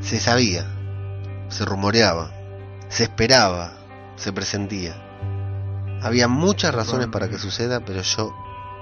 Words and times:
se 0.00 0.18
sabía, 0.18 0.66
se 1.48 1.64
rumoreaba, 1.64 2.30
se 2.88 3.04
esperaba, 3.04 3.72
se 4.16 4.32
presentía. 4.32 4.94
Había 6.02 6.28
muchas 6.28 6.74
razones 6.74 7.08
para 7.08 7.28
que 7.28 7.38
suceda, 7.38 7.80
pero 7.80 8.02
yo 8.02 8.34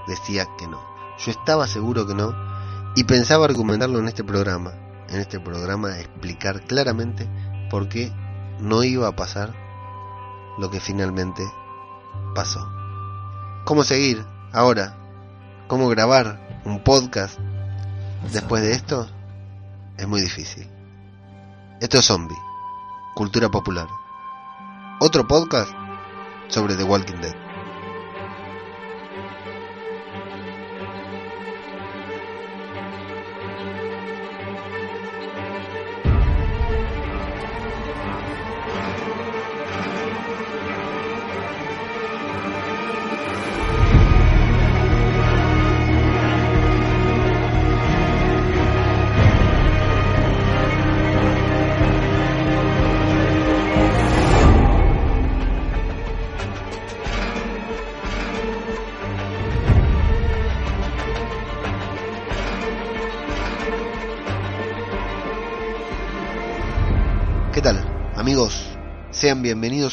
decía 0.07 0.47
que 0.59 0.69
no. 0.69 0.81
Yo 1.19 1.33
estaba 1.33 1.67
seguro 1.67 2.07
que 2.07 2.15
no 2.15 2.33
y 2.95 3.05
pensaba 3.05 3.45
argumentarlo 3.45 3.99
en 3.99 4.09
este 4.09 4.25
programa. 4.25 4.73
En 5.09 5.21
este 5.21 5.41
programa 5.41 5.99
explicar 5.99 6.63
claramente 6.63 7.29
por 7.71 7.89
qué 7.89 8.13
no 8.61 8.85
iba 8.85 9.09
a 9.09 9.17
pasar 9.17 9.55
lo 10.59 10.71
que 10.71 10.81
finalmente 10.81 11.43
pasó. 12.35 12.61
¿Cómo 13.65 13.85
seguir 13.85 14.25
ahora? 14.53 14.97
¿Cómo 15.67 15.89
grabar 15.89 16.63
un 16.65 16.83
podcast 16.83 17.39
después 18.33 18.63
de 18.63 18.73
esto? 18.73 19.09
Es 19.97 20.07
muy 20.07 20.21
difícil. 20.21 20.78
Esto 21.81 21.99
es 21.99 22.07
Zombie, 22.07 22.43
cultura 23.15 23.49
popular. 23.49 23.89
Otro 24.99 25.29
podcast 25.29 25.71
sobre 26.49 26.75
The 26.75 26.83
Walking 26.83 27.21
Dead. 27.21 27.48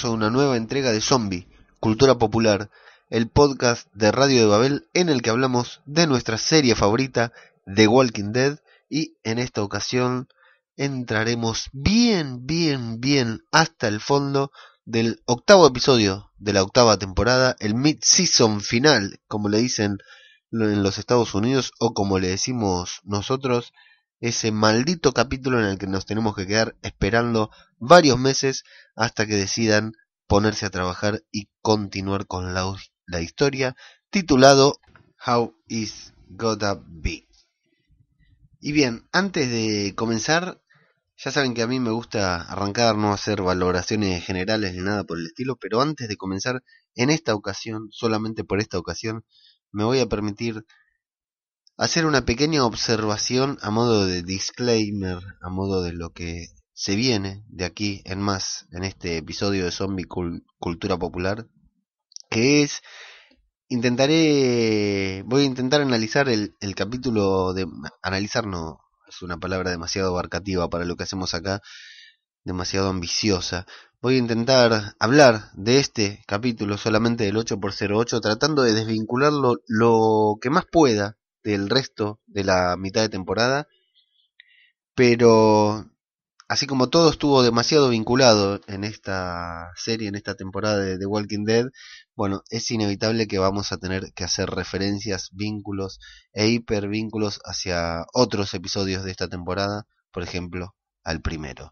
A 0.03 0.09
una 0.09 0.29
nueva 0.29 0.57
entrega 0.57 0.91
de 0.91 0.99
Zombie, 0.99 1.47
Cultura 1.79 2.15
Popular, 2.17 2.69
el 3.09 3.29
podcast 3.29 3.87
de 3.93 4.11
Radio 4.11 4.41
de 4.41 4.47
Babel 4.47 4.89
en 4.93 5.07
el 5.07 5.21
que 5.21 5.29
hablamos 5.29 5.81
de 5.85 6.05
nuestra 6.07 6.37
serie 6.37 6.75
favorita, 6.75 7.31
The 7.73 7.87
Walking 7.87 8.33
Dead, 8.33 8.59
y 8.89 9.15
en 9.23 9.39
esta 9.39 9.63
ocasión 9.63 10.27
entraremos 10.75 11.69
bien, 11.71 12.45
bien, 12.45 12.99
bien 12.99 13.45
hasta 13.51 13.87
el 13.87 14.01
fondo 14.01 14.51
del 14.83 15.21
octavo 15.25 15.65
episodio 15.65 16.31
de 16.37 16.51
la 16.51 16.63
octava 16.63 16.97
temporada, 16.97 17.55
el 17.59 17.73
mid-season 17.75 18.59
final, 18.59 19.21
como 19.27 19.47
le 19.47 19.59
dicen 19.59 19.99
en 20.51 20.83
los 20.83 20.97
Estados 20.97 21.33
Unidos 21.35 21.71
o 21.79 21.93
como 21.93 22.19
le 22.19 22.27
decimos 22.27 22.99
nosotros, 23.03 23.71
ese 24.19 24.51
maldito 24.51 25.13
capítulo 25.13 25.59
en 25.59 25.65
el 25.65 25.77
que 25.77 25.87
nos 25.87 26.05
tenemos 26.05 26.35
que 26.35 26.47
quedar 26.47 26.75
esperando 26.81 27.51
varios 27.77 28.17
meses 28.17 28.63
hasta 28.95 29.25
que 29.25 29.35
decidan 29.35 29.93
ponerse 30.27 30.65
a 30.65 30.69
trabajar 30.69 31.23
y 31.31 31.49
continuar 31.61 32.25
con 32.27 32.53
la, 32.53 33.21
historia 33.21 33.75
titulado 34.09 34.79
How 35.25 35.55
is 35.67 36.13
Gotta 36.29 36.81
Be. 36.87 37.27
Y 38.59 38.71
bien, 38.71 39.07
antes 39.11 39.49
de 39.49 39.93
comenzar, 39.95 40.61
ya 41.17 41.31
saben 41.31 41.53
que 41.53 41.61
a 41.61 41.67
mí 41.67 41.79
me 41.79 41.91
gusta 41.91 42.41
arrancar, 42.41 42.97
no 42.97 43.13
hacer 43.13 43.41
valoraciones 43.41 44.25
generales 44.25 44.73
ni 44.73 44.81
nada 44.81 45.03
por 45.03 45.19
el 45.19 45.27
estilo, 45.27 45.55
pero 45.55 45.81
antes 45.81 46.07
de 46.07 46.17
comenzar, 46.17 46.63
en 46.95 47.09
esta 47.09 47.35
ocasión, 47.35 47.89
solamente 47.91 48.43
por 48.43 48.59
esta 48.59 48.79
ocasión, 48.79 49.23
me 49.71 49.83
voy 49.83 49.99
a 49.99 50.07
permitir 50.07 50.65
hacer 51.77 52.05
una 52.05 52.25
pequeña 52.25 52.65
observación 52.65 53.57
a 53.61 53.69
modo 53.69 54.05
de 54.05 54.23
disclaimer, 54.23 55.19
a 55.41 55.49
modo 55.49 55.83
de 55.83 55.93
lo 55.93 56.11
que 56.11 56.47
se 56.73 56.95
viene 56.95 57.43
de 57.47 57.65
aquí 57.65 58.01
en 58.05 58.21
más 58.21 58.67
en 58.71 58.83
este 58.83 59.17
episodio 59.17 59.65
de 59.65 59.71
Zombie 59.71 60.05
Cultura 60.59 60.97
Popular, 60.97 61.47
que 62.29 62.63
es 62.63 62.81
intentaré 63.67 65.23
voy 65.25 65.43
a 65.43 65.45
intentar 65.45 65.81
analizar 65.81 66.29
el, 66.29 66.55
el 66.61 66.75
capítulo 66.75 67.53
de 67.53 67.65
analizar 68.01 68.45
no 68.45 68.79
es 69.07 69.21
una 69.21 69.37
palabra 69.37 69.71
demasiado 69.71 70.09
abarcativa 70.09 70.69
para 70.69 70.85
lo 70.85 70.95
que 70.95 71.03
hacemos 71.03 71.33
acá 71.33 71.61
demasiado 72.43 72.89
ambiciosa. 72.89 73.65
Voy 74.01 74.15
a 74.15 74.19
intentar 74.19 74.93
hablar 74.99 75.51
de 75.53 75.79
este 75.79 76.23
capítulo 76.27 76.77
solamente 76.77 77.23
del 77.23 77.37
8x08 77.37 78.21
tratando 78.21 78.61
de 78.61 78.73
desvincularlo 78.73 79.57
lo 79.67 80.37
que 80.41 80.49
más 80.49 80.65
pueda 80.71 81.17
del 81.45 81.69
resto 81.69 82.19
de 82.27 82.43
la 82.43 82.75
mitad 82.77 83.01
de 83.01 83.09
temporada 83.09 83.67
pero 84.95 85.85
así 86.47 86.65
como 86.67 86.89
todo 86.89 87.11
estuvo 87.11 87.43
demasiado 87.43 87.89
vinculado 87.89 88.61
en 88.67 88.83
esta 88.85 89.71
serie, 89.75 90.07
en 90.07 90.15
esta 90.15 90.35
temporada 90.35 90.77
de 90.77 90.97
The 90.97 91.05
Walking 91.05 91.43
Dead, 91.43 91.65
bueno, 92.15 92.43
es 92.49 92.71
inevitable 92.71 93.27
que 93.27 93.37
vamos 93.37 93.71
a 93.71 93.77
tener 93.77 94.13
que 94.13 94.23
hacer 94.23 94.49
referencias, 94.49 95.29
vínculos 95.33 95.99
e 96.33 96.47
hipervínculos 96.47 97.41
hacia 97.43 98.05
otros 98.13 98.53
episodios 98.53 99.03
de 99.03 99.11
esta 99.11 99.27
temporada, 99.27 99.85
por 100.11 100.23
ejemplo, 100.23 100.75
al 101.03 101.21
primero. 101.21 101.71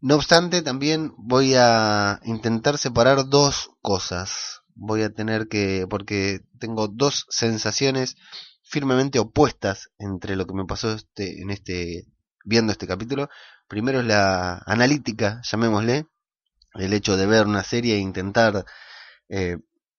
No 0.00 0.14
obstante, 0.14 0.62
también 0.62 1.12
voy 1.18 1.54
a 1.56 2.20
intentar 2.22 2.78
separar 2.78 3.28
dos 3.28 3.70
cosas. 3.82 4.60
Voy 4.76 5.02
a 5.02 5.12
tener 5.12 5.48
que, 5.48 5.88
porque 5.90 6.42
tengo 6.60 6.86
dos 6.86 7.26
sensaciones 7.30 8.16
firmemente 8.68 9.18
opuestas 9.18 9.90
entre 9.98 10.36
lo 10.36 10.46
que 10.46 10.54
me 10.54 10.66
pasó 10.66 10.92
este, 10.92 11.40
en 11.40 11.50
este 11.50 12.04
viendo 12.44 12.72
este 12.72 12.86
capítulo. 12.86 13.28
Primero 13.66 14.00
es 14.00 14.06
la 14.06 14.62
analítica, 14.66 15.40
llamémosle, 15.42 16.06
el 16.74 16.92
hecho 16.92 17.16
de 17.16 17.26
ver 17.26 17.46
una 17.46 17.64
serie 17.64 17.96
e 17.96 17.98
intentar 17.98 18.64
eh, 19.28 19.56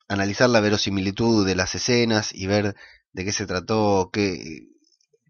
analizar 0.07 0.49
la 0.49 0.59
verosimilitud 0.59 1.45
de 1.45 1.55
las 1.55 1.75
escenas 1.75 2.33
y 2.33 2.47
ver 2.47 2.75
de 3.11 3.25
qué 3.25 3.31
se 3.31 3.45
trató, 3.45 4.09
qué, 4.13 4.67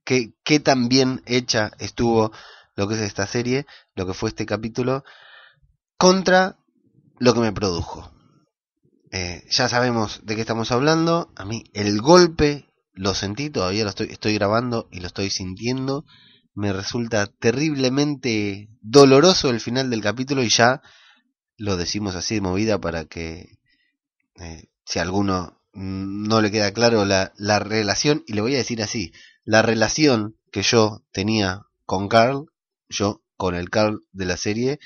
qué, 0.04 0.34
qué 0.44 0.60
tan 0.60 0.90
bien 0.90 1.22
hecha 1.26 1.72
estuvo 1.80 2.32
lo 2.76 2.88
que 2.88 2.96
es 2.96 3.02
esta 3.02 3.28
serie, 3.28 3.66
lo 3.96 4.06
que 4.06 4.14
fue 4.14 4.30
este 4.30 4.46
capítulo, 4.46 5.04
contra 5.98 6.58
lo 7.20 7.34
que 7.34 7.42
me 7.42 7.52
produjo. 7.52 8.12
Eh, 9.12 9.44
ya 9.50 9.68
sabemos 9.68 10.22
de 10.24 10.36
qué 10.36 10.42
estamos 10.42 10.72
hablando. 10.72 11.32
A 11.36 11.46
mí 11.46 11.64
el 11.74 12.02
golpe 12.02 12.69
lo 13.00 13.14
sentí, 13.14 13.50
todavía 13.50 13.86
lo 13.86 13.92
estoy, 13.92 14.34
grabando 14.34 14.90
y 14.92 15.00
lo 15.00 15.08
estoy 15.08 15.30
sintiendo 15.30 16.04
me 16.54 16.74
resulta 16.74 17.28
terriblemente 17.28 18.68
doloroso 18.82 19.50
el 19.50 19.62
final 19.62 19.90
del 19.90 20.02
capítulo 20.02 20.44
y 20.44 20.50
ya 20.50 20.82
lo 21.56 21.78
decimos 21.78 22.16
así 22.16 22.36
de 22.36 22.42
movida 22.42 22.82
para 22.82 23.06
que 23.06 23.58
eh, 24.42 24.66
si 24.84 25.00
a 25.00 25.04
alguno 25.04 25.62
no 25.72 26.42
le 26.42 26.52
queda 26.52 26.74
claro 26.74 27.06
la, 27.06 27.32
la 27.38 27.60
relación, 27.60 28.26
y 28.28 28.34
le 28.34 28.42
voy 28.42 28.56
a 28.56 28.58
decir 28.58 28.82
así, 28.82 29.14
la 29.46 29.62
relación 29.62 30.36
que 30.52 30.64
yo 30.64 31.06
tenía 31.14 31.68
con 31.86 32.10
Carl, 32.10 32.48
yo 32.90 33.22
con 33.38 33.56
el 33.56 33.70
Carl 33.70 34.04
de 34.12 34.26
la 34.26 34.36
serie, 34.36 34.80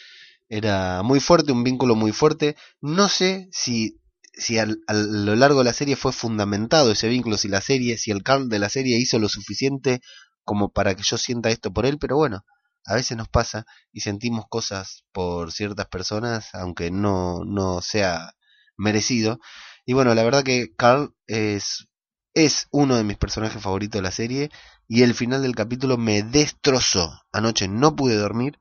era 0.50 1.02
muy 1.02 1.20
fuerte, 1.20 1.52
un 1.52 1.64
vínculo 1.64 1.96
muy 1.96 2.12
fuerte. 2.12 2.56
No 2.80 3.10
sé 3.10 3.50
si, 3.52 3.98
si 4.34 4.58
a 4.58 4.66
lo 4.66 5.36
largo 5.36 5.60
de 5.60 5.66
la 5.66 5.74
serie 5.74 5.96
fue 5.96 6.12
fundamentado 6.12 6.92
ese 6.92 7.08
vínculo, 7.08 7.38
si 7.38 7.48
la 7.48 7.62
serie, 7.62 7.98
si 7.98 8.12
el 8.12 8.24
Carl 8.24 8.50
de 8.50 8.60
la 8.60 8.70
serie 8.70 8.98
hizo 8.98 9.20
lo 9.20 9.30
suficiente 9.30 10.02
como 10.44 10.72
para 10.72 10.96
que 10.96 11.04
yo 11.04 11.18
sienta 11.18 11.50
esto 11.50 11.72
por 11.72 11.86
él, 11.86 11.98
pero 12.00 12.18
bueno, 12.18 12.44
a 12.86 12.96
veces 12.96 13.16
nos 13.16 13.30
pasa 13.30 13.66
y 13.92 14.02
sentimos 14.02 14.46
cosas 14.50 15.04
por 15.12 15.52
ciertas 15.52 15.88
personas, 15.88 16.50
aunque 16.54 16.92
no, 16.92 17.44
no 17.46 17.82
sea 17.82 18.34
merecido. 18.78 19.40
Y 19.86 19.94
bueno, 19.94 20.14
la 20.16 20.24
verdad 20.24 20.44
que 20.44 20.74
Carl 20.76 21.14
es, 21.28 21.88
es 22.34 22.68
uno 22.72 22.98
de 22.98 23.04
mis 23.04 23.18
personajes 23.18 23.62
favoritos 23.62 24.00
de 24.00 24.04
la 24.04 24.12
serie 24.12 24.50
y 24.88 25.04
el 25.04 25.14
final 25.14 25.42
del 25.42 25.56
capítulo 25.56 25.98
me 25.98 26.24
destrozó. 26.24 27.22
Anoche 27.32 27.68
no 27.68 27.96
pude 27.96 28.16
dormir. 28.16 28.60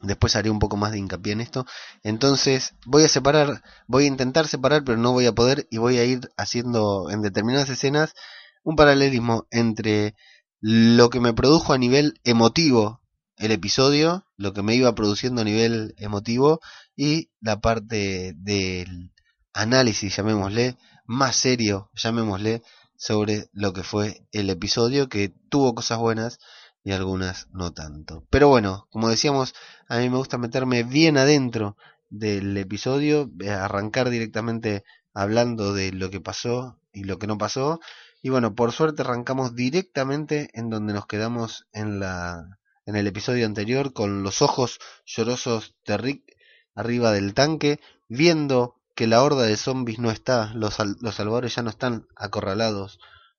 Después 0.00 0.34
haré 0.36 0.50
un 0.50 0.58
poco 0.58 0.76
más 0.76 0.92
de 0.92 0.98
hincapié 0.98 1.32
en 1.32 1.40
esto. 1.40 1.66
Entonces 2.02 2.74
voy 2.86 3.04
a 3.04 3.08
separar, 3.08 3.62
voy 3.86 4.04
a 4.04 4.08
intentar 4.08 4.48
separar, 4.48 4.82
pero 4.84 4.98
no 4.98 5.12
voy 5.12 5.26
a 5.26 5.34
poder 5.34 5.66
y 5.70 5.78
voy 5.78 5.98
a 5.98 6.04
ir 6.04 6.30
haciendo 6.36 7.10
en 7.10 7.22
determinadas 7.22 7.68
escenas 7.68 8.14
un 8.62 8.76
paralelismo 8.76 9.46
entre 9.50 10.14
lo 10.60 11.10
que 11.10 11.20
me 11.20 11.32
produjo 11.32 11.72
a 11.72 11.78
nivel 11.78 12.20
emotivo 12.24 13.00
el 13.36 13.52
episodio, 13.52 14.26
lo 14.36 14.52
que 14.52 14.62
me 14.62 14.74
iba 14.74 14.94
produciendo 14.94 15.40
a 15.40 15.44
nivel 15.44 15.94
emotivo 15.98 16.60
y 16.94 17.30
la 17.40 17.60
parte 17.60 18.34
del 18.36 19.12
análisis, 19.54 20.14
llamémosle, 20.14 20.76
más 21.06 21.36
serio, 21.36 21.90
llamémosle, 21.94 22.62
sobre 22.96 23.48
lo 23.52 23.72
que 23.72 23.82
fue 23.82 24.26
el 24.30 24.50
episodio, 24.50 25.08
que 25.08 25.32
tuvo 25.48 25.74
cosas 25.74 25.98
buenas 25.98 26.38
y 26.82 26.92
algunas 26.92 27.48
no 27.52 27.72
tanto. 27.72 28.24
Pero 28.30 28.48
bueno, 28.48 28.88
como 28.90 29.08
decíamos, 29.08 29.54
a 29.88 29.98
mí 29.98 30.08
me 30.08 30.16
gusta 30.16 30.38
meterme 30.38 30.82
bien 30.82 31.16
adentro 31.18 31.76
del 32.08 32.56
episodio, 32.56 33.30
eh, 33.40 33.50
arrancar 33.50 34.10
directamente 34.10 34.84
hablando 35.14 35.74
de 35.74 35.92
lo 35.92 36.10
que 36.10 36.20
pasó 36.20 36.78
y 36.92 37.04
lo 37.04 37.18
que 37.18 37.26
no 37.26 37.38
pasó. 37.38 37.80
Y 38.22 38.30
bueno, 38.30 38.54
por 38.54 38.72
suerte 38.72 39.02
arrancamos 39.02 39.54
directamente 39.54 40.50
en 40.54 40.70
donde 40.70 40.92
nos 40.92 41.06
quedamos 41.06 41.66
en 41.72 42.00
la 42.00 42.58
en 42.86 42.96
el 42.96 43.06
episodio 43.06 43.46
anterior 43.46 43.92
con 43.92 44.22
los 44.24 44.42
ojos 44.42 44.80
llorosos 45.06 45.76
de 45.86 45.96
Rick 45.96 46.36
arriba 46.74 47.12
del 47.12 47.34
tanque, 47.34 47.78
viendo 48.08 48.80
que 48.94 49.06
la 49.06 49.22
horda 49.22 49.42
de 49.42 49.56
zombies 49.56 49.98
no 49.98 50.10
está, 50.10 50.52
los, 50.54 50.78
los 51.00 51.14
salvadores 51.14 51.54
ya 51.54 51.62
no 51.62 51.70
están 51.70 52.06
acorralados 52.16 52.98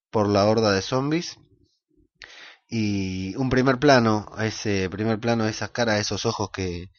por 0.09 0.29
la 0.29 0.45
horda 0.45 0.71
de 0.71 0.81
zombies. 0.81 1.37
Y 2.73 3.35
un 3.35 3.49
primer 3.49 3.79
plano, 3.79 4.31
ese 4.39 4.89
primer 4.89 5.19
plano, 5.19 5.45
esas 5.45 5.71
caras, 5.71 5.99
esos 5.99 6.25
ojos 6.25 6.51
que, 6.51 6.89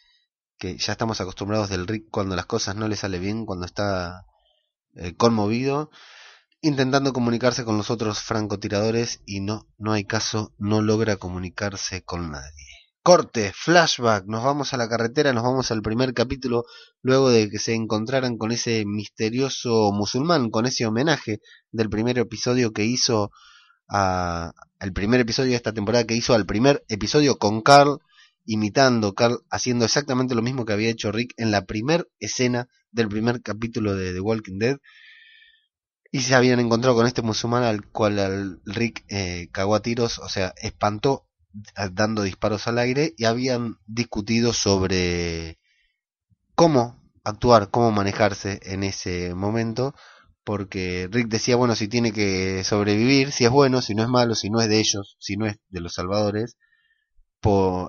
que 0.58 0.76
ya 0.76 0.92
estamos 0.92 1.22
acostumbrados 1.22 1.70
del 1.70 1.86
Rick 1.86 2.10
cuando 2.10 2.36
las 2.36 2.44
cosas 2.44 2.76
no 2.76 2.88
le 2.88 2.96
sale 2.96 3.18
bien, 3.18 3.46
cuando 3.46 3.64
está 3.64 4.26
eh, 4.94 5.14
conmovido, 5.16 5.90
intentando 6.60 7.14
comunicarse 7.14 7.64
con 7.64 7.78
los 7.78 7.90
otros 7.90 8.20
francotiradores 8.20 9.22
y 9.24 9.40
no, 9.40 9.66
no 9.78 9.94
hay 9.94 10.04
caso, 10.04 10.52
no 10.58 10.82
logra 10.82 11.16
comunicarse 11.16 12.02
con 12.02 12.30
nadie. 12.30 12.66
Corte, 13.02 13.50
flashback, 13.54 14.26
nos 14.26 14.44
vamos 14.44 14.74
a 14.74 14.76
la 14.76 14.90
carretera, 14.90 15.32
nos 15.32 15.42
vamos 15.42 15.70
al 15.70 15.80
primer 15.80 16.12
capítulo, 16.12 16.64
luego 17.00 17.30
de 17.30 17.48
que 17.48 17.58
se 17.58 17.72
encontraran 17.72 18.36
con 18.36 18.52
ese 18.52 18.84
misterioso 18.84 19.90
musulmán, 19.90 20.50
con 20.50 20.66
ese 20.66 20.84
homenaje 20.84 21.40
del 21.70 21.88
primer 21.88 22.18
episodio 22.18 22.74
que 22.74 22.84
hizo 22.84 23.30
a, 23.94 24.54
el 24.80 24.92
primer 24.92 25.20
episodio 25.20 25.50
de 25.50 25.56
esta 25.56 25.74
temporada 25.74 26.04
que 26.04 26.16
hizo 26.16 26.34
al 26.34 26.46
primer 26.46 26.82
episodio 26.88 27.38
con 27.38 27.60
Carl, 27.60 27.98
imitando 28.46 29.14
Carl, 29.14 29.44
haciendo 29.50 29.84
exactamente 29.84 30.34
lo 30.34 30.42
mismo 30.42 30.64
que 30.64 30.72
había 30.72 30.88
hecho 30.88 31.12
Rick 31.12 31.34
en 31.36 31.50
la 31.50 31.66
primera 31.66 32.04
escena 32.18 32.68
del 32.90 33.08
primer 33.08 33.42
capítulo 33.42 33.94
de 33.94 34.14
The 34.14 34.20
Walking 34.20 34.58
Dead. 34.58 34.78
Y 36.10 36.22
se 36.22 36.34
habían 36.34 36.58
encontrado 36.58 36.96
con 36.96 37.06
este 37.06 37.22
musulmán 37.22 37.64
al 37.64 37.86
cual 37.86 38.18
al 38.18 38.60
Rick 38.64 39.04
eh, 39.08 39.48
cagó 39.52 39.74
a 39.74 39.82
tiros, 39.82 40.18
o 40.18 40.28
sea, 40.28 40.54
espantó 40.62 41.26
dando 41.92 42.22
disparos 42.22 42.66
al 42.66 42.78
aire 42.78 43.12
y 43.16 43.26
habían 43.26 43.76
discutido 43.86 44.54
sobre 44.54 45.58
cómo 46.54 47.02
actuar, 47.24 47.70
cómo 47.70 47.92
manejarse 47.92 48.58
en 48.62 48.84
ese 48.84 49.34
momento, 49.34 49.94
porque 50.44 51.08
Rick 51.10 51.28
decía, 51.28 51.56
bueno, 51.56 51.74
si 51.74 51.88
tiene 51.88 52.12
que 52.12 52.64
sobrevivir, 52.64 53.32
si 53.32 53.44
es 53.44 53.50
bueno, 53.50 53.82
si 53.82 53.94
no 53.94 54.02
es 54.02 54.08
malo, 54.08 54.34
si 54.34 54.50
no 54.50 54.60
es 54.60 54.68
de 54.68 54.78
ellos, 54.78 55.16
si 55.20 55.36
no 55.36 55.46
es 55.46 55.56
de 55.68 55.80
los 55.80 55.94
salvadores, 55.94 56.56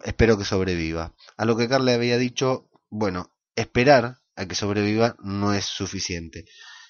espero 0.03 0.37
que 0.37 0.45
sobreviva. 0.45 1.13
A 1.37 1.45
lo 1.45 1.55
que 1.55 1.67
Carl 1.67 1.85
le 1.85 1.93
había 1.93 2.17
dicho, 2.17 2.69
bueno, 2.89 3.29
esperar 3.55 4.17
a 4.35 4.45
que 4.45 4.55
sobreviva 4.55 5.15
no 5.23 5.53
es 5.53 5.65
suficiente. 5.65 6.45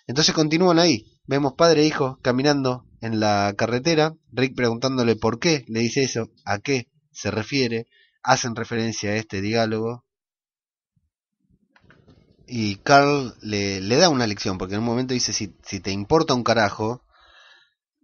Entonces 0.08 0.34
continúan 0.34 0.80
ahí. 0.80 1.20
Vemos 1.26 1.54
padre 1.54 1.84
e 1.84 1.88
hijo 1.88 2.20
caminando 2.22 2.86
en 3.02 3.20
la 3.20 3.54
carretera. 3.58 4.16
Rick 4.32 4.56
preguntándole 4.56 5.16
por 5.16 5.40
qué 5.40 5.66
le 5.68 5.80
dice 5.80 6.04
eso, 6.04 6.30
a 6.46 6.60
qué 6.60 6.90
se 7.12 7.32
refiere. 7.32 7.88
Hacen 8.22 8.56
referencia 8.56 9.12
a 9.12 9.16
este 9.16 9.42
diálogo. 9.42 10.06
Y 12.56 12.76
Carl 12.76 13.34
le, 13.42 13.82
da 13.98 14.10
una 14.10 14.28
lección, 14.28 14.60
porque 14.60 14.76
en 14.76 14.82
un 14.82 14.86
momento 14.86 15.16
dice, 15.16 15.34
si, 15.34 15.58
si 15.64 15.80
te 15.80 15.90
importa 15.90 16.36
un 16.36 16.44
carajo, 16.44 17.04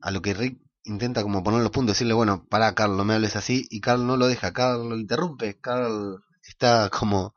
a 0.01 0.09
lo 0.09 0.23
que 0.23 0.33
Rick 0.33 0.59
intenta 0.85 1.21
como 1.21 1.43
poner 1.43 1.61
los 1.61 1.69
puntos, 1.69 1.93
decirle, 1.93 2.15
bueno, 2.15 2.47
para 2.49 2.73
Carl, 2.73 2.97
no 2.97 3.05
me 3.05 3.13
hables 3.13 3.35
así, 3.35 3.67
y 3.69 3.79
Carl 3.79 4.07
no 4.07 4.17
lo 4.17 4.25
deja, 4.25 4.51
Carl 4.51 4.89
lo 4.89 4.97
interrumpe, 4.97 5.59
Carl 5.59 6.23
está 6.41 6.89
como 6.89 7.35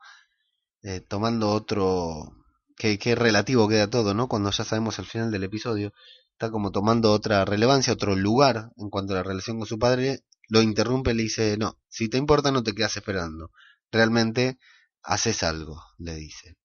eh, 0.81 1.01
tomando 1.01 1.51
otro, 1.51 2.31
que, 2.75 2.97
que 2.97 3.13
relativo 3.13 3.67
queda 3.67 3.91
todo, 3.91 4.15
¿no? 4.15 4.27
Cuando 4.27 4.49
ya 4.49 4.63
sabemos 4.63 4.97
el 4.97 5.05
final 5.05 5.29
del 5.29 5.43
episodio, 5.43 5.93
está 6.31 6.49
como 6.49 6.71
tomando 6.71 7.11
otra 7.11 7.45
relevancia, 7.45 7.93
otro 7.93 8.15
lugar 8.15 8.71
en 8.75 8.89
cuanto 8.89 9.13
a 9.13 9.17
la 9.17 9.23
relación 9.23 9.59
con 9.59 9.67
su 9.67 9.77
padre, 9.77 10.23
lo 10.49 10.63
interrumpe 10.63 11.13
le 11.13 11.21
dice, 11.21 11.57
no, 11.59 11.77
si 11.89 12.09
te 12.09 12.17
importa 12.17 12.51
no 12.51 12.63
te 12.63 12.73
quedas 12.73 12.97
esperando, 12.97 13.51
realmente 13.91 14.57
haces 15.03 15.43
algo, 15.43 15.79
le 15.99 16.15
dice. 16.15 16.57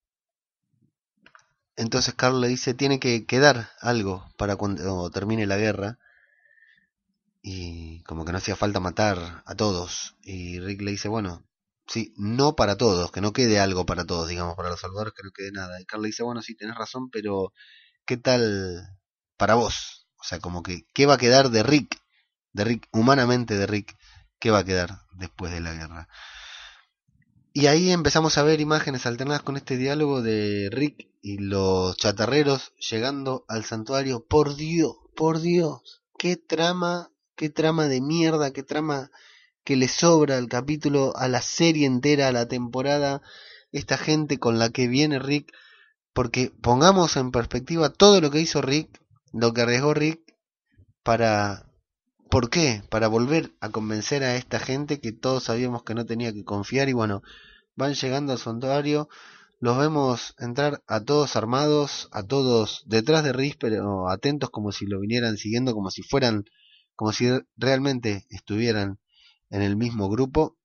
Entonces 1.79 2.13
Carl 2.15 2.41
le 2.41 2.49
dice, 2.49 2.75
tiene 2.75 2.99
que 2.99 3.25
quedar 3.25 3.71
algo 3.81 4.29
para 4.37 4.57
cuando 4.57 5.11
termine 5.11 5.47
la 5.47 5.57
guerra, 5.57 5.99
y 7.41 8.03
como 8.03 8.25
que 8.25 8.33
no 8.33 8.39
hacía 8.39 8.57
falta 8.57 8.81
matar 8.81 9.45
a 9.47 9.55
todos. 9.55 10.17
Y 10.23 10.59
Rick 10.59 10.83
le 10.83 10.91
dice, 10.91 11.07
bueno, 11.07 11.47
sí, 11.87 12.13
no 12.17 12.57
para 12.57 12.77
todos, 12.77 13.13
que 13.13 13.21
no 13.21 13.33
quede 13.33 13.61
algo 13.61 13.87
para 13.87 14.05
todos, 14.05 14.29
digamos, 14.29 14.57
para 14.57 14.71
los 14.71 14.81
salvadores 14.81 15.15
que 15.15 15.23
no 15.23 15.31
quede 15.31 15.53
nada. 15.53 15.81
Y 15.81 15.85
Carl 15.85 16.03
le 16.03 16.09
dice, 16.09 16.25
bueno, 16.25 16.43
sí, 16.43 16.57
tenés 16.57 16.75
razón, 16.75 17.11
pero 17.11 17.53
¿qué 18.05 18.17
tal 18.17 18.99
para 19.37 19.55
vos? 19.55 20.09
O 20.21 20.25
sea, 20.25 20.41
como 20.41 20.65
que, 20.65 20.85
¿qué 20.95 21.07
va 21.07 21.15
a 21.15 21.19
quedar 21.19 21.51
de 21.51 21.63
Rick? 21.63 21.97
De 22.53 22.65
Rick, 22.65 22.89
humanamente 22.93 23.57
de 23.57 23.69
Rick, 23.69 23.97
¿qué 24.41 24.51
va 24.51 24.59
a 24.59 24.65
quedar 24.65 25.03
después 25.13 25.53
de 25.53 25.61
la 25.61 25.75
guerra? 25.75 26.09
Y 27.59 27.67
ahí 27.67 27.91
empezamos 27.91 28.39
a 28.39 28.45
ver 28.45 28.61
imágenes 28.61 29.05
alternadas 29.05 29.43
con 29.43 29.57
este 29.57 29.77
diálogo 29.77 30.23
de 30.23 30.69
Rick 30.71 31.09
y 31.21 31.39
los 31.39 31.97
chatarreros 31.97 32.73
llegando 32.77 33.45
al 33.49 33.65
santuario. 33.65 34.25
Por 34.25 34.55
Dios, 34.55 34.95
por 35.17 35.41
Dios, 35.41 36.05
qué 36.17 36.37
trama 36.37 37.11
qué 37.35 37.51
trama 37.51 37.89
de 37.89 38.01
mierda, 38.01 38.53
qué 38.53 38.63
trama 38.63 39.11
que 39.65 39.75
le 39.75 39.89
sobra 39.89 40.37
al 40.37 40.47
capítulo, 40.47 41.17
a 41.17 41.27
la 41.27 41.43
serie 41.43 41.85
entera, 41.85 42.29
a 42.29 42.33
la 42.33 42.47
temporada, 42.47 43.23
esta 43.73 43.99
gente 43.99 44.39
con 44.39 44.61
la 44.61 44.71
que 44.71 44.87
viene 44.87 45.19
Rick, 45.19 45.53
porque 46.13 46.53
pongamos 46.63 47.17
en 47.17 47.33
perspectiva 47.33 47.89
todo 47.89 48.21
lo 48.21 48.31
que 48.31 48.39
hizo 48.41 48.63
Rick, 48.63 49.03
lo 49.33 49.53
que 49.53 49.63
arriesgó 49.63 49.95
Rick 49.95 50.21
para... 51.03 51.65
¿Por 52.31 52.51
qué? 52.51 52.85
Para 52.89 53.09
volver 53.09 53.51
a 53.61 53.71
convencer 53.71 54.23
a 54.23 54.37
esta 54.37 54.61
gente 54.61 55.01
que 55.01 55.11
todos 55.11 55.43
sabíamos 55.43 55.83
que 55.83 55.97
no 55.97 56.07
tenía 56.07 56.33
que 56.33 56.45
confiar 56.45 56.89
y 56.89 56.93
bueno, 56.93 57.23
van 57.79 57.95
llegando 57.95 58.33
al 58.33 58.39
santuario, 58.39 59.09
los 59.61 59.79
vemos 59.79 60.35
entrar 60.39 60.83
a 60.87 61.01
todos 61.01 61.37
armados, 61.37 62.09
a 62.13 62.23
todos 62.23 62.83
detrás 62.87 63.25
de 63.25 63.33
Rick, 63.33 63.57
pero 63.59 64.11
atentos 64.11 64.51
como 64.51 64.73
si 64.73 64.87
lo 64.87 65.01
vinieran 65.01 65.37
siguiendo, 65.37 65.73
como 65.75 65.91
si 65.91 66.03
fueran 66.03 66.45
como 66.95 67.13
si 67.13 67.31
realmente 67.57 68.27
estuvieran 68.31 68.99
en 69.51 69.63
el 69.63 69.77
mismo 69.77 70.09
grupo. 70.09 70.57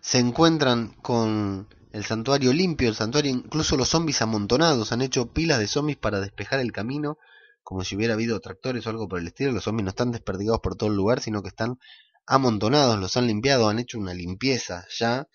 Se 0.00 0.18
encuentran 0.18 0.94
con 1.02 1.68
el 1.92 2.04
santuario 2.04 2.52
limpio, 2.52 2.88
el 2.88 2.94
santuario, 2.94 3.32
incluso 3.32 3.76
los 3.76 3.88
zombies 3.88 4.22
amontonados, 4.22 4.92
han 4.92 5.02
hecho 5.02 5.32
pilas 5.32 5.58
de 5.58 5.66
zombies 5.66 5.98
para 5.98 6.20
despejar 6.20 6.60
el 6.60 6.70
camino, 6.70 7.18
como 7.64 7.82
si 7.82 7.96
hubiera 7.96 8.14
habido 8.14 8.38
tractores 8.38 8.86
o 8.86 8.90
algo 8.90 9.08
por 9.08 9.18
el 9.18 9.26
estilo. 9.26 9.50
Los 9.50 9.64
zombies 9.64 9.84
no 9.84 9.90
están 9.90 10.12
desperdigados 10.12 10.60
por 10.60 10.76
todo 10.76 10.88
el 10.88 10.96
lugar, 10.96 11.20
sino 11.20 11.42
que 11.42 11.48
están 11.48 11.78
amontonados, 12.26 12.98
los 13.00 13.16
han 13.16 13.26
limpiado, 13.26 13.68
han 13.68 13.80
hecho 13.80 13.98
una 13.98 14.14
limpieza 14.14 14.86
ya. 14.96 15.26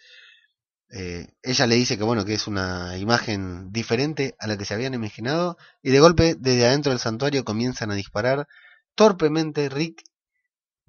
Eh, 0.92 1.28
ella 1.42 1.68
le 1.68 1.76
dice 1.76 1.98
que 1.98 2.04
bueno, 2.04 2.26
que 2.26 2.34
es 2.34 2.48
una 2.48 2.98
imagen 2.98 3.72
diferente 3.72 4.36
a 4.40 4.48
la 4.48 4.58
que 4.58 4.66
se 4.66 4.74
habían 4.74 4.94
imaginado, 4.94 5.58
y 5.82 5.92
de 5.92 6.00
golpe 6.00 6.36
desde 6.38 6.68
adentro 6.68 6.92
del 6.92 7.00
santuario 7.00 7.44
comienzan 7.44 7.92
a 7.92 7.96
disparar 7.96 8.48
Torpemente 8.96 9.68
Rick 9.70 10.04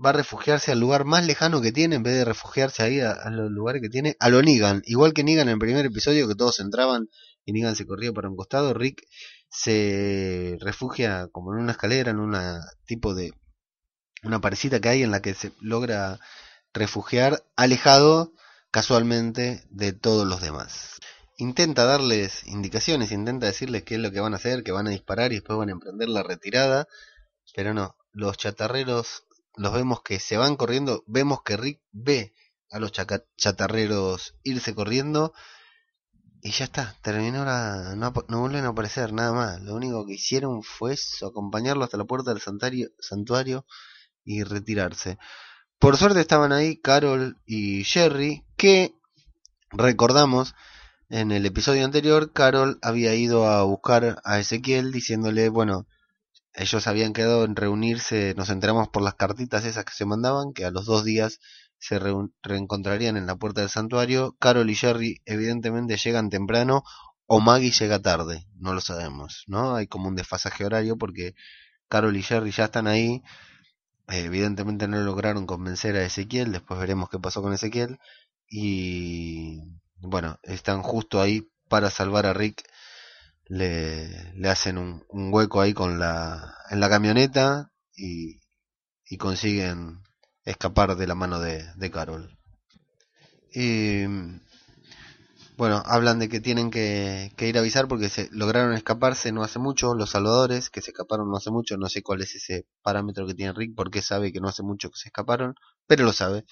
va 0.05 0.11
a 0.11 0.13
refugiarse 0.13 0.73
al 0.73 0.81
lugar 0.81 1.05
más 1.05 1.27
lejano 1.27 1.61
que 1.61 1.73
tiene 1.73 1.97
en 1.97 2.03
vez 2.03 2.15
de 2.15 2.25
refugiarse 2.25 2.83
ahí 2.83 3.01
a, 3.01 3.29
los 3.31 3.51
lugares 3.51 3.83
que 3.83 3.89
tiene, 3.89 4.17
a 4.21 4.29
lo 4.29 4.43
Negan. 4.43 4.83
Igual 4.87 5.13
que 5.13 5.25
Negan 5.25 5.49
en 5.49 5.55
el 5.55 5.59
primer 5.59 5.87
episodio 5.87 6.29
que 6.29 6.35
todos 6.35 6.61
entraban 6.61 7.09
y 7.45 7.53
Negan 7.53 7.75
se 7.75 7.87
corría 7.87 8.13
para 8.13 8.29
un 8.29 8.37
costado, 8.37 8.75
Rick 8.75 9.03
se 9.49 10.57
refugia 10.61 11.29
como 11.33 11.55
en 11.55 11.61
una 11.61 11.73
escalera, 11.73 12.11
en 12.11 12.21
una 12.21 12.61
tipo 12.85 13.15
de 13.15 13.33
una 14.23 14.41
parecita 14.41 14.81
que 14.81 14.89
hay 14.89 15.03
en 15.03 15.11
la 15.11 15.23
que 15.23 15.35
se 15.35 15.53
logra 15.61 16.21
refugiar 16.73 17.43
alejado 17.57 18.33
casualmente 18.71 19.65
de 19.71 19.93
todos 19.93 20.27
los 20.27 20.41
demás. 20.41 20.99
Intenta 21.39 21.85
darles 21.85 22.47
indicaciones, 22.47 23.13
intenta 23.13 23.47
decirles 23.47 23.85
qué 23.85 23.97
es 23.97 24.01
lo 24.01 24.11
que 24.11 24.21
van 24.21 24.33
a 24.33 24.37
hacer, 24.37 24.63
que 24.63 24.73
van 24.73 24.87
a 24.87 24.91
disparar 24.91 25.33
y 25.33 25.37
después 25.37 25.59
van 25.59 25.69
a 25.69 25.73
emprender 25.73 26.09
la 26.09 26.23
retirada 26.23 26.89
pero 27.55 27.75
no, 27.75 27.97
los 28.13 28.37
chatarreros 28.37 29.25
los 29.55 29.73
vemos 29.73 30.03
que 30.03 30.21
se 30.21 30.37
van 30.37 30.57
corriendo, 30.57 31.03
vemos 31.07 31.43
que 31.43 31.57
Rick 31.57 31.81
ve 31.91 32.35
a 32.71 32.79
los 32.79 32.93
chatarreros 32.93 34.35
irse 34.43 34.75
corriendo 34.75 35.33
y 36.43 36.51
ya 36.51 36.67
está, 36.67 36.97
terminó 37.03 37.45
la, 37.45 37.95
no, 37.97 38.13
no, 38.29 38.41
vuelven 38.41 38.67
a 38.67 38.69
aparecer 38.69 39.13
nada 39.13 39.33
más, 39.33 39.63
lo 39.63 39.75
único 39.75 40.05
que 40.07 40.15
hicieron 40.15 40.63
fue 40.63 40.97
acompañarlo 41.27 41.85
hasta 41.85 41.97
la 41.97 42.05
puerta 42.05 42.35
del 42.35 42.43
santuario 42.43 43.65
y 44.23 44.43
retirarse. 44.43 45.19
Por 45.79 45.97
suerte 45.97 46.21
estaban 46.21 46.53
ahí 46.53 46.79
Carol 46.79 47.39
y 47.45 47.85
Jerry, 47.85 48.45
que 48.57 48.95
recordamos 49.71 50.55
en 51.09 51.31
el 51.31 51.45
episodio 51.47 51.85
anterior, 51.85 52.33
Carol 52.33 52.79
había 52.83 53.15
ido 53.15 53.47
a 53.47 53.63
buscar 53.63 54.21
a 54.25 54.39
Ezequiel 54.41 54.91
diciéndole, 54.91 55.51
bueno, 55.51 55.87
ellos 56.55 56.87
habían 56.87 57.13
quedado 57.13 57.45
en 57.45 57.55
reunirse, 57.55 58.35
nos 58.37 58.49
enteramos 58.49 58.89
por 58.89 59.03
las 59.03 59.15
cartitas 59.15 59.67
esas 59.67 59.85
que 59.85 59.93
se 59.93 60.07
mandaban, 60.07 60.55
que 60.55 60.65
a 60.65 60.71
los 60.71 60.87
dos 60.87 61.05
días 61.05 61.39
se 61.79 62.01
reencontrarían 62.43 63.19
en 63.19 63.27
la 63.27 63.37
puerta 63.37 63.61
del 63.61 63.71
santuario. 63.71 64.35
Carol 64.41 64.71
y 64.71 64.75
Jerry 64.75 65.21
evidentemente 65.27 65.99
llegan 65.99 66.31
temprano 66.31 66.83
o 67.27 67.41
Maggie 67.41 67.71
llega 67.71 68.01
tarde, 68.01 68.47
no 68.57 68.73
lo 68.73 68.81
sabemos, 68.81 69.45
¿no? 69.47 69.77
Hay 69.77 69.87
como 69.87 70.09
un 70.09 70.17
desfasaje 70.17 70.65
horario 70.65 70.97
porque 70.97 71.35
Carol 71.89 72.17
y 72.17 72.23
Jerry 72.23 72.51
ya 72.51 72.65
están 72.65 72.87
ahí. 72.87 73.23
Evidentemente 74.09 74.89
no 74.89 74.99
lograron 75.01 75.47
convencer 75.47 75.97
a 75.97 76.05
Ezequiel, 76.05 76.53
después 76.53 76.79
veremos 76.81 77.09
qué 77.11 77.19
pasó 77.19 77.43
con 77.43 77.53
Ezequiel. 77.53 77.99
Y 78.49 79.61
bueno, 79.99 80.39
están 80.43 80.83
justo 80.83 81.21
ahí 81.21 81.49
para 81.69 81.91
salvar 81.91 82.27
a 82.27 82.35
Rick. 82.35 82.63
Le, 83.49 84.33
le 84.35 84.49
hacen 84.49 84.79
un, 84.79 85.05
hueco 85.09 85.61
ahí 85.61 85.73
con 85.73 85.99
la, 85.99 86.55
en 86.71 86.81
la 86.81 86.89
camioneta 86.89 87.71
y, 87.95 88.41
y 89.09 89.17
consiguen 89.19 90.03
escapar 90.45 90.97
de 90.97 91.07
la 91.07 91.15
mano 91.15 91.41
de, 91.41 91.65
de 91.75 91.91
Carol. 91.91 92.37
Y 93.53 94.05
bueno, 95.57 95.83
hablan 95.87 96.19
de 96.19 96.29
que 96.29 96.41
tienen 96.41 96.71
que, 96.71 97.33
ir 97.39 97.57
a 97.57 97.61
avisar 97.61 97.89
porque 97.89 98.09
se 98.11 98.29
lograron 98.31 98.75
escaparse 98.75 99.33
no 99.33 99.43
hace 99.43 99.59
mucho, 99.59 99.95
los 99.95 100.11
salvadores 100.11 100.69
que 100.71 100.83
se 100.83 100.91
escaparon 100.91 101.31
no 101.31 101.37
hace 101.37 101.51
mucho, 101.51 101.79
no 101.79 101.89
sé 101.89 102.03
cuál 102.03 102.21
es 102.23 102.35
ese 102.35 102.67
parámetro 102.83 103.27
que 103.27 103.35
tiene 103.35 103.53
Rick, 103.55 103.75
porque 103.75 104.03
sabe 104.03 104.33
que 104.33 104.41
no 104.41 104.49
hace 104.49 104.63
mucho 104.63 104.91
que 104.91 104.99
se 104.99 105.09
escaparon, 105.09 105.55
pero 105.87 106.05
lo 106.05 106.13
sabe. 106.13 106.45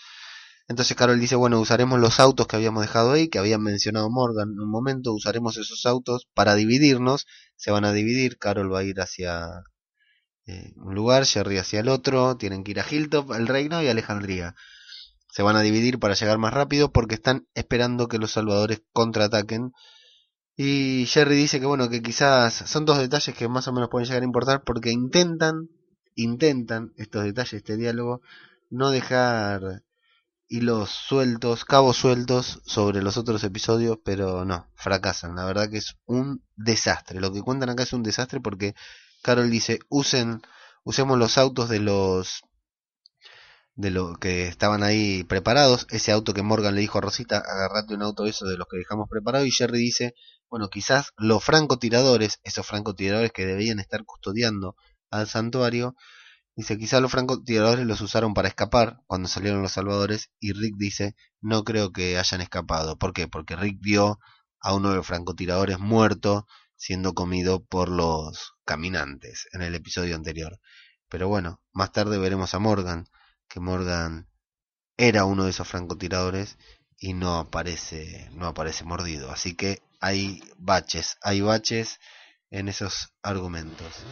Entonces 0.69 0.97
Carol 0.97 1.21
dice, 1.21 1.37
bueno, 1.37 1.61
usaremos 1.61 2.01
los 2.01 2.21
autos 2.21 2.47
que 2.47 2.57
habíamos 2.57 2.83
dejado 2.83 3.13
ahí, 3.13 3.29
que 3.29 3.39
habían 3.39 3.63
mencionado 3.63 4.09
Morgan 4.11 4.51
en 4.53 4.61
un 4.61 4.71
momento, 4.71 5.13
usaremos 5.13 5.59
esos 5.59 5.85
autos 5.87 6.29
para 6.35 6.55
dividirnos, 6.55 7.27
se 7.57 7.71
van 7.71 7.85
a 7.85 7.93
dividir, 7.93 8.39
Carol 8.39 8.73
va 8.73 8.81
a 8.81 8.85
ir 8.85 9.01
hacia 9.01 9.65
eh, 10.47 10.73
un 10.77 10.95
lugar, 10.95 11.27
Jerry 11.27 11.59
hacia 11.59 11.81
el 11.81 11.89
otro, 11.89 12.37
tienen 12.37 12.65
que 12.65 12.71
ir 12.73 12.81
a 12.81 12.87
Hilltop, 12.91 13.33
el 13.33 13.47
reino 13.47 13.83
y 13.83 13.89
Alejandría 13.89 14.55
se 15.35 15.43
van 15.43 15.57
a 15.57 15.63
dividir 15.63 15.99
para 15.99 16.15
llegar 16.15 16.39
más 16.39 16.55
rápido 16.55 16.93
porque 16.93 17.17
están 17.17 17.49
esperando 17.55 18.07
que 18.07 18.19
los 18.19 18.31
salvadores 18.31 18.83
contraataquen. 18.93 19.73
Y 20.57 21.07
Jerry 21.07 21.35
dice 21.35 21.59
que 21.59 21.67
bueno, 21.67 21.89
que 21.89 22.03
quizás 22.03 22.55
son 22.55 22.85
dos 22.85 22.99
detalles 22.99 23.35
que 23.35 23.49
más 23.49 23.67
o 23.67 23.73
menos 23.73 23.89
pueden 23.91 24.07
llegar 24.07 24.23
a 24.23 24.27
importar 24.27 24.63
porque 24.63 24.93
intentan, 24.93 25.71
intentan 26.15 26.93
estos 26.99 27.25
detalles, 27.25 27.55
este 27.55 27.77
diálogo, 27.77 28.21
no 28.71 28.93
dejar 28.93 29.83
hilos 30.47 30.91
sueltos, 30.91 31.65
cabos 31.65 31.97
sueltos 31.97 32.61
sobre 32.65 33.03
los 33.03 33.17
otros 33.17 33.43
episodios, 33.43 33.99
pero 34.05 34.45
no, 34.45 34.69
fracasan. 34.77 35.35
La 35.35 35.47
verdad 35.47 35.69
que 35.69 35.79
es 35.79 35.97
un 36.07 36.45
desastre. 36.55 37.21
Lo 37.21 37.33
que 37.33 37.43
cuentan 37.43 37.71
acá 37.71 37.83
es 37.83 37.93
un 37.93 38.05
desastre 38.05 38.39
porque 38.41 38.77
Carol 39.21 39.51
dice, 39.51 39.81
usen, 39.89 40.43
usemos 40.85 41.19
los 41.19 41.39
autos 41.39 41.69
de 41.69 41.81
los 41.81 42.45
de 43.77 43.91
lo 43.91 44.15
que 44.15 44.47
estaban 44.47 44.83
ahí 44.83 45.25
preparados, 45.25 45.87
ese 45.91 46.13
auto 46.13 46.33
que 46.33 46.43
Morgan 46.43 46.75
le 46.75 46.81
dijo 46.81 46.99
a 46.99 47.01
Rosita, 47.01 47.39
agarrate 47.39 47.95
un 47.95 48.03
auto 48.03 48.27
eso 48.27 48.47
de 48.47 48.57
los 48.57 48.69
que 48.71 48.79
dejamos 48.79 49.09
preparados, 49.09 49.49
y 49.49 49.51
Jerry 49.51 49.79
dice, 49.79 50.15
bueno, 50.49 50.69
quizás 50.69 51.13
los 51.17 51.43
francotiradores, 51.43 52.41
esos 52.45 52.67
francotiradores 52.67 53.33
que 53.33 53.47
debían 53.47 53.81
estar 53.81 54.05
custodiando 54.05 54.77
al 55.11 55.27
santuario, 55.27 55.97
dice, 56.55 56.79
quizás 56.79 57.03
los 57.03 57.11
francotiradores 57.11 57.85
los 57.85 58.01
usaron 58.01 58.33
para 58.33 58.49
escapar 58.49 59.01
cuando 59.07 59.29
salieron 59.29 59.63
los 59.63 59.73
salvadores, 59.73 60.31
y 60.39 60.53
Rick 60.53 60.77
dice, 60.77 61.17
no 61.41 61.65
creo 61.65 61.91
que 61.93 62.17
hayan 62.19 62.41
escapado. 62.41 62.97
¿Por 62.97 63.13
qué? 63.13 63.27
Porque 63.27 63.57
Rick 63.57 63.79
vio 63.81 64.21
a 64.61 64.75
uno 64.75 64.91
de 64.91 64.97
los 64.97 65.07
francotiradores 65.07 65.79
muerto 65.81 66.47
siendo 66.77 67.15
comido 67.15 67.65
por 67.65 67.89
los 67.89 68.55
caminantes 68.65 69.49
en 69.53 69.63
el 69.63 69.75
episodio 69.75 70.15
anterior. 70.15 70.59
Pero 71.09 71.29
bueno, 71.29 71.61
más 71.73 71.93
tarde 71.93 72.19
veremos 72.19 72.55
a 72.55 72.59
Morgan 72.59 73.07
que 73.55 73.61
Morgan 73.61 74.27
era 74.97 75.25
uno 75.25 75.45
de 75.45 75.51
esos 75.51 75.69
francotiradores 75.69 76.59
y 76.99 77.15
no 77.15 77.39
aparece, 77.39 78.29
no 78.33 78.47
aparece 78.47 78.83
mordido. 78.83 79.31
Así 79.31 79.55
que 79.55 79.79
hay 80.01 80.43
baches, 80.59 81.19
hay 81.23 81.41
baches 81.41 82.01
en 82.51 82.69
esos 82.69 83.15
argumentos. 83.23 84.03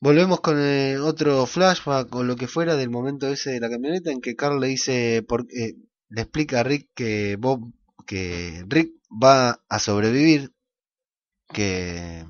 Volvemos 0.00 0.40
con 0.40 0.58
eh, 0.60 0.98
otro 0.98 1.46
flashback 1.46 2.14
o 2.14 2.22
lo 2.22 2.36
que 2.36 2.46
fuera 2.46 2.76
del 2.76 2.90
momento 2.90 3.26
ese 3.26 3.52
de 3.52 3.60
la 3.60 3.70
camioneta 3.70 4.10
en 4.10 4.20
que 4.20 4.36
Carl 4.36 4.60
le 4.60 4.66
dice, 4.66 5.24
porque 5.26 5.76
le 6.10 6.20
explica 6.20 6.60
a 6.60 6.62
Rick 6.62 6.90
que 6.94 7.36
Bob, 7.36 7.72
que 8.06 8.66
Rick 8.68 8.96
va 9.10 9.62
a 9.66 9.78
sobrevivir, 9.78 10.52
que 11.54 12.26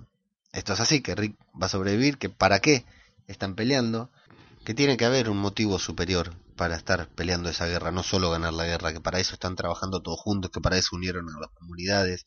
esto 0.53 0.73
es 0.75 0.81
así, 0.81 1.01
que 1.01 1.17
Rick 1.17 1.37
va 1.61 1.67
a 1.67 1.71
sobrevivir, 1.71 2.17
que 2.17 2.29
para 2.29 2.61
qué 2.61 2.85
están 3.27 3.57
peleando 3.57 4.13
que 4.65 4.75
tiene 4.75 4.97
que 4.97 5.05
haber 5.05 5.31
un 5.31 5.39
motivo 5.39 5.79
superior 5.79 6.37
para 6.57 6.77
estar 6.77 7.09
peleando 7.15 7.49
esa 7.49 7.67
guerra, 7.67 7.91
no 7.91 8.03
solo 8.03 8.31
ganar 8.31 8.53
la 8.53 8.67
guerra, 8.67 8.93
que 8.93 9.01
para 9.01 9.19
eso 9.19 9.35
están 9.35 9.57
trabajando 9.57 10.03
todos 10.03 10.21
juntos, 10.21 10.51
que 10.51 10.61
para 10.61 10.77
eso 10.77 10.97
unieron 10.97 11.29
a 11.29 11.41
las 11.41 11.51
comunidades. 11.51 12.27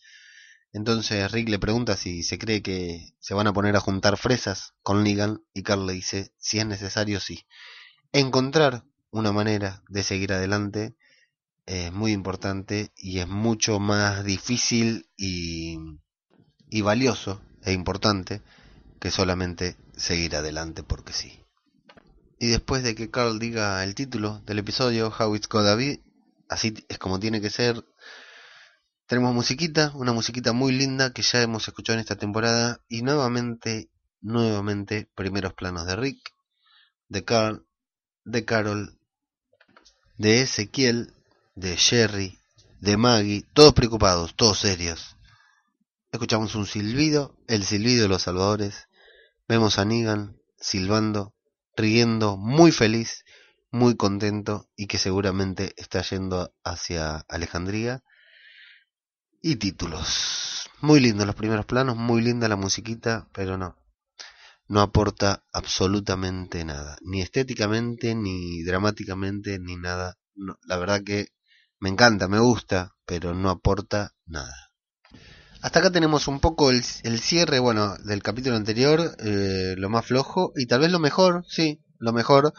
Entonces 0.72 1.32
Rick 1.32 1.50
le 1.50 1.60
pregunta 1.60 1.96
si 1.96 2.24
se 2.24 2.40
cree 2.40 2.64
que 2.64 3.14
se 3.20 3.36
van 3.36 3.46
a 3.46 3.54
poner 3.54 3.76
a 3.76 3.80
juntar 3.80 4.18
fresas 4.18 4.74
con 4.82 5.04
Negan 5.04 5.44
y 5.54 5.62
Carl 5.62 5.86
le 5.86 5.94
dice, 5.94 6.34
si 6.40 6.58
es 6.58 6.66
necesario, 6.66 7.20
sí. 7.20 7.46
Encontrar 8.12 8.84
una 9.12 9.32
manera 9.32 9.84
de 9.88 10.02
seguir 10.02 10.34
adelante 10.34 10.96
es 11.68 11.94
muy 11.94 12.12
importante 12.12 12.92
y 12.98 13.20
es 13.20 13.28
mucho 13.28 13.80
más 13.80 14.24
difícil 14.24 15.08
y, 15.16 15.78
y 16.70 16.82
valioso 16.82 17.42
e 17.62 17.72
importante 17.72 18.42
que 19.00 19.12
solamente 19.12 19.78
seguir 19.96 20.36
adelante 20.36 20.82
porque 20.82 21.14
sí. 21.14 21.43
Y 22.40 22.48
después 22.48 22.84
de 22.84 22.96
que 22.96 23.10
Carl 23.10 23.40
diga 23.40 23.84
el 23.84 23.96
título 23.96 24.42
del 24.46 24.60
episodio, 24.60 25.14
How 25.18 25.36
It's 25.36 25.48
Gotta 25.48 25.76
Be, 25.76 26.04
así 26.50 26.74
es 26.90 26.98
como 26.98 27.20
tiene 27.20 27.42
que 27.42 27.50
ser, 27.50 27.84
tenemos 29.08 29.34
musiquita, 29.34 29.92
una 29.96 30.14
musiquita 30.14 30.54
muy 30.54 30.72
linda 30.72 31.14
que 31.14 31.22
ya 31.22 31.42
hemos 31.42 31.68
escuchado 31.68 31.96
en 31.96 32.02
esta 32.02 32.16
temporada. 32.16 32.82
Y 32.88 33.02
nuevamente, 33.02 33.90
nuevamente, 34.22 35.10
primeros 35.16 35.54
planos 35.54 35.86
de 35.86 35.96
Rick, 35.96 36.34
de 37.10 37.24
Carl, 37.24 37.66
de 38.24 38.46
Carol, 38.46 38.98
de 40.18 40.42
Ezequiel, 40.42 41.14
de 41.56 41.78
Jerry, 41.78 42.40
de 42.80 42.98
Maggie, 42.98 43.46
todos 43.54 43.74
preocupados, 43.74 44.36
todos 44.36 44.60
serios. 44.60 45.18
Escuchamos 46.12 46.56
un 46.56 46.66
silbido, 46.66 47.36
el 47.48 47.64
silbido 47.64 48.04
de 48.04 48.10
los 48.10 48.24
salvadores. 48.24 48.88
Vemos 49.48 49.78
a 49.80 49.86
Negan 49.86 50.38
silbando 50.60 51.33
riendo, 51.76 52.38
muy 52.38 52.72
feliz, 52.72 53.24
muy 53.72 53.96
contento 53.96 54.70
y 54.76 54.88
que 54.88 54.98
seguramente 54.98 55.74
está 55.78 56.02
yendo 56.02 56.54
hacia 56.64 57.26
Alejandría. 57.28 58.04
Y 59.42 59.58
títulos. 59.58 60.70
Muy 60.82 61.00
lindos 61.00 61.26
los 61.26 61.36
primeros 61.36 61.66
planos, 61.66 61.98
muy 61.98 62.22
linda 62.22 62.48
la 62.48 62.56
musiquita, 62.56 63.28
pero 63.34 63.58
no. 63.58 63.76
No 64.68 64.82
aporta 64.82 65.44
absolutamente 65.52 66.64
nada. 66.64 66.98
Ni 67.02 67.22
estéticamente, 67.22 68.16
ni 68.16 68.64
dramáticamente, 68.64 69.60
ni 69.60 69.76
nada. 69.76 70.18
la 70.36 70.78
verdad 70.78 71.04
que 71.04 71.28
me 71.80 71.90
encanta, 71.90 72.28
me 72.28 72.40
gusta, 72.40 72.96
pero 73.06 73.34
no 73.34 73.50
aporta 73.50 74.14
nada. 74.26 74.73
Hasta 75.64 75.80
acá 75.80 75.92
tenemos 75.92 76.28
un 76.28 76.42
poco 76.42 76.72
el, 76.72 76.84
cierre, 76.84 77.58
bueno, 77.60 77.96
del 78.00 78.22
capítulo 78.22 78.58
anterior, 78.58 79.16
eh, 79.20 79.76
lo 79.78 79.88
más 79.88 80.06
flojo 80.06 80.52
y 80.58 80.66
tal 80.66 80.82
vez 80.82 80.92
lo 80.92 81.00
mejor, 81.00 81.46
sí, 81.48 81.80
lo 82.00 82.12
mejor, 82.12 82.54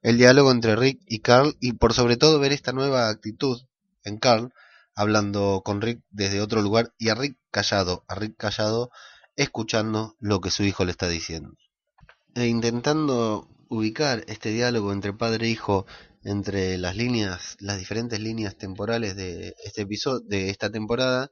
el 0.00 0.16
diálogo 0.16 0.50
entre 0.50 0.74
Rick 0.74 1.02
y 1.06 1.18
Carl 1.18 1.54
y 1.60 1.74
por 1.74 1.92
sobre 1.92 2.16
todo 2.16 2.40
ver 2.40 2.54
esta 2.54 2.72
nueva 2.72 3.10
actitud 3.10 3.60
en 4.04 4.16
Carl, 4.16 4.54
hablando 4.94 5.60
con 5.66 5.82
Rick 5.82 6.00
desde 6.08 6.40
otro 6.40 6.62
lugar 6.62 6.94
y 6.96 7.10
a 7.10 7.14
Rick 7.14 7.36
callado, 7.50 8.06
a 8.08 8.14
Rick 8.14 8.38
callado, 8.38 8.90
escuchando 9.36 10.16
lo 10.18 10.40
que 10.40 10.50
su 10.50 10.64
hijo 10.64 10.86
le 10.86 10.92
está 10.92 11.08
diciendo. 11.08 11.52
E 12.34 12.46
intentando 12.46 13.50
ubicar 13.68 14.24
este 14.28 14.48
diálogo 14.48 14.94
entre 14.94 15.12
padre 15.12 15.48
e 15.48 15.50
hijo 15.50 15.84
entre 16.24 16.78
las 16.78 16.96
líneas, 16.96 17.58
las 17.60 17.78
diferentes 17.78 18.18
líneas 18.18 18.56
temporales 18.56 19.14
de 19.14 19.54
este 19.62 19.82
episodio, 19.82 20.20
de 20.26 20.48
esta 20.48 20.70
temporada, 20.70 21.30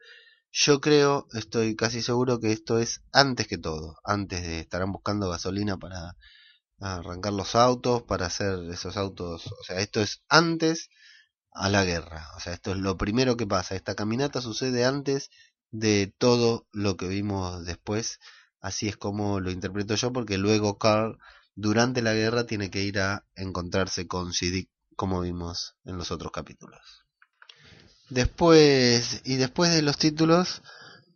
yo 0.57 0.81
creo, 0.81 1.27
estoy 1.33 1.75
casi 1.75 2.01
seguro 2.01 2.39
que 2.39 2.53
esto 2.53 2.79
es 2.79 3.03
antes 3.13 3.49
que 3.49 3.59
todo, 3.59 3.99
antes 4.05 4.43
de 4.43 4.61
estarán 4.61 4.93
buscando 4.93 5.29
gasolina 5.29 5.79
para 5.79 6.17
arrancar 6.79 7.33
los 7.33 7.57
autos, 7.57 8.05
para 8.05 8.27
hacer 8.27 8.61
esos 8.71 8.97
autos, 8.97 9.49
o 9.49 9.65
sea, 9.65 9.81
esto 9.81 10.01
es 10.01 10.23
antes 10.29 10.91
a 11.51 11.69
la 11.71 11.85
guerra, 11.85 12.29
o 12.37 12.41
sea, 12.41 12.53
esto 12.53 12.71
es 12.71 12.79
lo 12.79 12.97
primero 12.97 13.37
que 13.37 13.49
pasa, 13.49 13.75
esta 13.75 13.97
caminata 13.97 14.41
sucede 14.41 14.85
antes 14.85 15.31
de 15.73 16.15
todo 16.19 16.69
lo 16.71 16.97
que 16.97 17.09
vimos 17.09 17.65
después, 17.65 18.21
así 18.61 18.87
es 18.87 18.97
como 18.97 19.41
lo 19.41 19.51
interpreto 19.51 19.97
yo, 19.97 20.13
porque 20.13 20.39
luego 20.39 20.79
Carl 20.79 21.19
durante 21.57 22.01
la 22.01 22.15
guerra 22.15 22.47
tiene 22.47 22.71
que 22.71 22.83
ir 22.85 23.01
a 23.01 23.27
encontrarse 23.35 24.07
con 24.07 24.33
Siddiq, 24.33 24.71
como 24.95 25.21
vimos 25.21 25.75
en 25.85 25.99
los 25.99 26.13
otros 26.13 26.31
capítulos. 26.31 27.04
Después, 28.15 29.23
y 29.25 29.35
después 29.35 29.73
de 29.73 29.83
los 29.83 29.99
títulos, 29.99 30.63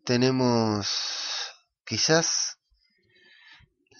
tenemos 0.04 0.88
quizás 1.84 2.58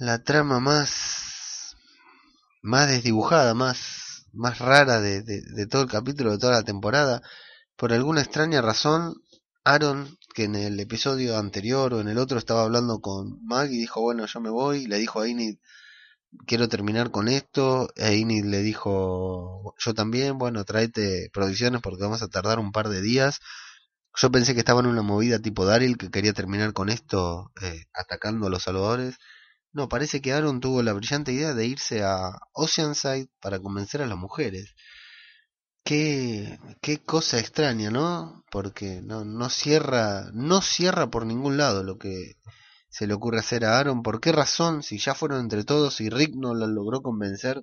la 0.00 0.25
trama 0.25 0.59
más, 0.59 1.76
más 2.61 2.88
desdibujada, 2.88 3.55
más, 3.55 4.26
más 4.33 4.59
rara 4.59 5.00
de, 5.00 5.23
de, 5.23 5.67
todo 5.69 5.83
el 5.83 5.88
capítulo, 5.88 6.33
de 6.33 6.38
toda 6.38 6.55
la 6.55 6.64
temporada. 6.64 7.23
Por 7.76 7.93
alguna 7.93 8.21
extraña 8.21 8.62
razón, 8.62 9.14
Aaron, 9.62 10.19
que 10.35 10.43
en 10.45 10.57
el 10.57 10.81
episodio 10.81 11.38
anterior 11.38 11.95
o 11.95 12.00
en 12.00 12.09
el 12.09 12.19
otro 12.19 12.37
estaba 12.37 12.64
hablando 12.64 12.99
con 12.99 13.38
Mag 13.45 13.71
y 13.71 13.78
dijo, 13.78 14.00
bueno, 14.00 14.26
yo 14.26 14.40
me 14.40 14.50
voy, 14.50 14.88
le 14.88 14.99
dijo 14.99 15.21
a 15.21 15.28
Inid, 15.28 15.59
quiero 16.47 16.69
terminar 16.69 17.11
con 17.11 17.29
esto, 17.29 17.89
e 17.97 18.17
Inid 18.17 18.45
le 18.47 18.63
dijo, 18.63 19.75
yo 19.79 19.95
también, 19.95 20.39
bueno, 20.39 20.65
tráete 20.65 21.31
provisiones 21.33 21.81
porque 21.83 22.03
vamos 22.03 22.23
a 22.23 22.29
tardar 22.29 22.59
un 22.59 22.73
par 22.73 22.89
de 22.89 23.03
días. 23.03 23.41
Yo 24.17 24.31
pensé 24.31 24.55
que 24.55 24.61
estaba 24.61 24.81
en 24.81 24.87
una 24.87 25.03
movida 25.03 25.39
tipo 25.39 25.65
Daryl 25.65 25.97
que 25.99 26.11
quería 26.11 26.33
terminar 26.33 26.73
con 26.73 26.89
esto 26.91 27.53
eh, 27.63 27.85
atacando 27.95 28.47
a 28.47 28.51
los 28.51 28.65
salvadores. 28.65 29.17
No, 29.73 29.89
parece 29.89 30.21
que 30.21 30.33
Aaron 30.33 30.61
tuvo 30.61 30.83
la 30.83 30.93
brillante 30.93 31.33
idea 31.33 31.55
de 31.55 31.67
irse 31.67 32.03
a 32.03 32.33
Oceanside 32.53 33.29
para 33.41 33.61
convencer 33.61 34.03
a 34.03 34.07
las 34.07 34.19
mujeres. 34.19 34.75
Qué, 35.85 36.59
qué 36.83 36.99
cosa 37.03 37.39
extraña, 37.39 37.91
¿no? 37.91 38.45
Porque 38.51 39.01
no, 39.03 39.25
no 39.25 39.49
cierra, 39.51 40.31
no 40.33 40.61
cierra 40.63 41.11
por 41.11 41.27
ningún 41.27 41.57
lado 41.57 41.83
lo 41.83 41.99
que 41.99 42.35
se 42.88 43.07
le 43.07 43.14
ocurre 43.14 43.38
hacer 43.38 43.64
a 43.64 43.78
Aaron. 43.78 44.02
¿Por 44.02 44.21
qué 44.21 44.33
razón? 44.33 44.83
Si 44.83 44.99
ya 44.99 45.14
fueron 45.14 45.40
entre 45.40 45.64
todos 45.64 46.00
y 46.00 46.11
Rick 46.11 46.35
no 46.35 46.54
las 46.54 46.68
logró 46.68 47.02
convencer, 47.02 47.62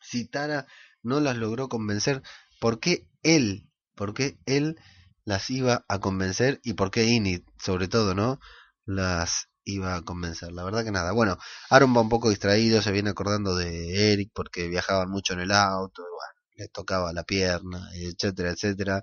si 0.00 0.26
Tara 0.26 0.66
no 1.02 1.20
las 1.20 1.36
logró 1.36 1.68
convencer, 1.68 2.22
¿por 2.60 2.80
qué 2.80 3.06
él, 3.22 3.68
por 3.94 4.14
qué 4.14 4.38
él 4.46 4.78
las 5.24 5.50
iba 5.50 5.84
a 5.88 5.98
convencer 6.00 6.60
y 6.62 6.74
por 6.74 6.90
qué 6.90 7.04
Inid, 7.04 7.42
sobre 7.58 7.88
todo, 7.88 8.14
¿no? 8.14 8.40
Las 8.84 9.48
iba 9.64 9.94
a 9.94 10.02
convencer. 10.02 10.52
La 10.52 10.64
verdad 10.64 10.84
que 10.84 10.90
nada. 10.90 11.12
Bueno, 11.12 11.38
Aaron 11.70 11.94
va 11.96 12.00
un 12.00 12.08
poco 12.08 12.30
distraído, 12.30 12.82
se 12.82 12.92
viene 12.92 13.10
acordando 13.10 13.54
de 13.56 14.12
Eric 14.12 14.30
porque 14.34 14.68
viajaban 14.68 15.10
mucho 15.10 15.34
en 15.34 15.40
el 15.40 15.52
auto, 15.52 16.02
bueno, 16.02 16.40
le 16.56 16.68
tocaba 16.68 17.12
la 17.12 17.24
pierna, 17.24 17.88
etcétera, 17.94 18.50
etcétera. 18.50 19.02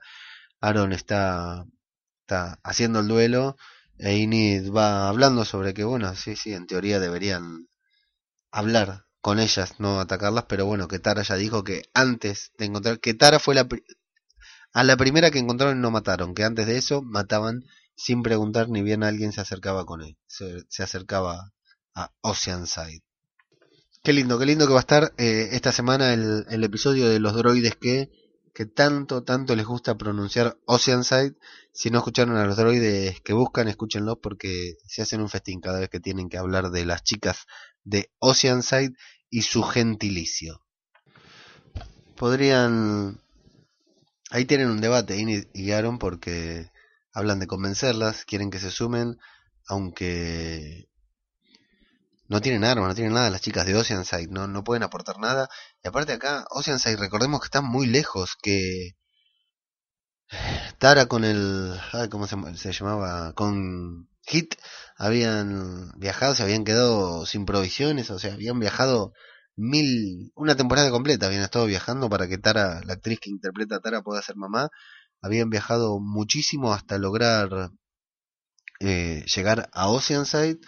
Aaron 0.61 0.93
está, 0.93 1.65
está 2.21 2.59
haciendo 2.63 2.99
el 2.99 3.07
duelo 3.07 3.57
e 4.00 4.70
va 4.70 5.10
hablando 5.10 5.46
sobre 5.46 5.74
que, 5.74 5.84
bueno, 5.84 6.13
sí, 6.16 6.36
sí, 6.36 6.54
en 6.54 6.68
teoría 6.68 7.00
deberían 7.00 7.68
hablar 8.51 9.06
con 9.22 9.39
ellas, 9.39 9.80
no 9.80 10.00
atacarlas, 10.00 10.46
pero 10.48 10.66
bueno, 10.66 10.88
que 10.88 11.00
Tara 11.00 11.24
ya 11.24 11.36
dijo 11.36 11.63
que 11.63 11.84
antes 11.94 12.51
de 12.58 12.66
encontrar, 12.66 13.00
que 13.00 13.13
Tara 13.13 13.39
fue 13.39 13.56
la, 13.56 13.68
a 14.74 14.84
la 14.84 14.98
primera 14.98 15.32
que 15.32 15.39
encontraron 15.39 15.82
no 15.82 15.92
mataron, 15.92 16.34
que 16.34 16.44
antes 16.44 16.68
de 16.68 16.77
eso 16.77 17.01
mataban 17.01 17.63
sin 17.96 18.22
preguntar 18.22 18.70
ni 18.70 18.84
bien 18.84 19.04
alguien 19.04 19.32
se 19.34 19.42
acercaba 19.42 19.86
con 19.86 20.01
él, 20.01 20.18
se, 20.27 20.84
acercaba 20.84 21.51
a 21.96 22.12
Oceanside. 22.22 23.04
Qué 24.04 24.13
lindo, 24.13 24.38
qué 24.38 24.46
lindo 24.46 24.68
que 24.68 24.74
va 24.74 24.80
a 24.80 24.82
estar 24.82 25.13
eh, 25.18 25.50
esta 25.51 25.72
semana 25.72 26.13
el, 26.13 26.46
el, 26.50 26.63
episodio 26.63 27.10
de 27.10 27.20
los 27.20 27.36
droides 27.36 27.75
que, 27.75 28.10
que 28.57 28.65
tanto, 28.65 29.23
tanto 29.23 29.55
les 29.55 29.67
gusta 29.67 29.99
pronunciar 29.99 30.57
Oceanside. 30.65 31.35
Si 31.71 31.91
no 31.91 31.99
escucharon 31.99 32.37
a 32.37 32.47
los 32.47 32.57
droides 32.57 33.21
que 33.21 33.33
buscan, 33.33 33.67
escúchenlos 33.67 34.17
porque 34.19 34.77
se 34.87 35.03
hacen 35.03 35.21
un 35.21 35.29
festín 35.29 35.61
cada 35.61 35.79
vez 35.79 35.89
que 35.89 35.99
tienen 35.99 36.27
que 36.27 36.39
hablar 36.39 36.71
de 36.71 36.83
las 36.83 37.03
chicas 37.03 37.45
de 37.83 38.09
Oceanside 38.17 38.95
y 39.29 39.43
su 39.43 39.61
gentilicio. 39.61 40.63
Podrían... 42.15 43.21
Ahí 44.31 44.45
tienen 44.45 44.71
un 44.71 44.81
debate, 44.81 45.17
Inid 45.17 45.45
y 45.53 45.69
Aaron, 45.69 45.99
porque 45.99 46.71
hablan 47.13 47.37
de 47.37 47.45
convencerlas, 47.45 48.25
quieren 48.25 48.49
que 48.49 48.57
se 48.57 48.71
sumen, 48.71 49.19
aunque 49.67 50.89
no 52.29 52.41
tienen 52.41 52.63
armas, 52.63 52.89
no 52.89 52.96
tienen 52.96 53.13
nada 53.13 53.29
las 53.29 53.41
chicas 53.41 53.65
de 53.65 53.75
Oceanside, 53.75 54.29
no, 54.29 54.48
no 54.48 54.63
pueden 54.63 54.84
aportar 54.84 55.19
nada. 55.19 55.50
Y 55.84 55.88
aparte 55.88 56.13
acá, 56.13 56.46
Oceanside, 56.51 56.98
recordemos 56.98 57.39
que 57.41 57.46
están 57.46 57.65
muy 57.65 57.88
lejos, 57.88 58.36
que 58.41 58.96
Tara 60.77 61.05
con 61.07 61.24
el, 61.24 61.74
¿cómo 62.12 62.27
se, 62.27 62.36
se 62.57 62.72
llamaba? 62.74 63.34
Con 63.34 64.09
Hit 64.24 64.55
habían 64.98 65.92
viajado, 65.98 66.35
se 66.35 66.44
habían 66.44 66.66
quedado 66.66 67.25
sin 67.25 67.46
provisiones, 67.46 68.09
o 68.11 68.20
sea, 68.20 68.33
habían 68.33 68.59
viajado 68.59 69.13
mil, 69.55 70.31
una 70.35 70.55
temporada 70.55 70.92
completa 70.92 71.25
habían 71.27 71.44
estado 71.44 71.66
viajando 71.66 72.09
para 72.09 72.27
que 72.27 72.37
Tara, 72.37 72.81
la 72.85 72.94
actriz 72.94 73.20
que 73.20 73.29
interpreta 73.29 73.77
a 73.77 73.79
Tara, 73.79 74.01
pueda 74.01 74.22
ser 74.22 74.35
mamá 74.35 74.70
habían 75.22 75.50
viajado 75.50 76.00
muchísimo 76.00 76.74
hasta 76.74 76.98
lograr 76.98 77.72
eh, 78.79 79.25
llegar 79.35 79.70
a 79.74 79.90
Oceanside 79.90 80.59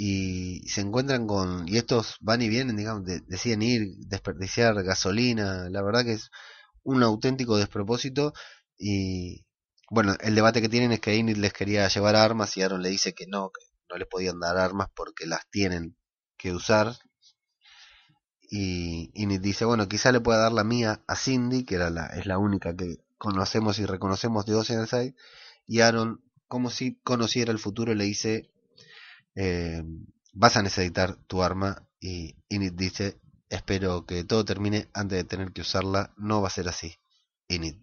y 0.00 0.68
se 0.68 0.80
encuentran 0.80 1.26
con 1.26 1.68
y 1.68 1.76
estos 1.76 2.18
van 2.20 2.40
y 2.42 2.48
vienen 2.48 2.76
digamos 2.76 3.02
deciden 3.26 3.62
ir 3.62 3.96
desperdiciar 4.06 4.80
gasolina 4.84 5.68
la 5.70 5.82
verdad 5.82 6.04
que 6.04 6.12
es 6.12 6.30
un 6.84 7.02
auténtico 7.02 7.56
despropósito 7.56 8.32
y 8.78 9.44
bueno 9.90 10.14
el 10.20 10.34
debate 10.36 10.62
que 10.62 10.68
tienen 10.68 10.92
es 10.92 11.00
que 11.00 11.14
Enid 11.14 11.38
les 11.38 11.52
quería 11.52 11.88
llevar 11.88 12.14
armas 12.14 12.56
y 12.56 12.62
Aaron 12.62 12.82
le 12.82 12.90
dice 12.90 13.12
que 13.12 13.26
no 13.26 13.50
que 13.50 13.62
no 13.90 13.96
les 13.96 14.06
podían 14.06 14.38
dar 14.38 14.56
armas 14.56 14.88
porque 14.94 15.26
las 15.26 15.48
tienen 15.50 15.96
que 16.36 16.52
usar 16.52 16.94
y 18.50 19.10
Enid 19.20 19.40
dice 19.40 19.64
bueno 19.64 19.88
quizá 19.88 20.12
le 20.12 20.20
pueda 20.20 20.38
dar 20.38 20.52
la 20.52 20.62
mía 20.64 21.02
a 21.08 21.16
Cindy 21.16 21.64
que 21.64 21.74
era 21.74 21.90
la 21.90 22.06
es 22.06 22.26
la 22.26 22.38
única 22.38 22.76
que 22.76 22.98
conocemos 23.18 23.78
y 23.80 23.84
reconocemos 23.84 24.46
de 24.46 24.54
Oceanside, 24.54 25.14
y 25.66 25.80
Aaron, 25.80 26.22
como 26.46 26.70
si 26.70 26.98
conociera 27.00 27.52
el 27.52 27.58
futuro, 27.58 27.94
le 27.94 28.04
dice, 28.04 28.50
eh, 29.34 29.82
vas 30.32 30.56
a 30.56 30.62
necesitar 30.62 31.16
tu 31.26 31.42
arma, 31.42 31.86
y 32.00 32.36
Init 32.48 32.74
dice, 32.74 33.20
espero 33.48 34.06
que 34.06 34.24
todo 34.24 34.44
termine 34.44 34.88
antes 34.94 35.18
de 35.18 35.24
tener 35.24 35.52
que 35.52 35.62
usarla, 35.62 36.12
no 36.16 36.40
va 36.40 36.48
a 36.48 36.52
ser 36.52 36.68
así, 36.68 36.96
Init. 37.48 37.80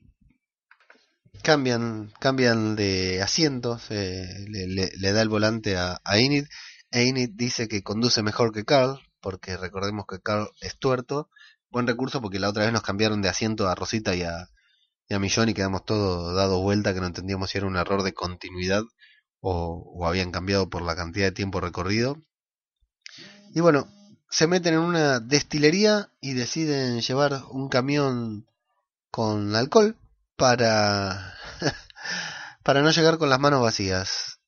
Cambian, 1.44 2.12
cambian 2.20 2.76
de 2.76 3.22
asiento, 3.22 3.80
le, 3.90 5.12
da 5.14 5.22
el 5.22 5.30
volante 5.30 5.78
a, 5.78 6.00
a 6.04 6.18
Init, 6.18 6.48
e 6.92 7.04
Init 7.04 7.32
dice 7.36 7.68
que 7.68 7.84
conduce 7.84 8.24
mejor 8.24 8.54
que 8.54 8.66
Carl, 8.66 9.00
porque 9.20 9.58
recordemos 9.58 10.06
que 10.08 10.22
Carl 10.22 10.50
es 10.62 10.78
tuerto, 10.78 11.30
buen 11.70 11.88
recurso 11.88 12.22
porque 12.22 12.40
la 12.40 12.50
otra 12.50 12.64
vez 12.64 12.72
nos 12.72 12.84
cambiaron 12.84 13.22
de 13.22 13.28
asiento 13.28 13.68
a 13.68 13.76
Rosita 13.76 14.16
y 14.16 14.24
a, 14.24 14.50
y 15.10 15.14
a 15.14 15.20
Millón 15.20 15.50
y 15.50 15.54
quedamos 15.54 15.84
todos 15.84 16.34
dados 16.34 16.62
vuelta 16.62 16.94
que 16.94 17.02
no 17.02 17.08
entendíamos 17.08 17.50
si 17.50 17.58
era 17.58 17.68
un 17.68 17.76
error 17.76 18.04
de 18.04 18.14
continuidad 18.14 18.84
o, 19.48 20.08
habían 20.08 20.32
cambiado 20.32 20.70
por 20.70 20.82
la 20.82 20.96
cantidad 20.96 21.28
de 21.28 21.32
tiempo 21.32 21.62
recorrido. 21.62 22.18
Y 23.54 23.62
bueno, 23.62 23.88
se 24.28 24.48
meten 24.48 24.74
en 24.74 24.80
una 24.80 25.20
destilería 25.20 26.10
y 26.20 26.34
deciden 26.34 27.00
llevar 27.02 27.44
un 27.52 27.70
camión 27.70 28.48
con 29.12 29.56
alcohol 29.56 29.98
para 30.36 31.36
para 32.64 32.82
no 32.82 32.90
llegar 32.90 33.20
con 33.20 33.30
las 33.30 33.40
manos 33.40 33.62
vacías. 33.62 34.40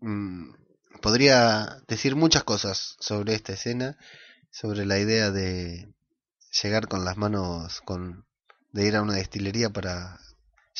Mm, 0.00 0.52
podría 1.00 1.80
decir 1.86 2.16
muchas 2.16 2.42
cosas 2.42 2.96
sobre 2.98 3.34
esta 3.34 3.52
escena, 3.52 3.96
sobre 4.50 4.84
la 4.84 4.98
idea 4.98 5.30
de 5.30 5.94
llegar 6.60 6.88
con 6.88 7.04
las 7.04 7.16
manos 7.16 7.80
con 7.82 8.26
de 8.72 8.84
ir 8.84 8.96
a 8.96 9.02
una 9.02 9.14
destilería 9.14 9.70
para 9.70 10.18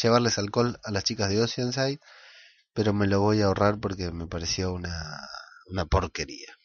llevarles 0.02 0.38
alcohol 0.38 0.80
a 0.82 0.90
las 0.90 1.04
chicas 1.04 1.28
de 1.28 1.40
Oceanside, 1.40 2.00
pero 2.74 2.92
me 2.92 3.06
lo 3.06 3.20
voy 3.20 3.42
a 3.42 3.46
ahorrar 3.46 3.78
porque 3.80 4.10
me 4.12 4.26
pareció 4.26 4.72
una, 4.72 5.28
una 5.70 5.86
porquería. 5.86 6.58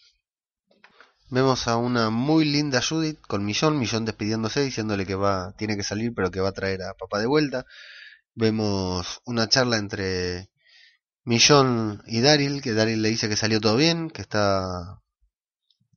Vemos 1.29 1.67
a 1.67 1.75
una 1.75 2.09
muy 2.09 2.45
linda 2.45 2.81
Judith 2.81 3.19
con 3.27 3.43
Millón, 3.45 3.77
Millón 3.79 4.05
despidiéndose, 4.05 4.61
diciéndole 4.61 5.05
que 5.05 5.15
va, 5.15 5.53
tiene 5.57 5.75
que 5.75 5.83
salir, 5.83 6.13
pero 6.15 6.31
que 6.31 6.39
va 6.39 6.49
a 6.49 6.53
traer 6.53 6.81
a 6.83 6.93
papá 6.93 7.19
de 7.19 7.27
vuelta. 7.27 7.65
Vemos 8.33 9.21
una 9.25 9.49
charla 9.49 9.77
entre 9.77 10.49
Millón 11.25 12.03
y 12.07 12.21
Daryl, 12.21 12.61
que 12.61 12.73
Daryl 12.73 13.01
le 13.01 13.09
dice 13.09 13.27
que 13.29 13.35
salió 13.35 13.59
todo 13.59 13.75
bien, 13.75 14.09
que 14.09 14.21
está 14.21 15.01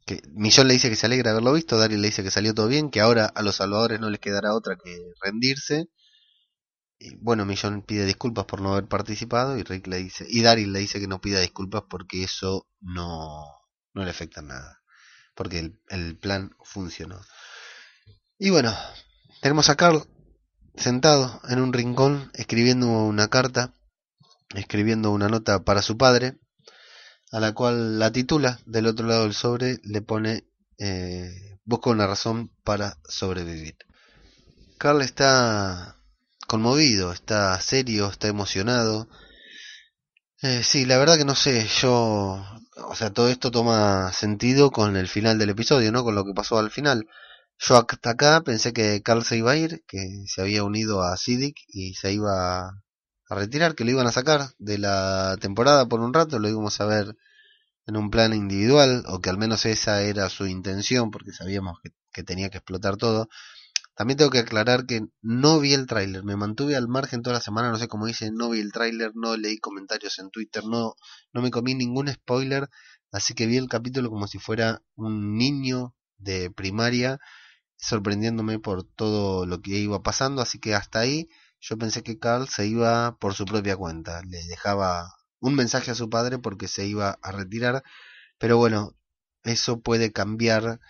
que 0.04 0.20
Millón 0.32 0.66
le 0.66 0.74
dice 0.74 0.90
que 0.90 0.96
se 0.96 1.06
alegra 1.06 1.30
haberlo 1.30 1.52
visto, 1.52 1.78
Daryl 1.78 2.00
le 2.00 2.08
dice 2.08 2.24
que 2.24 2.32
salió 2.32 2.52
todo 2.54 2.66
bien, 2.66 2.90
que 2.90 3.00
ahora 3.00 3.26
a 3.26 3.42
los 3.42 3.56
salvadores 3.56 4.00
no 4.00 4.10
les 4.10 4.20
quedará 4.20 4.54
otra 4.54 4.76
que 4.76 5.12
rendirse. 5.22 5.86
Bueno, 7.20 7.46
Millón 7.46 7.82
pide 7.82 8.04
disculpas 8.04 8.44
por 8.44 8.60
no 8.60 8.72
haber 8.72 8.86
participado 8.86 9.56
y 9.56 9.62
Rick 9.62 9.86
le 9.86 9.96
dice, 9.96 10.26
y 10.28 10.42
Daryl 10.42 10.72
le 10.72 10.80
dice 10.80 11.00
que 11.00 11.08
no 11.08 11.20
pida 11.20 11.40
disculpas 11.40 11.84
porque 11.88 12.24
eso 12.24 12.66
no, 12.80 13.44
no 13.94 14.04
le 14.04 14.10
afecta 14.10 14.42
nada, 14.42 14.82
porque 15.34 15.58
el, 15.60 15.80
el 15.88 16.18
plan 16.18 16.54
funcionó. 16.62 17.20
Y 18.38 18.50
bueno, 18.50 18.74
tenemos 19.40 19.70
a 19.70 19.76
Carl 19.76 20.06
sentado 20.76 21.40
en 21.48 21.60
un 21.60 21.72
rincón 21.72 22.30
escribiendo 22.34 22.86
una 22.88 23.28
carta, 23.28 23.74
escribiendo 24.54 25.10
una 25.10 25.28
nota 25.28 25.64
para 25.64 25.82
su 25.82 25.96
padre, 25.96 26.38
a 27.32 27.40
la 27.40 27.52
cual 27.52 27.98
la 27.98 28.12
titula 28.12 28.60
del 28.66 28.86
otro 28.86 29.06
lado 29.06 29.22
del 29.22 29.34
sobre 29.34 29.78
le 29.84 30.02
pone 30.02 30.44
eh, 30.78 31.58
busca 31.64 31.90
una 31.90 32.06
razón 32.06 32.50
para 32.64 32.98
sobrevivir. 33.08 33.76
Carl 34.78 35.02
está 35.02 35.99
conmovido, 36.50 37.12
está 37.12 37.60
serio, 37.60 38.08
está 38.08 38.26
emocionado. 38.26 39.08
Eh, 40.42 40.62
sí, 40.64 40.84
la 40.84 40.98
verdad 40.98 41.16
que 41.16 41.24
no 41.24 41.36
sé, 41.36 41.66
yo, 41.80 42.42
o 42.88 42.94
sea, 42.96 43.10
todo 43.12 43.28
esto 43.28 43.52
toma 43.52 44.12
sentido 44.12 44.72
con 44.72 44.96
el 44.96 45.06
final 45.06 45.38
del 45.38 45.50
episodio, 45.50 45.92
¿no? 45.92 46.02
Con 46.02 46.16
lo 46.16 46.24
que 46.24 46.34
pasó 46.34 46.58
al 46.58 46.72
final. 46.72 47.06
Yo 47.58 47.76
hasta 47.76 48.10
acá 48.10 48.40
pensé 48.40 48.72
que 48.72 49.00
Carl 49.02 49.22
se 49.24 49.36
iba 49.36 49.52
a 49.52 49.56
ir, 49.56 49.84
que 49.86 50.24
se 50.26 50.40
había 50.40 50.64
unido 50.64 51.02
a 51.02 51.16
Siddiq 51.16 51.56
y 51.68 51.94
se 51.94 52.12
iba 52.14 52.68
a 52.68 53.34
retirar, 53.34 53.76
que 53.76 53.84
lo 53.84 53.92
iban 53.92 54.08
a 54.08 54.12
sacar 54.12 54.48
de 54.58 54.78
la 54.78 55.36
temporada 55.40 55.86
por 55.86 56.00
un 56.00 56.12
rato, 56.12 56.40
lo 56.40 56.48
íbamos 56.48 56.80
a 56.80 56.86
ver 56.86 57.16
en 57.86 57.96
un 57.96 58.10
plan 58.10 58.32
individual, 58.34 59.04
o 59.06 59.20
que 59.20 59.30
al 59.30 59.38
menos 59.38 59.66
esa 59.66 60.02
era 60.02 60.28
su 60.30 60.46
intención, 60.48 61.12
porque 61.12 61.32
sabíamos 61.32 61.78
que 62.12 62.24
tenía 62.24 62.50
que 62.50 62.58
explotar 62.58 62.96
todo. 62.96 63.28
También 64.00 64.16
tengo 64.16 64.30
que 64.30 64.38
aclarar 64.38 64.86
que 64.86 65.02
no 65.20 65.60
vi 65.60 65.74
el 65.74 65.86
tráiler, 65.86 66.24
me 66.24 66.34
mantuve 66.34 66.74
al 66.74 66.88
margen 66.88 67.20
toda 67.20 67.34
la 67.34 67.42
semana, 67.42 67.68
no 67.68 67.76
sé 67.76 67.86
cómo 67.86 68.06
dice, 68.06 68.30
no 68.32 68.48
vi 68.48 68.60
el 68.60 68.72
tráiler, 68.72 69.10
no 69.14 69.36
leí 69.36 69.58
comentarios 69.58 70.18
en 70.20 70.30
Twitter, 70.30 70.64
no, 70.64 70.94
no 71.34 71.42
me 71.42 71.50
comí 71.50 71.74
ningún 71.74 72.08
spoiler, 72.08 72.70
así 73.12 73.34
que 73.34 73.44
vi 73.44 73.58
el 73.58 73.68
capítulo 73.68 74.08
como 74.08 74.26
si 74.26 74.38
fuera 74.38 74.80
un 74.94 75.36
niño 75.36 75.94
de 76.16 76.50
primaria, 76.50 77.20
sorprendiéndome 77.76 78.58
por 78.58 78.84
todo 78.84 79.44
lo 79.44 79.60
que 79.60 79.72
iba 79.72 80.02
pasando, 80.02 80.40
así 80.40 80.58
que 80.58 80.74
hasta 80.74 81.00
ahí 81.00 81.28
yo 81.60 81.76
pensé 81.76 82.02
que 82.02 82.18
Carl 82.18 82.48
se 82.48 82.66
iba 82.66 83.18
por 83.18 83.34
su 83.34 83.44
propia 83.44 83.76
cuenta, 83.76 84.22
le 84.22 84.42
dejaba 84.46 85.12
un 85.40 85.54
mensaje 85.56 85.90
a 85.90 85.94
su 85.94 86.08
padre 86.08 86.38
porque 86.38 86.68
se 86.68 86.86
iba 86.86 87.18
a 87.20 87.32
retirar, 87.32 87.82
pero 88.38 88.56
bueno, 88.56 88.96
eso 89.42 89.82
puede 89.82 90.10
cambiar 90.10 90.80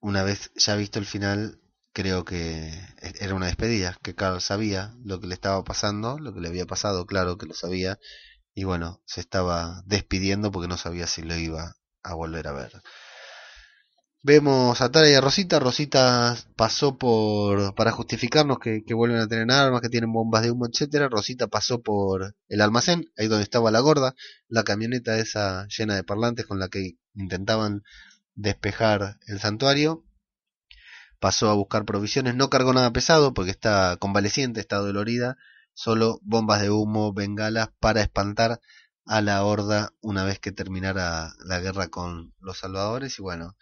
una 0.00 0.22
vez 0.22 0.50
ya 0.54 0.74
visto 0.74 0.98
el 0.98 1.04
final 1.04 1.60
creo 1.92 2.24
que 2.24 2.72
era 3.20 3.34
una 3.34 3.46
despedida, 3.46 3.96
que 4.02 4.14
Carl 4.14 4.40
sabía 4.40 4.94
lo 5.04 5.20
que 5.20 5.26
le 5.26 5.34
estaba 5.34 5.64
pasando, 5.64 6.18
lo 6.18 6.34
que 6.34 6.40
le 6.40 6.48
había 6.48 6.66
pasado, 6.66 7.06
claro 7.06 7.38
que 7.38 7.46
lo 7.46 7.54
sabía, 7.54 7.98
y 8.54 8.64
bueno, 8.64 9.02
se 9.06 9.20
estaba 9.20 9.82
despidiendo 9.86 10.50
porque 10.50 10.68
no 10.68 10.76
sabía 10.76 11.06
si 11.06 11.22
lo 11.22 11.36
iba 11.36 11.76
a 12.02 12.14
volver 12.14 12.48
a 12.48 12.52
ver. 12.52 12.72
Vemos 14.22 14.80
a 14.80 14.90
Tara 14.90 15.08
y 15.08 15.14
a 15.14 15.20
Rosita. 15.20 15.60
Rosita 15.60 16.36
pasó 16.56 16.98
por 16.98 17.74
para 17.74 17.92
justificarnos 17.92 18.58
que, 18.58 18.82
que, 18.84 18.94
vuelven 18.94 19.20
a 19.20 19.28
tener 19.28 19.50
armas, 19.52 19.80
que 19.80 19.88
tienen 19.88 20.12
bombas 20.12 20.42
de 20.42 20.50
humo, 20.50 20.66
etcétera. 20.66 21.08
Rosita 21.08 21.46
pasó 21.46 21.82
por 21.82 22.34
el 22.48 22.60
almacén, 22.60 23.12
ahí 23.16 23.28
donde 23.28 23.44
estaba 23.44 23.70
la 23.70 23.80
gorda, 23.80 24.14
la 24.48 24.64
camioneta 24.64 25.18
esa 25.18 25.66
llena 25.68 25.94
de 25.94 26.02
parlantes 26.04 26.46
con 26.46 26.58
la 26.58 26.68
que 26.68 26.96
intentaban 27.14 27.84
despejar 28.34 29.18
el 29.28 29.38
santuario 29.40 30.04
pasó 31.20 31.50
a 31.50 31.54
buscar 31.54 31.84
provisiones, 31.84 32.34
no 32.34 32.50
cargó 32.50 32.72
nada 32.72 32.92
pesado 32.92 33.34
porque 33.34 33.50
está 33.50 33.96
convaleciente, 33.98 34.60
está 34.60 34.76
dolorida, 34.78 35.36
solo 35.74 36.20
bombas 36.22 36.60
de 36.60 36.70
humo, 36.70 37.12
bengalas 37.12 37.70
para 37.80 38.02
espantar 38.02 38.60
a 39.06 39.22
la 39.22 39.44
horda 39.44 39.92
una 40.00 40.24
vez 40.24 40.38
que 40.38 40.52
terminara 40.52 41.32
la 41.44 41.60
guerra 41.60 41.88
con 41.88 42.34
los 42.40 42.58
salvadores. 42.58 43.18
Y 43.18 43.22
bueno, 43.22 43.56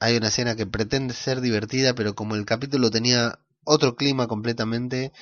hay 0.00 0.16
una 0.16 0.28
escena 0.28 0.56
que 0.56 0.66
pretende 0.66 1.14
ser 1.14 1.40
divertida, 1.40 1.94
pero 1.94 2.14
como 2.14 2.34
el 2.34 2.44
capítulo 2.44 2.90
tenía 2.90 3.38
otro 3.64 3.96
clima 3.96 4.26
completamente, 4.26 5.12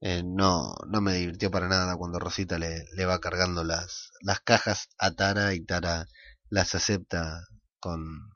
eh, 0.00 0.22
no, 0.24 0.74
no 0.88 1.00
me 1.00 1.14
divirtió 1.14 1.50
para 1.50 1.68
nada 1.68 1.96
cuando 1.96 2.18
Rosita 2.18 2.58
le, 2.58 2.86
le 2.94 3.04
va 3.06 3.20
cargando 3.20 3.64
las, 3.64 4.12
las 4.20 4.40
cajas 4.40 4.88
a 4.98 5.12
Tara 5.12 5.54
y 5.54 5.60
Tara 5.64 6.06
las 6.48 6.74
acepta 6.74 7.46
con, 7.80 8.32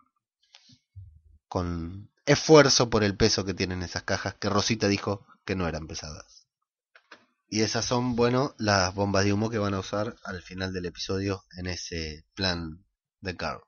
con 1.48 2.08
esfuerzo 2.26 2.90
por 2.90 3.04
el 3.04 3.16
peso 3.16 3.44
que 3.44 3.54
tienen 3.54 3.82
esas 3.82 4.02
cajas, 4.02 4.34
que 4.34 4.50
Rosita 4.50 4.88
dijo 4.88 5.24
que 5.44 5.54
no 5.54 5.66
eran 5.68 5.86
pesadas. 5.86 6.46
Y 7.48 7.62
esas 7.62 7.84
son, 7.84 8.16
bueno, 8.16 8.54
las 8.58 8.92
bombas 8.94 9.24
de 9.24 9.32
humo 9.32 9.48
que 9.48 9.58
van 9.58 9.74
a 9.74 9.78
usar 9.78 10.16
al 10.24 10.42
final 10.42 10.72
del 10.72 10.86
episodio 10.86 11.44
en 11.56 11.68
ese 11.68 12.26
plan 12.34 12.84
de 13.20 13.36
Carl. 13.36 13.60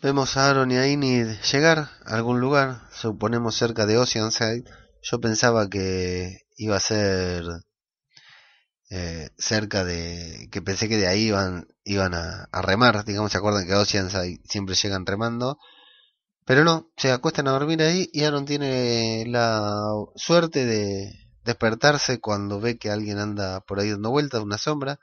Vemos 0.00 0.36
a 0.36 0.48
Aaron 0.48 0.72
y 0.72 0.76
a 0.76 0.86
Enid 0.86 1.26
llegar 1.52 1.78
a 1.78 2.14
algún 2.14 2.40
lugar, 2.40 2.80
suponemos 2.92 3.54
cerca 3.54 3.86
de 3.86 3.98
Oceanside. 3.98 4.64
Yo 5.02 5.20
pensaba 5.20 5.68
que 5.68 6.46
iba 6.56 6.76
a 6.76 6.80
ser 6.80 7.44
eh, 8.90 9.28
cerca 9.36 9.84
de... 9.84 10.48
que 10.50 10.62
pensé 10.62 10.88
que 10.88 10.96
de 10.96 11.06
ahí 11.06 11.24
iban, 11.24 11.68
iban 11.84 12.14
a, 12.14 12.48
a 12.50 12.62
remar, 12.62 13.04
digamos, 13.04 13.32
se 13.32 13.38
acuerdan 13.38 13.66
que 13.66 13.74
a 13.74 13.80
Oceanside 13.80 14.40
siempre 14.48 14.74
llegan 14.74 15.04
remando 15.04 15.58
pero 16.44 16.64
no, 16.64 16.90
se 16.96 17.12
acuestan 17.12 17.48
a 17.48 17.52
dormir 17.52 17.82
ahí 17.82 18.10
y 18.12 18.24
Aaron 18.24 18.44
tiene 18.44 19.24
la 19.26 19.92
suerte 20.16 20.66
de 20.66 21.28
despertarse 21.44 22.20
cuando 22.20 22.60
ve 22.60 22.78
que 22.78 22.90
alguien 22.90 23.18
anda 23.18 23.60
por 23.60 23.80
ahí 23.80 23.90
dando 23.90 24.10
vueltas, 24.10 24.42
una 24.42 24.58
sombra, 24.58 24.98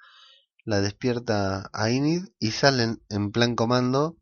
la 0.65 0.81
despierta 0.81 1.69
a 1.73 1.89
Inid 1.89 2.25
y 2.39 2.51
salen 2.51 3.01
en 3.09 3.31
plan 3.31 3.55
comando 3.55 4.17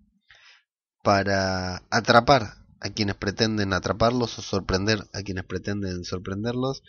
para 1.03 1.83
atrapar 1.89 2.55
a 2.79 2.89
quienes 2.89 3.15
pretenden 3.15 3.73
atraparlos 3.73 4.37
o 4.37 4.41
sorprender 4.41 5.07
a 5.13 5.21
quienes 5.23 5.45
pretenden 5.45 6.03
sorprenderlos. 6.03 6.83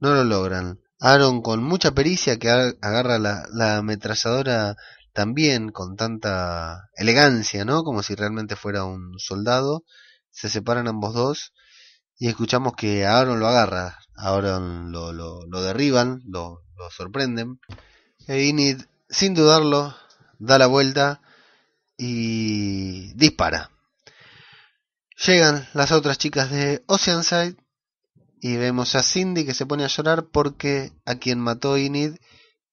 No 0.00 0.14
lo 0.14 0.24
logran. 0.24 0.80
Aaron 1.00 1.42
con 1.42 1.62
mucha 1.62 1.92
pericia 1.92 2.38
que 2.38 2.48
agarra 2.50 3.18
la, 3.18 3.46
la 3.52 3.78
ametralladora 3.78 4.76
también 5.14 5.70
con 5.70 5.96
tanta 5.96 6.90
elegancia, 6.96 7.64
¿no? 7.64 7.84
Como 7.84 8.02
si 8.02 8.14
realmente 8.14 8.56
fuera 8.56 8.84
un 8.84 9.18
soldado. 9.18 9.84
Se 10.30 10.48
separan 10.50 10.88
ambos 10.88 11.14
dos 11.14 11.54
y 12.18 12.28
escuchamos 12.28 12.74
que 12.76 13.06
Aaron 13.06 13.38
lo 13.38 13.46
agarra, 13.46 13.98
Aaron 14.16 14.90
lo, 14.92 15.12
lo, 15.12 15.46
lo 15.46 15.62
derriban, 15.62 16.22
lo, 16.26 16.64
lo, 16.76 16.90
sorprenden. 16.90 17.60
E 18.26 18.42
Inid, 18.42 18.82
sin 19.08 19.34
dudarlo, 19.34 19.96
da 20.38 20.58
la 20.58 20.66
vuelta 20.66 21.22
y 21.96 23.14
dispara. 23.14 23.70
Llegan 25.24 25.68
las 25.74 25.92
otras 25.92 26.18
chicas 26.18 26.50
de 26.50 26.82
Oceanside 26.86 27.56
y 28.40 28.56
vemos 28.56 28.96
a 28.96 29.02
Cindy 29.04 29.46
que 29.46 29.54
se 29.54 29.64
pone 29.64 29.84
a 29.84 29.88
llorar 29.88 30.26
porque 30.26 30.92
a 31.04 31.14
quien 31.14 31.38
mató 31.38 31.78
Inid 31.78 32.16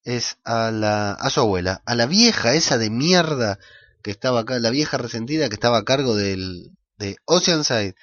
es 0.03 0.37
a 0.43 0.71
la 0.71 1.13
a 1.13 1.29
su 1.29 1.41
abuela, 1.41 1.81
a 1.85 1.95
la 1.95 2.05
vieja 2.05 2.53
esa 2.53 2.77
de 2.77 2.89
mierda 2.89 3.59
que 4.03 4.11
estaba 4.11 4.41
acá, 4.41 4.59
la 4.59 4.69
vieja 4.69 4.97
resentida 4.97 5.49
que 5.49 5.55
estaba 5.55 5.79
a 5.79 5.83
cargo 5.83 6.15
del 6.15 6.71
de 6.97 7.17
Oceanside, 7.25 7.95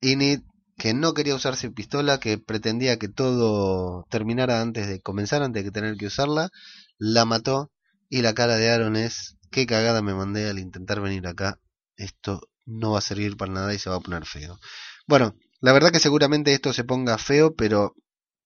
Inid 0.00 0.40
que 0.80 0.94
no 0.94 1.12
quería 1.12 1.34
usar 1.34 1.56
su 1.56 1.74
pistola, 1.74 2.18
que 2.20 2.38
pretendía 2.38 2.98
que 2.98 3.08
todo 3.08 4.06
terminara 4.08 4.62
antes 4.62 4.88
de 4.88 5.00
comenzar, 5.00 5.42
antes 5.42 5.62
de 5.62 5.70
tener 5.70 5.96
que 5.96 6.06
usarla, 6.06 6.48
la 6.96 7.26
mató 7.26 7.70
y 8.08 8.22
la 8.22 8.32
cara 8.32 8.56
de 8.56 8.70
Aaron 8.70 8.96
es 8.96 9.36
qué 9.50 9.66
cagada 9.66 10.00
me 10.00 10.14
mandé 10.14 10.48
al 10.48 10.58
intentar 10.58 11.02
venir 11.02 11.26
acá, 11.26 11.60
esto 11.96 12.40
no 12.64 12.92
va 12.92 12.98
a 12.98 13.02
servir 13.02 13.36
para 13.36 13.52
nada 13.52 13.74
y 13.74 13.78
se 13.78 13.90
va 13.90 13.96
a 13.96 14.00
poner 14.00 14.24
feo. 14.24 14.58
Bueno, 15.06 15.34
la 15.60 15.72
verdad 15.72 15.92
que 15.92 16.00
seguramente 16.00 16.54
esto 16.54 16.72
se 16.72 16.84
ponga 16.84 17.18
feo, 17.18 17.54
pero 17.54 17.94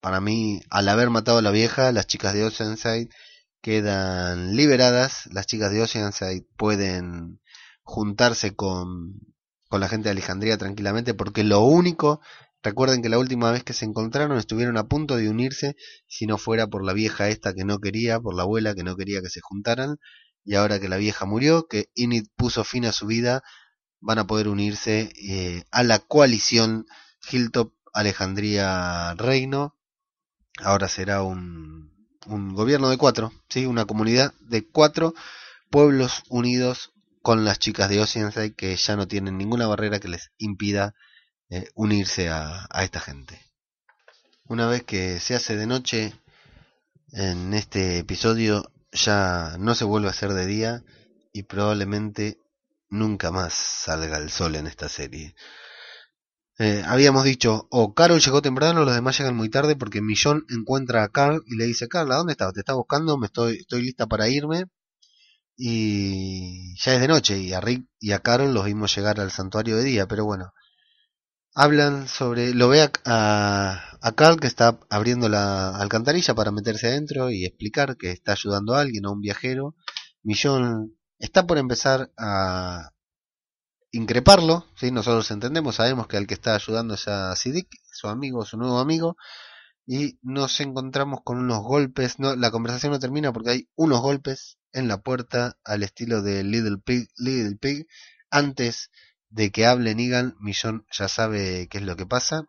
para 0.04 0.20
mí, 0.20 0.60
al 0.68 0.90
haber 0.90 1.08
matado 1.08 1.38
a 1.38 1.42
la 1.42 1.50
vieja, 1.50 1.90
las 1.90 2.06
chicas 2.06 2.34
de 2.34 2.44
Oceanside 2.44 3.08
quedan 3.62 4.54
liberadas. 4.54 5.30
Las 5.32 5.46
chicas 5.46 5.72
de 5.72 5.80
Oceanside 5.80 6.46
pueden 6.58 7.40
juntarse 7.84 8.54
con, 8.54 9.14
con 9.70 9.80
la 9.80 9.88
gente 9.88 10.04
de 10.04 10.10
Alejandría 10.10 10.58
tranquilamente 10.58 11.14
porque 11.14 11.42
lo 11.42 11.60
único, 11.60 12.20
recuerden 12.62 13.00
que 13.00 13.08
la 13.08 13.18
última 13.18 13.50
vez 13.50 13.64
que 13.64 13.72
se 13.72 13.86
encontraron 13.86 14.36
estuvieron 14.36 14.76
a 14.76 14.88
punto 14.88 15.16
de 15.16 15.30
unirse 15.30 15.74
si 16.06 16.26
no 16.26 16.36
fuera 16.36 16.66
por 16.66 16.84
la 16.84 16.92
vieja 16.92 17.30
esta 17.30 17.54
que 17.54 17.64
no 17.64 17.78
quería, 17.78 18.20
por 18.20 18.34
la 18.34 18.42
abuela 18.42 18.74
que 18.74 18.84
no 18.84 18.96
quería 18.96 19.22
que 19.22 19.30
se 19.30 19.40
juntaran. 19.40 19.96
Y 20.44 20.56
ahora 20.56 20.80
que 20.80 20.90
la 20.90 20.98
vieja 20.98 21.24
murió, 21.24 21.66
que 21.66 21.86
Inid 21.94 22.26
puso 22.36 22.62
fin 22.62 22.84
a 22.84 22.92
su 22.92 23.06
vida, 23.06 23.42
van 24.00 24.18
a 24.18 24.26
poder 24.26 24.48
unirse 24.48 25.14
eh, 25.16 25.64
a 25.70 25.82
la 25.82 25.98
coalición 25.98 26.84
Hilltop 27.30 27.72
Alejandría 27.94 29.14
Reino 29.14 29.73
ahora 30.60 30.88
será 30.88 31.22
un, 31.22 31.92
gobierno 32.26 32.88
de 32.88 32.96
cuatro, 32.96 33.32
¿sí? 33.48 33.66
una 33.66 33.84
comunidad 33.84 34.32
de 34.40 34.66
cuatro 34.66 35.14
pueblos 35.70 36.22
unidos 36.28 36.92
con 37.22 37.44
las 37.44 37.58
chicas 37.58 37.88
de 37.88 38.00
Oceanside 38.00 38.54
que 38.54 38.74
ya 38.76 38.96
no 38.96 39.06
tienen 39.06 39.36
ninguna 39.36 39.66
barrera 39.66 40.00
que 40.00 40.08
les 40.08 40.30
impida 40.38 40.94
eh, 41.50 41.68
unirse 41.74 42.30
a 42.30 42.66
esta 42.82 43.00
gente. 43.00 43.40
Una 44.46 44.66
vez 44.66 44.82
que 44.82 45.20
se 45.20 45.34
hace 45.34 45.56
de 45.56 45.66
noche, 45.66 46.14
en 47.12 47.54
este 47.54 47.98
episodio 47.98 48.70
ya 48.92 49.56
no 49.58 49.74
se 49.74 49.84
vuelve 49.84 50.08
a 50.08 50.10
hacer 50.10 50.32
de 50.32 50.46
día 50.46 50.82
y 51.32 51.44
probablemente 51.44 52.38
nunca 52.90 53.30
más 53.30 53.54
salga 53.54 54.18
el 54.18 54.30
sol 54.30 54.56
en 54.56 54.66
esta 54.66 54.88
serie. 54.88 55.34
Eh, 56.58 56.82
habíamos 56.86 57.24
dicho, 57.24 57.66
o 57.70 57.94
Carol 57.94 58.20
llegó 58.20 58.40
temprano, 58.40 58.84
los 58.84 58.94
demás 58.94 59.18
llegan 59.18 59.36
muy 59.36 59.48
tarde 59.48 59.74
porque 59.74 60.00
Millón 60.00 60.46
encuentra 60.48 61.02
a 61.02 61.08
Carl 61.08 61.42
y 61.46 61.56
le 61.56 61.64
dice, 61.66 61.88
Carla, 61.88 62.16
¿dónde 62.16 62.32
estás? 62.32 62.52
Te 62.52 62.60
está 62.60 62.74
buscando, 62.74 63.18
me 63.18 63.26
estoy, 63.26 63.56
estoy 63.58 63.82
lista 63.82 64.06
para 64.06 64.28
irme. 64.28 64.66
Y 65.56 66.76
ya 66.78 66.94
es 66.94 67.00
de 67.00 67.08
noche 67.08 67.38
y 67.38 67.52
a 67.52 67.60
Rick 67.60 67.86
y 68.00 68.12
a 68.12 68.20
Carol 68.20 68.52
los 68.54 68.64
vimos 68.66 68.94
llegar 68.96 69.20
al 69.20 69.30
santuario 69.30 69.76
de 69.76 69.84
día, 69.84 70.06
pero 70.08 70.24
bueno. 70.24 70.52
Hablan 71.56 72.08
sobre, 72.08 72.52
lo 72.54 72.68
ve 72.68 72.82
a, 72.82 72.90
a, 74.00 74.12
Carl 74.16 74.40
que 74.40 74.48
está 74.48 74.80
abriendo 74.90 75.28
la 75.28 75.76
alcantarilla 75.76 76.34
para 76.34 76.50
meterse 76.50 76.88
adentro 76.88 77.30
y 77.30 77.44
explicar 77.44 77.96
que 77.96 78.10
está 78.10 78.32
ayudando 78.32 78.74
a 78.74 78.80
alguien, 78.80 79.06
a 79.06 79.12
un 79.12 79.20
viajero. 79.20 79.76
Millón 80.22 80.96
está 81.18 81.46
por 81.46 81.58
empezar 81.58 82.10
a 82.18 82.93
increparlo, 83.94 84.66
¿sí? 84.76 84.90
nosotros 84.90 85.30
entendemos, 85.30 85.76
sabemos 85.76 86.08
que 86.08 86.16
al 86.16 86.26
que 86.26 86.34
está 86.34 86.54
ayudando 86.54 86.94
es 86.94 87.06
a 87.06 87.34
Siddiq, 87.36 87.68
su 87.92 88.08
amigo, 88.08 88.44
su 88.44 88.56
nuevo 88.56 88.78
amigo, 88.80 89.16
y 89.86 90.18
nos 90.22 90.58
encontramos 90.60 91.20
con 91.22 91.38
unos 91.38 91.62
golpes, 91.62 92.18
no, 92.18 92.34
la 92.34 92.50
conversación 92.50 92.92
no 92.92 92.98
termina 92.98 93.32
porque 93.32 93.50
hay 93.50 93.68
unos 93.76 94.00
golpes 94.00 94.58
en 94.72 94.88
la 94.88 95.00
puerta 95.02 95.58
al 95.64 95.84
estilo 95.84 96.22
de 96.22 96.42
Little 96.42 96.78
Pig, 96.78 97.08
Little 97.16 97.56
Pig, 97.56 97.86
antes 98.30 98.90
de 99.28 99.52
que 99.52 99.66
hable 99.66 99.94
Negan, 99.94 100.34
Millón 100.40 100.86
ya 100.90 101.06
sabe 101.08 101.68
qué 101.68 101.78
es 101.78 101.84
lo 101.84 101.94
que 101.96 102.06
pasa, 102.06 102.48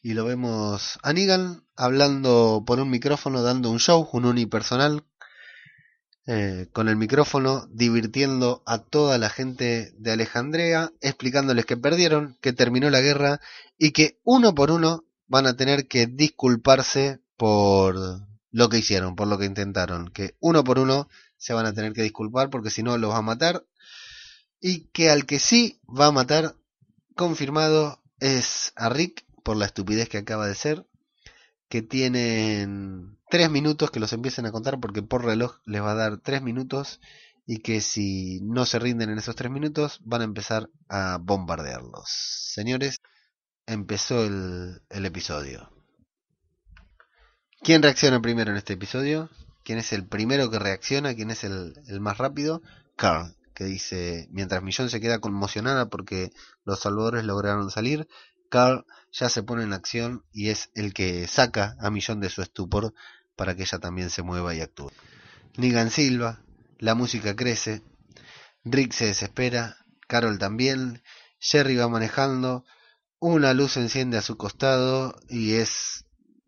y 0.00 0.14
lo 0.14 0.24
vemos 0.24 0.98
a 1.02 1.12
Negan 1.12 1.66
hablando 1.74 2.62
por 2.64 2.78
un 2.78 2.88
micrófono, 2.88 3.42
dando 3.42 3.70
un 3.70 3.80
show, 3.80 4.08
un 4.12 4.26
unipersonal, 4.26 5.04
eh, 6.32 6.68
con 6.72 6.88
el 6.88 6.94
micrófono, 6.94 7.66
divirtiendo 7.72 8.62
a 8.64 8.78
toda 8.78 9.18
la 9.18 9.30
gente 9.30 9.92
de 9.98 10.12
Alejandría, 10.12 10.92
explicándoles 11.00 11.66
que 11.66 11.76
perdieron, 11.76 12.38
que 12.40 12.52
terminó 12.52 12.88
la 12.88 13.00
guerra 13.00 13.40
y 13.78 13.90
que 13.90 14.20
uno 14.22 14.54
por 14.54 14.70
uno 14.70 15.04
van 15.26 15.48
a 15.48 15.56
tener 15.56 15.88
que 15.88 16.06
disculparse 16.06 17.18
por 17.36 17.96
lo 18.52 18.68
que 18.68 18.78
hicieron, 18.78 19.16
por 19.16 19.26
lo 19.26 19.38
que 19.38 19.46
intentaron, 19.46 20.12
que 20.12 20.36
uno 20.38 20.62
por 20.62 20.78
uno 20.78 21.08
se 21.36 21.52
van 21.52 21.66
a 21.66 21.72
tener 21.74 21.94
que 21.94 22.02
disculpar 22.04 22.48
porque 22.48 22.70
si 22.70 22.84
no 22.84 22.96
los 22.96 23.10
va 23.10 23.16
a 23.16 23.22
matar 23.22 23.64
y 24.60 24.82
que 24.92 25.10
al 25.10 25.26
que 25.26 25.40
sí 25.40 25.80
va 25.88 26.06
a 26.06 26.12
matar 26.12 26.54
confirmado 27.16 28.04
es 28.20 28.72
a 28.76 28.88
Rick 28.88 29.24
por 29.42 29.56
la 29.56 29.66
estupidez 29.66 30.08
que 30.08 30.18
acaba 30.18 30.46
de 30.46 30.54
ser, 30.54 30.86
que 31.70 31.82
tienen 31.82 33.16
tres 33.30 33.48
minutos 33.48 33.92
que 33.92 34.00
los 34.00 34.12
empiecen 34.12 34.44
a 34.44 34.52
contar 34.52 34.80
porque 34.80 35.02
por 35.02 35.24
reloj 35.24 35.60
les 35.64 35.80
va 35.80 35.92
a 35.92 35.94
dar 35.94 36.18
tres 36.18 36.42
minutos 36.42 37.00
y 37.46 37.58
que 37.58 37.80
si 37.80 38.40
no 38.42 38.66
se 38.66 38.80
rinden 38.80 39.08
en 39.08 39.18
esos 39.18 39.36
tres 39.36 39.52
minutos 39.52 40.00
van 40.04 40.20
a 40.20 40.24
empezar 40.24 40.68
a 40.88 41.18
bombardearlos. 41.22 42.08
Señores, 42.08 43.00
empezó 43.66 44.24
el, 44.24 44.82
episodio. 44.90 45.70
¿Quién 47.62 47.82
reacciona 47.82 48.20
primero 48.20 48.50
en 48.50 48.56
este 48.56 48.72
episodio? 48.72 49.30
¿Quién 49.62 49.78
es 49.78 49.92
el 49.92 50.08
primero 50.08 50.50
que 50.50 50.58
reacciona? 50.58 51.14
¿Quién 51.14 51.30
es 51.30 51.44
el, 51.44 51.74
el 51.86 52.00
más 52.00 52.18
rápido? 52.18 52.62
Carl, 52.96 53.36
que 53.54 53.64
dice, 53.64 54.26
mientras 54.32 54.60
Millón 54.62 54.90
se 54.90 55.00
queda 55.00 55.20
conmocionada 55.20 55.88
porque 55.88 56.30
los 56.64 56.80
salvadores 56.80 57.24
lograron 57.24 57.70
salir, 57.70 58.08
Carl 58.50 58.84
ya 59.12 59.30
se 59.30 59.42
pone 59.42 59.62
en 59.62 59.72
acción 59.72 60.24
y 60.32 60.50
es 60.50 60.70
el 60.74 60.92
que 60.92 61.26
saca 61.26 61.76
a 61.80 61.90
Millón 61.90 62.20
de 62.20 62.28
su 62.28 62.42
estupor 62.42 62.92
para 63.36 63.56
que 63.56 63.62
ella 63.62 63.78
también 63.78 64.10
se 64.10 64.22
mueva 64.22 64.54
y 64.54 64.60
actúe. 64.60 64.92
Nigan 65.56 65.90
Silva, 65.90 66.42
la 66.78 66.94
música 66.94 67.34
crece, 67.34 67.82
Rick 68.64 68.92
se 68.92 69.06
desespera, 69.06 69.78
Carol 70.06 70.38
también, 70.38 71.02
Jerry 71.38 71.76
va 71.76 71.88
manejando, 71.88 72.64
una 73.18 73.54
luz 73.54 73.76
enciende 73.76 74.18
a 74.18 74.22
su 74.22 74.36
costado 74.36 75.14
y 75.28 75.54
es 75.54 76.04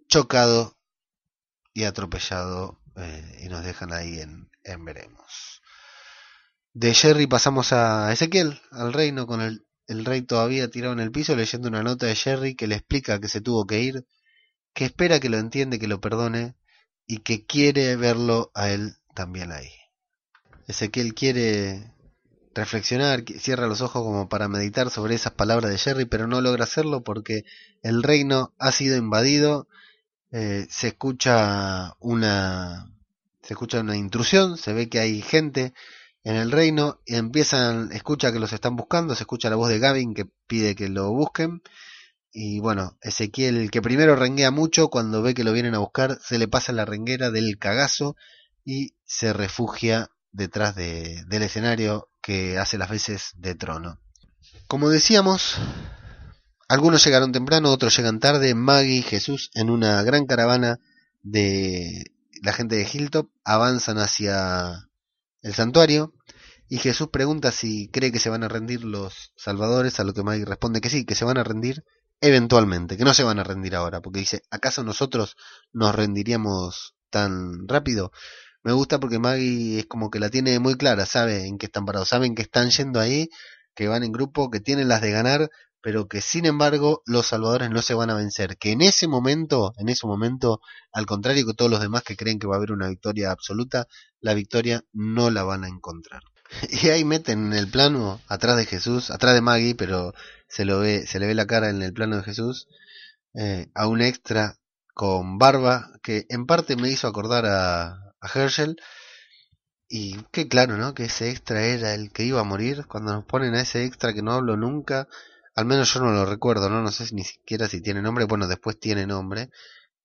chocado 0.09 0.79
y 1.73 1.85
atropellado 1.85 2.83
eh, 2.97 3.41
y 3.45 3.49
nos 3.49 3.65
dejan 3.65 3.93
ahí 3.93 4.21
en, 4.21 4.51
en 4.65 4.85
veremos. 4.85 5.63
De 6.75 6.95
Jerry 6.95 7.27
pasamos 7.27 7.73
a 7.73 8.13
Ezequiel, 8.13 8.61
al 8.71 8.93
reino, 8.93 9.27
con 9.27 9.41
el, 9.41 9.67
el 9.87 10.05
rey 10.05 10.23
todavía 10.23 10.71
tirado 10.71 10.93
en 10.93 11.01
el 11.01 11.11
piso 11.11 11.37
leyendo 11.37 11.69
una 11.69 11.83
nota 11.83 12.07
de 12.07 12.15
Jerry 12.15 12.55
que 12.55 12.67
le 12.67 12.77
explica 12.77 13.21
que 13.21 13.29
se 13.29 13.41
tuvo 13.41 13.67
que 13.67 13.81
ir, 13.81 14.07
que 14.75 14.85
espera 14.85 15.21
que 15.21 15.29
lo 15.29 15.39
entiende, 15.39 15.79
que 15.79 15.89
lo 15.89 16.01
perdone 16.01 16.55
y 17.07 17.19
que 17.19 17.45
quiere 17.45 17.97
verlo 17.97 18.51
a 18.55 18.71
él 18.71 18.97
también 19.15 19.53
ahí. 19.53 19.71
Ezequiel 20.69 21.15
quiere 21.15 21.93
reflexionar, 22.55 23.25
cierra 23.39 23.67
los 23.67 23.81
ojos 23.81 24.03
como 24.03 24.29
para 24.29 24.49
meditar 24.49 24.91
sobre 24.91 25.15
esas 25.15 25.33
palabras 25.33 25.71
de 25.71 25.79
Jerry, 25.79 26.05
pero 26.05 26.27
no 26.27 26.41
logra 26.41 26.65
hacerlo 26.65 27.03
porque 27.03 27.45
el 27.83 28.03
reino 28.03 28.55
ha 28.59 28.73
sido 28.73 28.97
invadido, 28.97 29.69
eh, 30.31 30.67
se 30.71 30.89
escucha 30.89 31.95
una 32.01 32.89
se 33.43 33.55
escucha 33.55 33.81
una 33.81 33.97
intrusión, 33.97 34.57
se 34.57 34.73
ve 34.73 34.89
que 34.89 35.01
hay 35.01 35.21
gente 35.21 35.75
en 36.25 36.37
el 36.37 36.53
reino, 36.53 37.01
empiezan, 37.07 37.91
escucha 37.93 38.33
que 38.33 38.39
los 38.39 38.53
están 38.53 38.77
buscando, 38.77 39.15
se 39.15 39.25
escucha 39.25 39.51
la 39.51 39.57
voz 39.57 39.69
de 39.69 39.79
Gavin 39.79 40.15
que 40.15 40.27
pide 40.47 40.75
que 40.75 40.89
lo 40.89 41.11
busquen, 41.11 41.63
y 42.33 42.61
bueno, 42.61 42.97
Ezequiel 43.03 43.71
que 43.71 43.83
primero 43.83 44.17
renguea 44.17 44.51
mucho, 44.51 44.89
cuando 44.89 45.21
ve 45.21 45.35
que 45.35 45.45
lo 45.45 45.53
vienen 45.53 45.75
a 45.75 45.81
buscar, 45.81 46.19
se 46.23 46.39
le 46.39 46.49
pasa 46.49 46.73
la 46.73 46.87
renguera 46.87 47.31
del 47.31 47.59
cagazo 47.59 48.17
y 48.65 48.95
se 49.05 49.33
refugia 49.35 50.11
detrás 50.31 50.75
de, 50.75 51.25
del 51.27 51.43
escenario 51.43 52.09
que 52.23 52.59
hace 52.59 52.79
las 52.79 52.89
veces 52.89 53.33
de 53.37 53.55
trono. 53.55 54.01
Como 54.67 54.89
decíamos, 54.89 55.57
algunos 56.69 57.05
llegaron 57.05 57.33
temprano, 57.33 57.71
otros 57.71 57.95
llegan 57.95 58.19
tarde. 58.19 58.55
Maggie 58.55 58.97
y 58.97 59.03
Jesús 59.03 59.51
en 59.53 59.69
una 59.69 60.03
gran 60.03 60.25
caravana 60.25 60.79
de 61.23 62.13
la 62.43 62.55
gente 62.55 62.77
de 62.77 62.89
Hilltop 62.91 63.29
avanzan 63.45 63.99
hacia 63.99 64.89
el 65.43 65.55
santuario 65.55 66.15
y 66.69 66.79
Jesús 66.79 67.09
pregunta 67.09 67.53
si 67.53 67.89
cree 67.89 68.13
que 68.13 68.19
se 68.19 68.31
van 68.31 68.45
a 68.45 68.49
rendir 68.49 68.85
los 68.85 69.33
salvadores, 69.37 70.01
a 70.01 70.05
lo 70.05 70.15
que 70.15 70.23
Maggie 70.23 70.45
responde 70.45 70.81
que 70.81 70.91
sí, 70.91 71.05
que 71.05 71.15
se 71.15 71.25
van 71.25 71.39
a 71.39 71.45
rendir 71.45 71.85
eventualmente, 72.21 72.97
que 72.97 73.05
no 73.05 73.15
se 73.15 73.25
van 73.25 73.39
a 73.39 73.45
rendir 73.45 73.75
ahora, 73.75 74.01
porque 74.01 74.21
dice, 74.21 74.43
¿acaso 74.51 74.85
nosotros 74.85 75.37
nos 75.73 75.95
rendiríamos 75.95 76.95
tan 77.11 77.69
rápido? 77.69 78.13
me 78.63 78.73
gusta 78.73 79.01
porque 79.01 79.19
Maggie 79.19 79.81
es 79.81 79.87
como 79.87 80.11
que 80.11 80.21
la 80.21 80.31
tiene 80.31 80.59
muy 80.59 80.77
clara, 80.77 81.07
sabe 81.07 81.47
en 81.47 81.59
qué 81.59 81.67
están 81.67 81.85
parados, 81.85 82.09
saben 82.09 82.35
que 82.35 82.43
están 82.43 82.71
yendo 82.71 83.01
ahí, 83.01 83.29
que 83.75 83.89
van 83.89 84.05
en 84.05 84.13
grupo, 84.13 84.51
que 84.51 84.61
tienen 84.61 84.89
las 84.89 85.01
de 85.01 85.11
ganar, 85.11 85.51
pero 85.83 86.07
que 86.07 86.21
sin 86.21 86.47
embargo 86.47 87.03
los 87.07 87.27
salvadores 87.27 87.69
no 87.71 87.83
se 87.83 87.95
van 87.95 88.11
a 88.11 88.15
vencer, 88.15 88.57
que 88.57 88.71
en 88.71 88.83
ese 88.83 89.09
momento, 89.09 89.75
en 89.77 89.89
ese 89.89 90.07
momento, 90.07 90.61
al 90.93 91.07
contrario 91.07 91.45
que 91.47 91.55
todos 91.55 91.71
los 91.71 91.81
demás 91.81 92.03
que 92.05 92.17
creen 92.17 92.39
que 92.39 92.47
va 92.47 92.55
a 92.55 92.59
haber 92.59 92.73
una 92.73 92.89
victoria 92.89 93.31
absoluta, 93.33 93.89
la 94.21 94.35
victoria 94.35 94.85
no 94.93 95.31
la 95.31 95.43
van 95.43 95.65
a 95.65 95.69
encontrar. 95.69 96.23
Y 96.83 96.89
ahí 96.91 97.05
meten 97.05 97.47
en 97.47 97.53
el 97.55 97.69
plano, 97.69 98.21
atrás 98.29 98.57
de 98.57 98.67
Jesús, 98.67 99.11
atrás 99.11 99.35
de 99.35 99.41
Maggie, 99.41 99.75
pero 99.75 100.15
se 100.49 100.65
lo 100.65 100.79
ve, 100.81 101.07
se 101.07 101.19
le 101.19 101.27
ve 101.27 101.35
la 101.35 101.47
cara 101.47 101.69
en 101.71 101.83
el 101.83 101.93
plano 101.93 102.17
de 102.17 102.23
Jesús, 102.23 102.69
eh, 103.35 103.71
a 103.75 103.87
un 103.87 104.03
extra 104.03 104.59
con 104.95 105.39
barba 105.39 105.91
que 106.03 106.27
en 106.29 106.47
parte 106.47 106.77
me 106.77 106.91
hizo 106.91 107.09
acordar 107.09 107.47
a, 107.47 107.87
a 108.21 108.29
Herschel. 108.35 108.77
Y 109.89 110.17
qué 110.31 110.49
claro, 110.49 110.79
¿no? 110.79 110.95
Que 110.95 111.05
ese 111.05 111.31
extra 111.31 111.63
era 111.65 111.95
el 111.95 112.13
que 112.13 112.25
iba 112.25 112.41
a 112.41 112.45
morir. 112.45 112.87
Cuando 112.87 113.13
nos 113.13 113.25
ponen 113.25 113.55
a 113.55 113.61
ese 113.61 113.85
extra 113.85 114.15
que 114.15 114.23
no 114.23 114.33
hablo 114.33 114.57
nunca, 114.57 115.07
al 115.55 115.65
menos 115.67 115.93
yo 115.93 116.01
no 116.01 116.13
lo 116.13 116.27
recuerdo, 116.27 116.71
¿no? 116.71 116.83
No 116.83 116.91
sé 116.91 117.15
ni 117.15 117.25
siquiera 117.25 117.69
si 117.69 117.81
tiene 117.81 118.03
nombre. 118.03 118.25
Bueno, 118.25 118.49
después 118.49 118.79
tiene 118.79 119.07
nombre, 119.07 119.51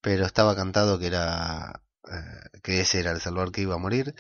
pero 0.02 0.26
estaba 0.26 0.56
cantado 0.56 1.00
que 1.00 1.08
era 1.08 1.84
eh, 2.12 2.60
que 2.64 2.82
ese 2.82 3.00
era 3.00 3.12
el 3.12 3.22
Salvador 3.22 3.52
que 3.52 3.62
iba 3.62 3.76
a 3.76 3.80
morir. 3.80 4.16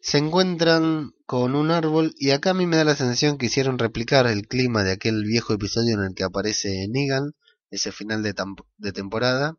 Se 0.00 0.18
encuentran 0.18 1.12
con 1.26 1.54
un 1.54 1.70
árbol 1.70 2.14
y 2.16 2.30
acá 2.30 2.50
a 2.50 2.54
mí 2.54 2.66
me 2.66 2.76
da 2.76 2.84
la 2.84 2.96
sensación 2.96 3.38
que 3.38 3.46
hicieron 3.46 3.78
replicar 3.78 4.26
el 4.26 4.46
clima 4.48 4.82
de 4.84 4.92
aquel 4.92 5.24
viejo 5.24 5.54
episodio 5.54 5.94
en 5.94 6.04
el 6.04 6.14
que 6.14 6.24
aparece 6.24 6.86
Negan, 6.88 7.32
ese 7.70 7.92
final 7.92 8.22
de, 8.22 8.34
de 8.78 8.92
temporada. 8.92 9.56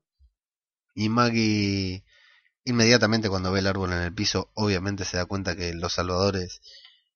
Y 0.95 1.09
Maggie 1.09 2.03
Inmediatamente 2.65 3.29
cuando 3.29 3.51
ve 3.51 3.59
el 3.59 3.67
árbol 3.67 3.91
en 3.91 4.01
el 4.01 4.13
piso, 4.13 4.49
obviamente 4.53 5.03
se 5.03 5.17
da 5.17 5.25
cuenta 5.25 5.55
que 5.55 5.73
los 5.73 5.93
salvadores 5.93 6.61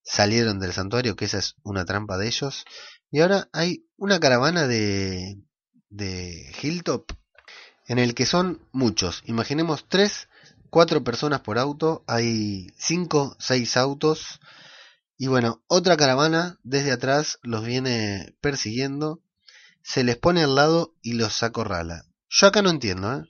salieron 0.04 0.60
del 0.60 0.74
santuario, 0.74 1.16
que 1.16 1.26
esa 1.26 1.38
es 1.38 1.56
una 1.64 1.86
trampa 1.86 2.18
de 2.18 2.28
ellos. 2.28 2.66
Y 3.12 3.22
ahora 3.22 3.50
hay 3.54 3.86
una 3.98 4.20
caravana 4.20 4.68
de, 4.68 5.42
de 5.90 6.54
Hilltop 6.62 7.12
en 7.88 8.00
el 8.00 8.14
que 8.14 8.26
son 8.26 8.62
muchos. 8.72 9.22
Imaginemos 9.26 9.88
tres, 9.88 10.28
cuatro 10.70 11.04
personas 11.04 11.42
por 11.42 11.58
auto, 11.58 12.04
hay 12.08 12.68
cinco, 12.78 13.36
seis 13.40 13.78
autos. 13.78 14.40
Y 15.18 15.28
bueno, 15.28 15.64
otra 15.68 15.98
caravana 15.98 16.60
desde 16.64 16.92
atrás 16.92 17.40
los 17.42 17.66
viene 17.66 18.36
persiguiendo, 18.42 19.22
se 19.82 20.04
les 20.04 20.18
pone 20.18 20.44
al 20.44 20.56
lado 20.56 20.94
y 21.02 21.14
los 21.14 21.42
acorrala. 21.44 22.04
Yo 22.30 22.48
acá 22.48 22.62
no 22.62 22.70
entiendo, 22.70 23.14
¿eh? 23.14 23.24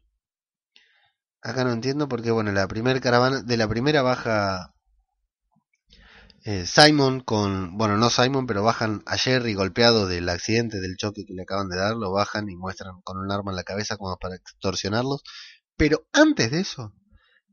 Acá 1.41 1.63
no 1.63 1.71
entiendo 1.71 2.09
porque, 2.09 2.31
bueno, 2.31 2.51
la 2.51 2.67
primera 2.67 2.99
caravana, 2.99 3.41
de 3.43 3.57
la 3.57 3.67
primera 3.67 4.01
baja 4.01 4.73
eh, 6.47 6.65
Simon 6.65 7.19
con, 7.19 7.77
bueno, 7.77 7.97
no 7.97 8.09
Simon, 8.09 8.47
pero 8.47 8.63
bajan 8.63 9.03
a 9.05 9.17
Jerry 9.17 9.53
golpeado 9.53 10.07
del 10.07 10.29
accidente, 10.29 10.79
del 10.79 10.95
choque 10.95 11.25
que 11.25 11.33
le 11.33 11.41
acaban 11.41 11.67
de 11.67 11.75
dar, 11.75 11.97
lo 11.97 12.13
bajan 12.13 12.49
y 12.49 12.55
muestran 12.55 13.01
con 13.03 13.17
un 13.17 13.29
arma 13.29 13.51
en 13.51 13.57
la 13.57 13.65
cabeza 13.65 13.97
como 13.97 14.15
para 14.15 14.37
extorsionarlos. 14.37 15.23
Pero 15.75 16.07
antes 16.13 16.49
de 16.51 16.61
eso, 16.61 16.93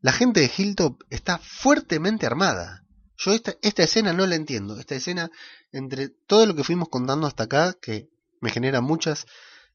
la 0.00 0.12
gente 0.12 0.38
de 0.38 0.52
Hilltop 0.56 1.02
está 1.10 1.38
fuertemente 1.38 2.24
armada. 2.24 2.86
Yo 3.16 3.32
esta, 3.32 3.56
esta 3.62 3.82
escena 3.82 4.12
no 4.12 4.28
la 4.28 4.36
entiendo. 4.36 4.78
Esta 4.78 4.94
escena, 4.94 5.28
entre 5.72 6.08
todo 6.08 6.46
lo 6.46 6.54
que 6.54 6.62
fuimos 6.62 6.88
contando 6.88 7.26
hasta 7.26 7.44
acá, 7.44 7.74
que 7.82 8.08
me 8.40 8.50
genera 8.50 8.80
muchas 8.80 9.26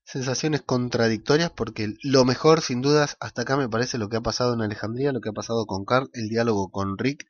sensaciones 0.06 0.62
contradictorias 0.62 1.52
porque 1.52 1.94
lo 2.04 2.24
mejor, 2.24 2.62
sin 2.62 2.82
dudas, 2.82 3.18
hasta 3.20 3.42
acá 3.42 3.58
me 3.58 3.68
parece 3.68 3.98
lo 3.98 4.08
que 4.08 4.16
ha 4.16 4.22
pasado 4.22 4.54
en 4.54 4.62
Alejandría, 4.62 5.12
lo 5.12 5.20
que 5.20 5.30
ha 5.30 5.34
pasado 5.34 5.66
con 5.66 5.84
Carl, 5.84 6.10
el 6.14 6.30
diálogo 6.30 6.72
con 6.72 6.98
Rick, 6.98 7.28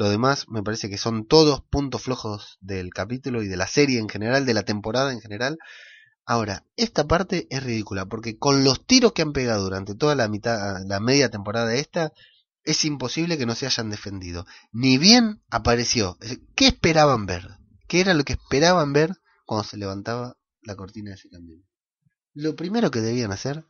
Lo 0.00 0.08
demás 0.08 0.48
me 0.48 0.62
parece 0.62 0.88
que 0.88 0.96
son 0.96 1.26
todos 1.26 1.60
puntos 1.60 2.00
flojos 2.00 2.56
del 2.62 2.88
capítulo 2.88 3.42
y 3.42 3.48
de 3.48 3.58
la 3.58 3.66
serie 3.66 3.98
en 3.98 4.08
general, 4.08 4.46
de 4.46 4.54
la 4.54 4.62
temporada 4.62 5.12
en 5.12 5.20
general. 5.20 5.58
Ahora, 6.24 6.64
esta 6.76 7.06
parte 7.06 7.46
es 7.50 7.62
ridícula 7.62 8.06
porque 8.06 8.38
con 8.38 8.64
los 8.64 8.86
tiros 8.86 9.12
que 9.12 9.20
han 9.20 9.34
pegado 9.34 9.62
durante 9.62 9.94
toda 9.94 10.14
la 10.14 10.26
mitad, 10.26 10.86
la 10.86 11.00
media 11.00 11.30
temporada 11.30 11.74
esta, 11.74 12.14
es 12.64 12.86
imposible 12.86 13.36
que 13.36 13.44
no 13.44 13.54
se 13.54 13.66
hayan 13.66 13.90
defendido. 13.90 14.46
Ni 14.72 14.96
bien 14.96 15.42
apareció. 15.50 16.16
¿Qué 16.54 16.68
esperaban 16.68 17.26
ver? 17.26 17.58
¿Qué 17.86 18.00
era 18.00 18.14
lo 18.14 18.24
que 18.24 18.32
esperaban 18.32 18.94
ver 18.94 19.16
cuando 19.44 19.64
se 19.64 19.76
levantaba 19.76 20.38
la 20.62 20.76
cortina 20.76 21.10
de 21.10 21.16
ese 21.16 21.28
cambio? 21.28 21.58
Lo 22.32 22.56
primero 22.56 22.90
que 22.90 23.02
debían 23.02 23.32
hacer 23.32 23.66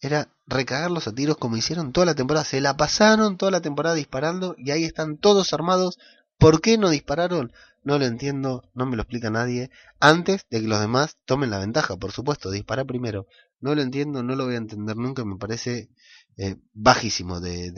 era 0.00 0.28
recagarlos 0.46 1.08
a 1.08 1.14
tiros 1.14 1.36
como 1.36 1.56
hicieron 1.56 1.92
toda 1.92 2.06
la 2.06 2.14
temporada. 2.14 2.44
Se 2.44 2.60
la 2.60 2.76
pasaron 2.76 3.36
toda 3.36 3.52
la 3.52 3.60
temporada 3.60 3.94
disparando 3.94 4.54
y 4.58 4.70
ahí 4.70 4.84
están 4.84 5.18
todos 5.18 5.52
armados. 5.52 5.98
¿Por 6.38 6.60
qué 6.60 6.78
no 6.78 6.90
dispararon? 6.90 7.52
No 7.82 7.98
lo 7.98 8.04
entiendo, 8.04 8.64
no 8.74 8.86
me 8.86 8.96
lo 8.96 9.02
explica 9.02 9.30
nadie. 9.30 9.70
Antes 10.00 10.46
de 10.50 10.60
que 10.60 10.68
los 10.68 10.80
demás 10.80 11.16
tomen 11.24 11.50
la 11.50 11.58
ventaja, 11.58 11.96
por 11.96 12.12
supuesto, 12.12 12.50
dispara 12.50 12.84
primero. 12.84 13.26
No 13.60 13.74
lo 13.74 13.82
entiendo, 13.82 14.22
no 14.22 14.36
lo 14.36 14.44
voy 14.44 14.54
a 14.54 14.58
entender 14.58 14.96
nunca, 14.96 15.24
me 15.24 15.36
parece 15.36 15.88
eh, 16.36 16.56
bajísimo 16.72 17.40
de, 17.40 17.72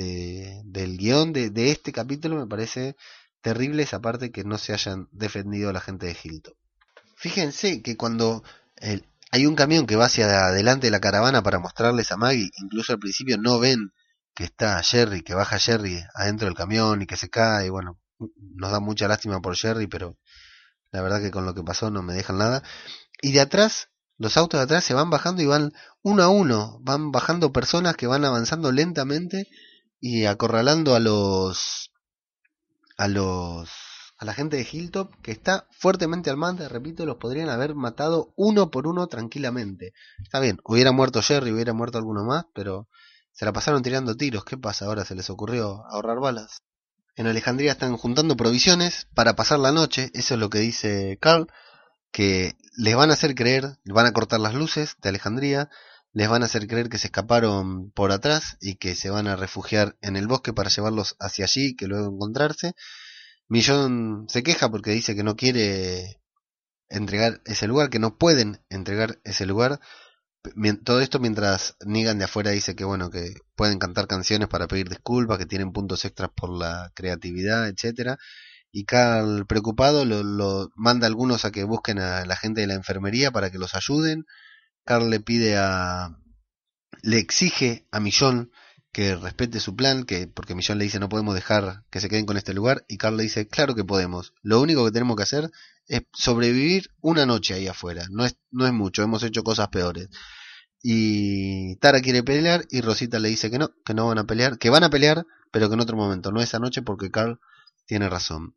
del 0.65 0.99
guion 0.99 1.33
de, 1.33 1.49
de, 1.49 1.71
este 1.71 1.93
capítulo, 1.93 2.37
me 2.37 2.47
parece 2.47 2.97
terrible 3.41 3.83
esa 3.83 4.01
parte 4.01 4.31
que 4.31 4.45
no 4.45 4.59
se 4.59 4.75
hayan 4.75 5.09
defendido 5.13 5.71
a 5.71 5.73
la 5.73 5.81
gente 5.81 6.07
de 6.07 6.17
Hilton. 6.23 6.55
Fíjense 7.17 7.81
que 7.81 7.97
cuando 7.97 8.43
el, 8.77 9.07
hay 9.31 9.47
un 9.47 9.55
camión 9.55 9.87
que 9.87 9.97
va 9.97 10.07
hacia 10.07 10.47
adelante 10.47 10.89
de 10.89 10.91
la 10.91 11.01
caravana 11.01 11.43
para 11.43 11.59
mostrarles 11.59 12.11
a 12.13 12.17
Maggie, 12.17 12.51
incluso 12.63 12.93
al 12.93 12.99
principio 12.99 13.39
no 13.39 13.59
ven 13.59 13.93
que 14.35 14.45
está 14.45 14.83
Jerry, 14.83 15.23
que 15.23 15.35
baja 15.35 15.59
Jerry 15.59 16.03
adentro 16.15 16.47
del 16.47 16.57
camión 16.57 17.03
y 17.03 17.07
que 17.07 17.17
se 17.17 17.31
cae, 17.31 17.71
bueno, 17.71 17.99
nos 18.37 18.71
da 18.71 18.81
mucha 18.81 19.09
lástima 19.09 19.41
por 19.41 19.57
Jerry, 19.57 19.87
pero 19.87 20.17
la 20.93 21.03
verdad 21.03 21.21
que 21.21 21.31
con 21.31 21.47
lo 21.47 21.55
que 21.55 21.63
pasó 21.63 21.91
no 21.91 22.03
me 22.03 22.15
dejan 22.15 22.39
nada. 22.39 22.63
Y 23.23 23.33
de 23.33 23.41
atrás 23.41 23.89
los 24.19 24.37
autos 24.37 24.59
de 24.61 24.65
atrás 24.65 24.85
se 24.85 24.95
van 24.95 25.11
bajando 25.11 25.43
y 25.43 25.47
van 25.47 25.73
uno 26.03 26.23
a 26.23 26.29
uno, 26.29 26.79
van 26.83 27.11
bajando 27.11 27.53
personas 27.53 27.97
que 27.97 28.07
van 28.07 28.25
avanzando 28.25 28.73
lentamente 28.73 29.49
y 30.01 30.27
acorralando 30.27 30.95
a 30.95 31.01
los 31.01 31.91
a 32.97 33.09
los 33.09 33.71
a 34.21 34.27
la 34.27 34.35
gente 34.35 34.59
de 34.59 34.69
Hilltop 34.71 35.15
que 35.23 35.33
está 35.33 35.67
fuertemente 35.71 36.29
armada, 36.29 36.69
repito, 36.69 37.07
los 37.07 37.17
podrían 37.17 37.49
haber 37.49 37.75
matado 37.75 38.35
uno 38.37 38.71
por 38.71 38.87
uno 38.87 39.07
tranquilamente. 39.07 39.95
Está 40.23 40.41
bien, 40.41 40.59
hubiera 40.63 40.93
muerto 40.93 41.23
Jerry, 41.23 41.53
hubiera 41.53 41.73
muerto 41.73 41.97
alguno 41.97 42.23
más, 42.23 42.45
pero 42.55 42.87
se 43.33 43.47
la 43.47 43.55
pasaron 43.55 43.83
tirando 43.83 44.15
tiros. 44.19 44.45
¿Qué 44.45 44.59
pasa 44.59 44.85
ahora? 44.85 45.07
¿Se 45.07 45.15
les 45.15 45.31
ocurrió 45.31 45.87
ahorrar 45.87 46.21
balas? 46.21 46.59
En 47.17 47.29
Alejandría 47.29 47.73
están 47.73 47.97
juntando 47.97 48.37
provisiones 48.37 49.09
para 49.15 49.37
pasar 49.37 49.59
la 49.59 49.73
noche, 49.73 50.11
eso 50.13 50.35
es 50.35 50.41
lo 50.41 50.51
que 50.51 50.59
dice 50.59 51.17
Carl 51.19 51.47
que 52.13 52.57
les 52.77 52.97
van 52.97 53.09
a 53.09 53.15
hacer 53.15 53.35
creer, 53.35 53.79
van 53.87 54.05
a 54.05 54.13
cortar 54.13 54.41
las 54.41 54.55
luces 54.55 54.97
de 55.01 55.09
Alejandría, 55.09 55.71
les 56.13 56.29
van 56.29 56.43
a 56.43 56.47
hacer 56.47 56.67
creer 56.67 56.91
que 56.91 56.99
se 56.99 57.07
escaparon 57.07 57.91
por 57.93 58.13
atrás 58.13 58.59
y 58.61 58.75
que 58.75 58.95
se 58.95 59.09
van 59.09 59.29
a 59.29 59.37
refugiar 59.37 59.97
en 60.03 60.17
el 60.17 60.27
bosque 60.27 60.53
para 60.53 60.69
llevarlos 60.69 61.17
hacia 61.21 61.47
allí, 61.47 61.75
que 61.75 61.87
luego 61.87 62.13
encontrarse. 62.13 62.75
Millón 63.51 64.27
se 64.29 64.43
queja 64.43 64.71
porque 64.71 64.93
dice 64.93 65.15
que 65.15 65.23
no 65.23 65.37
quiere 65.37 66.23
entregar 66.89 67.43
ese 67.45 67.67
lugar, 67.69 67.91
que 67.91 67.99
no 67.99 68.17
pueden 68.17 68.63
entregar 68.71 69.21
ese 69.25 69.45
lugar. 69.45 69.81
Todo 70.85 71.01
esto 71.01 71.19
mientras 71.19 71.77
Negan 71.85 72.19
de 72.19 72.25
afuera 72.25 72.51
dice 72.53 72.75
que 72.75 72.85
bueno, 72.85 73.11
que 73.11 73.35
pueden 73.57 73.79
cantar 73.79 74.07
canciones 74.07 74.49
para 74.49 74.67
pedir 74.67 74.89
disculpas, 74.89 75.37
que 75.37 75.45
tienen 75.45 75.73
puntos 75.73 76.07
extras 76.07 76.31
por 76.35 76.51
la 76.51 76.91
creatividad, 76.95 77.69
etcétera 77.69 78.19
y 78.73 78.85
Carl 78.85 79.47
preocupado 79.47 80.05
lo, 80.05 80.71
manda 80.77 81.07
a 81.07 81.09
algunos 81.09 81.45
a 81.45 81.51
que 81.51 81.65
busquen 81.65 81.99
a 81.99 82.25
la 82.25 82.37
gente 82.37 82.61
de 82.61 82.67
la 82.67 82.75
enfermería 82.75 83.31
para 83.31 83.51
que 83.51 83.59
los 83.59 83.75
ayuden. 83.75 84.27
Carl 84.85 85.11
le 85.11 85.21
pide 85.21 85.57
a 85.59 86.17
le 87.03 87.19
exige 87.19 87.87
a 87.91 88.01
Millón 88.01 88.53
que 88.93 89.15
respete 89.15 89.61
su 89.61 89.77
plan, 89.77 90.05
que 90.05 90.27
porque 90.27 90.55
Millón 90.55 90.79
le 90.79 90.85
dice 90.85 90.99
no 90.99 91.09
podemos 91.09 91.35
dejar 91.35 91.85
que 91.91 92.01
se 92.01 92.09
queden 92.09 92.27
con 92.27 92.37
este 92.37 92.55
lugar 92.55 92.85
y 92.89 92.97
Carl 92.97 93.17
le 93.17 93.23
dice 93.23 93.47
claro 93.47 93.75
que 93.75 93.85
podemos. 93.85 94.35
Lo 94.43 94.61
único 94.61 94.85
que 94.85 94.91
tenemos 94.91 95.17
que 95.17 95.23
hacer 95.23 95.51
es 95.87 96.03
sobrevivir 96.13 96.91
una 97.01 97.27
noche 97.27 97.55
ahí 97.55 97.69
afuera. 97.69 98.07
No 98.11 98.25
es 98.25 98.37
no 98.51 98.67
es 98.67 98.73
mucho, 98.73 99.03
hemos 99.03 99.23
hecho 99.23 99.45
cosas 99.45 99.69
peores. 99.69 100.09
Y 100.83 101.77
Tara 101.77 102.01
quiere 102.01 102.23
pelear 102.23 102.65
y 102.71 102.81
Rosita 102.81 103.19
le 103.19 103.29
dice 103.29 103.51
que 103.51 103.59
no, 103.59 103.71
que 103.85 103.95
no 103.95 104.07
van 104.07 104.19
a 104.19 104.25
pelear, 104.25 104.59
que 104.59 104.71
van 104.71 104.85
a 104.85 104.91
pelear, 104.91 105.27
pero 105.51 105.69
que 105.69 105.75
en 105.75 105.81
otro 105.81 105.97
momento, 105.97 106.33
no 106.33 106.41
esa 106.41 106.59
noche 106.59 106.83
porque 106.83 107.11
Carl 107.11 107.39
tiene 107.87 108.09
razón. 108.09 108.57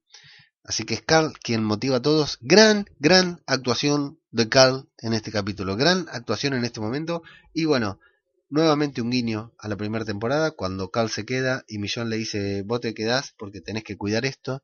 Así 0.63 0.85
que 0.85 0.93
es 0.93 1.01
Carl 1.01 1.33
quien 1.39 1.63
motiva 1.63 1.97
a 1.97 2.01
todos. 2.01 2.37
Gran, 2.41 2.85
gran 2.99 3.41
actuación 3.47 4.19
de 4.31 4.47
Carl 4.47 4.89
en 4.97 5.13
este 5.13 5.31
capítulo. 5.31 5.75
Gran 5.75 6.07
actuación 6.11 6.53
en 6.53 6.63
este 6.63 6.79
momento. 6.79 7.23
Y 7.53 7.65
bueno, 7.65 7.99
nuevamente 8.53 9.01
un 9.01 9.09
guiño 9.09 9.53
a 9.57 9.67
la 9.67 9.75
primera 9.75 10.05
temporada 10.05 10.51
cuando 10.51 10.91
Carl 10.91 11.09
se 11.09 11.25
queda 11.25 11.63
y 11.67 11.79
Millón 11.79 12.09
le 12.09 12.17
dice, 12.17 12.63
vos 12.63 12.81
te 12.81 12.93
quedás 12.93 13.33
porque 13.37 13.61
tenés 13.61 13.83
que 13.83 13.97
cuidar 13.97 14.25
esto. 14.25 14.63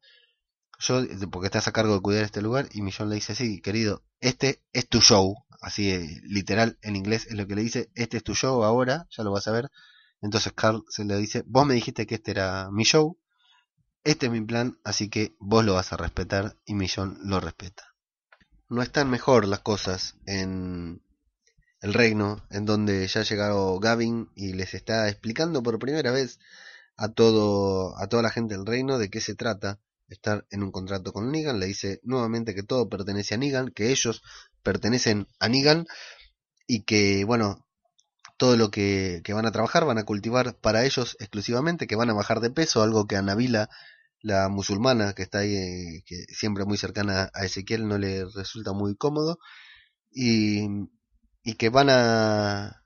Yo, 0.80 1.02
porque 1.32 1.48
estás 1.48 1.68
a 1.68 1.74
cargo 1.74 1.96
de 1.96 2.02
cuidar 2.02 2.24
este 2.24 2.42
lugar. 2.42 2.70
Y 2.72 2.82
Millón 2.82 3.10
le 3.10 3.16
dice, 3.16 3.36
sí, 3.36 3.62
querido, 3.62 4.04
este 4.22 4.62
es 4.74 4.88
tu 4.88 5.02
show. 5.02 5.36
Así 5.62 6.22
literal 6.24 6.78
en 6.82 6.96
inglés 6.96 7.28
es 7.28 7.36
lo 7.36 7.46
que 7.48 7.56
le 7.56 7.64
dice, 7.64 7.90
este 7.96 8.18
es 8.18 8.24
tu 8.24 8.34
show 8.34 8.64
ahora, 8.64 9.08
ya 9.10 9.24
lo 9.24 9.32
vas 9.32 9.48
a 9.48 9.52
ver. 9.52 9.70
Entonces 10.22 10.54
Carl 10.54 10.84
se 10.90 11.04
le 11.04 11.18
dice, 11.18 11.44
vos 11.48 11.66
me 11.66 11.74
dijiste 11.74 12.08
que 12.08 12.16
este 12.16 12.32
era 12.32 12.70
mi 12.72 12.84
show 12.84 13.18
este 14.04 14.28
es 14.28 14.32
mi 14.32 14.42
plan, 14.42 14.80
así 14.84 15.10
que 15.10 15.36
vos 15.40 15.66
lo 15.66 15.74
vas 15.74 15.92
a 15.92 15.98
respetar 15.98 16.56
y 16.66 16.74
Millón 16.74 17.18
lo 17.24 17.40
respeta. 17.40 17.96
No 18.70 18.82
están 18.82 19.10
mejor 19.10 19.46
las 19.48 19.60
cosas 19.60 20.16
en 20.26 21.02
el 21.82 21.94
reino, 21.94 22.46
en 22.50 22.66
donde 22.66 23.08
ya 23.08 23.22
ha 23.22 23.24
llegado 23.24 23.80
Gavin 23.80 24.30
y 24.36 24.54
les 24.54 24.74
está 24.74 25.08
explicando 25.10 25.64
por 25.64 25.80
primera 25.80 26.12
vez 26.12 26.40
a 26.96 27.10
todo 27.10 27.98
a 27.98 28.08
toda 28.08 28.24
la 28.24 28.32
gente 28.32 28.56
del 28.56 28.66
reino 28.66 28.98
de 28.98 29.10
qué 29.10 29.22
se 29.22 29.36
trata 29.36 29.80
estar 30.10 30.46
en 30.50 30.64
un 30.64 30.72
contrato 30.72 31.14
con 31.14 31.32
Negan. 31.32 31.60
Le 31.60 31.68
dice 31.68 32.00
nuevamente 32.04 32.56
que 32.56 32.64
todo 32.64 32.90
pertenece 32.90 33.36
a 33.36 33.38
Negan, 33.38 33.70
que 33.70 33.92
ellos 33.92 34.22
pertenecen 34.64 35.28
a 35.40 35.48
Negan 35.50 35.86
y 36.68 36.84
que, 36.84 37.24
bueno, 37.26 37.66
todo 38.38 38.58
lo 38.58 38.72
que, 38.72 39.22
que, 39.24 39.34
van 39.34 39.46
a 39.46 39.52
trabajar 39.52 39.86
van 39.86 39.98
a 39.98 40.06
cultivar 40.06 40.58
para 40.60 40.86
ellos 40.86 41.18
exclusivamente, 41.20 41.88
que 41.88 41.96
van 41.96 42.10
a 42.10 42.14
bajar 42.14 42.40
de 42.40 42.52
peso, 42.52 42.82
algo 42.82 43.06
que 43.08 43.16
a 43.18 43.22
Nabila, 43.22 43.70
la 44.22 44.50
musulmana 44.50 45.14
que 45.14 45.24
está 45.24 45.40
ahí, 45.40 45.56
eh, 45.56 46.04
que 46.06 46.24
siempre 46.30 46.66
muy 46.66 46.78
cercana 46.78 47.30
a 47.34 47.46
Ezequiel, 47.46 47.88
no 47.88 47.98
le 47.98 48.26
resulta 48.26 48.74
muy 48.74 48.96
cómodo, 48.96 49.40
y, 50.12 50.68
y 51.44 51.54
que 51.56 51.70
van 51.70 51.90
a 51.90 52.84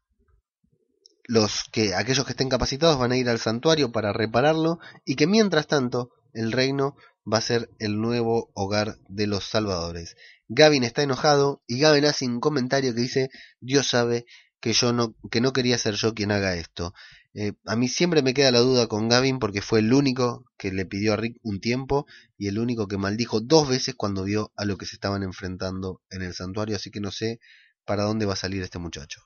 los 1.26 1.64
que 1.72 1.96
aquellos 1.96 2.26
que 2.26 2.32
estén 2.32 2.50
capacitados 2.50 2.98
van 3.00 3.12
a 3.12 3.18
ir 3.18 3.30
al 3.30 3.40
santuario 3.40 3.92
para 3.92 4.14
repararlo 4.14 4.80
y 5.06 5.16
que 5.16 5.28
mientras 5.28 5.68
tanto 5.68 6.12
el 6.34 6.52
reino 6.52 6.96
va 7.32 7.38
a 7.38 7.42
ser 7.42 7.70
el 7.80 8.00
nuevo 8.02 8.52
hogar 8.54 8.98
de 9.08 9.28
los 9.28 9.46
salvadores. 9.46 10.16
Gavin 10.50 10.84
está 10.84 11.04
enojado 11.04 11.64
y 11.68 11.80
Gavin 11.80 12.06
hace 12.06 12.26
un 12.26 12.40
comentario 12.40 12.94
que 12.94 13.02
dice 13.02 13.30
Dios 13.62 13.88
sabe 13.88 14.26
que 14.60 14.74
yo 14.74 14.94
no, 14.94 15.16
que 15.32 15.42
no 15.42 15.54
quería 15.54 15.78
ser 15.78 15.96
yo 15.96 16.14
quien 16.14 16.32
haga 16.32 16.56
esto. 16.56 16.94
Eh, 17.34 17.54
a 17.66 17.76
mí 17.76 17.88
siempre 17.88 18.22
me 18.22 18.34
queda 18.34 18.52
la 18.52 18.60
duda 18.60 18.88
con 18.88 19.10
Gavin 19.10 19.40
porque 19.40 19.62
fue 19.62 19.80
el 19.80 19.92
único 19.92 20.46
que 20.58 20.72
le 20.72 20.86
pidió 20.86 21.14
a 21.14 21.16
Rick 21.16 21.38
un 21.42 21.60
tiempo 21.60 22.06
y 22.38 22.48
el 22.48 22.60
único 22.60 22.88
que 22.88 22.98
maldijo 22.98 23.42
dos 23.42 23.68
veces 23.68 23.96
cuando 23.96 24.24
vio 24.24 24.52
a 24.56 24.66
lo 24.66 24.78
que 24.78 24.86
se 24.86 24.96
estaban 24.96 25.24
enfrentando 25.24 26.02
en 26.12 26.22
el 26.22 26.34
santuario, 26.34 26.76
así 26.76 26.92
que 26.92 27.00
no 27.00 27.12
sé 27.12 27.40
para 27.86 28.04
dónde 28.04 28.26
va 28.26 28.34
a 28.34 28.38
salir 28.38 28.62
este 28.62 28.80
muchacho. 28.80 29.22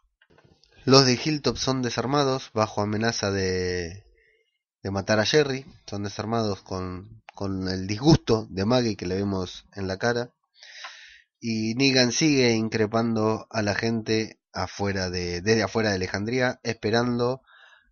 Los 0.85 1.05
de 1.05 1.19
Hilltop 1.21 1.57
son 1.57 1.81
desarmados 1.81 2.51
bajo 2.53 2.81
amenaza 2.81 3.31
de, 3.31 4.05
de 4.83 4.91
matar 4.91 5.19
a 5.19 5.25
Jerry, 5.25 5.65
son 5.85 6.03
desarmados 6.03 6.61
con, 6.61 7.23
con 7.33 7.67
el 7.67 7.87
disgusto 7.87 8.47
de 8.49 8.65
Maggie 8.65 8.95
que 8.95 9.05
le 9.05 9.15
vemos 9.15 9.65
en 9.75 9.87
la 9.87 9.97
cara. 9.97 10.31
Y 11.39 11.75
Negan 11.75 12.11
sigue 12.11 12.51
increpando 12.53 13.47
a 13.49 13.61
la 13.61 13.75
gente 13.75 14.39
afuera 14.53 15.09
de, 15.09 15.41
desde 15.41 15.63
afuera 15.63 15.89
de 15.89 15.95
Alejandría, 15.95 16.59
esperando 16.63 17.41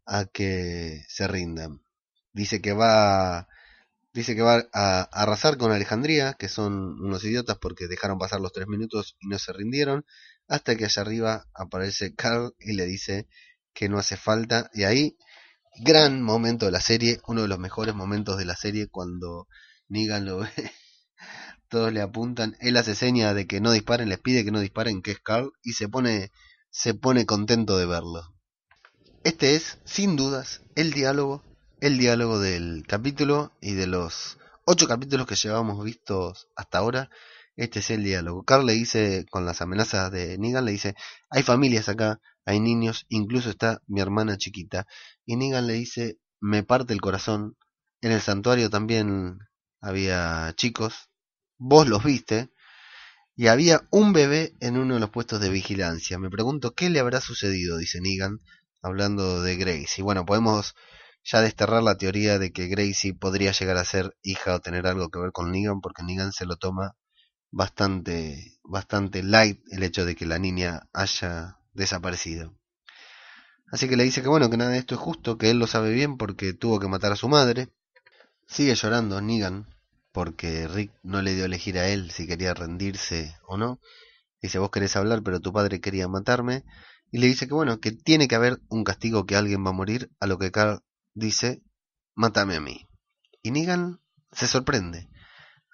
a 0.05 0.25
que 0.25 1.03
se 1.07 1.27
rindan. 1.27 1.81
Dice 2.33 2.61
que 2.61 2.73
va, 2.73 3.47
dice 4.13 4.35
que 4.35 4.41
va 4.41 4.65
a, 4.73 5.01
arrasar 5.01 5.57
con 5.57 5.71
Alejandría, 5.71 6.33
que 6.33 6.49
son 6.49 6.99
unos 7.01 7.23
idiotas 7.23 7.57
porque 7.57 7.87
dejaron 7.87 8.17
pasar 8.17 8.41
los 8.41 8.51
tres 8.51 8.67
minutos 8.67 9.15
y 9.19 9.27
no 9.27 9.37
se 9.37 9.53
rindieron, 9.53 10.05
hasta 10.47 10.75
que 10.75 10.85
allá 10.85 11.01
arriba 11.01 11.45
aparece 11.53 12.15
Carl 12.15 12.55
y 12.59 12.73
le 12.73 12.85
dice 12.85 13.27
que 13.73 13.89
no 13.89 13.97
hace 13.97 14.17
falta, 14.17 14.69
y 14.73 14.83
ahí, 14.83 15.17
gran 15.83 16.21
momento 16.21 16.65
de 16.65 16.71
la 16.71 16.81
serie, 16.81 17.19
uno 17.27 17.41
de 17.41 17.47
los 17.47 17.59
mejores 17.59 17.93
momentos 17.93 18.37
de 18.37 18.45
la 18.45 18.55
serie 18.55 18.87
cuando 18.87 19.47
Negan 19.87 20.25
lo 20.25 20.39
ve. 20.39 20.49
Todos 21.69 21.91
le 21.91 22.01
apuntan, 22.01 22.55
él 22.59 22.77
hace 22.77 22.95
seña 22.95 23.33
de 23.33 23.47
que 23.47 23.59
no 23.59 23.71
disparen, 23.71 24.09
les 24.09 24.19
pide 24.19 24.45
que 24.45 24.51
no 24.51 24.59
disparen, 24.59 25.01
que 25.01 25.11
es 25.11 25.19
Carl, 25.19 25.51
y 25.63 25.73
se 25.73 25.89
pone 25.89 26.31
se 26.75 26.93
pone 26.93 27.25
contento 27.25 27.77
de 27.77 27.85
verlo. 27.85 28.35
Este 29.23 29.55
es, 29.55 29.77
sin 29.85 30.17
dudas, 30.17 30.61
el 30.75 30.91
diálogo, 30.91 31.41
el 31.79 31.97
diálogo 31.97 32.37
del 32.37 32.83
capítulo 32.85 33.53
y 33.61 33.75
de 33.75 33.87
los 33.87 34.37
ocho 34.65 34.85
capítulos 34.85 35.25
que 35.25 35.37
llevamos 35.37 35.81
vistos 35.85 36.49
hasta 36.53 36.79
ahora, 36.79 37.09
este 37.55 37.79
es 37.79 37.89
el 37.89 38.03
diálogo. 38.03 38.43
Carl 38.43 38.65
le 38.65 38.73
dice, 38.73 39.25
con 39.29 39.45
las 39.45 39.61
amenazas 39.61 40.11
de 40.11 40.37
Negan, 40.37 40.65
le 40.65 40.71
dice, 40.71 40.95
hay 41.29 41.43
familias 41.43 41.89
acá, 41.89 42.19
hay 42.45 42.59
niños, 42.59 43.05
incluso 43.09 43.49
está 43.49 43.81
mi 43.87 44.01
hermana 44.01 44.37
chiquita. 44.37 44.87
Y 45.25 45.35
Negan 45.37 45.67
le 45.67 45.73
dice, 45.73 46.17
me 46.39 46.63
parte 46.63 46.93
el 46.93 47.01
corazón, 47.01 47.57
en 48.01 48.11
el 48.11 48.21
santuario 48.21 48.69
también 48.69 49.39
había 49.81 50.53
chicos, 50.57 51.09
vos 51.57 51.87
los 51.87 52.03
viste, 52.03 52.51
y 53.35 53.47
había 53.47 53.87
un 53.89 54.13
bebé 54.13 54.53
en 54.59 54.77
uno 54.77 54.95
de 54.95 54.99
los 54.99 55.09
puestos 55.09 55.39
de 55.41 55.49
vigilancia. 55.49 56.19
Me 56.19 56.29
pregunto 56.29 56.73
qué 56.73 56.89
le 56.89 56.99
habrá 56.99 57.21
sucedido, 57.21 57.77
dice 57.77 58.01
Negan, 58.01 58.39
hablando 58.81 59.41
de 59.41 59.57
Grace. 59.57 59.95
Y 59.97 60.01
bueno, 60.03 60.25
podemos 60.25 60.75
ya 61.23 61.41
desterrar 61.41 61.83
la 61.83 61.97
teoría 61.97 62.37
de 62.39 62.51
que 62.51 62.67
Gracie 62.67 63.13
podría 63.13 63.51
llegar 63.51 63.77
a 63.77 63.85
ser 63.85 64.15
hija 64.23 64.55
o 64.55 64.59
tener 64.59 64.87
algo 64.87 65.09
que 65.09 65.19
ver 65.19 65.31
con 65.31 65.51
Negan, 65.51 65.81
porque 65.81 66.03
Negan 66.03 66.31
se 66.31 66.45
lo 66.45 66.55
toma 66.57 66.95
bastante, 67.55 68.59
bastante 68.65 69.23
light 69.23 69.61
el 69.71 69.83
hecho 69.83 70.05
de 70.05 70.13
que 70.13 70.25
la 70.25 70.37
niña 70.37 70.89
haya 70.91 71.57
desaparecido. 71.73 72.53
Así 73.71 73.87
que 73.87 73.95
le 73.95 74.03
dice 74.03 74.21
que 74.21 74.27
bueno, 74.27 74.49
que 74.49 74.57
nada 74.57 74.71
de 74.71 74.77
esto 74.77 74.95
es 74.95 75.01
justo, 75.01 75.37
que 75.37 75.49
él 75.51 75.57
lo 75.57 75.65
sabe 75.65 75.91
bien 75.91 76.17
porque 76.17 76.53
tuvo 76.53 76.81
que 76.81 76.89
matar 76.89 77.13
a 77.13 77.15
su 77.15 77.29
madre. 77.29 77.69
Sigue 78.45 78.75
llorando 78.75 79.21
Negan 79.21 79.73
porque 80.11 80.67
Rick 80.67 80.91
no 81.01 81.21
le 81.21 81.33
dio 81.33 81.43
a 81.43 81.45
elegir 81.45 81.79
a 81.79 81.87
él 81.87 82.11
si 82.11 82.27
quería 82.27 82.53
rendirse 82.53 83.37
o 83.47 83.57
no. 83.57 83.79
Dice, 84.41 84.59
vos 84.59 84.69
querés 84.69 84.97
hablar, 84.97 85.23
pero 85.23 85.39
tu 85.39 85.53
padre 85.53 85.79
quería 85.79 86.09
matarme. 86.09 86.65
Y 87.09 87.19
le 87.19 87.27
dice 87.27 87.47
que 87.47 87.53
bueno, 87.53 87.79
que 87.79 87.93
tiene 87.93 88.27
que 88.27 88.35
haber 88.35 88.59
un 88.67 88.83
castigo 88.83 89.25
que 89.25 89.37
alguien 89.37 89.65
va 89.65 89.69
a 89.69 89.73
morir, 89.73 90.11
a 90.19 90.27
lo 90.27 90.37
que 90.37 90.51
Carl 90.51 90.83
dice, 91.13 91.63
mátame 92.15 92.57
a 92.57 92.61
mí. 92.61 92.89
Y 93.41 93.51
Negan 93.51 94.01
se 94.33 94.47
sorprende. 94.47 95.09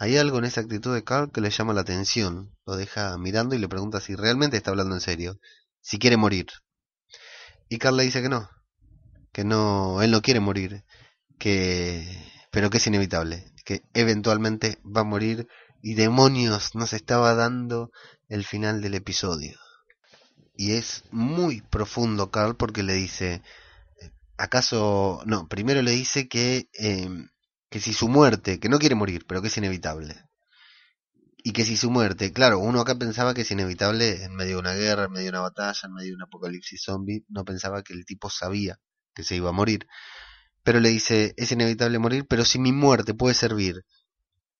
Hay 0.01 0.17
algo 0.17 0.39
en 0.39 0.45
esa 0.45 0.61
actitud 0.61 0.95
de 0.95 1.03
Carl 1.03 1.31
que 1.31 1.41
le 1.41 1.51
llama 1.51 1.75
la 1.75 1.81
atención. 1.81 2.57
Lo 2.65 2.75
deja 2.75 3.15
mirando 3.19 3.53
y 3.53 3.59
le 3.59 3.67
pregunta 3.67 4.01
si 4.01 4.15
realmente 4.15 4.57
está 4.57 4.71
hablando 4.71 4.95
en 4.95 4.99
serio. 4.99 5.39
Si 5.79 5.99
quiere 5.99 6.17
morir. 6.17 6.47
Y 7.69 7.77
Carl 7.77 7.97
le 7.97 8.05
dice 8.05 8.23
que 8.23 8.27
no. 8.27 8.49
Que 9.31 9.43
no, 9.43 10.01
él 10.01 10.09
no 10.09 10.23
quiere 10.23 10.39
morir. 10.39 10.85
Que, 11.37 12.07
pero 12.49 12.71
que 12.71 12.77
es 12.77 12.87
inevitable. 12.87 13.53
Que 13.63 13.83
eventualmente 13.93 14.79
va 14.83 15.01
a 15.01 15.03
morir. 15.03 15.47
Y 15.83 15.93
demonios 15.93 16.73
nos 16.73 16.93
estaba 16.93 17.35
dando 17.35 17.91
el 18.27 18.43
final 18.43 18.81
del 18.81 18.95
episodio. 18.95 19.55
Y 20.55 20.71
es 20.71 21.03
muy 21.11 21.61
profundo 21.61 22.31
Carl 22.31 22.55
porque 22.55 22.81
le 22.81 22.93
dice, 22.93 23.43
¿acaso? 24.35 25.21
No, 25.27 25.47
primero 25.47 25.83
le 25.83 25.91
dice 25.91 26.27
que 26.27 26.69
em, 26.73 27.29
que 27.71 27.79
si 27.79 27.93
su 27.93 28.09
muerte, 28.09 28.59
que 28.59 28.67
no 28.67 28.79
quiere 28.79 28.95
morir, 28.95 29.25
pero 29.25 29.41
que 29.41 29.47
es 29.47 29.57
inevitable, 29.57 30.25
y 31.37 31.53
que 31.53 31.63
si 31.63 31.77
su 31.77 31.89
muerte, 31.89 32.33
claro, 32.33 32.59
uno 32.59 32.81
acá 32.81 32.95
pensaba 32.95 33.33
que 33.33 33.41
es 33.41 33.51
inevitable 33.51 34.25
en 34.25 34.35
medio 34.35 34.55
de 34.55 34.59
una 34.59 34.73
guerra, 34.73 35.05
en 35.05 35.11
medio 35.11 35.31
de 35.31 35.37
una 35.37 35.39
batalla, 35.39 35.79
en 35.85 35.93
medio 35.93 36.09
de 36.09 36.15
un 36.15 36.23
apocalipsis 36.23 36.83
zombie, 36.83 37.25
no 37.29 37.45
pensaba 37.45 37.81
que 37.81 37.93
el 37.93 38.05
tipo 38.05 38.29
sabía 38.29 38.77
que 39.15 39.23
se 39.23 39.37
iba 39.37 39.49
a 39.49 39.53
morir, 39.53 39.87
pero 40.63 40.81
le 40.81 40.89
dice, 40.89 41.33
es 41.37 41.51
inevitable 41.53 41.97
morir, 41.97 42.27
pero 42.27 42.43
si 42.43 42.59
mi 42.59 42.73
muerte 42.73 43.13
puede 43.13 43.35
servir 43.35 43.85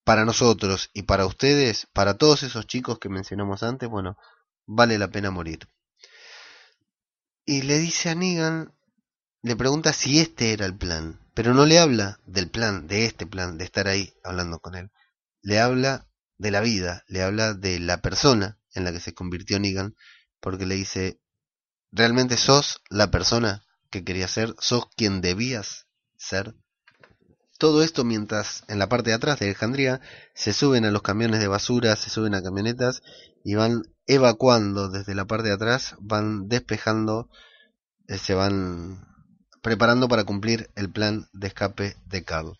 para 0.05 0.23
nosotros 0.23 0.89
y 0.93 1.03
para 1.03 1.25
ustedes, 1.25 1.87
para 1.93 2.17
todos 2.17 2.43
esos 2.43 2.65
chicos 2.65 2.97
que 2.97 3.09
mencionamos 3.09 3.61
antes, 3.61 3.89
bueno, 3.89 4.17
vale 4.65 4.97
la 4.97 5.09
pena 5.09 5.31
morir. 5.31 5.67
Y 7.45 7.63
le 7.63 7.77
dice 7.77 8.09
a 8.09 8.15
Negan, 8.15 8.73
le 9.43 9.55
pregunta 9.55 9.91
si 9.93 10.19
este 10.19 10.53
era 10.53 10.65
el 10.65 10.77
plan, 10.77 11.19
pero 11.33 11.53
no 11.53 11.65
le 11.65 11.79
habla 11.79 12.19
del 12.25 12.49
plan, 12.49 12.87
de 12.87 13.05
este 13.05 13.25
plan, 13.25 13.57
de 13.57 13.65
estar 13.65 13.87
ahí 13.87 14.13
hablando 14.23 14.59
con 14.59 14.75
él. 14.75 14.91
Le 15.41 15.59
habla 15.59 16.07
de 16.37 16.51
la 16.51 16.61
vida, 16.61 17.03
le 17.07 17.23
habla 17.23 17.53
de 17.53 17.79
la 17.79 18.01
persona 18.01 18.59
en 18.73 18.83
la 18.83 18.91
que 18.91 18.99
se 18.99 19.13
convirtió 19.13 19.59
Negan, 19.59 19.95
porque 20.39 20.65
le 20.65 20.75
dice, 20.75 21.19
¿realmente 21.91 22.37
sos 22.37 22.81
la 22.89 23.09
persona 23.09 23.63
que 23.89 24.03
querías 24.03 24.31
ser? 24.31 24.53
¿Sos 24.59 24.85
quien 24.95 25.21
debías 25.21 25.87
ser? 26.17 26.55
Todo 27.57 27.83
esto 27.83 28.03
mientras 28.03 28.63
en 28.67 28.79
la 28.79 28.89
parte 28.89 29.09
de 29.11 29.15
atrás 29.15 29.39
de 29.39 29.45
Alejandría 29.45 30.01
se 30.33 30.53
suben 30.53 30.85
a 30.85 30.91
los 30.91 31.01
camiones 31.01 31.39
de 31.39 31.47
basura, 31.47 31.95
se 31.95 32.09
suben 32.09 32.33
a 32.33 32.41
camionetas 32.41 33.01
y 33.43 33.55
van 33.55 33.83
evacuando 34.07 34.89
desde 34.89 35.15
la 35.15 35.25
parte 35.25 35.49
de 35.49 35.53
atrás, 35.55 35.95
van 35.99 36.47
despejando, 36.47 37.29
eh, 38.07 38.17
se 38.17 38.33
van 38.33 39.10
preparando 39.61 40.07
para 40.07 40.23
cumplir 40.23 40.69
el 40.75 40.91
plan 40.91 41.27
de 41.33 41.47
escape 41.47 41.95
de 42.05 42.23
Carl. 42.23 42.59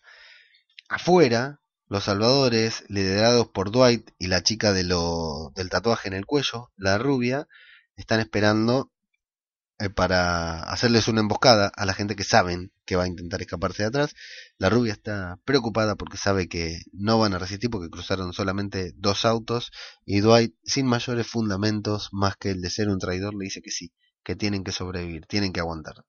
Afuera, 0.88 1.60
los 1.88 2.04
salvadores, 2.04 2.84
liderados 2.88 3.48
por 3.48 3.70
Dwight 3.70 4.10
y 4.18 4.28
la 4.28 4.42
chica 4.42 4.72
de 4.72 4.84
lo, 4.84 5.52
del 5.54 5.68
tatuaje 5.68 6.08
en 6.08 6.14
el 6.14 6.26
cuello, 6.26 6.70
la 6.76 6.98
rubia, 6.98 7.48
están 7.96 8.20
esperando 8.20 8.92
eh, 9.78 9.90
para 9.90 10.62
hacerles 10.62 11.08
una 11.08 11.20
emboscada 11.20 11.72
a 11.74 11.84
la 11.84 11.94
gente 11.94 12.14
que 12.14 12.24
saben 12.24 12.72
que 12.84 12.96
va 12.96 13.04
a 13.04 13.08
intentar 13.08 13.42
escaparse 13.42 13.82
de 13.82 13.88
atrás. 13.88 14.14
La 14.58 14.70
rubia 14.70 14.92
está 14.92 15.40
preocupada 15.44 15.96
porque 15.96 16.16
sabe 16.16 16.48
que 16.48 16.80
no 16.92 17.18
van 17.18 17.34
a 17.34 17.38
resistir 17.38 17.68
porque 17.68 17.90
cruzaron 17.90 18.32
solamente 18.32 18.92
dos 18.96 19.24
autos 19.24 19.72
y 20.04 20.20
Dwight, 20.20 20.54
sin 20.62 20.86
mayores 20.86 21.26
fundamentos 21.26 22.10
más 22.12 22.36
que 22.36 22.50
el 22.50 22.60
de 22.60 22.70
ser 22.70 22.88
un 22.88 22.98
traidor, 22.98 23.34
le 23.34 23.44
dice 23.44 23.60
que 23.60 23.70
sí, 23.70 23.92
que 24.22 24.36
tienen 24.36 24.62
que 24.62 24.72
sobrevivir, 24.72 25.26
tienen 25.26 25.52
que 25.52 25.60
aguantar. 25.60 26.04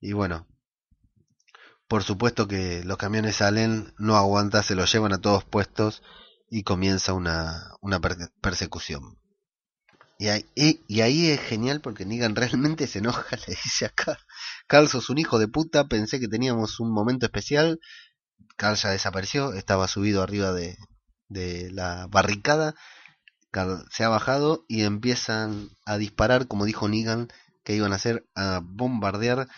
Y 0.00 0.12
bueno, 0.12 0.46
por 1.88 2.02
supuesto 2.02 2.48
que 2.48 2.82
los 2.84 2.96
camiones 2.96 3.36
salen, 3.36 3.94
no 3.98 4.16
aguanta, 4.16 4.62
se 4.62 4.74
los 4.74 4.92
llevan 4.92 5.12
a 5.12 5.20
todos 5.20 5.44
puestos 5.44 6.02
y 6.50 6.62
comienza 6.62 7.12
una, 7.12 7.72
una 7.80 8.00
persecución. 8.40 9.18
Y 10.18 10.28
ahí, 10.28 10.46
y, 10.54 11.00
ahí, 11.02 11.28
es 11.28 11.40
genial 11.40 11.80
porque 11.80 12.06
Negan 12.06 12.34
realmente 12.36 12.86
se 12.86 12.98
enoja, 12.98 13.36
le 13.36 13.54
dice 13.54 13.86
a 13.86 13.90
Carl, 13.90 14.18
Carl 14.66 14.88
sos 14.88 15.10
un 15.10 15.18
hijo 15.18 15.38
de 15.38 15.48
puta, 15.48 15.88
pensé 15.88 16.18
que 16.18 16.28
teníamos 16.28 16.80
un 16.80 16.92
momento 16.92 17.26
especial, 17.26 17.80
Carl 18.56 18.76
ya 18.76 18.90
desapareció, 18.90 19.52
estaba 19.52 19.88
subido 19.88 20.22
arriba 20.22 20.52
de, 20.52 20.78
de 21.28 21.70
la 21.70 22.06
barricada, 22.08 22.74
Carl 23.50 23.84
se 23.90 24.04
ha 24.04 24.08
bajado 24.08 24.64
y 24.68 24.82
empiezan 24.82 25.68
a 25.84 25.98
disparar, 25.98 26.48
como 26.48 26.64
dijo 26.64 26.88
Negan, 26.88 27.28
que 27.62 27.74
iban 27.74 27.92
a 27.92 27.96
hacer, 27.96 28.26
a 28.34 28.60
bombardear 28.64 29.48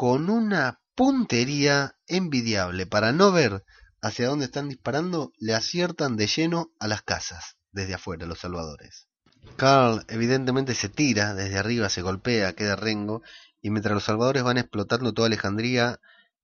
con 0.00 0.30
una 0.30 0.80
puntería 0.94 1.94
envidiable. 2.06 2.86
Para 2.86 3.12
no 3.12 3.32
ver 3.32 3.66
hacia 4.00 4.28
dónde 4.28 4.46
están 4.46 4.70
disparando, 4.70 5.30
le 5.36 5.54
aciertan 5.54 6.16
de 6.16 6.26
lleno 6.26 6.72
a 6.78 6.88
las 6.88 7.02
casas, 7.02 7.58
desde 7.70 7.92
afuera, 7.92 8.24
los 8.24 8.38
salvadores. 8.38 9.08
Carl 9.56 10.02
evidentemente 10.08 10.74
se 10.74 10.88
tira 10.88 11.34
desde 11.34 11.58
arriba, 11.58 11.90
se 11.90 12.00
golpea, 12.00 12.54
queda 12.54 12.76
rengo, 12.76 13.20
y 13.60 13.68
mientras 13.68 13.92
los 13.92 14.04
salvadores 14.04 14.42
van 14.42 14.56
explotando 14.56 15.12
toda 15.12 15.26
Alejandría, 15.26 16.00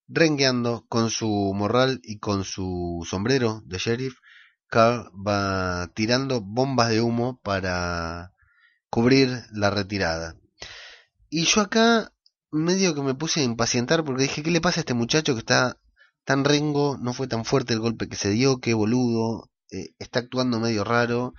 rengueando 0.07 0.85
con 0.91 1.09
su 1.09 1.55
morral 1.55 2.01
y 2.03 2.19
con 2.19 2.45
su 2.45 3.07
sombrero 3.09 3.63
de 3.65 3.79
sheriff, 3.79 4.19
Carl 4.67 5.11
va 5.27 5.91
tirando 5.95 6.43
bombas 6.43 6.91
de 6.91 7.01
humo 7.01 7.41
para 7.43 8.35
cubrir 8.91 9.45
la 9.51 9.71
retirada. 9.71 10.37
Y 11.31 11.45
yo 11.47 11.63
acá 11.63 12.13
medio 12.57 12.95
que 12.95 13.03
me 13.03 13.15
puse 13.15 13.41
a 13.41 13.45
impacientar 13.45 14.05
porque 14.05 14.25
dije, 14.25 14.43
¿qué 14.43 14.51
le 14.51 14.61
pasa 14.61 14.81
a 14.81 14.83
este 14.83 14.95
muchacho 14.95 15.35
que 15.35 15.41
está 15.41 15.79
tan 16.25 16.45
rengo? 16.45 16.99
No 16.99 17.13
fue 17.13 17.29
tan 17.29 17.45
fuerte 17.45 17.75
el 17.75 17.81
golpe 17.81 18.09
que 18.09 18.17
se 18.17 18.31
dio, 18.31 18.59
qué 18.59 18.75
boludo, 18.75 19.51
eh, 19.71 19.91
está 19.99 20.21
actuando 20.21 20.61
medio 20.61 20.85
raro. 20.85 21.35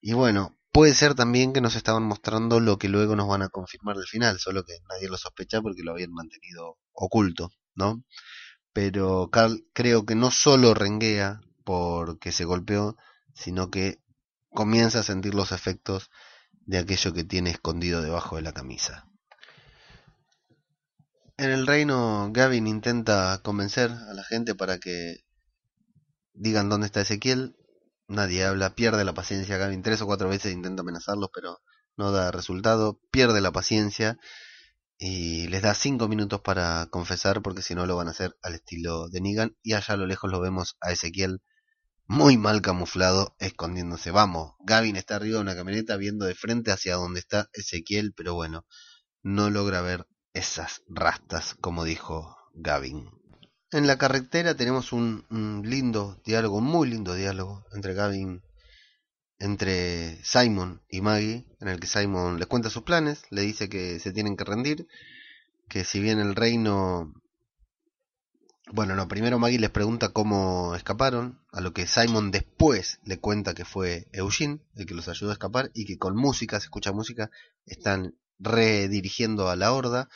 Y 0.00 0.12
bueno, 0.14 0.58
puede 0.72 0.94
ser 0.94 1.14
también 1.14 1.52
que 1.52 1.60
nos 1.60 1.76
estaban 1.76 2.04
mostrando 2.04 2.60
lo 2.60 2.78
que 2.78 2.88
luego 2.88 3.16
nos 3.16 3.28
van 3.28 3.42
a 3.42 3.48
confirmar 3.48 3.96
del 3.96 4.06
final, 4.06 4.38
solo 4.38 4.64
que 4.64 4.74
nadie 4.88 5.08
lo 5.08 5.16
sospecha 5.16 5.60
porque 5.60 5.82
lo 5.82 5.92
habían 5.92 6.12
mantenido 6.12 6.78
oculto, 6.92 7.50
¿no? 7.74 8.02
Pero 8.72 9.28
Carl 9.30 9.64
creo 9.72 10.06
que 10.06 10.14
no 10.14 10.30
solo 10.30 10.74
renguea 10.74 11.40
porque 11.64 12.32
se 12.32 12.44
golpeó, 12.44 12.96
sino 13.34 13.70
que 13.70 14.00
comienza 14.50 15.00
a 15.00 15.04
sentir 15.04 15.34
los 15.34 15.52
efectos 15.52 16.10
de 16.66 16.78
aquello 16.78 17.12
que 17.12 17.24
tiene 17.24 17.50
escondido 17.50 18.02
debajo 18.02 18.36
de 18.36 18.42
la 18.42 18.52
camisa. 18.52 19.09
En 21.40 21.50
el 21.50 21.66
reino, 21.66 22.28
Gavin 22.34 22.66
intenta 22.66 23.40
convencer 23.42 23.90
a 23.90 24.12
la 24.12 24.22
gente 24.24 24.54
para 24.54 24.76
que 24.76 25.24
digan 26.34 26.68
dónde 26.68 26.84
está 26.84 27.00
Ezequiel. 27.00 27.56
Nadie 28.08 28.44
habla, 28.44 28.74
pierde 28.74 29.06
la 29.06 29.14
paciencia. 29.14 29.56
Gavin 29.56 29.82
tres 29.82 30.02
o 30.02 30.06
cuatro 30.06 30.28
veces 30.28 30.52
intenta 30.52 30.82
amenazarlos, 30.82 31.30
pero 31.32 31.62
no 31.96 32.12
da 32.12 32.30
resultado. 32.30 33.00
Pierde 33.10 33.40
la 33.40 33.52
paciencia 33.52 34.18
y 34.98 35.48
les 35.48 35.62
da 35.62 35.72
cinco 35.72 36.08
minutos 36.08 36.42
para 36.42 36.86
confesar, 36.90 37.40
porque 37.40 37.62
si 37.62 37.74
no 37.74 37.86
lo 37.86 37.96
van 37.96 38.08
a 38.08 38.10
hacer 38.10 38.36
al 38.42 38.56
estilo 38.56 39.08
de 39.08 39.22
Negan. 39.22 39.56
Y 39.62 39.72
allá 39.72 39.94
a 39.94 39.96
lo 39.96 40.04
lejos 40.04 40.30
lo 40.30 40.42
vemos 40.42 40.76
a 40.82 40.92
Ezequiel 40.92 41.40
muy 42.04 42.36
mal 42.36 42.60
camuflado, 42.60 43.34
escondiéndose. 43.38 44.10
Vamos, 44.10 44.56
Gavin 44.66 44.96
está 44.96 45.16
arriba 45.16 45.36
de 45.36 45.42
una 45.44 45.56
camioneta 45.56 45.96
viendo 45.96 46.26
de 46.26 46.34
frente 46.34 46.70
hacia 46.70 46.96
donde 46.96 47.20
está 47.20 47.48
Ezequiel, 47.54 48.12
pero 48.14 48.34
bueno, 48.34 48.66
no 49.22 49.48
logra 49.48 49.80
ver 49.80 50.06
esas 50.32 50.82
rastas, 50.88 51.54
como 51.60 51.84
dijo 51.84 52.36
Gavin. 52.54 53.10
en 53.72 53.86
la 53.86 53.98
carretera 53.98 54.56
tenemos 54.56 54.92
un, 54.92 55.24
lindo 55.64 56.20
diálogo, 56.24 56.58
un 56.58 56.64
muy 56.64 56.88
lindo 56.88 57.14
diálogo 57.14 57.64
entre 57.72 57.94
Gavin, 57.94 58.42
entre 59.38 60.22
Simon 60.24 60.82
y 60.88 61.00
Maggie, 61.00 61.46
en 61.60 61.68
el 61.68 61.80
que 61.80 61.86
Simon 61.86 62.38
le 62.38 62.46
cuenta 62.46 62.70
sus 62.70 62.82
planes, 62.82 63.22
le 63.30 63.42
dice 63.42 63.68
que 63.68 63.98
se 63.98 64.12
tienen 64.12 64.36
que 64.36 64.44
rendir, 64.44 64.86
que 65.68 65.84
si 65.84 66.00
bien 66.00 66.18
el 66.18 66.34
reino 66.34 67.14
bueno, 68.72 68.94
no, 68.94 69.08
primero 69.08 69.40
Maggie 69.40 69.58
les 69.58 69.70
pregunta 69.70 70.10
cómo 70.10 70.76
escaparon, 70.76 71.40
a 71.50 71.60
lo 71.60 71.72
que 71.72 71.88
Simon 71.88 72.30
después 72.30 73.00
le 73.04 73.18
cuenta 73.18 73.52
que 73.52 73.64
fue 73.64 74.06
Eugene 74.12 74.60
el 74.76 74.86
que 74.86 74.94
los 74.94 75.08
ayudó 75.08 75.30
a 75.30 75.32
escapar 75.32 75.72
y 75.74 75.86
que 75.86 75.98
con 75.98 76.14
música, 76.14 76.60
se 76.60 76.66
escucha 76.66 76.92
música, 76.92 77.30
están 77.66 78.14
redirigiendo 78.40 79.48
a 79.48 79.56
la 79.56 79.72
horda. 79.72 80.08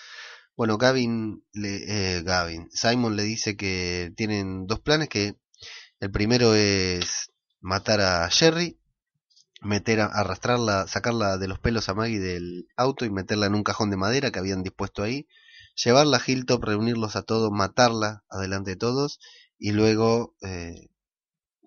Bueno, 0.57 0.79
Gavin, 0.79 1.45
le, 1.53 2.17
eh, 2.17 2.23
Gavin, 2.23 2.69
Simon 2.73 3.17
le 3.17 3.23
dice 3.23 3.57
que 3.57 4.13
tienen 4.17 4.67
dos 4.67 4.81
planes, 4.81 5.09
que 5.09 5.37
el 6.01 6.11
primero 6.11 6.55
es 6.55 7.31
matar 7.61 8.01
a 8.01 8.29
Jerry, 8.31 8.79
meter 9.63 10.01
a, 10.01 10.07
arrastrarla, 10.07 10.87
sacarla 10.89 11.39
de 11.39 11.49
los 11.49 11.59
pelos 11.59 11.89
a 11.89 11.95
Maggie 11.95 12.21
del 12.21 12.69
auto 12.77 13.05
y 13.05 13.11
meterla 13.11 13.47
en 13.47 13.55
un 13.55 13.65
cajón 13.65 13.91
de 13.91 13.97
madera 13.97 14.31
que 14.31 14.39
habían 14.39 14.63
dispuesto 14.63 15.03
ahí 15.03 15.27
llevarla 15.75 16.19
a 16.19 16.23
Hilltop, 16.25 16.63
reunirlos 16.63 17.17
a 17.17 17.23
todos, 17.23 17.51
matarla 17.51 18.25
adelante 18.29 18.71
de 18.71 18.77
todos 18.77 19.21
y 19.59 19.73
luego 19.73 20.35
eh, 20.43 20.89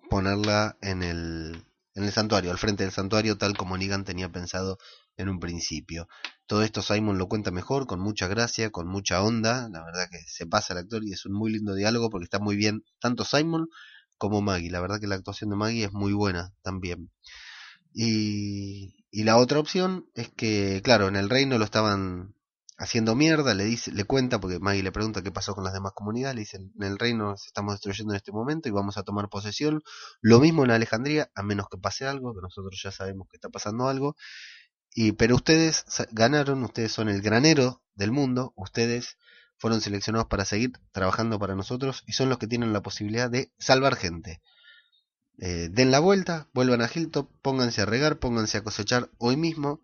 ponerla 0.08 0.76
en 0.80 1.02
el, 1.02 1.64
en 1.94 2.04
el 2.04 2.12
santuario, 2.12 2.50
al 2.50 2.58
frente 2.58 2.84
del 2.84 2.92
santuario, 2.92 3.36
tal 3.38 3.56
como 3.56 3.76
Negan 3.76 4.04
tenía 4.04 4.28
pensado 4.30 4.78
en 5.18 5.28
un 5.28 5.40
principio. 5.40 6.08
Todo 6.46 6.62
esto 6.62 6.80
Simon 6.80 7.18
lo 7.18 7.28
cuenta 7.28 7.50
mejor, 7.50 7.86
con 7.86 8.00
mucha 8.00 8.28
gracia, 8.28 8.70
con 8.70 8.88
mucha 8.88 9.22
onda. 9.22 9.68
La 9.70 9.84
verdad 9.84 10.08
que 10.10 10.18
se 10.26 10.46
pasa 10.46 10.72
el 10.72 10.78
actor 10.80 11.04
y 11.04 11.12
es 11.12 11.26
un 11.26 11.34
muy 11.34 11.52
lindo 11.52 11.74
diálogo 11.74 12.08
porque 12.08 12.24
está 12.24 12.38
muy 12.38 12.56
bien 12.56 12.84
tanto 13.00 13.24
Simon 13.24 13.68
como 14.16 14.40
Maggie. 14.40 14.70
La 14.70 14.80
verdad 14.80 15.00
que 15.00 15.06
la 15.06 15.16
actuación 15.16 15.50
de 15.50 15.56
Maggie 15.56 15.84
es 15.84 15.92
muy 15.92 16.12
buena 16.12 16.54
también. 16.62 17.10
Y, 17.92 19.04
y 19.10 19.24
la 19.24 19.36
otra 19.38 19.58
opción 19.58 20.06
es 20.14 20.30
que, 20.30 20.80
claro, 20.82 21.08
en 21.08 21.16
el 21.16 21.28
reino 21.28 21.58
lo 21.58 21.64
estaban 21.64 22.34
haciendo 22.78 23.16
mierda, 23.16 23.54
le 23.54 23.64
dice, 23.64 23.90
le 23.90 24.04
cuenta, 24.04 24.40
porque 24.40 24.60
Maggie 24.60 24.84
le 24.84 24.92
pregunta 24.92 25.20
qué 25.20 25.32
pasó 25.32 25.54
con 25.54 25.64
las 25.64 25.72
demás 25.72 25.92
comunidades, 25.94 26.36
le 26.36 26.40
dice, 26.42 26.58
en 26.58 26.82
el 26.82 26.96
reino 26.96 27.36
se 27.36 27.48
estamos 27.48 27.74
destruyendo 27.74 28.12
en 28.12 28.18
este 28.18 28.30
momento 28.30 28.68
y 28.68 28.72
vamos 28.72 28.96
a 28.96 29.02
tomar 29.02 29.28
posesión. 29.28 29.82
Lo 30.20 30.38
mismo 30.38 30.64
en 30.64 30.70
Alejandría, 30.70 31.28
a 31.34 31.42
menos 31.42 31.66
que 31.68 31.76
pase 31.76 32.06
algo, 32.06 32.34
que 32.34 32.40
nosotros 32.40 32.80
ya 32.80 32.92
sabemos 32.92 33.26
que 33.28 33.36
está 33.36 33.48
pasando 33.48 33.88
algo. 33.88 34.14
Y, 34.94 35.12
pero 35.12 35.36
ustedes 35.36 35.84
ganaron, 36.12 36.64
ustedes 36.64 36.92
son 36.92 37.08
el 37.08 37.22
granero 37.22 37.82
del 37.94 38.12
mundo, 38.12 38.52
ustedes 38.56 39.16
fueron 39.58 39.80
seleccionados 39.80 40.28
para 40.28 40.44
seguir 40.44 40.72
trabajando 40.92 41.38
para 41.38 41.54
nosotros 41.54 42.04
y 42.06 42.12
son 42.12 42.28
los 42.28 42.38
que 42.38 42.46
tienen 42.46 42.72
la 42.72 42.82
posibilidad 42.82 43.30
de 43.30 43.52
salvar 43.58 43.96
gente. 43.96 44.40
Eh, 45.40 45.68
den 45.70 45.90
la 45.90 46.00
vuelta, 46.00 46.48
vuelvan 46.52 46.82
a 46.82 46.90
Hilltop, 46.92 47.30
pónganse 47.42 47.82
a 47.82 47.86
regar, 47.86 48.18
pónganse 48.18 48.58
a 48.58 48.64
cosechar 48.64 49.10
hoy 49.18 49.36
mismo 49.36 49.80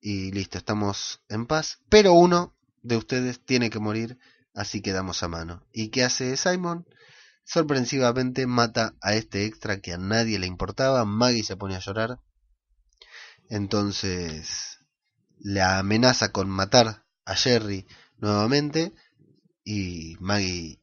y 0.00 0.32
listo, 0.32 0.58
estamos 0.58 1.20
en 1.28 1.46
paz. 1.46 1.80
Pero 1.88 2.12
uno 2.12 2.54
de 2.82 2.96
ustedes 2.96 3.44
tiene 3.44 3.70
que 3.70 3.78
morir, 3.78 4.18
así 4.54 4.80
que 4.80 4.92
damos 4.92 5.22
a 5.22 5.28
mano. 5.28 5.66
¿Y 5.72 5.88
qué 5.88 6.04
hace 6.04 6.36
Simon? 6.36 6.86
Sorpresivamente 7.44 8.46
mata 8.46 8.94
a 9.02 9.14
este 9.14 9.44
extra 9.44 9.80
que 9.80 9.92
a 9.92 9.98
nadie 9.98 10.38
le 10.38 10.46
importaba. 10.46 11.04
Maggie 11.04 11.44
se 11.44 11.56
pone 11.56 11.76
a 11.76 11.80
llorar. 11.80 12.20
Entonces 13.48 14.80
le 15.38 15.62
amenaza 15.62 16.32
con 16.32 16.48
matar 16.48 17.04
a 17.24 17.34
Jerry 17.34 17.86
nuevamente. 18.18 18.92
Y 19.64 20.16
Maggie 20.20 20.80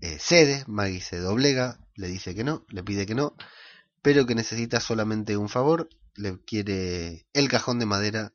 eh, 0.00 0.18
cede, 0.18 0.64
Maggie 0.66 1.00
se 1.00 1.18
doblega, 1.18 1.78
le 1.94 2.08
dice 2.08 2.34
que 2.34 2.44
no, 2.44 2.64
le 2.68 2.82
pide 2.82 3.06
que 3.06 3.14
no, 3.14 3.36
pero 4.00 4.24
que 4.26 4.34
necesita 4.34 4.80
solamente 4.80 5.36
un 5.36 5.48
favor 5.50 5.88
le 6.16 6.38
quiere 6.44 7.26
el 7.32 7.48
cajón 7.48 7.78
de 7.78 7.86
madera 7.86 8.32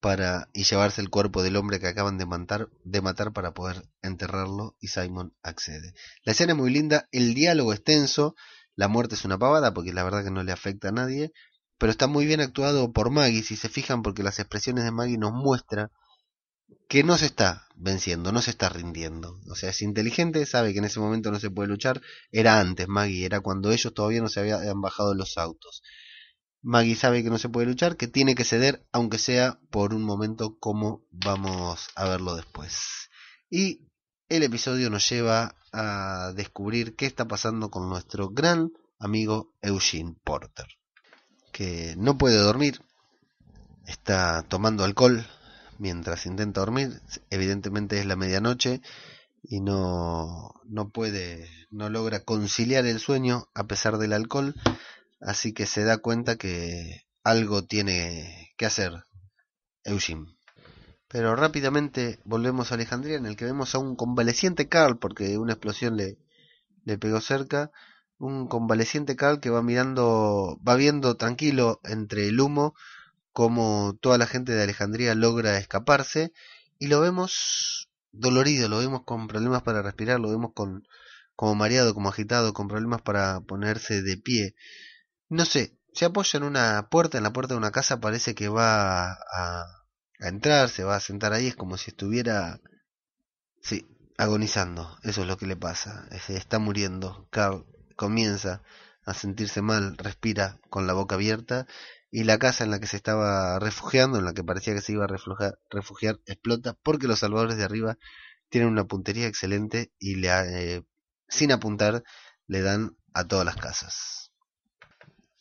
para 0.00 0.48
y 0.54 0.64
llevarse 0.64 1.02
el 1.02 1.10
cuerpo 1.10 1.42
del 1.42 1.56
hombre 1.56 1.78
que 1.78 1.86
acaban 1.86 2.16
de 2.16 2.26
matar, 2.26 2.70
de 2.84 3.02
matar 3.02 3.32
para 3.32 3.52
poder 3.52 3.86
enterrarlo 4.02 4.76
y 4.80 4.88
Simon 4.88 5.34
accede. 5.42 5.94
La 6.24 6.32
escena 6.32 6.52
es 6.52 6.58
muy 6.58 6.70
linda, 6.70 7.08
el 7.12 7.34
diálogo 7.34 7.74
es 7.74 7.84
tenso, 7.84 8.34
la 8.76 8.88
muerte 8.88 9.14
es 9.14 9.24
una 9.24 9.38
pavada 9.38 9.74
porque 9.74 9.92
la 9.92 10.02
verdad 10.02 10.24
que 10.24 10.30
no 10.30 10.42
le 10.42 10.52
afecta 10.52 10.88
a 10.88 10.92
nadie, 10.92 11.32
pero 11.80 11.90
está 11.90 12.06
muy 12.06 12.26
bien 12.26 12.42
actuado 12.42 12.92
por 12.92 13.10
Maggie, 13.10 13.42
si 13.42 13.56
se 13.56 13.70
fijan 13.70 14.02
porque 14.02 14.22
las 14.22 14.38
expresiones 14.38 14.84
de 14.84 14.90
Maggie 14.90 15.16
nos 15.16 15.32
muestran 15.32 15.90
que 16.88 17.02
no 17.02 17.16
se 17.16 17.24
está 17.24 17.66
venciendo, 17.74 18.32
no 18.32 18.42
se 18.42 18.50
está 18.50 18.68
rindiendo. 18.68 19.40
O 19.50 19.54
sea, 19.54 19.70
es 19.70 19.80
inteligente, 19.80 20.44
sabe 20.44 20.74
que 20.74 20.80
en 20.80 20.84
ese 20.84 21.00
momento 21.00 21.30
no 21.30 21.40
se 21.40 21.50
puede 21.50 21.68
luchar. 21.68 22.02
Era 22.32 22.60
antes, 22.60 22.86
Maggie, 22.86 23.24
era 23.24 23.40
cuando 23.40 23.72
ellos 23.72 23.94
todavía 23.94 24.20
no 24.20 24.28
se 24.28 24.40
habían 24.40 24.80
bajado 24.82 25.14
los 25.14 25.38
autos. 25.38 25.82
Maggie 26.62 26.96
sabe 26.96 27.22
que 27.22 27.30
no 27.30 27.38
se 27.38 27.48
puede 27.48 27.66
luchar, 27.66 27.96
que 27.96 28.08
tiene 28.08 28.34
que 28.34 28.44
ceder, 28.44 28.86
aunque 28.92 29.16
sea 29.16 29.58
por 29.70 29.94
un 29.94 30.02
momento, 30.02 30.58
como 30.58 31.06
vamos 31.10 31.88
a 31.94 32.06
verlo 32.06 32.36
después. 32.36 33.08
Y 33.48 33.88
el 34.28 34.42
episodio 34.42 34.90
nos 34.90 35.08
lleva 35.08 35.56
a 35.72 36.32
descubrir 36.36 36.94
qué 36.94 37.06
está 37.06 37.26
pasando 37.26 37.70
con 37.70 37.88
nuestro 37.88 38.28
gran 38.28 38.70
amigo 38.98 39.54
Eugene 39.62 40.14
Porter, 40.22 40.66
que 41.60 41.94
no 41.98 42.16
puede 42.16 42.38
dormir, 42.38 42.80
está 43.86 44.42
tomando 44.48 44.82
alcohol 44.82 45.26
mientras 45.78 46.24
intenta 46.24 46.60
dormir, 46.60 47.02
evidentemente 47.28 48.00
es 48.00 48.06
la 48.06 48.16
medianoche 48.16 48.80
y 49.42 49.60
no, 49.60 50.54
no 50.64 50.88
puede, 50.88 51.50
no 51.70 51.90
logra 51.90 52.20
conciliar 52.20 52.86
el 52.86 52.98
sueño 52.98 53.46
a 53.52 53.64
pesar 53.64 53.98
del 53.98 54.14
alcohol, 54.14 54.54
Así 55.20 55.52
que 55.52 55.66
se 55.66 55.84
da 55.84 55.98
cuenta 55.98 56.36
que 56.36 57.02
algo 57.22 57.64
tiene 57.64 58.54
que 58.56 58.66
hacer 58.66 59.04
Eugene. 59.84 60.34
Pero 61.08 61.36
rápidamente 61.36 62.20
volvemos 62.24 62.70
a 62.70 62.76
Alejandría 62.76 63.16
en 63.16 63.26
el 63.26 63.36
que 63.36 63.44
vemos 63.44 63.74
a 63.74 63.78
un 63.78 63.96
convaleciente 63.96 64.68
Carl 64.68 64.98
porque 64.98 65.36
una 65.36 65.52
explosión 65.52 65.96
le, 65.96 66.16
le 66.84 66.96
pegó 66.96 67.20
cerca. 67.20 67.70
Un 68.20 68.46
convaleciente 68.46 69.16
Carl 69.16 69.40
que 69.40 69.50
va 69.50 69.62
mirando, 69.62 70.60
va 70.66 70.76
viendo 70.76 71.16
tranquilo 71.16 71.80
entre 71.84 72.28
el 72.28 72.38
humo 72.38 72.74
como 73.32 73.96
toda 74.00 74.18
la 74.18 74.26
gente 74.26 74.52
de 74.52 74.62
Alejandría 74.62 75.14
logra 75.14 75.56
escaparse 75.56 76.32
y 76.78 76.88
lo 76.88 77.00
vemos 77.00 77.88
dolorido, 78.12 78.68
lo 78.68 78.78
vemos 78.78 79.04
con 79.04 79.26
problemas 79.26 79.62
para 79.62 79.80
respirar, 79.80 80.20
lo 80.20 80.28
vemos 80.28 80.52
con 80.54 80.86
como 81.34 81.54
mareado, 81.54 81.94
como 81.94 82.10
agitado, 82.10 82.52
con 82.52 82.68
problemas 82.68 83.00
para 83.00 83.40
ponerse 83.40 84.02
de 84.02 84.18
pie. 84.18 84.54
No 85.30 85.46
sé, 85.46 85.78
se 85.94 86.04
apoya 86.04 86.36
en 86.36 86.42
una 86.42 86.88
puerta, 86.90 87.16
en 87.16 87.24
la 87.24 87.32
puerta 87.32 87.54
de 87.54 87.58
una 87.58 87.70
casa, 87.70 88.00
parece 88.00 88.34
que 88.34 88.50
va 88.50 89.12
a, 89.12 89.16
a 90.20 90.28
entrar, 90.28 90.68
se 90.68 90.84
va 90.84 90.96
a 90.96 91.00
sentar 91.00 91.32
ahí, 91.32 91.46
es 91.46 91.56
como 91.56 91.78
si 91.78 91.92
estuviera, 91.92 92.60
sí, 93.62 93.88
agonizando, 94.18 94.98
eso 95.02 95.22
es 95.22 95.28
lo 95.28 95.38
que 95.38 95.46
le 95.46 95.56
pasa, 95.56 96.06
se 96.26 96.36
está 96.36 96.58
muriendo, 96.58 97.26
Carl 97.30 97.64
comienza 98.00 98.62
a 99.04 99.12
sentirse 99.12 99.60
mal, 99.60 99.98
respira 99.98 100.58
con 100.70 100.86
la 100.86 100.94
boca 100.94 101.16
abierta 101.16 101.66
y 102.10 102.24
la 102.24 102.38
casa 102.38 102.64
en 102.64 102.70
la 102.70 102.80
que 102.80 102.86
se 102.86 102.96
estaba 102.96 103.58
refugiando, 103.58 104.18
en 104.18 104.24
la 104.24 104.32
que 104.32 104.42
parecía 104.42 104.72
que 104.72 104.80
se 104.80 104.92
iba 104.92 105.04
a 105.04 105.54
refugiar, 105.68 106.18
explota 106.24 106.78
porque 106.82 107.06
los 107.06 107.18
salvadores 107.18 107.58
de 107.58 107.64
arriba 107.64 107.98
tienen 108.48 108.70
una 108.70 108.86
puntería 108.86 109.26
excelente 109.26 109.92
y 109.98 110.14
le, 110.14 110.30
eh, 110.30 110.82
sin 111.28 111.52
apuntar 111.52 112.02
le 112.46 112.62
dan 112.62 112.96
a 113.12 113.28
todas 113.28 113.44
las 113.44 113.56
casas. 113.56 114.32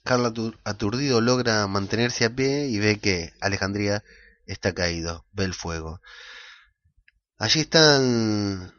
Carla 0.03 0.33
aturdido 0.65 1.21
logra 1.21 1.65
mantenerse 1.67 2.25
a 2.25 2.35
pie 2.35 2.67
y 2.67 2.77
ve 2.79 2.99
que 2.99 3.31
Alejandría 3.39 4.03
está 4.45 4.73
caído, 4.73 5.25
ve 5.31 5.45
el 5.45 5.53
fuego. 5.53 6.01
Allí 7.37 7.61
están 7.61 8.73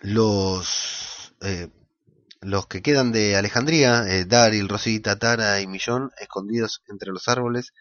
los 0.00 1.34
eh, 1.42 1.68
los 2.40 2.66
que 2.66 2.82
quedan 2.82 3.12
de 3.12 3.36
Alejandría, 3.36 4.04
eh, 4.08 4.24
Daryl, 4.24 4.68
Rosita, 4.68 5.18
Tara 5.18 5.60
y 5.60 5.66
Millón, 5.66 6.10
escondidos 6.20 6.82
entre 6.88 7.10
los 7.10 7.28
árboles, 7.28 7.72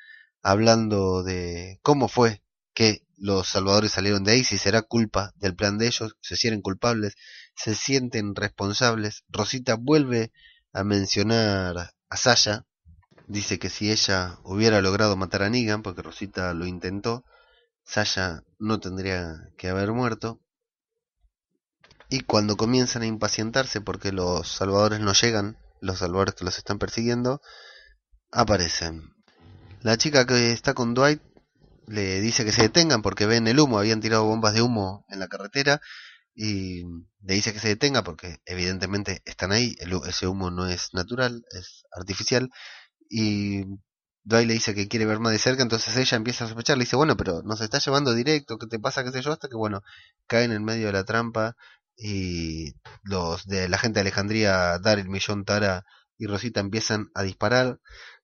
hablando 0.41 1.23
de 1.23 1.79
cómo 1.81 2.07
fue 2.07 2.41
que 2.73 3.05
los 3.17 3.47
salvadores 3.47 3.93
salieron 3.93 4.23
de 4.23 4.33
ahí, 4.33 4.43
si 4.43 4.57
será 4.57 4.81
culpa 4.81 5.33
del 5.37 5.55
plan 5.55 5.77
de 5.77 5.87
ellos, 5.87 6.17
se 6.21 6.35
sienten 6.35 6.61
culpables, 6.61 7.15
se 7.55 7.75
sienten 7.75 8.35
responsables. 8.35 9.23
Rosita 9.29 9.75
vuelve 9.75 10.31
a 10.73 10.83
mencionar 10.83 11.93
a 12.09 12.17
Sasha, 12.17 12.65
dice 13.27 13.59
que 13.59 13.69
si 13.69 13.91
ella 13.91 14.37
hubiera 14.43 14.81
logrado 14.81 15.15
matar 15.15 15.43
a 15.43 15.49
Negan, 15.49 15.81
porque 15.81 16.01
Rosita 16.01 16.53
lo 16.53 16.65
intentó, 16.65 17.23
Sasha 17.83 18.43
no 18.59 18.79
tendría 18.79 19.49
que 19.57 19.69
haber 19.69 19.91
muerto. 19.93 20.41
Y 22.15 22.21
cuando 22.21 22.55
comienzan 22.55 23.01
a 23.01 23.07
impacientarse 23.07 23.81
porque 23.81 24.13
los 24.13 24.47
salvadores 24.47 25.01
no 25.01 25.11
llegan, 25.11 25.57
los 25.81 25.99
salvadores 25.99 26.33
que 26.33 26.45
los 26.45 26.57
están 26.57 26.79
persiguiendo, 26.79 27.41
aparecen. 28.31 29.13
La 29.81 29.97
chica 29.97 30.25
que 30.25 30.53
está 30.53 30.73
con 30.73 30.93
Dwight 30.93 31.21
le 31.87 32.21
dice 32.21 32.45
que 32.45 32.53
se 32.53 32.61
detengan 32.61 33.01
porque 33.01 33.25
ven 33.25 33.49
el 33.49 33.59
humo, 33.59 33.79
habían 33.79 33.99
tirado 33.99 34.23
bombas 34.23 34.53
de 34.53 34.61
humo 34.61 35.05
en 35.09 35.19
la 35.19 35.27
carretera 35.27 35.81
y 36.33 36.83
le 37.21 37.33
dice 37.33 37.51
que 37.51 37.59
se 37.59 37.67
detenga 37.67 38.01
porque 38.01 38.37
evidentemente 38.45 39.21
están 39.25 39.51
ahí, 39.51 39.75
ese 40.07 40.27
humo 40.27 40.51
no 40.51 40.67
es 40.67 40.93
natural, 40.93 41.43
es 41.51 41.83
artificial, 41.91 42.49
y 43.09 43.65
Dwight 44.23 44.47
le 44.47 44.53
dice 44.53 44.73
que 44.73 44.87
quiere 44.87 45.05
ver 45.05 45.19
más 45.19 45.33
de 45.33 45.39
cerca, 45.39 45.63
entonces 45.63 45.97
ella 45.97 46.15
empieza 46.15 46.45
a 46.45 46.47
sospechar, 46.47 46.77
le 46.77 46.85
dice, 46.85 46.95
bueno, 46.95 47.17
pero 47.17 47.41
nos 47.43 47.59
está 47.59 47.79
llevando 47.79 48.13
directo, 48.13 48.57
¿qué 48.57 48.67
te 48.67 48.79
pasa? 48.79 49.03
qué 49.03 49.11
sé 49.11 49.21
yo, 49.21 49.33
hasta 49.33 49.49
que 49.49 49.57
bueno, 49.57 49.83
caen 50.27 50.53
en 50.53 50.63
medio 50.63 50.87
de 50.87 50.93
la 50.93 51.03
trampa 51.03 51.57
y 51.97 52.73
los 53.03 53.45
de 53.45 53.69
la 53.69 53.77
gente 53.77 53.95
de 53.95 54.01
Alejandría, 54.01 54.79
Daryl, 54.79 55.09
Millón, 55.09 55.45
Tara 55.45 55.85
y 56.17 56.27
Rosita 56.27 56.59
empiezan 56.59 57.09
a 57.13 57.23
disparar. 57.23 57.79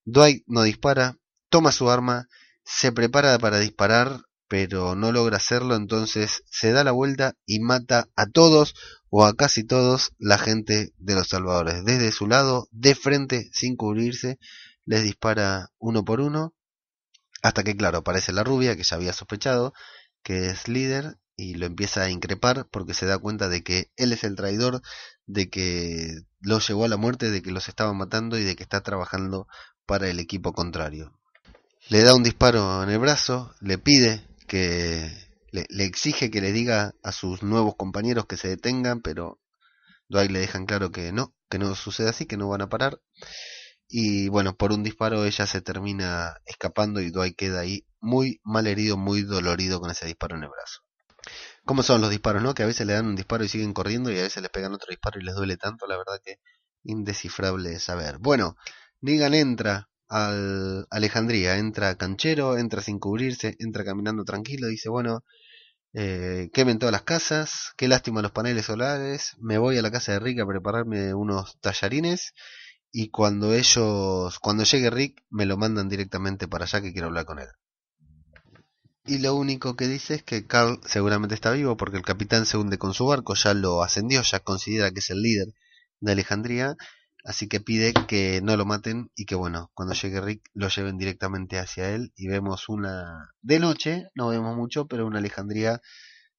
Dwight 0.06 0.44
no 0.48 0.64
dispara, 0.64 1.18
toma 1.50 1.72
su 1.72 1.90
arma, 1.90 2.28
se 2.64 2.92
prepara 2.92 3.38
para 3.40 3.60
disparar, 3.60 4.26
pero 4.48 4.96
no 4.96 5.12
logra 5.12 5.38
hacerlo, 5.38 5.76
entonces 5.76 6.44
se 6.50 6.72
da 6.72 6.84
la 6.84 6.92
vuelta 6.92 7.36
y 7.46 7.60
mata 7.60 8.10
a 8.16 8.26
todos 8.28 8.76
o 9.10 9.26
a 9.26 9.36
casi 9.36 9.64
todos 9.64 10.12
la 10.18 10.38
gente 10.38 10.94
de 10.98 11.16
los 11.16 11.30
salvadores. 11.30 11.86
Desde 11.86 12.12
su 12.12 12.28
lado, 12.28 12.68
de 12.72 12.96
frente, 12.96 13.50
sin 13.54 13.76
cubrirse, 13.76 14.40
les 14.86 15.04
dispara 15.04 15.70
uno 15.80 16.04
por 16.04 16.20
uno, 16.20 16.54
hasta 17.42 17.64
que, 17.64 17.76
claro, 17.76 18.00
aparece 18.00 18.34
la 18.34 18.44
rubia, 18.44 18.76
que 18.76 18.84
ya 18.84 18.96
había 18.96 19.14
sospechado, 19.14 19.74
que 20.24 20.48
es 20.48 20.68
líder, 20.68 21.18
y 21.42 21.56
lo 21.56 21.66
empieza 21.66 22.04
a 22.04 22.10
increpar 22.12 22.68
porque 22.70 22.94
se 22.94 23.08
da 23.08 23.18
cuenta 23.18 23.50
de 23.50 23.64
que 23.64 23.92
él 23.96 24.14
es 24.14 24.24
el 24.24 24.36
traidor, 24.36 24.82
de 25.26 25.50
que 25.50 26.22
los 26.40 26.68
llevó 26.68 26.86
a 26.86 26.88
la 26.88 26.98
muerte, 26.98 27.32
de 27.32 27.42
que 27.42 27.52
los 27.52 27.68
estaba 27.68 27.94
matando 27.94 28.38
y 28.38 28.44
de 28.44 28.56
que 28.56 28.62
está 28.62 28.82
trabajando 28.82 29.48
para 29.88 30.08
el 30.08 30.20
equipo 30.20 30.54
contrario. 30.54 31.18
Le 31.90 32.04
da 32.04 32.14
un 32.14 32.22
disparo 32.22 32.84
en 32.84 32.92
el 32.92 33.00
brazo, 33.00 33.56
le 33.60 33.80
pide 33.80 34.22
que 34.48 35.12
le, 35.52 35.66
exige 35.84 36.30
que 36.30 36.42
le 36.42 36.52
diga 36.52 36.94
a 37.02 37.12
sus 37.12 37.42
nuevos 37.42 37.76
compañeros 37.76 38.28
que 38.28 38.38
se 38.38 38.50
detengan, 38.50 39.02
pero 39.02 39.40
Dwight 40.10 40.30
le 40.30 40.40
dejan 40.40 40.68
claro 40.68 40.92
que 40.92 41.12
no, 41.12 41.34
que 41.50 41.58
no 41.58 41.74
sucede 41.74 42.10
así, 42.10 42.28
que 42.28 42.38
no 42.38 42.50
van 42.50 42.62
a 42.62 42.70
parar. 42.70 43.02
Y 43.88 44.30
bueno, 44.30 44.56
por 44.56 44.72
un 44.72 44.84
disparo 44.84 45.26
ella 45.26 45.48
se 45.48 45.62
termina 45.62 46.36
escapando 46.46 47.02
y 47.02 47.10
Dwight 47.10 47.36
queda 47.36 47.62
ahí 47.62 47.88
muy 48.00 48.40
mal 48.44 48.68
herido, 48.68 48.96
muy 48.96 49.24
dolorido 49.24 49.82
con 49.82 49.90
ese 49.90 50.06
disparo 50.06 50.38
en 50.38 50.44
el 50.44 50.50
brazo. 50.50 50.82
¿Cómo 51.66 51.84
son 51.84 52.02
los 52.02 52.10
disparos, 52.10 52.42
no? 52.44 52.54
Que 52.54 52.64
a 52.64 52.66
veces 52.68 52.86
le 52.88 52.94
dan 52.94 53.06
un 53.08 53.16
disparo 53.16 53.44
y 53.44 53.48
siguen 53.50 53.74
corriendo 53.74 54.12
y 54.12 54.20
a 54.20 54.24
veces 54.24 54.42
les 54.42 54.52
pegan 54.52 54.74
otro 54.74 54.88
disparo 54.90 55.20
y 55.20 55.24
les 55.24 55.36
duele 55.36 55.58
tanto, 55.58 55.88
la 55.88 55.98
verdad 55.98 56.20
que 56.24 56.38
indescifrable 56.84 57.80
saber. 57.80 58.18
Bueno, 58.20 58.56
Negan 59.02 59.34
entra 59.34 59.90
al 60.10 60.88
Alejandría, 60.90 61.58
entra 61.58 61.96
canchero, 61.96 62.58
entra 62.58 62.82
sin 62.82 63.00
cubrirse, 63.00 63.56
entra 63.60 63.86
caminando 63.86 64.24
tranquilo, 64.26 64.68
dice, 64.68 64.90
bueno, 64.90 65.24
eh, 65.94 66.50
quemen 66.54 66.80
todas 66.80 66.94
las 66.94 67.04
casas, 67.04 67.74
qué 67.78 67.88
lástima 67.88 68.22
los 68.22 68.32
paneles 68.32 68.66
solares, 68.66 69.36
me 69.40 69.58
voy 69.58 69.78
a 69.78 69.82
la 69.82 69.92
casa 69.92 70.14
de 70.14 70.20
Rick 70.20 70.40
a 70.42 70.48
prepararme 70.48 71.14
unos 71.14 71.60
tallarines 71.62 72.34
y 72.92 73.10
cuando 73.10 73.54
ellos, 73.54 74.40
cuando 74.40 74.64
llegue 74.64 74.90
Rick, 74.90 75.24
me 75.30 75.46
lo 75.46 75.58
mandan 75.58 75.90
directamente 75.90 76.48
para 76.48 76.66
allá 76.66 76.82
que 76.82 76.94
quiero 76.94 77.08
hablar 77.08 77.26
con 77.26 77.40
él. 77.40 77.48
Y 79.06 79.18
lo 79.18 79.36
único 79.36 79.76
que 79.76 79.88
dice 79.88 80.16
es 80.16 80.24
que 80.24 80.46
Carl 80.46 80.80
seguramente 80.86 81.34
está 81.34 81.52
vivo 81.52 81.76
porque 81.76 81.98
el 81.98 82.04
capitán 82.04 82.46
se 82.46 82.58
hunde 82.58 82.78
con 82.78 82.94
su 82.94 83.08
barco, 83.08 83.34
ya 83.34 83.54
lo 83.54 83.82
ascendió, 83.84 84.22
ya 84.22 84.40
considera 84.42 84.92
que 84.92 85.00
es 85.00 85.10
el 85.10 85.22
líder 85.22 85.48
de 86.00 86.12
Alejandría, 86.12 86.76
así 87.24 87.48
que 87.48 87.60
pide 87.60 87.94
que 88.08 88.42
no 88.44 88.56
lo 88.58 88.66
maten 88.66 89.12
y 89.16 89.26
que 89.26 89.36
bueno, 89.36 89.72
cuando 89.74 89.96
llegue 89.96 90.22
Rick 90.22 90.44
lo 90.54 90.70
lleven 90.70 90.98
directamente 91.00 91.58
hacia 91.58 91.90
él 91.90 92.14
y 92.16 92.28
vemos 92.28 92.70
una 92.70 93.30
de 93.42 93.60
noche, 93.60 94.08
no 94.14 94.30
vemos 94.30 94.56
mucho, 94.56 94.88
pero 94.88 95.08
una 95.08 95.20
Alejandría 95.20 95.82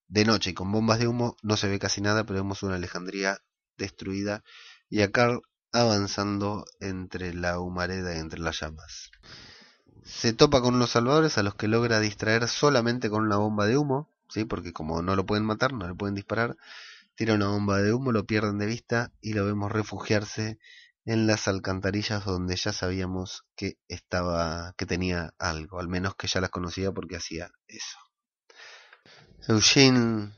de 0.07 0.25
noche 0.25 0.51
y 0.51 0.55
con 0.55 0.71
bombas 0.71 1.01
de 1.01 1.09
humo 1.09 1.37
no 1.43 1.57
se 1.57 1.69
ve 1.69 1.79
casi 1.81 2.01
nada, 2.01 2.25
pero 2.25 2.41
vemos 2.41 2.63
una 2.63 2.77
Alejandría 2.77 3.39
destruida 3.77 4.45
y 4.89 5.03
a 5.03 5.11
Carl 5.11 5.43
avanzando 5.73 6.65
entre 6.81 7.35
la 7.35 7.59
humareda 7.59 8.15
y 8.15 8.19
entre 8.19 8.39
las 8.39 8.61
llamas. 8.61 9.11
Se 10.05 10.33
topa 10.33 10.61
con 10.61 10.75
unos 10.75 10.91
salvadores 10.91 11.39
a 11.39 11.43
los 11.43 11.55
que 11.55 11.69
logra 11.69 12.01
distraer 12.01 12.49
solamente 12.49 13.09
con 13.09 13.25
una 13.25 13.37
bomba 13.37 13.67
de 13.67 13.77
humo, 13.77 14.09
¿sí? 14.29 14.45
porque 14.45 14.73
como 14.73 15.03
no 15.03 15.17
lo 15.17 15.27
pueden 15.27 15.45
matar, 15.45 15.73
no 15.73 15.87
le 15.87 15.95
pueden 15.95 16.15
disparar, 16.15 16.57
tira 17.15 17.35
una 17.35 17.49
bomba 17.49 17.81
de 17.81 17.93
humo, 17.93 18.13
lo 18.13 18.25
pierden 18.25 18.59
de 18.59 18.67
vista 18.67 19.13
y 19.21 19.35
lo 19.35 19.45
vemos 19.45 19.71
refugiarse 19.71 20.59
en 21.05 21.27
las 21.27 21.49
alcantarillas 21.49 22.25
donde 22.25 22.57
ya 22.57 22.73
sabíamos 22.73 23.45
que 23.57 23.79
estaba, 23.89 24.75
que 24.77 24.87
tenía 24.87 25.35
algo, 25.39 25.81
al 25.81 25.89
menos 25.89 26.15
que 26.15 26.29
ya 26.29 26.41
las 26.41 26.51
conocía 26.51 26.93
porque 26.93 27.17
hacía 27.17 27.51
eso. 27.67 27.99
Eugene 29.49 30.33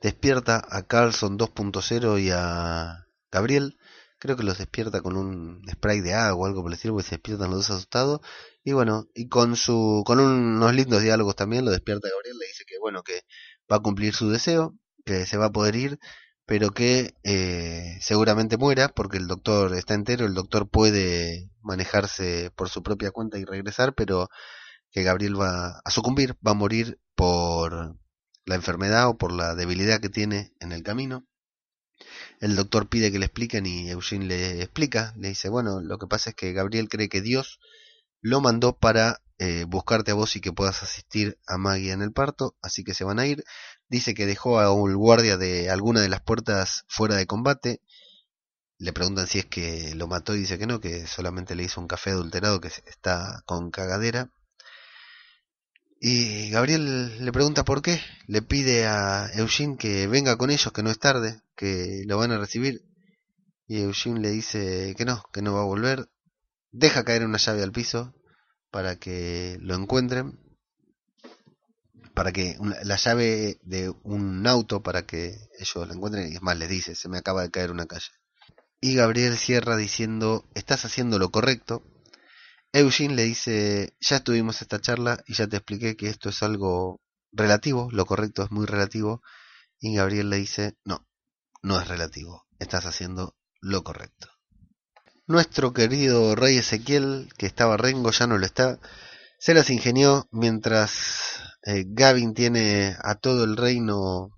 despierta 0.00 0.62
a 0.68 0.82
Carlson 0.82 1.38
2.0 1.38 2.20
y 2.20 2.30
a 2.30 3.06
Gabriel 3.30 3.78
creo 4.22 4.36
que 4.36 4.44
los 4.44 4.58
despierta 4.58 5.00
con 5.02 5.16
un 5.16 5.62
spray 5.68 6.00
de 6.00 6.14
agua 6.14 6.44
o 6.44 6.46
algo 6.46 6.62
por 6.62 6.70
el 6.70 6.74
estilo, 6.74 6.94
porque 6.94 7.08
se 7.08 7.16
despiertan 7.16 7.50
los 7.50 7.66
dos 7.66 7.70
asustados. 7.76 8.20
Y 8.62 8.72
bueno, 8.72 9.08
y 9.14 9.28
con 9.28 9.56
su 9.56 10.04
con 10.06 10.20
unos 10.20 10.72
lindos 10.74 11.02
diálogos 11.02 11.34
también 11.34 11.64
lo 11.64 11.72
despierta 11.72 12.08
Gabriel, 12.08 12.38
le 12.38 12.46
dice 12.46 12.64
que 12.64 12.78
bueno, 12.80 13.02
que 13.02 13.22
va 13.70 13.78
a 13.78 13.80
cumplir 13.80 14.14
su 14.14 14.30
deseo, 14.30 14.78
que 15.04 15.26
se 15.26 15.38
va 15.38 15.46
a 15.46 15.52
poder 15.52 15.74
ir, 15.74 15.98
pero 16.46 16.70
que 16.70 17.14
eh, 17.24 17.98
seguramente 18.00 18.56
muera 18.58 18.88
porque 18.90 19.18
el 19.18 19.26
doctor 19.26 19.74
está 19.74 19.94
entero, 19.94 20.24
el 20.24 20.34
doctor 20.34 20.70
puede 20.70 21.50
manejarse 21.60 22.52
por 22.54 22.68
su 22.68 22.84
propia 22.84 23.10
cuenta 23.10 23.38
y 23.40 23.44
regresar, 23.44 23.92
pero 23.94 24.28
que 24.92 25.02
Gabriel 25.02 25.40
va 25.40 25.80
a 25.84 25.90
sucumbir, 25.90 26.36
va 26.46 26.52
a 26.52 26.54
morir 26.54 27.00
por 27.16 27.96
la 28.46 28.54
enfermedad 28.54 29.08
o 29.08 29.18
por 29.18 29.32
la 29.32 29.56
debilidad 29.56 30.00
que 30.00 30.10
tiene 30.10 30.52
en 30.60 30.70
el 30.72 30.84
camino 30.84 31.26
el 32.42 32.56
doctor 32.56 32.88
pide 32.88 33.12
que 33.12 33.20
le 33.20 33.26
expliquen 33.26 33.66
y 33.66 33.88
Eugene 33.88 34.26
le 34.26 34.62
explica, 34.62 35.14
le 35.16 35.28
dice, 35.28 35.48
bueno, 35.48 35.80
lo 35.80 35.96
que 35.98 36.08
pasa 36.08 36.30
es 36.30 36.36
que 36.36 36.52
Gabriel 36.52 36.88
cree 36.88 37.08
que 37.08 37.20
Dios 37.20 37.60
lo 38.20 38.40
mandó 38.40 38.76
para 38.76 39.22
eh, 39.38 39.64
buscarte 39.68 40.10
a 40.10 40.14
vos 40.14 40.34
y 40.34 40.40
que 40.40 40.52
puedas 40.52 40.82
asistir 40.82 41.38
a 41.46 41.56
Maggie 41.56 41.92
en 41.92 42.02
el 42.02 42.12
parto, 42.12 42.56
así 42.60 42.82
que 42.82 42.94
se 42.94 43.04
van 43.04 43.20
a 43.20 43.26
ir. 43.26 43.44
Dice 43.88 44.14
que 44.14 44.26
dejó 44.26 44.58
a 44.58 44.72
un 44.72 44.92
guardia 44.96 45.36
de 45.36 45.70
alguna 45.70 46.00
de 46.00 46.08
las 46.08 46.20
puertas 46.20 46.84
fuera 46.88 47.14
de 47.14 47.28
combate. 47.28 47.80
Le 48.76 48.92
preguntan 48.92 49.28
si 49.28 49.38
es 49.38 49.46
que 49.46 49.94
lo 49.94 50.08
mató 50.08 50.34
y 50.34 50.40
dice 50.40 50.58
que 50.58 50.66
no, 50.66 50.80
que 50.80 51.06
solamente 51.06 51.54
le 51.54 51.62
hizo 51.62 51.80
un 51.80 51.86
café 51.86 52.10
adulterado 52.10 52.60
que 52.60 52.68
está 52.68 53.44
con 53.46 53.70
cagadera. 53.70 54.32
Y 56.04 56.50
Gabriel 56.50 57.24
le 57.24 57.30
pregunta 57.30 57.64
por 57.64 57.80
qué, 57.80 58.00
le 58.26 58.42
pide 58.42 58.86
a 58.86 59.30
Eugene 59.34 59.76
que 59.76 60.08
venga 60.08 60.36
con 60.36 60.50
ellos, 60.50 60.72
que 60.72 60.82
no 60.82 60.90
es 60.90 60.98
tarde, 60.98 61.40
que 61.54 62.02
lo 62.06 62.18
van 62.18 62.32
a 62.32 62.38
recibir. 62.38 62.82
Y 63.68 63.82
Eugene 63.82 64.18
le 64.18 64.30
dice 64.32 64.96
que 64.98 65.04
no, 65.04 65.22
que 65.32 65.42
no 65.42 65.54
va 65.54 65.60
a 65.60 65.64
volver. 65.64 66.08
Deja 66.72 67.04
caer 67.04 67.24
una 67.24 67.38
llave 67.38 67.62
al 67.62 67.70
piso 67.70 68.16
para 68.72 68.96
que 68.96 69.58
lo 69.60 69.76
encuentren. 69.76 70.40
Para 72.14 72.32
que 72.32 72.56
la 72.82 72.96
llave 72.96 73.60
de 73.62 73.94
un 74.02 74.44
auto 74.48 74.82
para 74.82 75.06
que 75.06 75.36
ellos 75.60 75.86
lo 75.86 75.94
encuentren. 75.94 76.32
Y 76.32 76.34
es 76.34 76.42
más, 76.42 76.58
les 76.58 76.68
dice, 76.68 76.96
se 76.96 77.08
me 77.08 77.18
acaba 77.18 77.42
de 77.42 77.52
caer 77.52 77.70
una 77.70 77.86
calle. 77.86 78.10
Y 78.80 78.96
Gabriel 78.96 79.36
cierra 79.36 79.76
diciendo, 79.76 80.50
estás 80.56 80.84
haciendo 80.84 81.20
lo 81.20 81.30
correcto, 81.30 81.84
Eugene 82.72 83.14
le 83.14 83.24
dice, 83.24 83.94
ya 84.00 84.20
tuvimos 84.20 84.62
esta 84.62 84.80
charla 84.80 85.22
y 85.26 85.34
ya 85.34 85.46
te 85.46 85.56
expliqué 85.56 85.96
que 85.96 86.08
esto 86.08 86.30
es 86.30 86.42
algo 86.42 87.00
relativo, 87.30 87.88
lo 87.92 88.06
correcto 88.06 88.42
es 88.42 88.50
muy 88.50 88.64
relativo, 88.64 89.22
y 89.78 89.94
Gabriel 89.94 90.30
le 90.30 90.36
dice, 90.36 90.76
no, 90.84 91.06
no 91.62 91.78
es 91.78 91.86
relativo, 91.86 92.46
estás 92.58 92.86
haciendo 92.86 93.36
lo 93.60 93.84
correcto. 93.84 94.28
Nuestro 95.26 95.72
querido 95.72 96.34
rey 96.34 96.56
Ezequiel, 96.56 97.32
que 97.36 97.46
estaba 97.46 97.76
rengo, 97.76 98.10
ya 98.10 98.26
no 98.26 98.38
lo 98.38 98.46
está, 98.46 98.80
se 99.38 99.54
las 99.54 99.70
ingenió 99.70 100.26
mientras 100.30 101.42
eh, 101.64 101.84
Gavin 101.86 102.32
tiene 102.32 102.96
a 103.02 103.16
todo 103.16 103.44
el 103.44 103.56
reino 103.56 104.30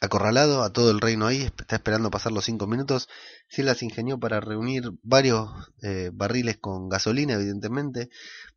acorralado, 0.00 0.62
a 0.62 0.72
todo 0.72 0.90
el 0.90 1.00
reino 1.00 1.26
ahí, 1.26 1.42
está 1.42 1.76
esperando 1.76 2.10
pasar 2.10 2.32
los 2.32 2.46
cinco 2.46 2.66
minutos, 2.66 3.08
se 3.48 3.62
las 3.62 3.82
ingenió 3.82 4.18
para 4.18 4.40
reunir 4.40 4.90
varios 5.02 5.50
eh, 5.82 6.10
barriles 6.12 6.56
con 6.58 6.88
gasolina, 6.88 7.34
evidentemente, 7.34 8.08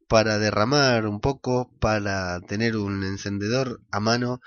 para 0.07 0.39
derramar 0.39 1.05
un 1.05 1.19
poco, 1.19 1.71
para 1.79 2.39
tener 2.41 2.77
un 2.77 3.03
encendedor 3.03 3.81
a 3.91 3.99
mano 3.99 4.39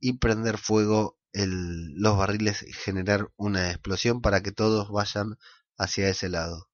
y 0.00 0.14
prender 0.14 0.58
fuego 0.58 1.18
los 1.32 2.16
barriles 2.16 2.62
y 2.62 2.72
generar 2.72 3.30
una 3.36 3.70
explosión 3.70 4.20
para 4.20 4.42
que 4.42 4.50
todos 4.50 4.90
vayan 4.90 5.38
hacia 5.76 6.08
ese 6.08 6.28
lado. 6.28 6.68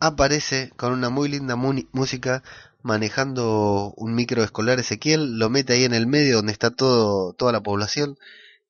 Aparece 0.00 0.72
con 0.76 0.92
una 0.92 1.08
muy 1.08 1.28
linda 1.28 1.56
música 1.56 2.42
manejando 2.86 3.92
un 3.96 4.14
micro 4.14 4.42
escolar 4.44 4.78
Ezequiel, 4.78 5.38
lo 5.38 5.50
mete 5.50 5.74
ahí 5.74 5.84
en 5.84 5.94
el 5.94 6.06
medio 6.06 6.36
donde 6.36 6.52
está 6.52 6.70
todo, 6.70 7.34
toda 7.34 7.52
la 7.52 7.62
población 7.62 8.16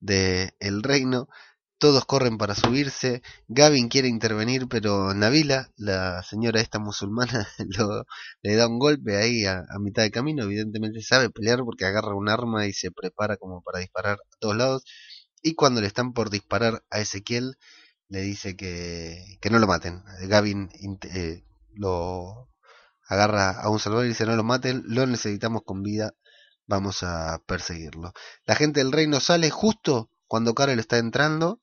del 0.01 0.53
el 0.61 0.83
reino. 0.83 1.29
Todos 1.79 2.07
corren 2.07 2.39
para 2.39 2.55
subirse, 2.55 3.23
Gavin 3.49 3.89
quiere 3.89 4.09
intervenir, 4.09 4.67
pero 4.69 5.13
Nabila, 5.15 5.71
la 5.77 6.23
señora 6.23 6.61
esta 6.63 6.79
musulmana, 6.79 7.47
le 8.43 8.57
da 8.57 8.67
un 8.67 8.79
golpe 8.79 9.17
ahí 9.17 9.45
a, 9.45 9.67
mitad 9.79 10.03
de 10.03 10.11
camino, 10.11 10.45
evidentemente 10.45 11.03
sabe 11.03 11.29
pelear 11.31 11.61
porque 11.65 11.85
agarra 11.85 12.15
un 12.15 12.31
arma 12.31 12.67
y 12.67 12.73
se 12.73 12.91
prepara 12.93 13.37
como 13.37 13.63
para 13.63 13.81
disparar 13.81 14.15
a 14.15 14.37
todos 14.39 14.57
lados, 14.57 14.85
y 15.43 15.55
cuando 15.55 15.83
le 15.83 15.87
están 15.89 16.15
por 16.15 16.31
disparar 16.31 16.83
a 16.91 17.01
Ezequiel, 17.01 17.57
le 18.09 18.23
dice 18.23 18.57
que, 18.57 19.39
que 19.43 19.51
no 19.51 19.59
lo 19.59 19.67
maten. 19.67 20.03
Gavin 20.29 20.71
eh, 21.15 21.45
lo 21.75 22.49
agarra 23.07 23.51
a 23.51 23.69
un 23.69 23.79
salvador 23.79 24.07
y 24.07 24.11
dice 24.11 24.27
no 24.27 24.37
lo 24.37 24.45
maten, 24.45 24.83
lo 24.87 25.07
necesitamos 25.07 25.63
con 25.65 25.83
vida, 25.83 26.13
vamos 26.67 27.03
a 27.03 27.41
perseguirlo. 27.47 28.13
La 28.45 28.55
gente 28.55 28.81
del 28.81 28.93
reino 28.93 29.21
sale 29.21 29.51
justo 29.51 30.11
cuando 30.27 30.55
Carol 30.55 30.79
está 30.79 30.99
entrando 30.99 31.61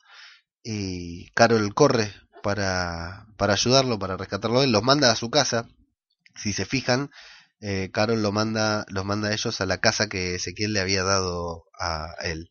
y 0.63 1.29
Carol 1.31 1.73
corre 1.73 2.13
para, 2.41 3.27
para 3.37 3.53
ayudarlo, 3.53 3.99
para 3.99 4.17
rescatarlo, 4.17 4.63
él 4.63 4.71
los 4.71 4.83
manda 4.83 5.11
a 5.11 5.15
su 5.15 5.29
casa. 5.29 5.67
Si 6.35 6.53
se 6.53 6.65
fijan, 6.65 7.11
eh, 7.59 7.89
Carol 7.91 8.21
lo 8.21 8.31
manda, 8.31 8.85
los 8.89 9.05
manda 9.05 9.29
a 9.29 9.33
ellos 9.33 9.61
a 9.61 9.65
la 9.65 9.79
casa 9.79 10.07
que 10.07 10.35
Ezequiel 10.35 10.73
le 10.73 10.79
había 10.79 11.03
dado 11.03 11.65
a 11.79 12.13
él. 12.23 12.49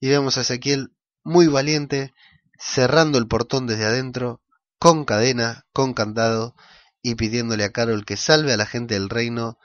Y 0.00 0.08
vemos 0.08 0.36
a 0.36 0.42
Ezequiel 0.42 0.92
muy 1.22 1.46
valiente, 1.46 2.12
cerrando 2.58 3.18
el 3.18 3.28
portón 3.28 3.66
desde 3.66 3.84
adentro, 3.84 4.42
con 4.78 5.04
cadena, 5.04 5.64
con 5.72 5.94
candado, 5.94 6.54
y 7.02 7.16
pidiéndole 7.16 7.64
a 7.64 7.72
Carol 7.72 8.04
que 8.04 8.16
salve 8.16 8.52
a 8.52 8.56
la 8.56 8.66
gente 8.66 8.94
del 8.94 9.10
reino, 9.10 9.58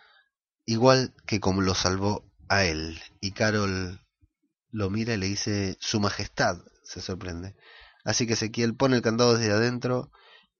igual 0.65 1.13
que 1.25 1.39
como 1.39 1.61
lo 1.61 1.75
salvó 1.75 2.25
a 2.49 2.65
él. 2.65 2.99
Y 3.21 3.31
Carol 3.31 4.01
lo 4.71 4.89
mira 4.89 5.13
y 5.13 5.17
le 5.17 5.27
dice, 5.27 5.77
Su 5.79 5.99
Majestad, 5.99 6.57
se 6.83 7.01
sorprende. 7.01 7.55
Así 8.03 8.25
que 8.25 8.33
Ezequiel 8.33 8.75
pone 8.75 8.95
el 8.95 9.01
candado 9.01 9.37
desde 9.37 9.51
adentro 9.51 10.11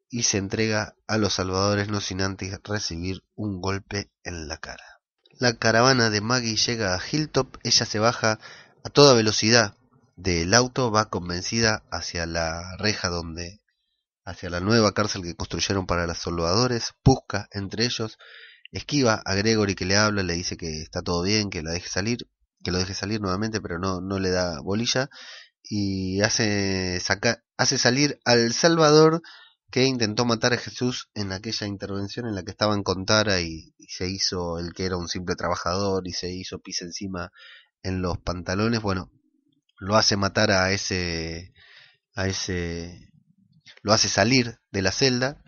y 0.09 0.23
se 0.23 0.38
entrega 0.38 0.95
a 1.07 1.17
los 1.17 1.34
salvadores 1.34 1.89
no 1.89 2.01
sin 2.01 2.21
antes 2.21 2.57
recibir 2.63 3.23
un 3.36 3.61
golpe 3.61 4.11
en 4.23 4.47
la 4.47 4.57
cara. 4.57 5.01
La 5.39 5.53
caravana 5.53 6.09
de 6.09 6.21
Maggie 6.21 6.55
llega 6.55 6.95
a 6.95 6.99
Hilltop, 6.99 7.57
ella 7.63 7.86
se 7.86 7.99
baja 7.99 8.39
a 8.84 8.89
toda 8.89 9.13
velocidad 9.13 9.75
del 10.15 10.53
auto, 10.53 10.91
va 10.91 11.09
convencida 11.09 11.84
hacia 11.91 12.25
la 12.25 12.75
reja 12.78 13.09
donde 13.09 13.59
hacia 14.28 14.49
la 14.49 14.59
nueva 14.59 14.91
cárcel 14.91 15.23
que 15.23 15.36
construyeron 15.36 15.88
para 15.88 16.05
los 16.05 16.17
salvadores, 16.17 16.93
busca 17.03 17.47
entre 17.51 17.86
ellos, 17.86 18.17
esquiva 18.73 19.21
a 19.25 19.36
Gregory 19.36 19.73
que 19.73 19.86
le 19.86 19.95
habla, 19.95 20.21
le 20.21 20.34
dice 20.34 20.57
que 20.57 20.82
está 20.82 21.01
todo 21.01 21.23
bien, 21.23 21.49
que 21.49 21.63
la 21.63 21.71
deje 21.71 21.88
salir, 21.88 22.28
que 22.61 22.71
lo 22.71 22.78
deje 22.78 22.93
salir 22.93 23.21
nuevamente, 23.21 23.61
pero 23.61 23.80
no, 23.80 24.01
no 24.01 24.19
le 24.19 24.30
da 24.32 24.59
bolilla 24.59 25.09
y 25.63 26.21
hace, 26.21 27.01
hace 27.57 27.78
salir 27.78 28.19
al 28.25 28.53
Salvador 28.53 29.21
que 29.71 29.86
intentó 29.86 30.25
matar 30.25 30.53
a 30.53 30.57
Jesús 30.57 31.09
en 31.13 31.32
aquella 31.32 31.65
intervención 31.65 32.28
en 32.28 32.36
la 32.36 32.43
que 32.43 32.51
estaba 32.51 32.75
en 32.75 32.84
Contara 32.84 33.39
y, 33.39 33.73
se 33.88 34.09
hizo 34.09 34.59
el 34.59 34.73
que 34.73 34.86
era 34.86 34.97
un 34.97 35.07
simple 35.07 35.36
trabajador 35.36 36.05
y 36.05 36.11
se 36.11 36.30
hizo 36.30 36.59
pis 36.59 36.82
encima 36.82 37.32
en 37.82 38.01
los 38.01 38.17
pantalones. 38.17 38.82
Bueno, 38.82 39.09
lo 39.80 39.95
hace 39.95 40.17
matar 40.17 40.51
a 40.51 40.73
ese, 40.73 41.53
a 42.15 42.28
ese, 42.28 43.09
lo 43.88 43.93
hace 43.93 44.09
salir 44.09 44.59
de 44.69 44.81
la 44.81 44.91
celda, 44.91 45.41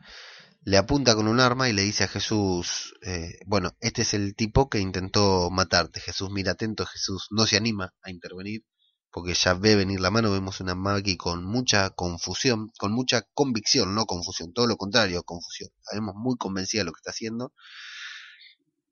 le 0.61 0.77
apunta 0.77 1.13
con 1.13 1.27
un 1.27 1.41
arma 1.41 1.67
y 1.67 1.73
le 1.73 1.81
dice 1.81 2.05
a 2.05 2.07
Jesús, 2.07 2.93
eh, 3.01 3.37
bueno, 3.45 3.75
este 3.81 4.03
es 4.03 4.13
el 4.13 4.33
tipo 4.33 4.69
que 4.69 4.79
intentó 4.79 5.49
matarte. 5.51 5.99
Jesús 5.99 6.29
mira 6.31 6.53
atento, 6.53 6.85
Jesús 6.85 7.27
no 7.31 7.45
se 7.45 7.57
anima 7.57 7.93
a 8.01 8.09
intervenir 8.09 8.63
porque 9.11 9.33
ya 9.33 9.55
ve 9.55 9.75
venir 9.75 9.99
la 9.99 10.09
mano, 10.09 10.31
vemos 10.31 10.61
una 10.61 10.73
Maggie 10.73 11.17
con 11.17 11.43
mucha 11.43 11.89
confusión, 11.89 12.71
con 12.79 12.93
mucha 12.93 13.23
convicción, 13.33 13.93
no 13.93 14.05
confusión, 14.05 14.53
todo 14.53 14.67
lo 14.67 14.77
contrario, 14.77 15.21
confusión. 15.23 15.71
Sabemos 15.81 16.15
muy 16.15 16.37
convencida 16.37 16.79
de 16.81 16.85
lo 16.85 16.93
que 16.93 16.99
está 16.99 17.11
haciendo. 17.11 17.51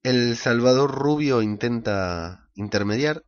El 0.02 0.36
Salvador 0.36 0.90
Rubio 0.90 1.40
intenta 1.40 2.50
intermediar 2.54 3.24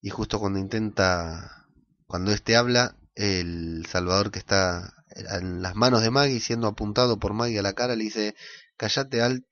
y 0.00 0.08
justo 0.08 0.40
cuando 0.40 0.60
intenta, 0.60 1.66
cuando 2.06 2.32
este 2.32 2.56
habla, 2.56 2.96
el 3.14 3.84
Salvador 3.86 4.30
que 4.30 4.38
está 4.38 4.94
en 5.16 5.62
las 5.62 5.74
manos 5.74 6.02
de 6.02 6.10
Maggie, 6.10 6.40
siendo 6.40 6.66
apuntado 6.68 7.18
por 7.18 7.32
Maggie 7.32 7.58
a 7.58 7.62
la 7.62 7.74
cara, 7.74 7.96
le 7.96 8.04
dice, 8.04 8.34
callate 8.76 9.22
alt, 9.22 9.44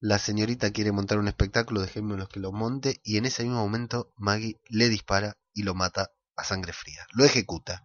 la 0.00 0.18
señorita 0.18 0.72
quiere 0.72 0.92
montar 0.92 1.18
un 1.18 1.28
espectáculo, 1.28 1.80
dejemos 1.80 2.18
los 2.18 2.28
que 2.28 2.40
lo 2.40 2.52
monte, 2.52 3.00
y 3.04 3.16
en 3.16 3.26
ese 3.26 3.44
mismo 3.44 3.58
momento 3.58 4.12
Maggie 4.16 4.60
le 4.68 4.88
dispara 4.88 5.36
y 5.54 5.62
lo 5.62 5.74
mata 5.74 6.10
a 6.36 6.44
sangre 6.44 6.72
fría. 6.72 7.06
Lo 7.12 7.24
ejecuta. 7.24 7.84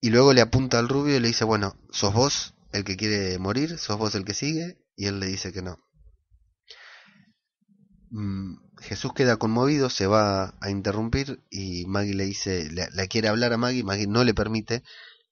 Y 0.00 0.10
luego 0.10 0.32
le 0.32 0.40
apunta 0.40 0.78
al 0.78 0.88
rubio 0.88 1.16
y 1.16 1.20
le 1.20 1.28
dice, 1.28 1.44
bueno, 1.44 1.76
¿sos 1.90 2.12
vos 2.12 2.54
el 2.72 2.84
que 2.84 2.96
quiere 2.96 3.38
morir? 3.38 3.78
¿Sos 3.78 3.98
vos 3.98 4.14
el 4.14 4.24
que 4.24 4.34
sigue? 4.34 4.78
Y 4.96 5.06
él 5.06 5.20
le 5.20 5.26
dice 5.26 5.52
que 5.52 5.62
no. 5.62 5.78
Mm, 8.10 8.56
Jesús 8.80 9.12
queda 9.12 9.36
conmovido, 9.36 9.90
se 9.90 10.06
va 10.06 10.54
a 10.60 10.70
interrumpir 10.70 11.42
y 11.50 11.84
Maggie 11.86 12.14
le 12.14 12.24
dice, 12.24 12.70
le, 12.70 13.08
quiere 13.08 13.28
hablar 13.28 13.52
a 13.52 13.58
Maggie, 13.58 13.84
Maggie 13.84 14.06
no 14.06 14.24
le 14.24 14.34
permite, 14.34 14.82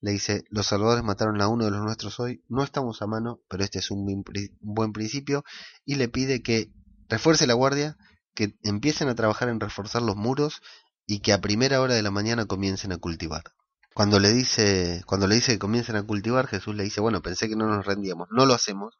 le 0.00 0.12
dice, 0.12 0.44
los 0.50 0.66
salvadores 0.66 1.04
mataron 1.04 1.40
a 1.40 1.48
uno 1.48 1.64
de 1.64 1.70
los 1.70 1.80
nuestros 1.80 2.20
hoy, 2.20 2.42
no 2.48 2.62
estamos 2.62 3.02
a 3.02 3.06
mano, 3.06 3.40
pero 3.48 3.64
este 3.64 3.78
es 3.78 3.90
un 3.90 4.24
buen 4.60 4.92
principio, 4.92 5.44
y 5.84 5.94
le 5.94 6.08
pide 6.08 6.42
que 6.42 6.70
refuerce 7.08 7.46
la 7.46 7.54
guardia 7.54 7.96
que 8.34 8.56
empiecen 8.62 9.08
a 9.08 9.14
trabajar 9.14 9.48
en 9.48 9.60
reforzar 9.60 10.02
los 10.02 10.16
muros 10.16 10.60
y 11.06 11.20
que 11.20 11.32
a 11.32 11.40
primera 11.40 11.80
hora 11.80 11.94
de 11.94 12.02
la 12.02 12.10
mañana 12.10 12.46
comiencen 12.46 12.92
a 12.92 12.98
cultivar. 12.98 13.42
Cuando 13.94 14.20
le 14.20 14.32
dice, 14.32 15.02
cuando 15.06 15.26
le 15.26 15.36
dice 15.36 15.52
que 15.52 15.58
comiencen 15.58 15.96
a 15.96 16.02
cultivar, 16.02 16.46
Jesús 16.46 16.74
le 16.74 16.84
dice, 16.84 17.00
bueno, 17.00 17.22
pensé 17.22 17.48
que 17.48 17.56
no 17.56 17.66
nos 17.66 17.86
rendíamos, 17.86 18.28
no 18.30 18.44
lo 18.44 18.52
hacemos, 18.52 18.98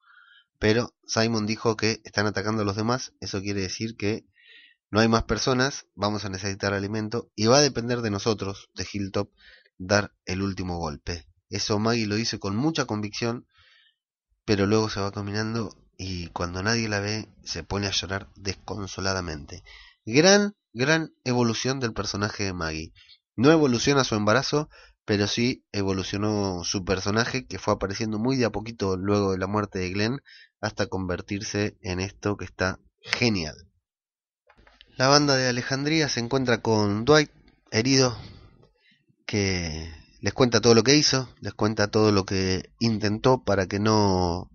pero 0.58 0.94
Simon 1.06 1.44
dijo 1.44 1.76
que 1.76 2.00
están 2.04 2.26
atacando 2.26 2.62
a 2.62 2.64
los 2.64 2.76
demás, 2.76 3.12
eso 3.20 3.42
quiere 3.42 3.60
decir 3.60 3.96
que 3.96 4.24
no 4.90 5.00
hay 5.00 5.08
más 5.08 5.24
personas, 5.24 5.86
vamos 5.94 6.24
a 6.24 6.30
necesitar 6.30 6.72
alimento 6.72 7.30
y 7.34 7.46
va 7.46 7.58
a 7.58 7.60
depender 7.60 8.00
de 8.00 8.10
nosotros, 8.10 8.70
de 8.74 8.86
Hilltop, 8.90 9.30
dar 9.78 10.12
el 10.24 10.42
último 10.42 10.78
golpe. 10.78 11.26
Eso 11.48 11.78
Maggie 11.78 12.06
lo 12.06 12.16
dice 12.16 12.38
con 12.38 12.56
mucha 12.56 12.86
convicción, 12.86 13.46
pero 14.44 14.66
luego 14.66 14.90
se 14.90 15.00
va 15.00 15.12
caminando 15.12 15.76
y 15.98 16.28
cuando 16.28 16.62
nadie 16.62 16.88
la 16.88 17.00
ve 17.00 17.28
se 17.44 17.62
pone 17.62 17.86
a 17.86 17.92
llorar 17.92 18.28
desconsoladamente. 18.36 19.62
Gran, 20.04 20.56
gran 20.72 21.14
evolución 21.24 21.80
del 21.80 21.92
personaje 21.92 22.44
de 22.44 22.52
Maggie. 22.52 22.92
No 23.34 23.50
evoluciona 23.50 24.04
su 24.04 24.14
embarazo, 24.14 24.68
pero 25.04 25.26
sí 25.26 25.64
evolucionó 25.72 26.64
su 26.64 26.84
personaje 26.84 27.46
que 27.46 27.58
fue 27.58 27.74
apareciendo 27.74 28.18
muy 28.18 28.36
de 28.36 28.44
a 28.44 28.50
poquito 28.50 28.96
luego 28.96 29.32
de 29.32 29.38
la 29.38 29.46
muerte 29.46 29.78
de 29.78 29.90
Glenn 29.90 30.20
hasta 30.60 30.86
convertirse 30.86 31.76
en 31.80 32.00
esto 32.00 32.36
que 32.36 32.44
está 32.44 32.80
genial. 33.00 33.56
La 34.96 35.08
banda 35.08 35.36
de 35.36 35.48
Alejandría 35.48 36.08
se 36.08 36.20
encuentra 36.20 36.62
con 36.62 37.04
Dwight 37.04 37.30
herido 37.70 38.16
que 39.26 39.92
les 40.20 40.32
cuenta 40.32 40.60
todo 40.60 40.74
lo 40.74 40.82
que 40.82 40.96
hizo, 40.96 41.28
les 41.40 41.54
cuenta 41.54 41.88
todo 41.88 42.12
lo 42.12 42.24
que 42.24 42.70
intentó 42.80 43.44
para 43.44 43.66
que 43.66 43.78
no 43.78 44.50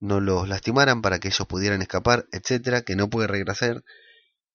no 0.00 0.20
los 0.20 0.48
lastimaran 0.48 1.02
para 1.02 1.18
que 1.18 1.28
ellos 1.28 1.46
pudieran 1.46 1.82
escapar, 1.82 2.26
etcétera, 2.32 2.82
que 2.82 2.96
no 2.96 3.08
puede 3.08 3.28
regresar, 3.28 3.82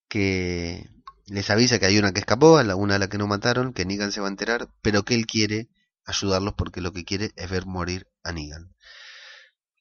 que 0.08 0.88
les 1.26 1.50
avisa 1.50 1.78
que 1.78 1.86
hay 1.86 1.98
una 1.98 2.12
que 2.12 2.20
escapó, 2.20 2.62
la 2.62 2.76
una 2.76 2.96
a 2.96 2.98
la 2.98 3.08
que 3.08 3.18
no 3.18 3.26
mataron, 3.26 3.72
que 3.72 3.84
Negan 3.84 4.12
se 4.12 4.20
va 4.20 4.28
a 4.28 4.30
enterar, 4.30 4.68
pero 4.82 5.04
que 5.04 5.14
él 5.14 5.26
quiere 5.26 5.68
ayudarlos 6.04 6.54
porque 6.54 6.80
lo 6.80 6.92
que 6.92 7.04
quiere 7.04 7.32
es 7.36 7.50
ver 7.50 7.66
morir 7.66 8.06
a 8.22 8.32
Negan. 8.32 8.74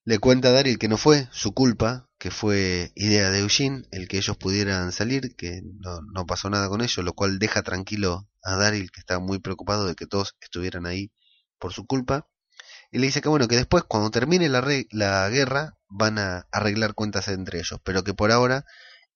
Le 0.04 0.18
cuenta 0.18 0.50
a 0.50 0.52
Daryl 0.52 0.80
que 0.80 0.88
no 0.88 0.98
fue 0.98 1.28
su 1.32 1.54
culpa, 1.54 2.10
que 2.18 2.32
fue 2.32 2.92
idea 2.96 3.30
de 3.30 3.40
Eugene, 3.40 3.84
el 3.92 4.08
que 4.08 4.18
ellos 4.18 4.36
pudieran 4.36 4.92
salir, 4.92 5.36
que 5.36 5.62
no, 5.64 6.26
pasó 6.26 6.50
nada 6.50 6.70
con 6.70 6.82
ellos, 6.82 7.06
lo 7.06 7.14
cual 7.14 7.38
deja 7.38 7.62
tranquilo 7.62 8.28
a 8.42 8.56
Daryl, 8.56 8.92
que 8.92 9.00
está 9.00 9.20
muy 9.20 9.40
preocupado 9.40 9.86
de 9.86 9.96
que 9.96 10.08
todos 10.08 10.36
estuvieran 10.42 10.88
ahí 10.88 11.12
por 11.60 11.74
su 11.74 11.86
culpa. 11.86 12.28
Y 12.92 13.00
le 13.00 13.08
dice 13.08 13.22
que 13.22 13.30
bueno, 13.30 13.48
que 13.48 13.56
después 13.56 13.84
cuando 13.84 14.10
termine 14.10 14.50
la, 14.50 14.66
la 14.90 15.30
guerra 15.30 15.78
van 15.88 16.18
a 16.18 16.48
arreglar 16.52 16.96
cuentas 16.96 17.28
entre 17.28 17.60
ellos, 17.60 17.80
pero 17.84 18.04
que 18.04 18.14
por 18.14 18.32
ahora 18.32 18.66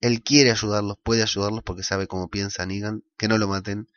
él 0.01 0.21
quiere 0.23 0.51
ayudarlos, 0.51 0.97
puede 1.03 1.23
ayudarlos 1.23 1.63
porque 1.63 1.83
sabe 1.83 2.07
cómo 2.07 2.29
piensa 2.29 2.65
Negan, 2.65 3.03
que 3.17 3.27
no 3.27 3.37
lo 3.37 3.47
maten, 3.47 3.87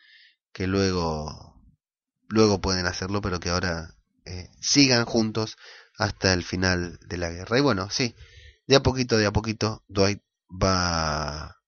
que 0.53 0.67
luego 0.67 1.55
luego 2.29 2.61
pueden 2.61 2.87
hacerlo, 2.87 3.21
pero 3.21 3.41
que 3.41 3.51
ahora 3.51 3.95
eh, 4.25 4.51
sigan 4.61 5.05
juntos 5.05 5.57
hasta 5.99 6.33
el 6.33 6.43
final 6.43 6.99
de 7.07 7.19
la 7.19 7.31
guerra. 7.31 7.59
Y 7.59 7.61
bueno, 7.61 7.91
sí, 7.91 8.15
de 8.67 8.77
a 8.77 8.83
poquito, 8.83 9.19
de 9.19 9.27
a 9.27 9.33
poquito, 9.33 9.85
Dwight 9.89 10.23
va 10.51 11.61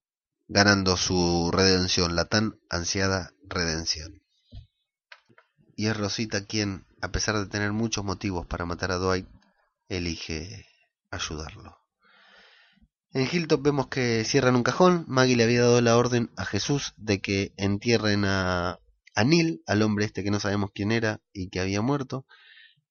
ganando 0.49 0.97
su 0.97 1.51
redención, 1.53 2.17
la 2.17 2.25
tan 2.25 2.59
ansiada 2.71 3.33
redención. 3.43 4.23
Y 5.77 5.87
es 5.87 5.97
Rosita 5.97 6.47
quien 6.47 6.87
a 7.01 7.11
pesar 7.13 7.39
de 7.39 7.47
tener 7.47 7.73
muchos 7.73 8.05
motivos 8.05 8.47
para 8.47 8.67
matar 8.67 8.93
a 8.93 8.97
Dwight, 8.97 9.27
elige 9.89 10.67
ayudarlo. 11.11 11.79
En 13.13 13.29
Hilltop 13.31 13.63
vemos 13.63 13.89
que 13.89 14.25
cierran 14.25 14.55
un 14.55 14.63
cajón. 14.63 15.05
Maggie 15.09 15.37
le 15.37 15.45
había 15.45 15.63
dado 15.63 15.81
la 15.81 15.97
orden 15.97 16.31
a 16.37 16.45
Jesús 16.45 16.95
de 16.97 17.21
que 17.21 17.53
entierren 17.57 18.25
a, 18.25 18.79
a 19.15 19.25
Neil, 19.25 19.63
al 19.67 19.83
hombre 19.83 20.05
este 20.05 20.23
que 20.23 20.31
no 20.31 20.39
sabemos 20.39 20.71
quién 20.73 20.93
era 20.93 21.21
y 21.33 21.49
que 21.49 21.61
había 21.61 21.81
muerto. 21.81 22.25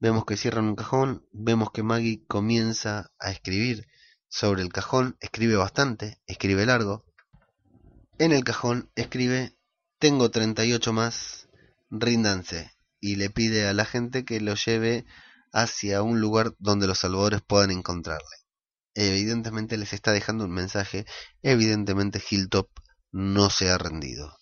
Vemos 0.02 0.24
que 0.26 0.38
cierran 0.38 0.66
un 0.66 0.76
cajón, 0.76 1.28
vemos 1.34 1.72
que 1.72 1.84
Maggie 1.84 2.24
comienza 2.26 3.12
a 3.20 3.32
escribir 3.32 3.86
sobre 4.30 4.62
el 4.62 4.72
cajón, 4.72 5.18
escribe 5.20 5.58
bastante, 5.58 6.22
escribe 6.26 6.66
largo. 6.66 7.06
En 8.18 8.32
el 8.32 8.46
cajón 8.46 8.90
escribe, 8.96 9.58
tengo 9.98 10.32
38 10.32 10.94
más, 10.94 11.50
ríndanse, 11.90 12.72
y 13.02 13.18
le 13.18 13.30
pide 13.30 13.68
a 13.68 13.74
la 13.74 13.84
gente 13.84 14.24
que 14.24 14.40
lo 14.40 14.56
lleve 14.56 15.06
hacia 15.52 16.02
un 16.02 16.22
lugar 16.22 16.56
donde 16.60 16.88
los 16.88 17.00
salvadores 17.00 17.42
puedan 17.42 17.72
encontrarle. 17.72 18.38
Evidentemente 18.94 19.78
les 19.78 19.92
está 19.92 20.14
dejando 20.14 20.46
un 20.46 20.52
mensaje, 20.52 21.06
evidentemente 21.42 22.22
Hilltop 22.30 22.70
no 23.12 23.50
se 23.50 23.70
ha 23.70 23.78
rendido. 23.78 24.39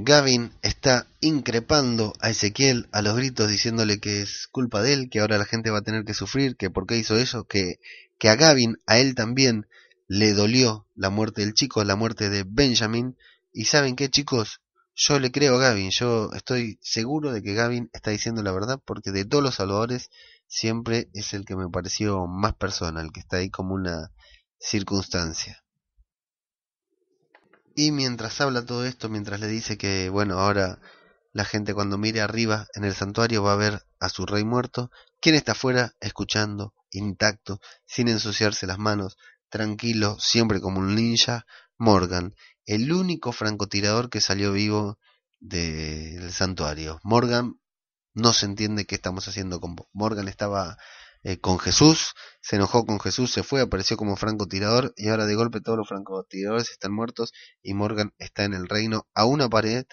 Gavin 0.00 0.52
está 0.62 1.08
increpando 1.20 2.12
a 2.20 2.30
Ezequiel 2.30 2.88
a 2.92 3.02
los 3.02 3.16
gritos 3.16 3.50
diciéndole 3.50 3.98
que 3.98 4.22
es 4.22 4.46
culpa 4.46 4.80
de 4.80 4.92
él, 4.92 5.10
que 5.10 5.18
ahora 5.18 5.38
la 5.38 5.44
gente 5.44 5.70
va 5.70 5.78
a 5.78 5.82
tener 5.82 6.04
que 6.04 6.14
sufrir, 6.14 6.56
que 6.56 6.70
por 6.70 6.86
qué 6.86 6.96
hizo 6.96 7.16
eso, 7.18 7.48
que, 7.48 7.80
que 8.16 8.28
a 8.28 8.36
Gavin, 8.36 8.76
a 8.86 8.98
él 8.98 9.16
también, 9.16 9.66
le 10.06 10.34
dolió 10.34 10.86
la 10.94 11.10
muerte 11.10 11.40
del 11.40 11.52
chico, 11.52 11.82
la 11.82 11.96
muerte 11.96 12.30
de 12.30 12.44
Benjamin. 12.46 13.16
Y 13.52 13.64
saben 13.64 13.96
qué 13.96 14.08
chicos, 14.08 14.60
yo 14.94 15.18
le 15.18 15.32
creo 15.32 15.56
a 15.56 15.58
Gavin, 15.58 15.90
yo 15.90 16.30
estoy 16.32 16.78
seguro 16.80 17.32
de 17.32 17.42
que 17.42 17.54
Gavin 17.54 17.90
está 17.92 18.12
diciendo 18.12 18.44
la 18.44 18.52
verdad 18.52 18.80
porque 18.84 19.10
de 19.10 19.24
todos 19.24 19.42
los 19.42 19.56
salvadores 19.56 20.10
siempre 20.46 21.08
es 21.12 21.34
el 21.34 21.44
que 21.44 21.56
me 21.56 21.68
pareció 21.70 22.28
más 22.28 22.54
persona, 22.54 23.00
el 23.00 23.10
que 23.10 23.18
está 23.18 23.38
ahí 23.38 23.50
como 23.50 23.74
una 23.74 24.12
circunstancia. 24.60 25.64
Y 27.80 27.92
mientras 27.92 28.40
habla 28.40 28.66
todo 28.66 28.84
esto, 28.84 29.08
mientras 29.08 29.38
le 29.38 29.46
dice 29.46 29.78
que, 29.78 30.08
bueno, 30.08 30.40
ahora 30.40 30.80
la 31.32 31.44
gente 31.44 31.74
cuando 31.74 31.96
mire 31.96 32.20
arriba 32.20 32.66
en 32.74 32.82
el 32.82 32.92
santuario 32.92 33.44
va 33.44 33.52
a 33.52 33.56
ver 33.56 33.86
a 34.00 34.08
su 34.08 34.26
rey 34.26 34.42
muerto, 34.42 34.90
quien 35.20 35.36
está 35.36 35.52
afuera 35.52 35.94
escuchando, 36.00 36.74
intacto, 36.90 37.60
sin 37.86 38.08
ensuciarse 38.08 38.66
las 38.66 38.80
manos, 38.80 39.16
tranquilo, 39.48 40.16
siempre 40.18 40.60
como 40.60 40.80
un 40.80 40.96
ninja, 40.96 41.46
Morgan, 41.76 42.34
el 42.66 42.92
único 42.92 43.30
francotirador 43.30 44.10
que 44.10 44.20
salió 44.20 44.50
vivo 44.50 44.98
del 45.38 46.32
santuario. 46.32 46.98
Morgan 47.04 47.60
no 48.12 48.32
se 48.32 48.46
entiende 48.46 48.86
qué 48.86 48.96
estamos 48.96 49.28
haciendo 49.28 49.60
con 49.60 49.76
Morgan 49.92 50.26
estaba 50.26 50.78
eh, 51.22 51.38
con 51.38 51.58
Jesús, 51.58 52.14
se 52.40 52.56
enojó 52.56 52.86
con 52.86 53.00
Jesús, 53.00 53.32
se 53.32 53.42
fue, 53.42 53.60
apareció 53.60 53.96
como 53.96 54.16
francotirador 54.16 54.92
y 54.96 55.08
ahora 55.08 55.26
de 55.26 55.34
golpe 55.34 55.60
todos 55.60 55.78
los 55.78 55.88
francotiradores 55.88 56.70
están 56.70 56.92
muertos 56.92 57.32
y 57.62 57.74
Morgan 57.74 58.12
está 58.18 58.44
en 58.44 58.54
el 58.54 58.68
reino 58.68 59.06
a 59.14 59.24
una 59.24 59.48
pared 59.48 59.84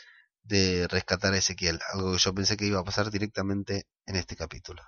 de 0.44 0.88
rescatar 0.88 1.34
a 1.34 1.38
Ezequiel, 1.38 1.80
algo 1.94 2.14
que 2.14 2.20
yo 2.20 2.34
pensé 2.34 2.56
que 2.56 2.68
iba 2.68 2.80
a 2.80 2.84
pasar 2.84 3.10
directamente 3.10 3.88
en 4.06 4.16
este 4.16 4.36
capítulo. 4.36 4.84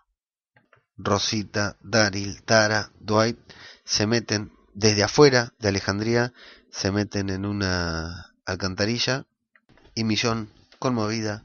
Rosita, 0.95 1.77
Daryl, 1.81 2.43
Tara, 2.43 2.91
Dwight 2.99 3.37
se 3.83 4.07
meten 4.07 4.51
desde 4.73 5.03
afuera 5.03 5.53
de 5.59 5.69
Alejandría, 5.69 6.33
se 6.71 6.91
meten 6.91 7.29
en 7.29 7.45
una 7.45 8.35
alcantarilla 8.45 9.25
y 9.95 10.03
Millón, 10.03 10.53
conmovida, 10.79 11.43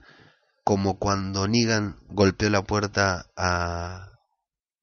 como 0.64 0.98
cuando 0.98 1.48
Negan 1.48 1.98
golpeó 2.08 2.50
la 2.50 2.62
puerta 2.62 3.30
a 3.36 4.11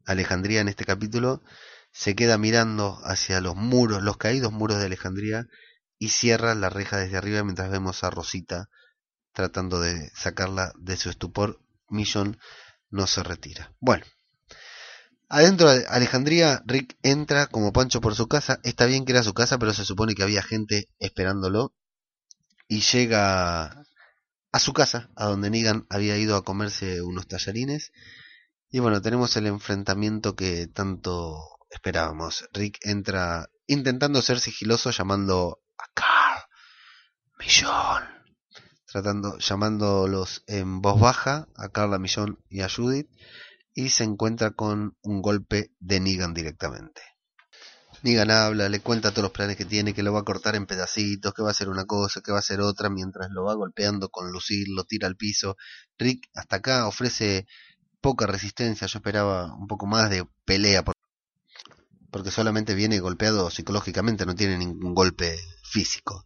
Alejandría 0.10 0.62
en 0.62 0.68
este 0.68 0.86
capítulo, 0.86 1.44
se 1.92 2.16
queda 2.16 2.38
mirando 2.38 3.00
hacia 3.04 3.42
los 3.42 3.56
muros, 3.56 4.02
los 4.02 4.18
caídos 4.18 4.52
muros 4.52 4.80
de 4.80 4.86
Alejandría, 4.86 5.48
y 5.98 6.10
cierra 6.10 6.56
la 6.56 6.70
reja 6.70 6.98
desde 6.98 7.18
arriba 7.18 7.44
mientras 7.44 7.70
vemos 7.70 8.04
a 8.04 8.10
Rosita 8.10 8.70
tratando 9.34 9.80
de 9.80 10.10
sacarla 10.16 10.74
de 10.78 10.98
su 10.98 11.10
estupor. 11.10 11.62
Millón 11.88 12.38
no 12.90 13.08
se 13.08 13.24
retira. 13.24 13.74
Bueno, 13.80 14.06
adentro 15.28 15.70
de 15.72 15.86
Alejandría, 15.88 16.62
Rick 16.66 16.98
entra 17.04 17.48
como 17.48 17.74
Pancho 17.74 18.02
por 18.02 18.16
su 18.16 18.28
casa. 18.28 18.60
Está 18.64 18.86
bien 18.86 19.06
que 19.06 19.12
era 19.12 19.24
su 19.24 19.34
casa, 19.34 19.58
pero 19.58 19.74
se 19.74 19.86
supone 19.86 20.14
que 20.14 20.24
había 20.24 20.44
gente 20.44 20.88
esperándolo. 21.00 21.74
Y 22.68 22.82
llega 22.82 23.86
a 24.52 24.60
su 24.60 24.74
casa, 24.74 25.10
a 25.16 25.26
donde 25.26 25.50
Negan 25.50 25.88
había 25.90 26.18
ido 26.18 26.36
a 26.36 26.44
comerse 26.44 27.02
unos 27.02 27.28
tallarines. 27.28 27.92
Y 28.72 28.80
bueno, 28.80 29.02
tenemos 29.02 29.36
el 29.36 29.48
enfrentamiento 29.48 30.36
que 30.36 30.68
tanto 30.68 31.40
esperábamos. 31.72 32.48
Rick 32.54 32.78
entra 32.84 33.50
intentando 33.66 34.22
ser 34.22 34.40
sigiloso 34.40 34.92
llamando 34.92 35.62
a 35.78 35.86
Carl, 35.94 36.44
Millón, 37.40 38.04
tratando, 38.86 39.40
llamándolos 39.40 40.44
en 40.46 40.82
voz 40.82 41.00
baja 41.00 41.48
a 41.56 41.70
Carla 41.70 41.98
Millón 41.98 42.44
y 42.48 42.62
a 42.62 42.70
Judith 42.70 43.10
y 43.74 43.90
se 43.90 44.04
encuentra 44.04 44.52
con 44.52 44.98
un 45.02 45.22
golpe 45.22 45.72
de 45.80 46.00
Negan 46.00 46.36
directamente. 46.36 47.02
Negan 48.04 48.30
habla, 48.30 48.70
le 48.70 48.82
cuenta 48.82 49.12
todos 49.12 49.24
los 49.24 49.32
planes 49.32 49.58
que 49.58 49.66
tiene, 49.66 49.94
que 49.94 50.04
lo 50.04 50.14
va 50.14 50.20
a 50.20 50.26
cortar 50.26 50.56
en 50.56 50.66
pedacitos, 50.66 51.34
que 51.34 51.42
va 51.42 51.50
a 51.50 51.52
hacer 51.52 51.70
una 51.70 51.86
cosa, 51.86 52.22
que 52.22 52.32
va 52.32 52.38
a 52.38 52.40
hacer 52.40 52.62
otra, 52.62 52.90
mientras 52.90 53.30
lo 53.32 53.46
va 53.46 53.56
golpeando 53.56 54.10
con 54.10 54.32
lucir, 54.32 54.68
lo 54.70 54.84
tira 54.86 55.08
al 55.08 55.18
piso. 55.18 55.58
Rick 55.98 56.30
hasta 56.34 56.58
acá 56.58 56.88
ofrece 56.88 57.46
poca 58.02 58.26
resistencia, 58.26 58.88
yo 58.88 59.00
esperaba 59.00 59.54
un 59.56 59.68
poco 59.68 59.86
más 59.86 60.10
de 60.10 60.26
pelea, 60.46 60.84
porque 62.12 62.32
solamente 62.32 62.74
viene 62.74 63.00
golpeado 63.00 63.50
psicológicamente, 63.50 64.26
no 64.26 64.36
tiene 64.36 64.58
ningún 64.58 64.94
golpe 64.96 65.38
físico. 65.64 66.26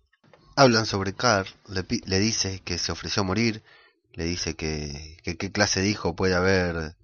Hablan 0.56 0.86
sobre 0.86 1.14
Carl, 1.14 1.48
le, 1.68 2.20
dice 2.20 2.62
que 2.64 2.78
se 2.78 2.92
ofreció 2.92 3.24
a 3.24 3.26
morir, 3.26 3.64
le 4.14 4.26
dice 4.26 4.56
que, 4.56 5.18
qué 5.24 5.52
clase 5.52 5.82
de 5.82 5.90
hijo 5.90 6.16
puede 6.16 6.36
haber 6.36 6.96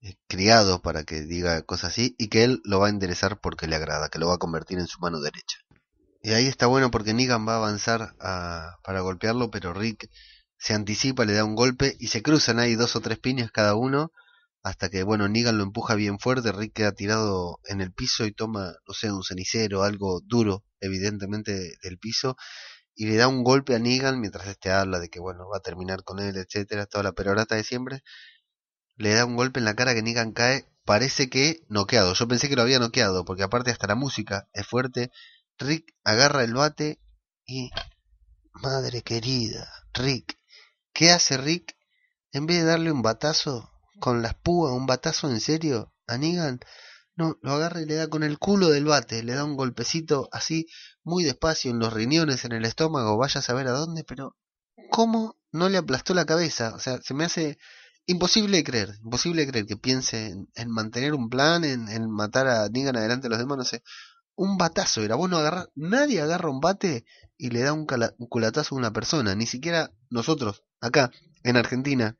eh, 0.00 0.14
criado 0.26 0.80
para 0.80 1.04
que 1.04 1.20
diga 1.20 1.62
cosas 1.62 1.92
así, 1.92 2.14
y 2.18 2.28
que 2.28 2.44
él 2.44 2.62
lo 2.64 2.80
va 2.80 2.86
a 2.86 2.90
enderezar 2.90 3.40
porque 3.40 3.66
le 3.66 3.76
agrada, 3.76 4.08
que 4.08 4.18
lo 4.18 4.28
va 4.28 4.34
a 4.34 4.38
convertir 4.38 4.78
en 4.78 4.86
su 4.86 4.98
mano 5.00 5.20
derecha. 5.20 5.58
Y 6.22 6.32
ahí 6.32 6.46
está 6.46 6.66
bueno 6.66 6.90
porque 6.90 7.14
Negan 7.14 7.46
va 7.46 7.54
a 7.54 7.56
avanzar 7.56 8.14
para 8.18 9.00
golpearlo, 9.00 9.50
pero 9.50 9.72
Rick 9.72 10.10
se 10.60 10.74
anticipa, 10.74 11.24
le 11.24 11.32
da 11.32 11.44
un 11.44 11.54
golpe 11.56 11.96
y 11.98 12.08
se 12.08 12.22
cruzan 12.22 12.58
ahí 12.58 12.74
dos 12.74 12.94
o 12.94 13.00
tres 13.00 13.18
piñas 13.18 13.50
cada 13.50 13.74
uno 13.74 14.12
hasta 14.62 14.90
que, 14.90 15.02
bueno, 15.02 15.26
Negan 15.26 15.56
lo 15.56 15.64
empuja 15.64 15.94
bien 15.94 16.18
fuerte, 16.18 16.52
Rick 16.52 16.74
queda 16.74 16.92
tirado 16.92 17.60
en 17.64 17.80
el 17.80 17.92
piso 17.92 18.26
y 18.26 18.32
toma, 18.32 18.74
no 18.86 18.92
sé, 18.92 19.10
un 19.10 19.24
cenicero, 19.24 19.84
algo 19.84 20.20
duro, 20.22 20.64
evidentemente, 20.80 21.78
del 21.82 21.98
piso, 21.98 22.36
y 22.94 23.06
le 23.06 23.16
da 23.16 23.26
un 23.26 23.42
golpe 23.42 23.74
a 23.74 23.78
Negan 23.78 24.20
mientras 24.20 24.46
este 24.48 24.70
habla 24.70 24.98
de 24.98 25.08
que, 25.08 25.18
bueno, 25.18 25.48
va 25.48 25.58
a 25.58 25.62
terminar 25.62 26.04
con 26.04 26.18
él, 26.18 26.36
etcétera, 26.36 26.84
toda 26.84 27.04
la 27.04 27.12
perorata 27.12 27.54
de 27.54 27.64
siempre, 27.64 28.02
le 28.96 29.14
da 29.14 29.24
un 29.24 29.36
golpe 29.36 29.60
en 29.60 29.64
la 29.64 29.74
cara 29.74 29.94
que 29.94 30.02
Negan 30.02 30.32
cae, 30.32 30.66
parece 30.84 31.30
que 31.30 31.62
noqueado, 31.70 32.12
yo 32.12 32.28
pensé 32.28 32.50
que 32.50 32.56
lo 32.56 32.62
había 32.62 32.78
noqueado, 32.78 33.24
porque 33.24 33.44
aparte 33.44 33.70
hasta 33.70 33.86
la 33.86 33.94
música 33.94 34.46
es 34.52 34.66
fuerte, 34.66 35.10
Rick 35.58 35.94
agarra 36.04 36.44
el 36.44 36.52
bate 36.52 37.00
y... 37.46 37.70
Madre 38.52 39.00
querida, 39.00 39.72
Rick, 39.94 40.39
¿Qué 40.92 41.10
hace 41.10 41.36
Rick? 41.36 41.76
En 42.32 42.46
vez 42.46 42.58
de 42.58 42.64
darle 42.64 42.92
un 42.92 43.02
batazo 43.02 43.70
con 44.00 44.22
las 44.22 44.34
púas, 44.34 44.72
un 44.72 44.86
batazo 44.86 45.30
en 45.30 45.40
serio 45.40 45.92
a 46.06 46.18
Negan, 46.18 46.60
no, 47.16 47.38
lo 47.42 47.52
agarra 47.52 47.82
y 47.82 47.86
le 47.86 47.94
da 47.94 48.08
con 48.08 48.22
el 48.22 48.38
culo 48.38 48.68
del 48.68 48.86
bate, 48.86 49.22
le 49.22 49.34
da 49.34 49.44
un 49.44 49.56
golpecito 49.56 50.28
así 50.32 50.66
muy 51.02 51.24
despacio 51.24 51.70
en 51.70 51.78
los 51.78 51.92
riñones, 51.92 52.44
en 52.44 52.52
el 52.52 52.64
estómago, 52.64 53.16
vaya 53.16 53.40
a 53.40 53.42
saber 53.42 53.68
a 53.68 53.72
dónde, 53.72 54.04
pero 54.04 54.36
¿cómo 54.90 55.38
no 55.52 55.68
le 55.68 55.78
aplastó 55.78 56.14
la 56.14 56.24
cabeza? 56.24 56.74
O 56.74 56.78
sea, 56.78 57.00
se 57.02 57.14
me 57.14 57.24
hace 57.24 57.58
imposible 58.06 58.64
creer, 58.64 58.94
imposible 59.02 59.46
creer 59.46 59.66
que 59.66 59.76
piense 59.76 60.34
en, 60.54 60.70
mantener 60.70 61.14
un 61.14 61.28
plan, 61.28 61.64
en, 61.64 62.10
matar 62.10 62.48
a 62.48 62.68
Negan 62.68 62.96
adelante 62.96 63.24
de 63.24 63.30
los 63.30 63.38
demás, 63.38 63.58
no 63.58 63.64
sé. 63.64 63.82
Un 64.34 64.56
batazo 64.56 65.02
era, 65.02 65.16
bueno 65.16 65.36
agarrar, 65.36 65.68
nadie 65.74 66.20
agarra 66.22 66.50
un 66.50 66.60
bate 66.60 67.04
y 67.36 67.50
le 67.50 67.60
da 67.60 67.72
un 67.72 67.86
culatazo 67.86 68.74
a 68.74 68.78
una 68.78 68.92
persona, 68.92 69.34
ni 69.34 69.46
siquiera 69.46 69.92
nosotros, 70.08 70.64
acá 70.80 71.10
en 71.42 71.56
Argentina, 71.56 72.16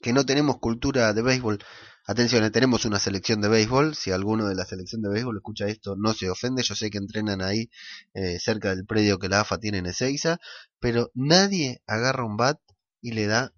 que 0.00 0.12
no 0.12 0.24
tenemos 0.24 0.58
cultura 0.58 1.12
de 1.12 1.22
béisbol, 1.22 1.58
atención, 2.06 2.44
eh, 2.44 2.50
tenemos 2.50 2.84
una 2.84 2.98
selección 2.98 3.40
de 3.40 3.48
béisbol, 3.48 3.94
si 3.94 4.10
alguno 4.10 4.46
de 4.48 4.54
la 4.54 4.64
selección 4.64 5.02
de 5.02 5.10
béisbol 5.10 5.36
escucha 5.36 5.66
esto 5.66 5.96
no 5.96 6.14
se 6.14 6.30
ofende, 6.30 6.62
yo 6.62 6.74
sé 6.74 6.90
que 6.90 6.98
entrenan 6.98 7.42
ahí 7.42 7.70
eh, 8.14 8.38
cerca 8.38 8.70
del 8.70 8.86
predio 8.86 9.18
que 9.18 9.28
la 9.28 9.40
AFA 9.40 9.58
tiene 9.58 9.78
en 9.78 9.86
Ezeiza, 9.86 10.38
pero 10.78 11.10
nadie 11.14 11.82
agarra 11.86 12.24
un 12.24 12.36
bat 12.36 12.58
y 13.00 13.12
le 13.12 13.26
da 13.26 13.52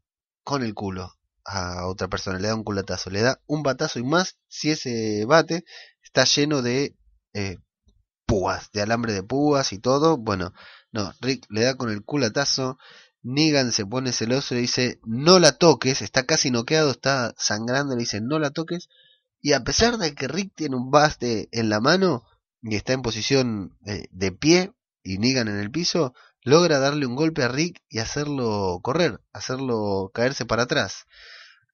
con 0.44 0.62
el 0.62 0.74
culo 0.74 1.14
a 1.44 1.86
otra 1.86 2.08
persona, 2.08 2.38
le 2.38 2.48
da 2.48 2.54
un 2.54 2.64
culatazo, 2.64 3.10
le 3.10 3.22
da 3.22 3.40
un 3.46 3.62
batazo 3.62 3.98
y 3.98 4.04
más 4.04 4.38
si 4.48 4.70
ese 4.70 5.24
bate 5.26 5.64
está 6.02 6.24
lleno 6.24 6.62
de 6.62 6.96
eh, 7.34 7.56
púas, 8.26 8.70
de 8.72 8.82
alambre 8.82 9.12
de 9.12 9.22
púas 9.22 9.72
y 9.72 9.78
todo, 9.78 10.16
bueno, 10.16 10.52
no, 10.92 11.12
Rick 11.20 11.46
le 11.50 11.62
da 11.62 11.76
con 11.76 11.90
el 11.90 12.04
culatazo, 12.04 12.78
Negan 13.22 13.72
se 13.72 13.84
pone 13.84 14.12
celoso 14.12 14.54
y 14.54 14.62
dice, 14.62 15.00
no 15.04 15.38
la 15.38 15.52
toques, 15.52 16.02
está 16.02 16.24
casi 16.24 16.50
noqueado, 16.50 16.90
está 16.90 17.34
sangrando, 17.36 17.94
le 17.94 18.00
dice, 18.00 18.20
no 18.20 18.38
la 18.38 18.50
toques. 18.50 18.88
Y 19.40 19.52
a 19.52 19.64
pesar 19.64 19.98
de 19.98 20.14
que 20.14 20.28
Rick 20.28 20.52
tiene 20.54 20.76
un 20.76 20.90
baste 20.90 21.48
en 21.52 21.68
la 21.68 21.80
mano 21.80 22.24
y 22.62 22.76
está 22.76 22.92
en 22.92 23.02
posición 23.02 23.76
eh, 23.86 24.08
de 24.10 24.32
pie, 24.32 24.72
y 25.02 25.18
Negan 25.18 25.48
en 25.48 25.58
el 25.58 25.70
piso, 25.70 26.14
logra 26.42 26.78
darle 26.78 27.06
un 27.06 27.16
golpe 27.16 27.42
a 27.42 27.48
Rick 27.48 27.82
y 27.88 27.98
hacerlo 27.98 28.80
correr, 28.82 29.20
hacerlo 29.32 30.10
caerse 30.14 30.44
para 30.44 30.64
atrás. 30.64 31.06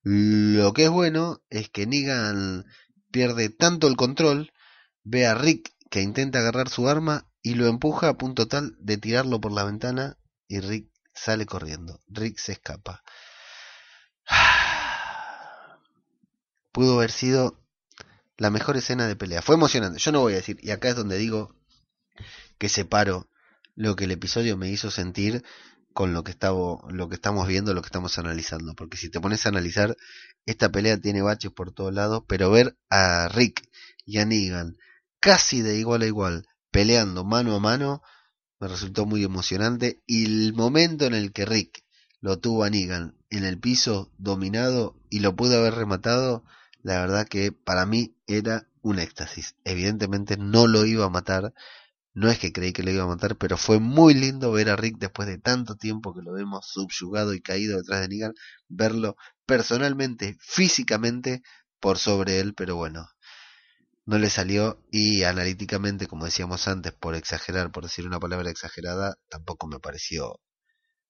Lo 0.03 0.73
que 0.73 0.85
es 0.85 0.89
bueno 0.89 1.41
es 1.49 1.69
que 1.69 1.85
Negan 1.85 2.65
pierde 3.11 3.49
tanto 3.49 3.87
el 3.87 3.97
control, 3.97 4.53
ve 5.03 5.25
a 5.25 5.35
Rick 5.35 5.73
que 5.89 6.01
intenta 6.01 6.39
agarrar 6.39 6.69
su 6.69 6.87
arma 6.87 7.29
y 7.41 7.55
lo 7.55 7.67
empuja 7.67 8.09
a 8.09 8.17
punto 8.17 8.47
tal 8.47 8.77
de 8.79 8.97
tirarlo 8.97 9.39
por 9.39 9.51
la 9.51 9.63
ventana 9.63 10.17
y 10.47 10.59
Rick 10.59 10.89
sale 11.17 11.45
corriendo. 11.45 12.01
Rick 12.07 12.37
se 12.37 12.53
escapa. 12.53 13.03
Pudo 16.71 16.97
haber 16.97 17.11
sido 17.11 17.59
la 18.37 18.49
mejor 18.49 18.77
escena 18.77 19.07
de 19.07 19.15
pelea. 19.15 19.41
Fue 19.41 19.55
emocionante. 19.55 19.99
Yo 19.99 20.11
no 20.11 20.21
voy 20.21 20.33
a 20.33 20.37
decir, 20.37 20.57
y 20.61 20.71
acá 20.71 20.89
es 20.89 20.95
donde 20.95 21.17
digo 21.17 21.55
que 22.57 22.69
separo 22.69 23.29
lo 23.75 23.95
que 23.95 24.05
el 24.05 24.11
episodio 24.11 24.57
me 24.57 24.69
hizo 24.69 24.91
sentir 24.91 25.43
con 25.93 26.13
lo 26.13 26.23
que, 26.23 26.31
estaba, 26.31 26.77
lo 26.89 27.09
que 27.09 27.15
estamos 27.15 27.47
viendo, 27.47 27.73
lo 27.73 27.81
que 27.81 27.87
estamos 27.87 28.17
analizando. 28.19 28.75
Porque 28.75 28.97
si 28.97 29.09
te 29.09 29.19
pones 29.19 29.45
a 29.45 29.49
analizar, 29.49 29.97
esta 30.45 30.71
pelea 30.71 30.99
tiene 30.99 31.21
baches 31.21 31.51
por 31.51 31.73
todos 31.73 31.93
lados, 31.93 32.23
pero 32.27 32.51
ver 32.51 32.77
a 32.89 33.27
Rick 33.29 33.67
y 34.05 34.19
a 34.19 34.25
Negan 34.25 34.77
casi 35.19 35.61
de 35.61 35.75
igual 35.75 36.03
a 36.03 36.05
igual, 36.05 36.47
peleando 36.71 37.23
mano 37.23 37.55
a 37.55 37.59
mano, 37.59 38.03
me 38.59 38.67
resultó 38.67 39.05
muy 39.05 39.23
emocionante. 39.23 40.01
Y 40.05 40.25
el 40.25 40.53
momento 40.53 41.05
en 41.05 41.13
el 41.13 41.31
que 41.31 41.45
Rick 41.45 41.83
lo 42.21 42.39
tuvo 42.39 42.63
a 42.63 42.69
Negan 42.69 43.15
en 43.29 43.43
el 43.43 43.59
piso, 43.59 44.11
dominado, 44.17 44.95
y 45.09 45.19
lo 45.19 45.35
pudo 45.35 45.59
haber 45.59 45.75
rematado, 45.75 46.43
la 46.81 46.99
verdad 46.99 47.27
que 47.27 47.51
para 47.51 47.85
mí 47.85 48.15
era 48.27 48.67
un 48.81 48.99
éxtasis. 48.99 49.55
Evidentemente 49.63 50.37
no 50.37 50.67
lo 50.67 50.85
iba 50.85 51.05
a 51.05 51.09
matar, 51.09 51.53
no 52.13 52.29
es 52.29 52.39
que 52.39 52.51
creí 52.51 52.73
que 52.73 52.83
lo 52.83 52.91
iba 52.91 53.03
a 53.03 53.07
matar, 53.07 53.37
pero 53.37 53.57
fue 53.57 53.79
muy 53.79 54.13
lindo 54.13 54.51
ver 54.51 54.69
a 54.69 54.75
Rick 54.75 54.97
después 54.97 55.27
de 55.27 55.37
tanto 55.37 55.75
tiempo 55.75 56.15
que 56.15 56.21
lo 56.21 56.33
vemos 56.33 56.65
subyugado 56.67 57.33
y 57.33 57.41
caído 57.41 57.77
detrás 57.77 58.01
de 58.01 58.07
Negan, 58.07 58.33
verlo 58.69 59.17
personalmente, 59.45 60.37
físicamente 60.39 61.43
por 61.79 61.97
sobre 61.99 62.39
él, 62.39 62.53
pero 62.55 62.75
bueno, 62.75 63.07
no 64.07 64.17
le 64.17 64.29
salió 64.29 64.81
y 64.89 65.23
analíticamente, 65.23 66.07
como 66.07 66.25
decíamos 66.25 66.67
antes, 66.69 66.93
por 66.93 67.13
exagerar, 67.13 67.71
por 67.71 67.83
decir 67.83 68.07
una 68.07 68.19
palabra 68.19 68.49
exagerada, 68.49 69.17
tampoco 69.29 69.67
me 69.67 69.79
pareció, 69.79 70.39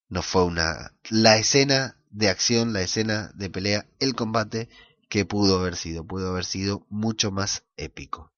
no 0.10 0.24
fue 0.24 0.44
una, 0.44 0.96
la 1.10 1.38
escena 1.38 2.02
de 2.10 2.30
acción, 2.30 2.74
la 2.74 2.82
escena 2.82 3.32
de 3.36 3.52
pelea, 3.52 3.86
el 4.00 4.16
combate 4.16 4.68
que 5.10 5.26
pudo 5.26 5.60
haber 5.60 5.76
sido, 5.76 6.06
pudo 6.06 6.32
haber 6.32 6.44
sido 6.44 6.88
mucho 6.90 7.32
más 7.32 7.66
épico. 7.78 8.34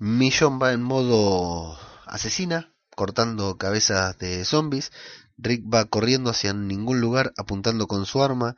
Millón 0.00 0.60
va 0.60 0.72
en 0.72 0.82
modo 0.82 1.78
asesina, 2.06 2.74
cortando 2.96 3.56
cabezas 3.56 4.18
de 4.18 4.44
zombies, 4.44 4.90
Rick 5.38 5.64
va 5.72 5.84
corriendo 5.84 6.30
hacia 6.30 6.52
ningún 6.52 7.00
lugar, 7.00 7.32
apuntando 7.36 7.86
con 7.86 8.04
su 8.04 8.22
arma, 8.22 8.56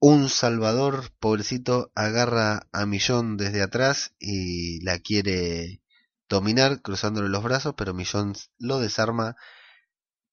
un 0.00 0.28
salvador, 0.28 1.10
pobrecito, 1.18 1.90
agarra 1.94 2.68
a 2.72 2.86
Millón 2.86 3.36
desde 3.36 3.62
atrás 3.62 4.14
y 4.18 4.80
la 4.84 4.98
quiere 5.00 5.82
dominar 6.28 6.82
cruzándole 6.82 7.28
los 7.28 7.42
brazos, 7.42 7.74
pero 7.76 7.94
Millón 7.94 8.34
lo 8.58 8.78
desarma 8.78 9.36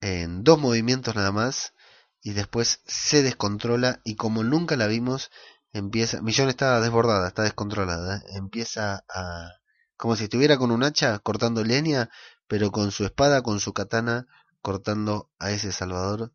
en 0.01 0.43
dos 0.43 0.59
movimientos 0.59 1.15
nada 1.15 1.31
más 1.31 1.73
y 2.21 2.33
después 2.33 2.81
se 2.85 3.23
descontrola 3.23 4.01
y 4.03 4.15
como 4.15 4.43
nunca 4.43 4.75
la 4.75 4.87
vimos, 4.87 5.31
empieza, 5.73 6.21
Millón 6.21 6.49
está 6.49 6.79
desbordada, 6.79 7.27
está 7.27 7.43
descontrolada, 7.43 8.23
empieza 8.35 9.03
a, 9.09 9.51
como 9.97 10.15
si 10.15 10.25
estuviera 10.25 10.57
con 10.57 10.71
un 10.71 10.83
hacha 10.83 11.17
cortando 11.19 11.63
leña, 11.63 12.09
pero 12.47 12.71
con 12.71 12.91
su 12.91 13.05
espada, 13.05 13.41
con 13.41 13.59
su 13.59 13.73
katana, 13.73 14.27
cortando 14.61 15.31
a 15.39 15.51
ese 15.51 15.71
salvador 15.71 16.33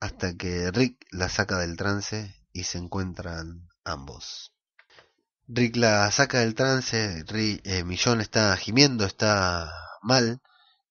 hasta 0.00 0.36
que 0.36 0.70
Rick 0.70 1.06
la 1.10 1.28
saca 1.28 1.58
del 1.58 1.76
trance 1.76 2.41
y 2.52 2.64
se 2.64 2.78
encuentran 2.78 3.68
ambos. 3.84 4.52
Rick 5.48 5.76
la 5.76 6.10
saca 6.10 6.40
del 6.40 6.54
trance, 6.54 7.24
eh, 7.64 7.84
Millón 7.84 8.20
está 8.20 8.56
gimiendo, 8.56 9.04
está 9.04 9.70
mal, 10.02 10.40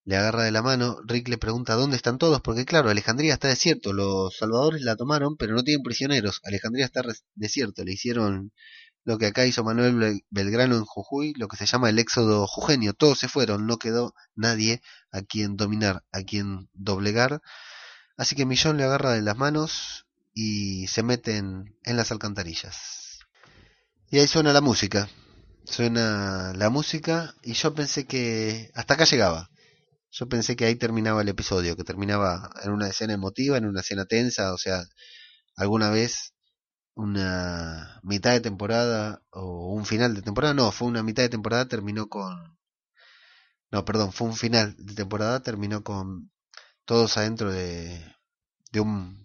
le 0.03 0.17
agarra 0.17 0.43
de 0.43 0.51
la 0.51 0.61
mano, 0.61 0.97
Rick 1.05 1.29
le 1.29 1.37
pregunta 1.37 1.75
dónde 1.75 1.95
están 1.95 2.17
todos, 2.17 2.41
porque 2.41 2.65
claro, 2.65 2.89
Alejandría 2.89 3.33
está 3.33 3.47
desierto, 3.47 3.93
los 3.93 4.35
salvadores 4.37 4.81
la 4.81 4.95
tomaron, 4.95 5.37
pero 5.37 5.55
no 5.55 5.63
tienen 5.63 5.83
prisioneros, 5.83 6.41
Alejandría 6.43 6.85
está 6.85 7.01
desierto, 7.35 7.83
le 7.83 7.93
hicieron 7.93 8.51
lo 9.03 9.17
que 9.17 9.27
acá 9.27 9.45
hizo 9.45 9.63
Manuel 9.63 10.21
Belgrano 10.29 10.75
en 10.75 10.85
Jujuy, 10.85 11.33
lo 11.37 11.47
que 11.47 11.57
se 11.57 11.65
llama 11.65 11.89
el 11.89 11.99
éxodo 11.99 12.45
jujeño, 12.47 12.93
todos 12.93 13.19
se 13.19 13.29
fueron, 13.29 13.65
no 13.67 13.77
quedó 13.77 14.13
nadie 14.35 14.81
a 15.11 15.21
quien 15.21 15.55
dominar, 15.55 16.03
a 16.11 16.23
quien 16.23 16.69
doblegar, 16.73 17.41
así 18.17 18.35
que 18.35 18.45
Millón 18.45 18.77
le 18.77 18.83
agarra 18.83 19.13
de 19.13 19.21
las 19.21 19.37
manos 19.37 20.05
y 20.33 20.87
se 20.87 21.03
meten 21.03 21.77
en 21.83 21.97
las 21.97 22.11
alcantarillas. 22.11 23.19
Y 24.09 24.19
ahí 24.19 24.27
suena 24.27 24.53
la 24.53 24.61
música. 24.61 25.09
Suena 25.65 26.53
la 26.53 26.69
música 26.69 27.35
y 27.43 27.53
yo 27.53 27.73
pensé 27.73 28.05
que 28.05 28.71
hasta 28.73 28.95
acá 28.95 29.05
llegaba. 29.05 29.49
Yo 30.11 30.27
pensé 30.27 30.55
que 30.55 30.65
ahí 30.65 30.75
terminaba 30.75 31.21
el 31.21 31.29
episodio, 31.29 31.77
que 31.77 31.83
terminaba 31.83 32.49
en 32.63 32.71
una 32.71 32.89
escena 32.89 33.13
emotiva, 33.13 33.57
en 33.57 33.65
una 33.65 33.81
escena 33.81 34.05
tensa, 34.05 34.53
o 34.53 34.57
sea, 34.57 34.83
alguna 35.55 35.89
vez 35.89 36.33
una 36.95 37.99
mitad 38.03 38.31
de 38.31 38.41
temporada 38.41 39.23
o 39.31 39.73
un 39.73 39.85
final 39.85 40.13
de 40.15 40.21
temporada, 40.21 40.53
no, 40.53 40.71
fue 40.71 40.87
una 40.87 41.03
mitad 41.03 41.23
de 41.23 41.29
temporada, 41.29 41.67
terminó 41.67 42.07
con... 42.09 42.57
No, 43.71 43.85
perdón, 43.85 44.11
fue 44.11 44.27
un 44.27 44.35
final 44.35 44.75
de 44.77 44.95
temporada, 44.95 45.41
terminó 45.41 45.83
con 45.83 46.31
todos 46.85 47.17
adentro 47.17 47.51
de, 47.51 48.05
de 48.71 48.79
un 48.81 49.20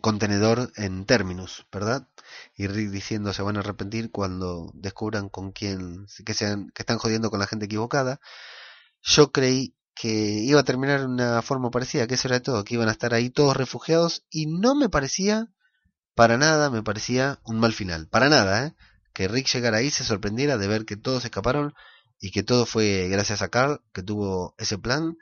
contenedor 0.00 0.72
en 0.76 1.04
términos, 1.04 1.66
¿verdad? 1.72 2.08
Y 2.56 2.66
Rick 2.66 2.90
diciendo 2.90 3.32
se 3.32 3.42
van 3.42 3.56
a 3.56 3.60
arrepentir 3.60 4.10
cuando 4.10 4.70
descubran 4.74 5.28
con 5.28 5.52
quién, 5.52 6.06
que, 6.24 6.34
sean, 6.34 6.70
que 6.74 6.82
están 6.82 6.98
jodiendo 6.98 7.30
con 7.30 7.40
la 7.40 7.46
gente 7.46 7.66
equivocada. 7.66 8.20
Yo 9.02 9.32
creí 9.32 9.74
que 9.94 10.08
iba 10.08 10.60
a 10.60 10.64
terminar 10.64 11.00
de 11.00 11.06
una 11.06 11.42
forma 11.42 11.70
parecida, 11.70 12.06
que 12.06 12.14
eso 12.14 12.28
era 12.28 12.40
todo, 12.40 12.64
que 12.64 12.74
iban 12.74 12.88
a 12.88 12.92
estar 12.92 13.14
ahí 13.14 13.30
todos 13.30 13.56
refugiados 13.56 14.24
y 14.30 14.46
no 14.46 14.74
me 14.74 14.88
parecía, 14.88 15.48
para 16.14 16.36
nada, 16.38 16.70
me 16.70 16.82
parecía 16.82 17.40
un 17.44 17.58
mal 17.58 17.72
final, 17.72 18.08
para 18.08 18.28
nada, 18.28 18.66
¿eh? 18.66 18.74
Que 19.12 19.28
Rick 19.28 19.48
llegara 19.52 19.78
ahí, 19.78 19.90
se 19.90 20.04
sorprendiera 20.04 20.56
de 20.58 20.68
ver 20.68 20.84
que 20.84 20.96
todos 20.96 21.24
escaparon 21.24 21.74
y 22.20 22.30
que 22.30 22.42
todo 22.42 22.66
fue 22.66 23.08
gracias 23.08 23.42
a 23.42 23.48
Carl, 23.48 23.80
que 23.92 24.02
tuvo 24.02 24.54
ese 24.58 24.78
plan, 24.78 25.16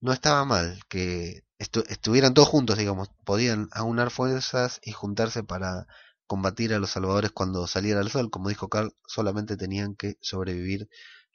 no 0.00 0.12
estaba 0.12 0.44
mal, 0.44 0.80
que 0.88 1.44
estuvieran 1.88 2.34
todos 2.34 2.48
juntos, 2.48 2.78
digamos, 2.78 3.10
podían 3.24 3.68
aunar 3.72 4.10
fuerzas 4.10 4.80
y 4.84 4.92
juntarse 4.92 5.42
para 5.42 5.86
combatir 6.26 6.74
a 6.74 6.78
los 6.78 6.90
salvadores 6.90 7.30
cuando 7.30 7.66
saliera 7.66 8.00
el 8.00 8.10
sol. 8.10 8.30
Como 8.30 8.48
dijo 8.48 8.68
Carl, 8.68 8.94
solamente 9.06 9.56
tenían 9.56 9.94
que 9.94 10.16
sobrevivir 10.20 10.88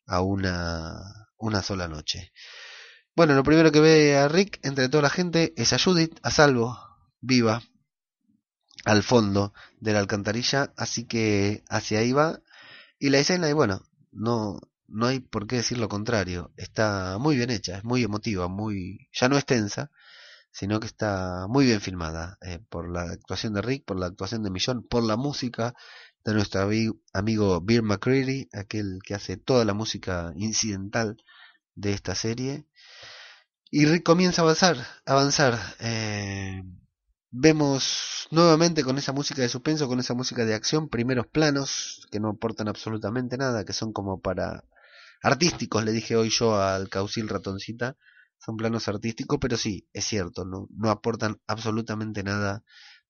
a 0.05 0.21
una, 0.21 1.30
una 1.38 1.61
sola 1.61 1.88
noche. 1.88 2.32
Bueno, 3.15 3.34
lo 3.34 3.43
primero 3.43 3.71
que 3.71 3.80
ve 3.80 4.17
a 4.17 4.28
Rick 4.28 4.59
entre 4.63 4.89
toda 4.89 5.03
la 5.03 5.09
gente 5.09 5.53
es 5.57 5.73
a 5.73 5.80
Judith 5.80 6.19
a 6.23 6.32
salvo, 6.32 6.78
viva, 7.19 7.61
al 8.86 9.03
fondo 9.03 9.53
de 9.80 9.93
la 9.93 9.99
alcantarilla, 9.99 10.71
así 10.78 11.05
que 11.05 11.63
hacia 11.69 11.99
ahí 11.99 12.11
va. 12.11 12.39
Y 12.99 13.09
la 13.09 13.19
escena, 13.19 13.49
y 13.49 13.53
bueno, 13.53 13.84
no, 14.11 14.59
no 14.88 15.07
hay 15.07 15.19
por 15.19 15.47
qué 15.47 15.57
decir 15.57 15.78
lo 15.78 15.89
contrario, 15.89 16.51
está 16.57 17.17
muy 17.19 17.36
bien 17.36 17.49
hecha, 17.49 17.78
es 17.78 17.84
muy 17.84 18.03
emotiva, 18.03 18.47
muy, 18.47 19.09
ya 19.11 19.30
no 19.30 19.38
es 19.38 19.45
tensa, 19.45 19.91
sino 20.58 20.80
que 20.80 20.88
está 20.88 21.45
muy 21.47 21.68
bien 21.68 21.82
filmada 21.82 22.39
eh, 22.41 22.58
por 22.70 22.89
la 22.89 23.03
actuación 23.03 23.53
de 23.53 23.62
Rick, 23.62 23.86
por 23.86 23.99
la 23.99 24.08
actuación 24.08 24.41
de 24.41 24.49
Millón, 24.49 24.82
por 24.82 25.03
la 25.03 25.16
música 25.16 25.76
de 26.26 26.34
nuestro 26.34 26.68
amigo 27.14 27.62
Bill 27.62 27.84
McCreary, 27.84 28.49
aquel 28.53 28.97
que 29.05 29.14
hace 29.14 29.38
toda 29.38 29.66
la 29.66 29.76
música 29.76 30.34
incidental 30.36 31.18
de 31.76 31.93
esta 31.93 32.16
serie. 32.16 32.66
Y 33.70 33.86
Rick 33.86 34.01
comienza 34.01 34.41
a 34.41 34.45
avanzar, 34.45 34.78
avanzar. 35.05 35.60
Eh, 35.80 36.64
vemos 37.30 38.28
nuevamente 38.32 38.84
con 38.84 38.97
esa 38.97 39.14
música 39.14 39.43
de 39.43 39.49
suspenso, 39.49 39.88
con 39.88 39.99
esa 39.99 40.16
música 40.16 40.43
de 40.43 40.55
acción, 40.55 40.89
primeros 40.89 41.28
planos 41.28 42.08
que 42.10 42.20
no 42.20 42.30
aportan 42.30 42.68
absolutamente 42.68 43.38
nada, 43.38 43.64
que 43.64 43.74
son 43.74 43.93
como 43.93 44.22
para 44.22 44.64
artísticos, 45.22 45.86
le 45.86 45.91
dije 45.91 46.16
hoy 46.16 46.32
yo 46.32 46.60
al 46.60 46.89
Caucil 46.89 47.30
Ratoncita, 47.30 47.95
son 48.39 48.57
planos 48.57 48.88
artísticos, 48.88 49.38
pero 49.39 49.57
sí, 49.57 49.88
es 49.93 50.05
cierto, 50.05 50.45
no, 50.45 50.67
no 50.71 50.89
aportan 50.89 51.39
absolutamente 51.47 52.23
nada 52.23 52.63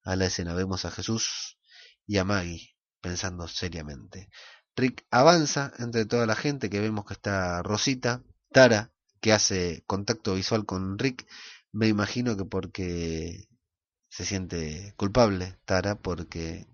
a 0.04 0.16
la 0.16 0.26
escena. 0.26 0.54
Vemos 0.54 0.86
a 0.86 0.92
Jesús 0.92 1.58
y 2.06 2.18
a 2.18 2.24
Maggie 2.24 2.76
pensando 3.02 3.48
seriamente. 3.48 4.30
Rick 4.76 5.06
avanza 5.12 5.74
entre 5.80 6.06
toda 6.06 6.26
la 6.26 6.36
gente 6.36 6.70
que 6.70 6.80
vemos 6.80 7.06
que 7.06 7.14
está 7.14 7.62
Rosita, 7.64 8.24
Tara, 8.52 8.92
que 9.22 9.34
hace 9.34 9.84
contacto 9.88 10.36
visual 10.36 10.66
con 10.66 10.98
Rick, 11.00 11.28
me 11.72 11.88
imagino 11.88 12.38
que 12.38 12.46
porque 12.46 13.48
se 14.10 14.26
siente 14.26 14.94
culpable, 14.98 15.58
Tara, 15.66 15.96
porque 15.96 16.68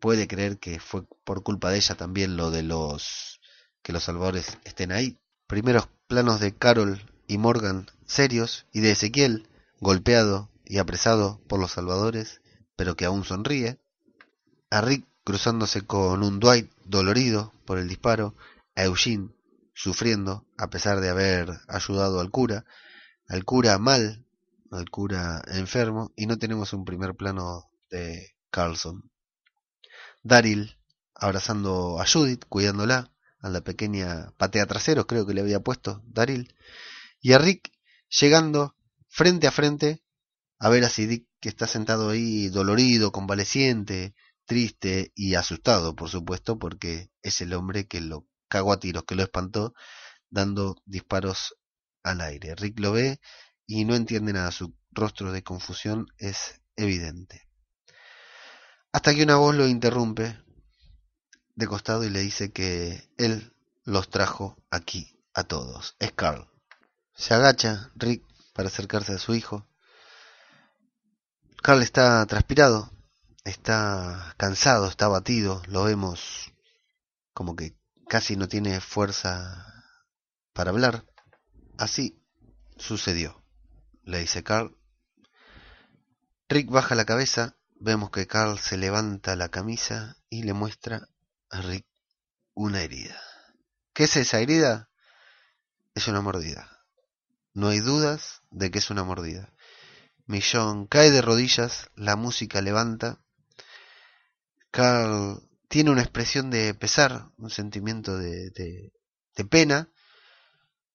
puede 0.00 0.26
creer 0.26 0.58
que 0.58 0.80
fue 0.80 1.04
por 1.24 1.42
culpa 1.42 1.70
de 1.70 1.76
ella 1.76 1.94
también 1.94 2.36
lo 2.36 2.50
de 2.50 2.62
los 2.62 3.40
que 3.82 3.92
los 3.92 4.04
salvadores 4.04 4.58
estén 4.64 4.92
ahí. 4.92 5.18
Primeros 5.46 5.88
planos 6.06 6.40
de 6.40 6.54
Carol 6.56 7.00
y 7.30 7.38
Morgan 7.38 7.86
serios 8.06 8.66
y 8.72 8.80
de 8.80 8.90
Ezequiel 8.90 9.48
golpeado 9.78 10.50
y 10.64 10.78
apresado 10.78 11.40
por 11.46 11.60
los 11.60 11.70
salvadores, 11.70 12.40
pero 12.74 12.96
que 12.96 13.04
aún 13.04 13.22
sonríe, 13.22 13.78
a 14.68 14.80
Rick 14.80 15.06
cruzándose 15.22 15.82
con 15.82 16.24
un 16.24 16.40
Dwight 16.40 16.72
dolorido 16.84 17.54
por 17.66 17.78
el 17.78 17.86
disparo, 17.86 18.34
a 18.74 18.82
Eugene 18.82 19.28
sufriendo 19.74 20.44
a 20.58 20.70
pesar 20.70 21.00
de 21.00 21.08
haber 21.08 21.60
ayudado 21.68 22.18
al 22.18 22.30
cura, 22.32 22.64
al 23.28 23.44
cura 23.44 23.78
mal, 23.78 24.26
al 24.72 24.90
cura 24.90 25.40
enfermo, 25.46 26.12
y 26.16 26.26
no 26.26 26.36
tenemos 26.36 26.72
un 26.72 26.84
primer 26.84 27.14
plano 27.14 27.70
de 27.90 28.34
Carlson. 28.50 29.08
Daryl 30.24 30.76
abrazando 31.14 32.00
a 32.00 32.06
Judith, 32.06 32.44
cuidándola, 32.48 33.12
a 33.38 33.48
la 33.50 33.60
pequeña 33.60 34.32
patea 34.36 34.66
trasero, 34.66 35.06
creo 35.06 35.26
que 35.26 35.34
le 35.34 35.42
había 35.42 35.60
puesto 35.60 36.02
Daryl, 36.06 36.52
y 37.20 37.32
a 37.32 37.38
Rick 37.38 37.72
llegando 38.08 38.76
frente 39.08 39.46
a 39.46 39.50
frente 39.50 40.02
a 40.58 40.68
ver 40.68 40.84
a 40.84 40.88
Dick 40.88 41.26
que 41.40 41.48
está 41.48 41.66
sentado 41.66 42.10
ahí 42.10 42.48
dolorido, 42.48 43.12
convaleciente, 43.12 44.14
triste 44.44 45.10
y 45.14 45.34
asustado, 45.34 45.96
por 45.96 46.10
supuesto, 46.10 46.58
porque 46.58 47.10
es 47.22 47.40
el 47.40 47.54
hombre 47.54 47.86
que 47.86 48.00
lo 48.00 48.26
cagó 48.48 48.72
a 48.72 48.80
tiros, 48.80 49.04
que 49.04 49.14
lo 49.14 49.22
espantó, 49.22 49.74
dando 50.28 50.76
disparos 50.84 51.56
al 52.02 52.20
aire. 52.20 52.54
Rick 52.56 52.78
lo 52.78 52.92
ve 52.92 53.20
y 53.66 53.86
no 53.86 53.94
entiende 53.94 54.34
nada, 54.34 54.50
su 54.50 54.74
rostro 54.90 55.32
de 55.32 55.42
confusión 55.42 56.08
es 56.18 56.60
evidente. 56.76 57.48
Hasta 58.92 59.14
que 59.14 59.22
una 59.22 59.36
voz 59.36 59.54
lo 59.54 59.66
interrumpe 59.66 60.36
de 61.54 61.66
costado 61.66 62.04
y 62.04 62.10
le 62.10 62.20
dice 62.20 62.52
que 62.52 63.08
él 63.16 63.54
los 63.84 64.10
trajo 64.10 64.62
aquí 64.70 65.16
a 65.32 65.44
todos. 65.44 65.96
Es 66.00 66.12
Carl. 66.12 66.50
Se 67.20 67.34
agacha 67.34 67.92
Rick 67.96 68.24
para 68.54 68.68
acercarse 68.68 69.12
a 69.12 69.18
su 69.18 69.34
hijo. 69.34 69.68
Carl 71.62 71.82
está 71.82 72.24
transpirado, 72.24 72.90
está 73.44 74.34
cansado, 74.38 74.88
está 74.88 75.04
abatido, 75.04 75.62
lo 75.66 75.84
vemos 75.84 76.50
como 77.34 77.56
que 77.56 77.76
casi 78.08 78.36
no 78.36 78.48
tiene 78.48 78.80
fuerza 78.80 79.84
para 80.54 80.70
hablar. 80.70 81.04
Así 81.76 82.24
sucedió, 82.78 83.44
le 84.02 84.20
dice 84.20 84.42
Carl. 84.42 84.74
Rick 86.48 86.70
baja 86.70 86.94
la 86.94 87.04
cabeza, 87.04 87.58
vemos 87.74 88.10
que 88.10 88.26
Carl 88.26 88.58
se 88.58 88.78
levanta 88.78 89.36
la 89.36 89.50
camisa 89.50 90.16
y 90.30 90.44
le 90.44 90.54
muestra 90.54 91.06
a 91.50 91.60
Rick 91.60 91.86
una 92.54 92.80
herida. 92.80 93.20
¿Qué 93.92 94.04
es 94.04 94.16
esa 94.16 94.40
herida? 94.40 94.88
Es 95.94 96.08
una 96.08 96.22
mordida. 96.22 96.79
No 97.52 97.68
hay 97.68 97.80
dudas 97.80 98.42
de 98.50 98.70
que 98.70 98.78
es 98.78 98.90
una 98.90 99.04
mordida. 99.04 99.52
Millón 100.26 100.86
cae 100.86 101.10
de 101.10 101.22
rodillas, 101.22 101.90
la 101.96 102.16
música 102.16 102.60
levanta. 102.60 103.20
Carl 104.70 105.42
tiene 105.68 105.90
una 105.90 106.02
expresión 106.02 106.50
de 106.50 106.74
pesar, 106.74 107.30
un 107.36 107.50
sentimiento 107.50 108.16
de, 108.16 108.50
de, 108.50 109.44
pena, 109.44 109.88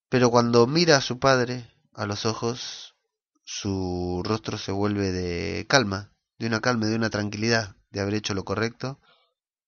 pero 0.08 0.30
cuando 0.30 0.68
mira 0.68 0.98
a 0.98 1.02
su 1.02 1.20
padre 1.20 1.74
a 1.94 2.06
los 2.06 2.26
ojos, 2.26 2.96
su 3.44 4.22
rostro 4.24 4.58
se 4.58 4.72
vuelve 4.72 5.12
de 5.12 5.66
calma, 5.68 6.14
de 6.38 6.48
una 6.48 6.62
calma, 6.62 6.86
de 6.86 6.96
una 6.96 7.10
tranquilidad, 7.10 7.76
de 7.90 8.02
haber 8.02 8.14
hecho 8.14 8.34
lo 8.34 8.46
correcto, 8.46 9.00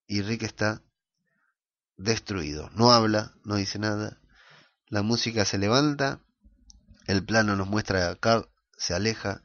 y 0.05 0.21
Rick 0.21 0.43
está 0.43 0.83
destruido. 1.97 2.69
No 2.71 2.91
habla, 2.91 3.33
no 3.43 3.55
dice 3.55 3.79
nada. 3.79 4.21
La 4.87 5.01
música 5.01 5.43
se 5.43 5.57
levanta, 5.57 6.21
el 7.07 7.23
plano 7.23 7.55
nos 7.55 7.67
muestra 7.67 8.09
a 8.09 8.15
Carl 8.15 8.49
se 8.77 8.93
aleja 8.93 9.41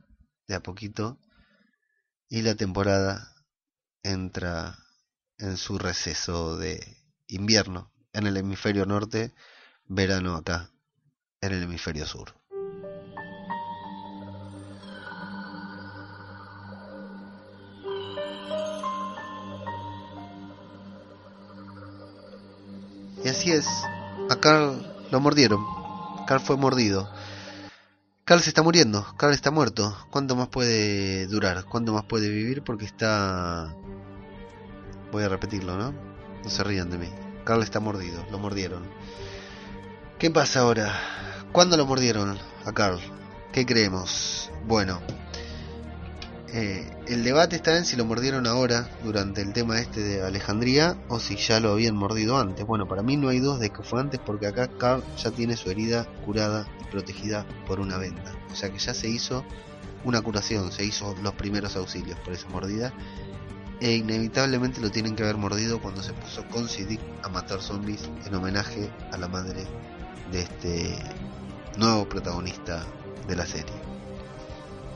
de 0.49 0.57
a 0.57 0.61
poquito 0.61 1.19
y 2.29 2.43
la 2.43 2.57
temporada 2.57 3.33
entra 4.03 4.77
en 5.39 5.57
su 5.57 5.79
receso 5.79 6.57
de 6.57 6.99
invierno 7.29 7.93
en 8.13 8.27
el 8.27 8.37
hemisferio 8.37 8.85
norte, 8.85 9.33
verano 9.85 10.35
acá 10.35 10.71
en 11.41 11.53
el 11.53 11.63
hemisferio 11.63 12.05
sur. 12.05 12.35
Y 23.25 23.29
así 23.29 23.53
es, 23.53 23.67
a 24.31 24.41
Carl 24.41 25.07
lo 25.13 25.21
mordieron, 25.21 25.65
Carl 26.27 26.41
fue 26.41 26.57
mordido. 26.57 27.09
Carl 28.25 28.41
se 28.41 28.51
está 28.51 28.63
muriendo, 28.63 29.05
Carl 29.17 29.33
está 29.33 29.51
muerto. 29.51 29.97
¿Cuánto 30.11 30.37
más 30.37 30.49
puede 30.49 31.27
durar? 31.27 31.65
¿Cuánto 31.65 31.93
más 31.93 32.05
puede 32.05 32.29
vivir? 32.29 32.63
Porque 32.63 32.85
está 32.85 33.75
Voy 35.13 35.25
a 35.25 35.29
repetirlo, 35.29 35.77
¿no? 35.77 35.93
No 36.43 36.51
se 36.51 36.65
rían 36.65 36.89
de 36.89 36.97
mí. 36.97 37.09
Carl 37.45 37.63
está 37.63 37.81
mordido, 37.81 38.25
lo 38.31 38.39
mordieron. 38.39 38.83
¿Qué 40.19 40.31
pasa 40.31 40.61
ahora? 40.61 40.91
¿Cuándo 41.53 41.77
lo 41.77 41.85
mordieron 41.85 42.39
a 42.65 42.73
Carl? 42.73 42.99
¿Qué 43.53 43.67
creemos? 43.67 44.51
Bueno, 44.67 45.03
eh, 46.53 46.87
el 47.07 47.25
debate 47.25 47.57
está 47.57 47.79
en 47.79 47.87
si 47.87 47.97
lo 47.97 48.05
mordieron 48.05 48.47
ahora, 48.47 48.91
durante 49.03 49.41
el 49.41 49.55
tema 49.55 49.81
este 49.81 50.01
de 50.01 50.23
Alejandría, 50.23 50.99
o 51.09 51.19
si 51.19 51.37
ya 51.37 51.61
lo 51.61 51.73
habían 51.73 51.97
mordido 51.97 52.39
antes. 52.39 52.67
Bueno, 52.67 52.87
para 52.87 53.03
mí 53.03 53.17
no 53.17 53.29
hay 53.29 53.41
dudas 53.41 53.59
de 53.59 53.71
que 53.71 53.83
fue 53.83 54.01
antes 54.01 54.21
porque 54.21 54.47
acá 54.47 54.69
Carl 54.69 55.03
ya 55.17 55.31
tiene 55.31 55.57
su 55.57 55.71
herida 55.71 56.05
curada 56.27 56.67
y 56.83 56.85
protegida 56.91 57.47
por 57.67 57.81
una 57.81 57.97
venda. 57.97 58.35
O 58.53 58.55
sea 58.55 58.71
que 58.71 58.79
ya 58.79 58.93
se 58.93 59.09
hizo 59.09 59.45
una 60.05 60.21
curación, 60.21 60.73
se 60.73 60.85
hizo 60.85 61.15
los 61.23 61.33
primeros 61.35 61.75
auxilios 61.77 62.19
por 62.19 62.35
esa 62.35 62.49
mordida 62.49 62.93
e 63.81 63.97
inevitablemente 63.97 64.81
lo 64.81 64.91
tienen 64.91 65.17
que 65.17 65.23
haber 65.23 65.39
mordido 65.39 65.81
cuando 65.81 66.03
se 66.03 66.13
puso 66.13 66.47
con 66.49 66.69
Siddiq 66.69 67.01
a 67.23 67.29
matar 67.29 67.63
zombies 67.63 68.09
en 68.27 68.35
homenaje 68.35 68.91
a 69.11 69.17
la 69.17 69.27
madre 69.27 69.65
de 70.31 70.43
este 70.43 70.99
nuevo 71.79 72.09
protagonista 72.09 72.85
de 73.27 73.37
la 73.37 73.47
serie. 73.47 73.92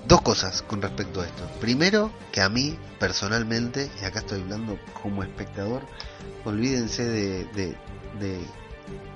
Dos 0.09 0.23
cosas 0.23 0.63
con 0.63 0.81
respecto 0.81 1.21
a 1.21 1.27
esto. 1.27 1.45
Primero, 1.61 2.13
que 2.31 2.41
a 2.41 2.49
mí 2.49 2.79
personalmente, 3.01 3.91
y 4.01 4.05
acá 4.05 4.21
estoy 4.21 4.41
hablando 4.41 4.79
como 5.03 5.25
espectador, 5.25 5.83
olvídense 6.45 7.05
de, 7.05 7.45
de, 7.47 8.41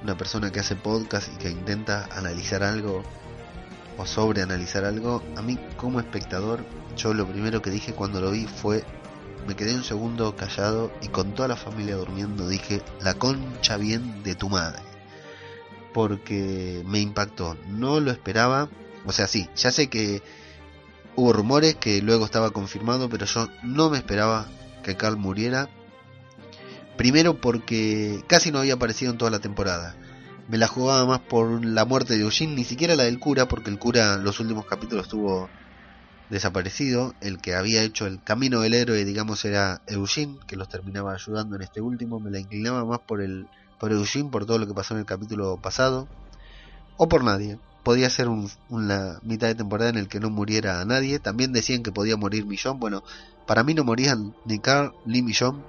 una 0.03 0.17
persona 0.17 0.51
que 0.51 0.59
hace 0.59 0.75
podcast 0.75 1.29
y 1.33 1.37
que 1.37 1.49
intenta 1.49 2.09
analizar 2.11 2.65
algo 2.65 3.05
o 3.99 4.05
sobreanalizar 4.05 4.85
algo. 4.85 5.23
A 5.37 5.43
mí 5.43 5.61
como 5.77 6.01
espectador, 6.01 6.65
yo 6.97 7.15
lo 7.15 7.25
primero 7.25 7.63
que 7.63 7.71
dije 7.71 7.93
cuando 7.93 8.21
lo 8.21 8.33
vi 8.33 8.47
fue 8.47 8.83
me 9.47 9.55
quedé 9.55 9.75
un 9.75 9.85
segundo 9.85 10.35
callado 10.35 10.91
y 11.03 11.09
con 11.09 11.35
toda 11.35 11.49
la 11.49 11.57
familia 11.57 11.97
durmiendo 11.97 12.49
dije, 12.49 12.83
la 13.01 13.15
concha 13.15 13.77
bien 13.77 14.25
de 14.25 14.35
tu 14.35 14.49
madre. 14.49 14.83
Porque 15.95 16.83
me 16.85 16.99
impactó, 16.99 17.57
no 17.69 18.01
lo 18.01 18.11
esperaba. 18.11 18.69
O 19.07 19.13
sea, 19.13 19.29
sí, 19.29 19.49
ya 19.55 19.71
sé 19.71 19.89
que 19.89 20.23
hubo 21.21 21.33
rumores 21.35 21.77
que 21.77 22.01
luego 22.01 22.25
estaba 22.25 22.51
confirmado, 22.51 23.11
pero 23.11 23.27
yo 23.27 23.49
no 23.63 23.91
me 23.91 23.99
esperaba 23.99 24.47
que 24.83 24.97
Carl 24.97 25.17
muriera. 25.17 25.69
Primero 26.97 27.41
porque 27.41 28.25
casi 28.27 28.51
no 28.51 28.59
había 28.59 28.75
aparecido 28.75 29.13
en 29.13 29.19
toda 29.19 29.31
la 29.31 29.39
temporada. 29.39 29.95
Me 30.49 30.59
la 30.59 30.67
jugaba 30.67 31.05
más 31.07 31.21
por 31.21 31.65
la 31.65 31.85
muerte 31.85 32.17
de 32.17 32.23
Eugene, 32.23 32.55
ni 32.55 32.65
siquiera 32.65 32.97
la 32.97 33.05
del 33.05 33.21
cura, 33.21 33.49
porque 33.49 33.71
el 33.71 33.79
cura 33.79 34.15
en 34.15 34.25
los 34.25 34.41
últimos 34.41 34.65
capítulos 34.65 35.05
estuvo 35.05 35.49
desaparecido, 36.31 37.15
el 37.21 37.39
que 37.39 37.55
había 37.55 37.83
hecho 37.83 38.07
el 38.07 38.23
camino 38.23 38.61
del 38.61 38.75
héroe, 38.75 39.05
digamos, 39.05 39.45
era 39.45 39.83
Eugene, 39.87 40.39
que 40.47 40.57
los 40.57 40.69
terminaba 40.69 41.13
ayudando 41.13 41.57
en 41.57 41.63
este 41.63 41.81
último, 41.81 42.19
me 42.19 42.31
la 42.31 42.41
inclinaba 42.41 42.85
más 42.85 43.01
por 43.01 43.21
el 43.21 43.47
por 43.79 43.93
Eugene, 43.93 44.31
por 44.31 44.47
todo 44.47 44.59
lo 44.59 44.67
que 44.67 44.75
pasó 44.75 44.95
en 44.95 45.01
el 45.01 45.07
capítulo 45.07 45.57
pasado, 45.57 46.07
o 46.97 47.09
por 47.09 47.25
nadie. 47.25 47.59
Podía 47.83 48.11
ser 48.11 48.29
un, 48.29 48.51
una 48.69 49.19
mitad 49.23 49.47
de 49.47 49.55
temporada 49.55 49.91
en 49.91 49.97
el 49.97 50.09
que 50.09 50.21
no 50.21 50.31
muriera 50.31 50.85
nadie. 50.85 51.19
También 51.19 51.53
decían 51.53 51.83
que 51.83 51.93
podía 51.93 52.17
morir 52.17 52.47
Millón. 52.47 52.79
Bueno, 52.79 53.03
para 53.47 53.65
mí 53.65 53.75
no 53.75 53.85
morían 53.85 54.35
ni 54.45 54.59
Carl 54.59 54.93
ni 55.07 55.23
Millón, 55.23 55.65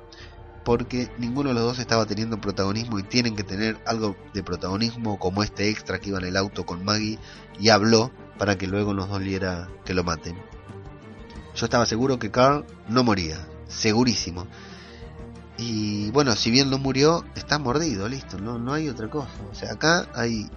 porque 0.63 1.09
ninguno 1.17 1.49
de 1.49 1.55
los 1.55 1.63
dos 1.63 1.79
estaba 1.79 2.05
teniendo 2.05 2.39
protagonismo 2.39 2.99
y 2.99 3.03
tienen 3.03 3.35
que 3.35 3.43
tener 3.43 3.77
algo 3.85 4.15
de 4.33 4.43
protagonismo, 4.43 5.17
como 5.17 5.43
este 5.43 5.69
extra 5.69 5.99
que 5.99 6.09
iba 6.09 6.19
en 6.19 6.25
el 6.25 6.37
auto 6.37 6.65
con 6.65 6.85
Maggie 6.85 7.17
y 7.59 7.69
habló 7.69 8.11
para 8.37 8.57
que 8.57 8.67
luego 8.67 8.93
nos 8.93 9.09
doliera 9.09 9.69
que 9.85 9.93
lo 9.93 10.03
maten. 10.03 10.35
Yo 11.55 11.65
estaba 11.65 11.85
seguro 11.85 12.19
que 12.19 12.31
Carl 12.31 12.65
no 12.87 13.03
moría, 13.03 13.45
segurísimo. 13.67 14.47
Y 15.57 16.09
bueno, 16.11 16.35
si 16.35 16.49
bien 16.49 16.69
no 16.69 16.77
murió, 16.77 17.25
está 17.35 17.59
mordido, 17.59 18.07
listo, 18.07 18.39
no, 18.39 18.57
no 18.57 18.73
hay 18.73 18.89
otra 18.89 19.09
cosa. 19.09 19.31
O 19.51 19.55
sea, 19.55 19.73
acá 19.73 20.07
hay 20.15 20.49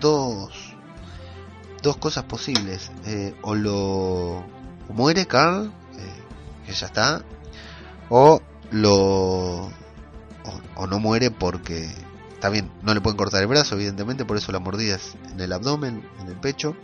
dos, 0.00 0.75
dos 1.86 1.96
cosas 1.96 2.24
posibles. 2.24 2.90
Eh, 3.06 3.34
o 3.42 3.54
lo 3.54 4.44
muere 4.92 5.26
Carl, 5.26 5.72
eh, 5.96 6.66
que 6.66 6.72
ya 6.72 6.86
está, 6.86 7.24
o 8.10 8.42
lo 8.72 9.70
o, 10.74 10.86
no 10.86 10.98
muere 10.98 11.30
porque 11.30 11.88
está 12.34 12.48
bien, 12.48 12.70
no 12.82 12.92
le 12.92 13.00
pueden 13.00 13.16
cortar 13.16 13.40
el 13.40 13.48
brazo, 13.48 13.76
evidentemente, 13.76 14.24
por 14.24 14.36
eso 14.36 14.52
la 14.52 14.58
mordida 14.58 14.96
es 14.96 15.14
en 15.32 15.40
el 15.40 15.52
abdomen, 15.52 16.06
en 16.20 16.28
el 16.28 16.36
pecho. 16.36 16.76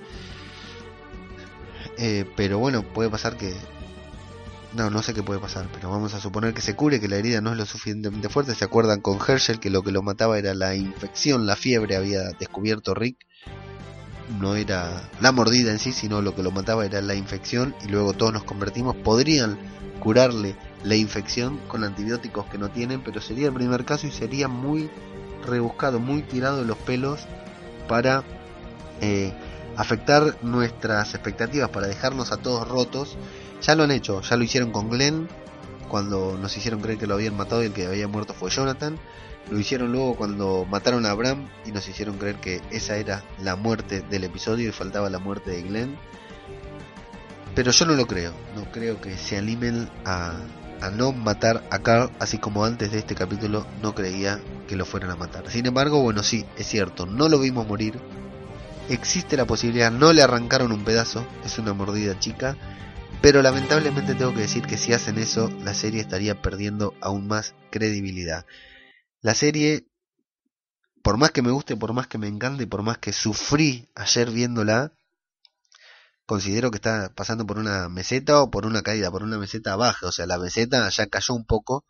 Eh, 1.99 2.24
pero 2.37 2.59
bueno, 2.59 2.83
puede 2.83 3.11
pasar 3.11 3.37
que... 3.37 3.55
No, 4.73 4.89
no 4.89 5.03
sé 5.03 5.12
qué 5.12 5.23
puede 5.23 5.39
pasar, 5.39 5.69
pero 5.74 5.91
vamos 5.91 6.15
a 6.15 6.20
suponer 6.20 6.55
que 6.55 6.62
se 6.62 6.74
cure, 6.74 6.99
que 6.99 7.07
la 7.07 7.16
herida 7.16 7.43
no 7.43 7.53
es 7.53 7.59
lo 7.59 7.66
suficientemente 7.66 8.31
fuerte. 8.31 8.55
¿Se 8.55 8.65
acuerdan 8.65 9.03
con 9.03 9.19
Herschel 9.20 9.61
que 9.61 9.69
lo 9.69 9.83
que 9.83 9.93
lo 9.93 10.01
mataba 10.01 10.39
era 10.39 10.55
la 10.55 10.74
infección, 10.74 11.45
la 11.45 11.57
fiebre, 11.57 11.95
había 11.95 12.23
descubierto 12.39 12.95
Rick? 12.95 13.19
No 14.40 14.55
era 14.57 15.11
la 15.20 15.32
mordida 15.32 15.70
en 15.70 15.78
sí, 15.78 15.93
sino 15.93 16.23
lo 16.23 16.35
que 16.35 16.43
lo 16.43 16.51
mataba 16.51 16.86
era 16.86 17.01
la 17.01 17.15
infección 17.15 17.74
y 17.85 17.89
luego 17.89 18.12
todos 18.12 18.32
nos 18.32 18.44
convertimos. 18.44 18.97
Podrían 18.97 19.59
curarle 20.01 20.57
la 20.85 20.97
infección 20.97 21.59
con 21.69 21.85
antibióticos 21.85 22.47
que 22.47 22.59
no 22.59 22.70
tienen, 22.70 23.03
pero 23.03 23.20
sería 23.20 23.49
el 23.49 23.55
primer 23.55 23.85
caso 23.85 24.07
y 24.07 24.11
sería 24.11 24.49
muy 24.49 24.90
rebuscado, 25.47 26.01
muy 26.01 26.23
tirado 26.23 26.59
de 26.59 26.65
los 26.65 26.78
pelos 26.78 27.20
para 27.89 28.24
eh, 29.01 29.32
afectar 29.77 30.39
nuestras 30.43 31.15
expectativas, 31.15 31.70
para 31.70 31.86
dejarnos 31.86 32.32
a 32.32 32.36
todos 32.36 32.66
rotos. 32.69 33.16
Ya 33.61 33.74
lo 33.74 33.85
han 33.85 33.90
hecho, 33.90 34.23
ya 34.23 34.36
lo 34.36 34.44
hicieron 34.44 34.73
con 34.73 34.90
Glenn, 34.90 35.28
cuando 35.89 36.39
nos 36.40 36.57
hicieron 36.57 36.81
creer 36.81 36.99
que 36.99 37.07
lo 37.07 37.15
habían 37.15 37.36
matado 37.36 37.62
y 37.62 37.66
el 37.66 37.73
que 37.73 37.86
había 37.86 38.09
muerto 38.09 38.35
fue 38.35 38.51
Jonathan. 38.51 38.99
Lo 39.51 39.59
hicieron 39.59 39.93
luego 39.93 40.16
cuando 40.16 40.66
mataron 40.69 41.05
a 41.05 41.10
Abraham 41.10 41.48
y 41.66 41.73
nos 41.73 41.89
hicieron 41.89 42.16
creer 42.16 42.36
que 42.36 42.60
esa 42.70 42.97
era 42.97 43.23
la 43.43 43.56
muerte 43.56 44.02
del 44.02 44.24
episodio 44.24 44.69
y 44.69 44.73
faltaba 44.73 45.10
la 45.10 45.19
muerte 45.19 45.51
de 45.51 45.62
Glenn. 45.62 45.97
Pero 47.55 47.70
yo 47.70 47.85
no 47.85 47.94
lo 47.94 48.06
creo, 48.06 48.32
no 48.56 48.70
creo 48.73 49.01
que 49.01 49.16
se 49.19 49.36
animen 49.36 49.90
a, 50.06 50.32
a 50.81 50.90
no 50.90 51.12
matar 51.12 51.62
a 51.70 51.81
Carl, 51.81 52.10
así 52.19 52.39
como 52.39 52.64
antes 52.64 52.93
de 52.93 52.98
este 52.98 53.14
capítulo 53.14 53.66
no 53.82 53.94
creía 53.94 54.40
que 54.66 54.77
lo 54.77 54.86
fueran 54.86 55.10
a 55.10 55.16
matar. 55.16 55.51
Sin 55.51 55.66
embargo, 55.66 56.02
bueno, 56.02 56.23
sí, 56.23 56.47
es 56.56 56.66
cierto, 56.66 57.05
no 57.05 57.28
lo 57.28 57.39
vimos 57.39 57.66
morir. 57.66 58.01
Existe 58.89 59.36
la 59.36 59.47
posibilidad, 59.47 59.93
no 59.93 60.12
le 60.12 60.23
arrancaron 60.23 60.73
un 60.73 60.82
pedazo, 60.82 61.24
es 61.44 61.59
una 61.59 61.73
mordida 61.73 62.19
chica, 62.19 62.56
pero 63.20 63.43
lamentablemente 63.43 64.16
tengo 64.16 64.35
que 64.35 64.40
decir 64.40 64.66
que 64.66 64.77
si 64.77 64.93
hacen 64.93 65.19
eso, 65.19 65.48
la 65.62 65.74
serie 65.74 66.01
estaría 66.01 66.43
perdiendo 66.43 66.94
aún 67.01 67.28
más 67.28 67.55
credibilidad. 67.70 68.44
La 69.23 69.36
serie, 69.36 69.86
por 71.01 71.16
más 71.16 71.31
que 71.31 71.43
me 71.43 71.53
guste, 71.53 71.77
por 71.77 71.93
más 71.93 72.09
que 72.09 72.19
me 72.19 72.27
encante 72.27 72.66
por 72.66 72.82
más 72.82 72.99
que 72.99 73.12
sufrí 73.12 73.89
ayer 73.94 74.28
viéndola, 74.32 74.94
considero 76.27 76.73
que 76.73 76.78
está 76.78 77.12
pasando 77.15 77.47
por 77.47 77.59
una 77.59 77.89
meseta 77.89 78.43
o 78.43 78.51
por 78.51 78.66
una 78.66 78.82
caída, 78.82 79.12
por 79.12 79.23
una 79.23 79.39
meseta 79.39 79.77
baja. 79.77 80.09
O 80.09 80.12
sea, 80.12 80.27
la 80.27 80.39
meseta 80.39 80.89
ya 80.89 81.07
cayó 81.07 81.35
un 81.35 81.47
poco 81.47 81.85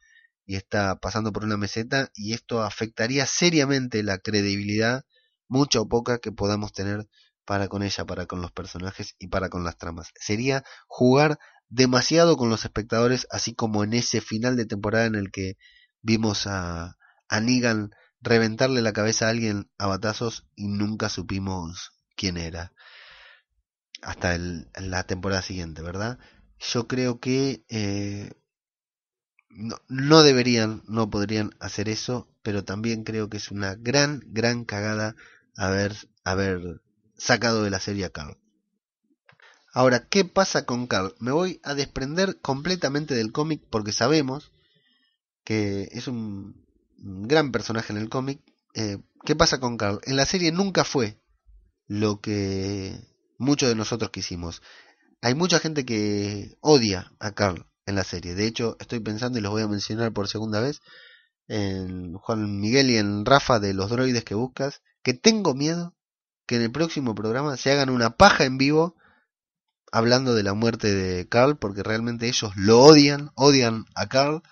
y 0.44 0.56
está 0.56 0.96
pasando 0.96 1.32
por 1.32 1.44
una 1.44 1.56
meseta 1.56 2.10
y 2.14 2.34
esto 2.34 2.62
afectaría 2.62 3.24
seriamente 3.24 4.02
la 4.02 4.18
credibilidad, 4.18 5.04
mucha 5.48 5.80
o 5.80 5.88
poca, 5.88 6.18
que 6.18 6.32
podamos 6.32 6.74
tener 6.74 7.09
para 7.46 7.68
con 7.68 7.82
ella, 7.82 8.04
para 8.04 8.26
con 8.26 8.42
los 8.42 8.52
personajes 8.52 9.14
y 9.18 9.28
para 9.28 9.48
con 9.48 9.64
las 9.64 9.78
tramas. 9.78 10.10
Sería 10.20 10.64
jugar 10.86 11.38
demasiado 11.70 12.36
con 12.36 12.50
los 12.50 12.66
espectadores, 12.66 13.26
así 13.30 13.54
como 13.54 13.84
en 13.84 13.94
ese 13.94 14.20
final 14.20 14.54
de 14.56 14.66
temporada 14.66 15.06
en 15.06 15.14
el 15.14 15.30
que 15.30 15.56
vimos 16.02 16.46
a, 16.46 16.98
a 17.32 17.40
Negan 17.40 17.94
reventarle 18.20 18.82
la 18.82 18.92
cabeza 18.92 19.26
a 19.26 19.30
alguien 19.30 19.70
a 19.78 19.86
batazos 19.86 20.46
y 20.54 20.68
nunca 20.68 21.09
supimos 21.09 21.92
quién 22.14 22.36
era 22.36 22.74
hasta 24.02 24.34
el, 24.34 24.68
la 24.74 25.04
temporada 25.04 25.40
siguiente, 25.40 25.80
¿verdad? 25.80 26.18
Yo 26.59 26.86
creo 26.86 27.20
que 27.20 27.64
eh, 27.70 28.32
no, 29.48 29.76
no, 29.88 30.22
deberían, 30.22 30.82
no 30.86 31.09
podrían 31.09 31.56
hacer 31.59 31.88
eso, 31.88 32.28
pero 32.42 32.64
también 32.64 33.02
creo 33.02 33.30
que 33.30 33.38
es 33.38 33.50
una 33.50 33.76
gran, 33.76 34.22
gran 34.26 34.66
cagada 34.66 35.16
haber, 35.56 35.96
haber 36.24 36.82
sacado 37.16 37.62
de 37.62 37.70
la 37.70 37.80
serie 37.80 38.04
a 38.04 38.10
Carl. 38.10 38.36
Ahora, 39.72 40.06
¿qué 40.06 40.26
pasa 40.26 40.66
con 40.66 40.86
Carl? 40.86 41.14
Me 41.18 41.32
voy 41.32 41.62
a 41.64 41.74
desprender 41.74 42.42
completamente 42.42 43.14
del 43.14 43.32
cómic 43.32 43.62
porque 43.70 43.92
sabemos 43.92 44.52
que 45.44 45.88
es 45.92 46.09
un, 46.09 46.61
un 46.61 46.61
gran 47.02 47.52
personaje 47.52 47.92
en 47.92 47.98
el 47.98 48.08
cómic. 48.08 48.40
Eh, 48.74 48.98
¿Qué 49.24 49.36
pasa 49.36 49.60
con 49.60 49.76
Carl? 49.76 50.00
En 50.04 50.16
la 50.16 50.24
serie 50.24 50.52
nunca 50.52 50.84
fue 50.84 51.20
lo 51.86 52.20
que 52.20 52.98
muchos 53.38 53.68
de 53.68 53.74
nosotros 53.74 54.10
quisimos. 54.10 54.62
Hay 55.20 55.34
mucha 55.34 55.58
gente 55.58 55.84
que 55.84 56.56
odia 56.60 57.12
a 57.18 57.32
Carl 57.32 57.66
en 57.86 57.96
la 57.96 58.04
serie. 58.04 58.34
De 58.34 58.46
hecho, 58.46 58.76
estoy 58.80 59.00
pensando 59.00 59.38
y 59.38 59.42
los 59.42 59.52
voy 59.52 59.62
a 59.62 59.68
mencionar 59.68 60.12
por 60.12 60.28
segunda 60.28 60.60
vez 60.60 60.80
en 61.48 62.14
Juan 62.14 62.60
Miguel 62.60 62.90
y 62.90 62.96
en 62.96 63.24
Rafa 63.24 63.60
de 63.60 63.74
los 63.74 63.90
droides 63.90 64.24
que 64.24 64.34
buscas, 64.34 64.82
que 65.02 65.14
tengo 65.14 65.54
miedo 65.54 65.94
que 66.46 66.56
en 66.56 66.62
el 66.62 66.72
próximo 66.72 67.14
programa 67.14 67.56
se 67.56 67.72
hagan 67.72 67.90
una 67.90 68.16
paja 68.16 68.44
en 68.44 68.58
vivo 68.58 68.96
hablando 69.92 70.34
de 70.34 70.42
la 70.42 70.54
muerte 70.54 70.92
de 70.92 71.28
Carl, 71.28 71.56
porque 71.58 71.82
realmente 71.82 72.26
ellos 72.26 72.52
lo 72.56 72.80
odian, 72.80 73.30
odian 73.34 73.84
a 73.94 74.08
Carl, 74.08 74.42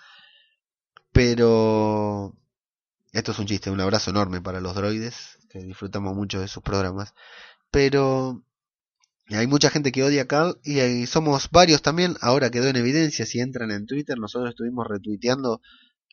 pero 1.12 2.36
esto 3.12 3.32
es 3.32 3.38
un 3.38 3.46
chiste, 3.46 3.70
un 3.70 3.80
abrazo 3.80 4.10
enorme 4.10 4.40
para 4.40 4.60
los 4.60 4.74
droides, 4.74 5.38
que 5.48 5.60
disfrutamos 5.60 6.14
mucho 6.14 6.40
de 6.40 6.48
sus 6.48 6.62
programas, 6.62 7.14
pero 7.70 8.44
hay 9.28 9.46
mucha 9.46 9.70
gente 9.70 9.92
que 9.92 10.02
odia 10.02 10.22
a 10.22 10.26
Carl 10.26 10.58
y 10.64 11.06
somos 11.06 11.50
varios 11.50 11.82
también. 11.82 12.16
Ahora 12.20 12.50
quedó 12.50 12.68
en 12.68 12.76
evidencia. 12.76 13.26
Si 13.26 13.38
entran 13.38 13.70
en 13.70 13.86
Twitter, 13.86 14.18
nosotros 14.18 14.50
estuvimos 14.50 14.86
retuiteando 14.88 15.60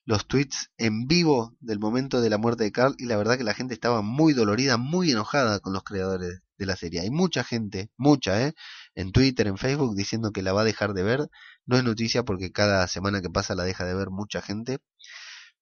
los 0.06 0.28
tweets 0.28 0.72
en 0.78 1.07
vivo 1.07 1.56
del 1.60 1.80
momento 1.80 2.22
de 2.22 2.30
la 2.30 2.38
muerte 2.38 2.64
de 2.64 2.72
Carl 2.72 2.95
y 2.98 3.06
la 3.07 3.18
verdad 3.18 3.38
que 3.38 3.44
la 3.44 3.53
gente 3.53 3.74
estaba 3.74 4.02
muy 4.02 4.34
dolorida, 4.34 4.78
muy 4.78 5.11
enojada 5.11 5.60
con 5.60 5.74
los 5.74 5.84
creadores 5.84 6.41
de 6.57 6.65
la 6.65 6.76
serie. 6.76 7.02
Hay 7.02 7.10
mucha 7.10 7.44
gente, 7.44 7.90
mucha, 7.98 8.41
¿eh? 8.48 8.53
En 8.95 9.11
Twitter, 9.11 9.48
en 9.48 9.57
Facebook, 9.57 9.95
diciendo 9.95 10.32
que 10.32 10.44
la 10.44 10.53
va 10.53 10.61
a 10.61 10.65
dejar 10.65 10.94
de 10.94 11.03
ver. 11.03 11.30
No 11.65 11.78
es 11.78 11.84
noticia 11.84 12.24
porque 12.24 12.52
cada 12.52 12.88
semana 12.88 13.22
que 13.22 13.30
pasa 13.30 13.56
la 13.56 13.64
deja 13.64 13.84
de 13.86 13.95
ver 13.95 14.10
mucha 14.11 14.41
gente. 14.41 14.80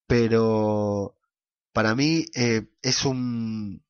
Pero 0.07 1.15
para 1.75 1.93
mí 1.93 2.27
eh, 2.35 2.69
es 2.81 3.03
un, 3.03 3.83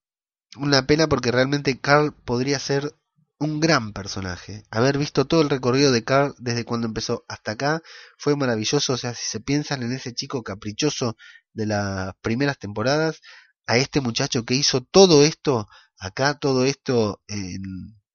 una 0.57 0.87
pena 0.87 1.07
porque 1.07 1.31
realmente 1.31 1.79
Carl 1.79 2.13
podría 2.13 2.57
ser 2.57 2.95
un 3.37 3.59
gran 3.59 3.93
personaje. 3.93 4.63
Haber 4.71 4.97
visto 4.97 5.25
todo 5.25 5.43
el 5.43 5.51
recorrido 5.51 5.91
de 5.91 6.03
Carl 6.03 6.33
desde 6.39 6.65
cuando 6.65 6.87
empezó 6.87 7.25
hasta 7.27 7.51
acá 7.51 7.83
fue 8.17 8.35
maravilloso. 8.35 8.93
O 8.93 8.97
sea, 8.97 9.13
si 9.13 9.27
se 9.27 9.39
piensan 9.39 9.83
en 9.83 9.91
ese 9.91 10.15
chico 10.15 10.41
caprichoso 10.41 11.15
de 11.53 11.67
las 11.67 12.15
primeras 12.21 12.57
temporadas, 12.57 13.21
a 13.67 13.77
este 13.77 14.01
muchacho 14.01 14.45
que 14.45 14.55
hizo 14.55 14.81
todo 14.81 15.23
esto, 15.23 15.67
acá 15.99 16.39
todo 16.39 16.65
esto 16.65 17.21
en, 17.27 17.61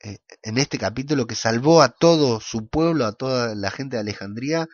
en 0.00 0.58
este 0.58 0.78
capítulo, 0.78 1.28
que 1.28 1.36
salvó 1.36 1.80
a 1.80 1.90
todo 1.90 2.40
su 2.40 2.68
pueblo, 2.68 3.06
a 3.06 3.12
toda 3.12 3.54
la 3.54 3.70
gente 3.70 3.94
de 3.96 4.00
Alejandría, 4.00 4.66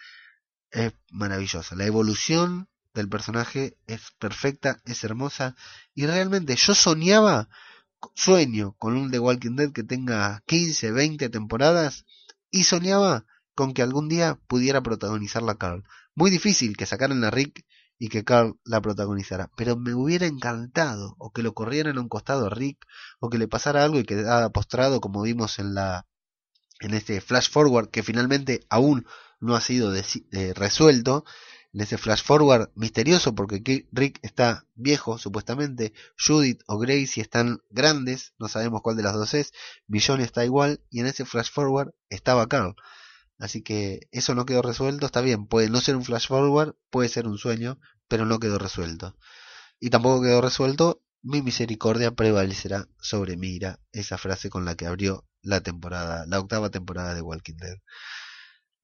es 0.71 0.95
maravillosa. 1.11 1.77
La 1.77 1.85
evolución 1.85 2.71
del 2.97 3.09
personaje 3.09 3.77
es 3.87 4.13
perfecta, 4.19 4.81
es 4.85 5.05
hermosa 5.05 5.55
y 5.95 6.07
realmente 6.07 6.57
yo 6.57 6.75
soñaba 6.75 7.49
sueño 8.15 8.75
con 8.79 8.97
un 8.97 9.11
The 9.11 9.19
Walking 9.19 9.57
Dead 9.57 9.73
que 9.73 9.85
tenga 9.85 10.43
15, 10.47 10.93
20 10.93 11.29
temporadas 11.29 12.05
y 12.51 12.65
soñaba 12.65 13.25
con 13.55 13.73
que 13.73 13.83
algún 13.83 14.09
día 14.09 14.39
pudiera 14.49 14.83
protagonizarla 14.83 15.57
Carl. 15.57 15.85
Muy 16.15 16.31
difícil 16.31 16.77
que 16.77 16.87
sacaran 16.87 17.25
a 17.25 17.31
Rick 17.31 17.65
y 17.99 18.09
que 18.09 18.25
Carl 18.25 18.59
la 18.65 18.81
protagonizara, 18.81 19.51
pero 19.57 19.77
me 19.77 19.95
hubiera 19.95 20.27
encantado 20.27 21.15
o 21.19 21.33
que 21.33 21.43
lo 21.43 21.55
corrieran 21.55 21.97
a 21.97 22.01
un 22.01 22.09
costado 22.09 22.47
a 22.47 22.51
Rick 22.51 22.85
o 23.21 23.31
que 23.31 23.39
le 23.39 23.49
pasara 23.49 23.85
algo 23.85 23.99
y 23.99 24.05
quedara 24.05 24.51
postrado 24.51 25.01
como 25.01 25.23
vimos 25.23 25.59
en 25.59 25.75
la 25.75 26.07
en 26.81 26.93
este 26.93 27.21
flash 27.23 27.51
forward 27.51 27.89
que 27.89 28.03
finalmente 28.03 28.61
aún 28.69 29.07
no 29.41 29.55
ha 29.55 29.61
sido 29.61 29.95
eh, 29.95 30.53
resuelto 30.55 31.25
en 31.77 31.83
ese 31.83 31.99
flash 31.99 32.23
forward 32.23 32.71
misterioso 32.75 33.35
porque 33.35 33.87
Rick 33.93 34.19
está 34.23 34.65
viejo 34.77 35.19
supuestamente, 35.19 35.93
Judith 36.19 36.63
o 36.67 36.79
Gracie 36.79 37.23
están 37.23 37.61
grandes, 37.69 38.33
no 38.39 38.49
sabemos 38.49 38.81
cuál 38.81 38.97
de 38.97 39.03
las 39.03 39.13
dos 39.13 39.35
es, 39.35 39.53
Billon 39.87 40.23
está 40.23 40.43
igual 40.47 40.81
y 40.89 41.01
en 41.01 41.07
ese 41.07 41.27
flash 41.27 41.51
forward 41.51 41.93
estaba 42.09 42.49
Carl. 42.49 42.77
Así 43.39 43.61
que 43.61 44.09
eso 44.11 44.35
no 44.35 44.47
quedó 44.47 44.63
resuelto, 44.63 45.05
está 45.05 45.21
bien, 45.21 45.47
puede 45.47 45.69
no 45.69 45.83
ser 45.83 45.97
un 45.97 46.05
flash 46.05 46.29
forward, 46.29 46.77
puede 46.89 47.11
ser 47.11 47.27
un 47.27 47.37
sueño, 47.37 47.79
pero 48.09 48.25
no 48.25 48.39
quedó 48.39 48.59
resuelto. 48.59 49.15
Y 49.79 49.91
tampoco 49.91 50.23
quedó 50.23 50.41
resuelto, 50.41 51.03
mi 51.21 51.43
misericordia 51.43 52.11
prevalecerá 52.11 52.89
sobre 52.99 53.37
mi 53.37 53.49
ira, 53.49 53.81
esa 53.93 54.17
frase 54.17 54.49
con 54.49 54.65
la 54.65 54.77
que 54.77 54.87
abrió 54.87 55.27
la 55.43 55.61
temporada, 55.61 56.25
la 56.27 56.41
octava 56.41 56.71
temporada 56.71 57.13
de 57.13 57.21
Walking 57.21 57.57
Dead. 57.59 57.77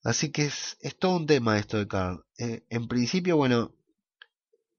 Así 0.02 0.32
que 0.32 0.46
es, 0.46 0.76
es 0.80 0.98
todo 0.98 1.16
un 1.16 1.26
tema 1.26 1.58
esto 1.58 1.78
de 1.78 1.86
Carl. 1.88 2.24
Eh, 2.38 2.64
en 2.70 2.88
principio, 2.88 3.36
bueno, 3.36 3.72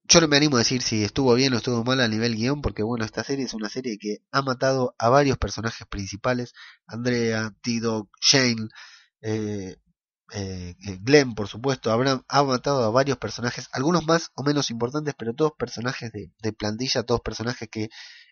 yo 0.04 0.20
no 0.20 0.28
me 0.28 0.36
animo 0.36 0.56
a 0.56 0.60
decir 0.60 0.82
si 0.82 1.02
estuvo 1.02 1.34
bien 1.34 1.54
o 1.54 1.56
estuvo 1.56 1.82
mal 1.82 2.00
a 2.00 2.08
nivel 2.08 2.36
guion, 2.36 2.60
porque 2.60 2.82
bueno, 2.82 3.04
esta 3.04 3.24
serie 3.24 3.46
es 3.46 3.54
una 3.54 3.70
serie 3.70 3.98
que 3.98 4.18
ha 4.32 4.42
matado 4.42 4.94
a 4.98 5.08
varios 5.08 5.38
personajes 5.38 5.86
principales, 5.86 6.52
Andrea, 6.86 7.54
T-Dog, 7.62 8.10
Shane, 8.20 8.68
eh, 9.22 9.76
eh, 10.32 10.74
Glenn, 11.00 11.34
por 11.34 11.48
supuesto, 11.48 11.90
ha 11.92 12.44
matado 12.44 12.84
a 12.84 12.90
varios 12.90 13.18
personajes, 13.18 13.68
algunos 13.72 14.04
más 14.06 14.30
o 14.34 14.42
menos 14.42 14.70
importantes, 14.70 15.14
pero 15.16 15.34
todos 15.34 15.52
personajes 15.58 16.12
de, 16.12 16.32
de, 16.42 16.52
plantilla, 16.52 17.02
todos 17.04 17.20
personajes 17.22 17.68
que 17.70 17.88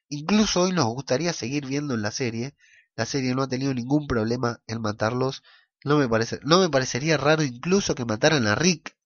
incluso 0.09 0.62
hoy 0.62 0.73
nos 0.73 0.86
gustaría 0.86 1.32
seguir 1.32 1.66
viendo 1.66 1.94
en 1.94 2.02
la 2.02 2.10
serie. 2.10 2.55
La 2.97 3.06
serie 3.06 3.35
no 3.35 3.43
ha 3.43 3.48
tenido 3.48 3.73
ningún 3.73 4.06
problema 4.06 4.60
en 4.66 4.82
matarlos. 4.82 5.43
No 5.84 5.98
me, 5.98 6.09
parece, 6.09 6.38
no 6.42 6.60
me 6.60 6.68
parecería 6.68 7.16
raro 7.16 7.42
incluso 7.42 7.94
que 7.94 8.04
mataran 8.04 8.46
a 8.46 8.54
Rick 8.54 8.96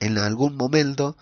en 0.00 0.18
algún 0.18 0.56
momento. 0.56 1.16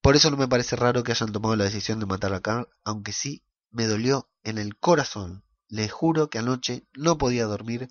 Por 0.00 0.16
eso 0.16 0.30
no 0.30 0.36
me 0.36 0.48
parece 0.48 0.76
raro 0.76 1.02
que 1.02 1.12
hayan 1.12 1.32
tomado 1.32 1.56
la 1.56 1.64
decisión 1.64 2.00
de 2.00 2.06
matar 2.06 2.32
a 2.32 2.40
Carl, 2.40 2.68
aunque 2.84 3.12
sí 3.12 3.44
me 3.70 3.86
dolió 3.86 4.30
en 4.42 4.58
el 4.58 4.76
corazón. 4.76 5.44
Les 5.68 5.92
juro 5.92 6.30
que 6.30 6.38
anoche 6.38 6.86
no 6.94 7.18
podía 7.18 7.44
dormir 7.44 7.88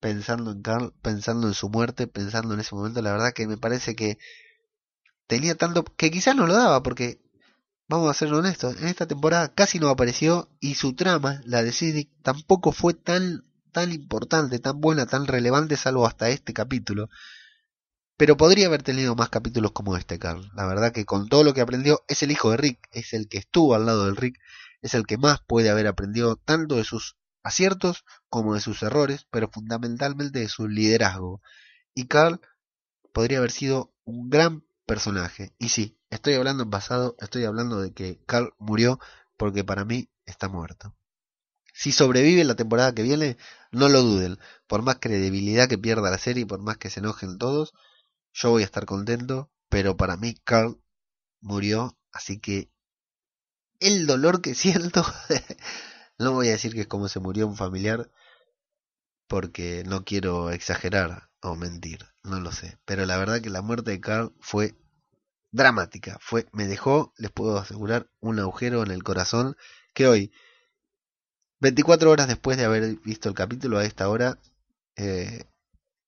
pensando 0.00 0.52
en 0.52 0.62
Carl, 0.62 0.92
pensando 1.02 1.46
en 1.46 1.54
su 1.54 1.68
muerte, 1.68 2.06
pensando 2.06 2.54
en 2.54 2.60
ese 2.60 2.74
momento. 2.74 3.02
La 3.02 3.12
verdad 3.12 3.32
que 3.32 3.46
me 3.46 3.56
parece 3.56 3.96
que 3.96 4.18
tenía 5.26 5.56
tanto 5.56 5.84
que 5.84 6.10
quizás 6.10 6.36
no 6.36 6.46
lo 6.46 6.54
daba, 6.54 6.82
porque 6.82 7.20
vamos 7.88 8.10
a 8.10 8.14
ser 8.14 8.32
honestos, 8.32 8.76
en 8.80 8.88
esta 8.88 9.06
temporada 9.06 9.54
casi 9.54 9.78
no 9.78 9.88
apareció 9.88 10.50
y 10.60 10.74
su 10.74 10.94
trama, 10.94 11.40
la 11.44 11.62
de 11.62 11.72
Siddick, 11.72 12.10
tampoco 12.22 12.72
fue 12.72 12.94
tan 12.94 13.44
tan 13.74 13.92
importante, 13.92 14.58
tan 14.58 14.80
buena, 14.80 15.04
tan 15.04 15.26
relevante, 15.26 15.76
salvo 15.76 16.06
hasta 16.06 16.30
este 16.30 16.54
capítulo. 16.54 17.10
Pero 18.16 18.38
podría 18.38 18.68
haber 18.68 18.82
tenido 18.82 19.14
más 19.16 19.28
capítulos 19.28 19.72
como 19.72 19.96
este, 19.98 20.18
Carl. 20.18 20.50
La 20.54 20.66
verdad 20.66 20.92
que 20.92 21.04
con 21.04 21.28
todo 21.28 21.44
lo 21.44 21.52
que 21.52 21.60
aprendió, 21.60 22.02
es 22.08 22.22
el 22.22 22.30
hijo 22.30 22.52
de 22.52 22.56
Rick, 22.56 22.88
es 22.92 23.12
el 23.12 23.28
que 23.28 23.38
estuvo 23.38 23.74
al 23.74 23.84
lado 23.84 24.06
del 24.06 24.16
Rick, 24.16 24.38
es 24.80 24.94
el 24.94 25.04
que 25.04 25.18
más 25.18 25.40
puede 25.46 25.68
haber 25.68 25.86
aprendido 25.88 26.36
tanto 26.36 26.76
de 26.76 26.84
sus 26.84 27.16
aciertos 27.42 28.04
como 28.30 28.54
de 28.54 28.60
sus 28.60 28.82
errores, 28.82 29.26
pero 29.30 29.50
fundamentalmente 29.50 30.38
de 30.38 30.48
su 30.48 30.68
liderazgo. 30.68 31.42
Y 31.94 32.06
Carl 32.06 32.40
podría 33.12 33.38
haber 33.38 33.50
sido 33.50 33.92
un 34.04 34.30
gran 34.30 34.64
personaje. 34.86 35.52
Y 35.58 35.70
sí, 35.70 35.98
estoy 36.10 36.34
hablando 36.34 36.62
en 36.62 36.70
pasado, 36.70 37.16
estoy 37.18 37.44
hablando 37.44 37.80
de 37.80 37.92
que 37.92 38.22
Carl 38.26 38.54
murió 38.58 39.00
porque 39.36 39.64
para 39.64 39.84
mí 39.84 40.08
está 40.24 40.48
muerto. 40.48 40.94
Si 41.74 41.90
sobrevive 41.92 42.44
la 42.44 42.54
temporada 42.54 42.94
que 42.94 43.02
viene, 43.02 43.36
no 43.72 43.88
lo 43.88 44.00
duden. 44.00 44.38
Por 44.68 44.82
más 44.82 44.98
credibilidad 45.00 45.68
que 45.68 45.76
pierda 45.76 46.10
la 46.10 46.18
serie 46.18 46.46
por 46.46 46.60
más 46.62 46.78
que 46.78 46.88
se 46.88 47.00
enojen 47.00 47.36
todos, 47.36 47.74
yo 48.32 48.50
voy 48.50 48.62
a 48.62 48.64
estar 48.64 48.86
contento. 48.86 49.50
Pero 49.68 49.96
para 49.96 50.16
mí, 50.16 50.34
Carl 50.44 50.80
murió, 51.40 51.98
así 52.12 52.38
que 52.38 52.70
el 53.80 54.06
dolor 54.06 54.40
que 54.40 54.54
siento 54.54 55.04
No 56.18 56.32
voy 56.32 56.48
a 56.48 56.52
decir 56.52 56.74
que 56.74 56.82
es 56.82 56.86
como 56.86 57.08
se 57.08 57.18
murió 57.18 57.46
un 57.48 57.56
familiar, 57.56 58.08
porque 59.26 59.82
no 59.84 60.04
quiero 60.04 60.50
exagerar 60.50 61.28
o 61.40 61.56
mentir, 61.56 62.06
no 62.22 62.38
lo 62.38 62.52
sé. 62.52 62.78
Pero 62.84 63.04
la 63.04 63.18
verdad 63.18 63.40
que 63.40 63.50
la 63.50 63.62
muerte 63.62 63.90
de 63.90 64.00
Carl 64.00 64.32
fue 64.38 64.76
dramática, 65.50 66.18
fue, 66.20 66.46
me 66.52 66.66
dejó, 66.66 67.12
les 67.18 67.32
puedo 67.32 67.58
asegurar, 67.58 68.08
un 68.20 68.38
agujero 68.38 68.82
en 68.84 68.92
el 68.92 69.02
corazón 69.02 69.56
que 69.92 70.06
hoy, 70.06 70.32
24 71.64 72.10
horas 72.10 72.28
después 72.28 72.56
de 72.56 72.64
haber 72.64 72.96
visto 73.04 73.28
el 73.28 73.34
capítulo 73.34 73.78
a 73.78 73.84
esta 73.84 74.08
hora, 74.08 74.38
eh, 74.96 75.44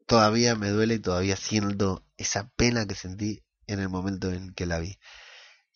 todavía 0.06 0.54
me 0.54 0.70
duele 0.70 0.94
y 0.94 0.98
todavía 1.00 1.36
siento 1.36 2.04
esa 2.16 2.48
pena 2.56 2.86
que 2.86 2.94
sentí 2.94 3.42
en 3.66 3.80
el 3.80 3.88
momento 3.88 4.30
en 4.30 4.54
que 4.54 4.66
la 4.66 4.78
vi. 4.78 4.98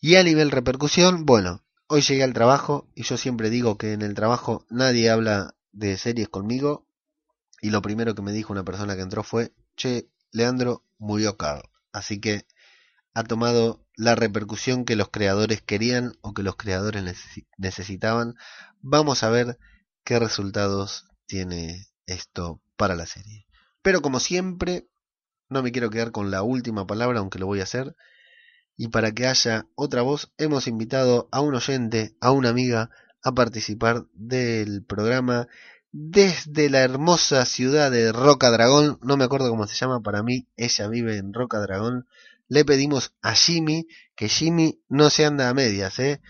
Y 0.00 0.14
a 0.14 0.22
nivel 0.22 0.50
repercusión, 0.50 1.26
bueno, 1.26 1.62
Hoy 1.92 2.02
llegué 2.02 2.22
al 2.22 2.34
trabajo 2.34 2.88
y 2.94 3.02
yo 3.02 3.16
siempre 3.16 3.50
digo 3.50 3.76
que 3.76 3.94
en 3.94 4.02
el 4.02 4.14
trabajo 4.14 4.64
nadie 4.70 5.10
habla 5.10 5.56
de 5.72 5.98
series 5.98 6.28
conmigo 6.28 6.86
y 7.60 7.70
lo 7.70 7.82
primero 7.82 8.14
que 8.14 8.22
me 8.22 8.30
dijo 8.30 8.52
una 8.52 8.62
persona 8.62 8.94
que 8.94 9.02
entró 9.02 9.24
fue, 9.24 9.52
che, 9.74 10.08
Leandro, 10.30 10.84
murió 10.98 11.36
Carl. 11.36 11.68
Así 11.90 12.20
que 12.20 12.46
ha 13.12 13.24
tomado 13.24 13.84
la 13.96 14.14
repercusión 14.14 14.84
que 14.84 14.94
los 14.94 15.08
creadores 15.08 15.62
querían 15.62 16.12
o 16.20 16.32
que 16.32 16.44
los 16.44 16.54
creadores 16.54 17.02
necesitaban. 17.58 18.36
Vamos 18.82 19.24
a 19.24 19.30
ver 19.30 19.58
qué 20.04 20.18
resultados 20.18 21.06
tiene 21.26 21.86
esto 22.06 22.60
para 22.76 22.94
la 22.94 23.06
serie. 23.06 23.46
Pero 23.82 24.02
como 24.02 24.20
siempre, 24.20 24.88
no 25.48 25.62
me 25.62 25.72
quiero 25.72 25.90
quedar 25.90 26.12
con 26.12 26.30
la 26.30 26.42
última 26.42 26.86
palabra, 26.86 27.20
aunque 27.20 27.38
lo 27.38 27.46
voy 27.46 27.60
a 27.60 27.64
hacer 27.64 27.94
y 28.80 28.88
para 28.88 29.12
que 29.12 29.26
haya 29.26 29.66
otra 29.74 30.00
voz 30.00 30.32
hemos 30.38 30.66
invitado 30.66 31.28
a 31.32 31.42
un 31.42 31.54
oyente, 31.54 32.16
a 32.18 32.30
una 32.30 32.48
amiga, 32.48 32.88
a 33.22 33.32
participar 33.32 34.06
del 34.14 34.82
programa 34.82 35.48
desde 35.92 36.70
la 36.70 36.80
hermosa 36.80 37.44
ciudad 37.44 37.90
de 37.90 38.10
Roca 38.10 38.50
Dragón, 38.50 38.98
no 39.02 39.18
me 39.18 39.24
acuerdo 39.24 39.50
cómo 39.50 39.66
se 39.66 39.76
llama, 39.76 40.00
para 40.00 40.22
mí 40.22 40.48
ella 40.56 40.88
vive 40.88 41.18
en 41.18 41.34
Roca 41.34 41.58
Dragón, 41.58 42.06
le 42.48 42.64
pedimos 42.64 43.12
a 43.20 43.34
Jimmy 43.34 43.86
que 44.16 44.30
Jimmy 44.30 44.80
no 44.88 45.10
se 45.10 45.26
anda 45.26 45.50
a 45.50 45.52
medias, 45.52 45.98
¿eh? 45.98 46.22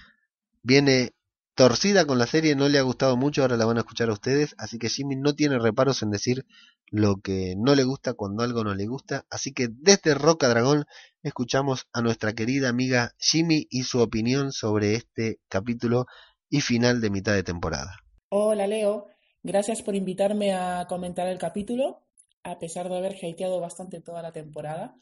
viene 0.64 1.14
torcida 1.55 2.06
con 2.06 2.18
la 2.18 2.27
serie, 2.27 2.56
no 2.56 2.68
le 2.68 2.78
ha 2.78 2.82
gustado 2.82 3.16
mucho, 3.16 3.43
ahora 3.43 3.56
la 3.56 3.66
van 3.66 3.77
a 3.77 3.81
escuchar 3.81 4.09
a 4.09 4.14
ustedes, 4.14 4.55
así 4.59 4.78
que 4.78 4.89
Jimmy 4.89 5.16
no 5.16 5.35
tiene 5.35 5.59
reparos 5.59 6.02
en 6.02 6.10
decir 6.10 6.47
lo 6.86 7.20
que 7.20 7.55
no 7.56 7.74
le 7.74 7.85
gusta 7.85 8.14
cuando 8.14 8.43
algo 8.43 8.64
no 8.64 8.74
le 8.74 8.86
gusta, 8.86 9.24
así 9.31 9.52
que 9.52 9.68
desde 9.70 10.14
Roca 10.14 10.48
Dragón 10.48 10.85
escuchamos 11.22 11.86
a 11.93 12.02
nuestra 12.02 12.32
querida 12.32 12.68
amiga 12.68 13.12
Jimmy 13.18 13.66
y 13.70 13.85
su 13.85 14.01
opinión 14.01 14.52
sobre 14.52 14.94
este 14.94 15.39
capítulo 15.48 16.06
y 16.48 16.60
final 16.62 17.01
de 17.01 17.10
mitad 17.10 17.35
de 17.35 17.44
temporada. 17.44 17.97
Hola 18.28 18.66
Leo, 18.66 19.06
gracias 19.43 19.82
por 19.82 19.94
invitarme 19.94 20.52
a 20.55 20.86
comentar 20.89 21.28
el 21.28 21.39
capítulo, 21.39 22.06
a 22.43 22.59
pesar 22.59 22.89
de 22.89 22.97
haber 22.97 23.16
hateado 23.16 23.60
bastante 23.60 24.01
toda 24.01 24.22
la 24.22 24.32
temporada. 24.32 24.97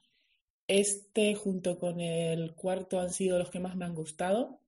Este 0.66 1.34
junto 1.34 1.78
con 1.78 2.00
el 2.00 2.54
cuarto 2.54 3.00
han 3.00 3.10
sido 3.10 3.38
los 3.38 3.50
que 3.50 3.60
más 3.60 3.76
me 3.76 3.86
han 3.86 3.94
gustado, 3.94 4.60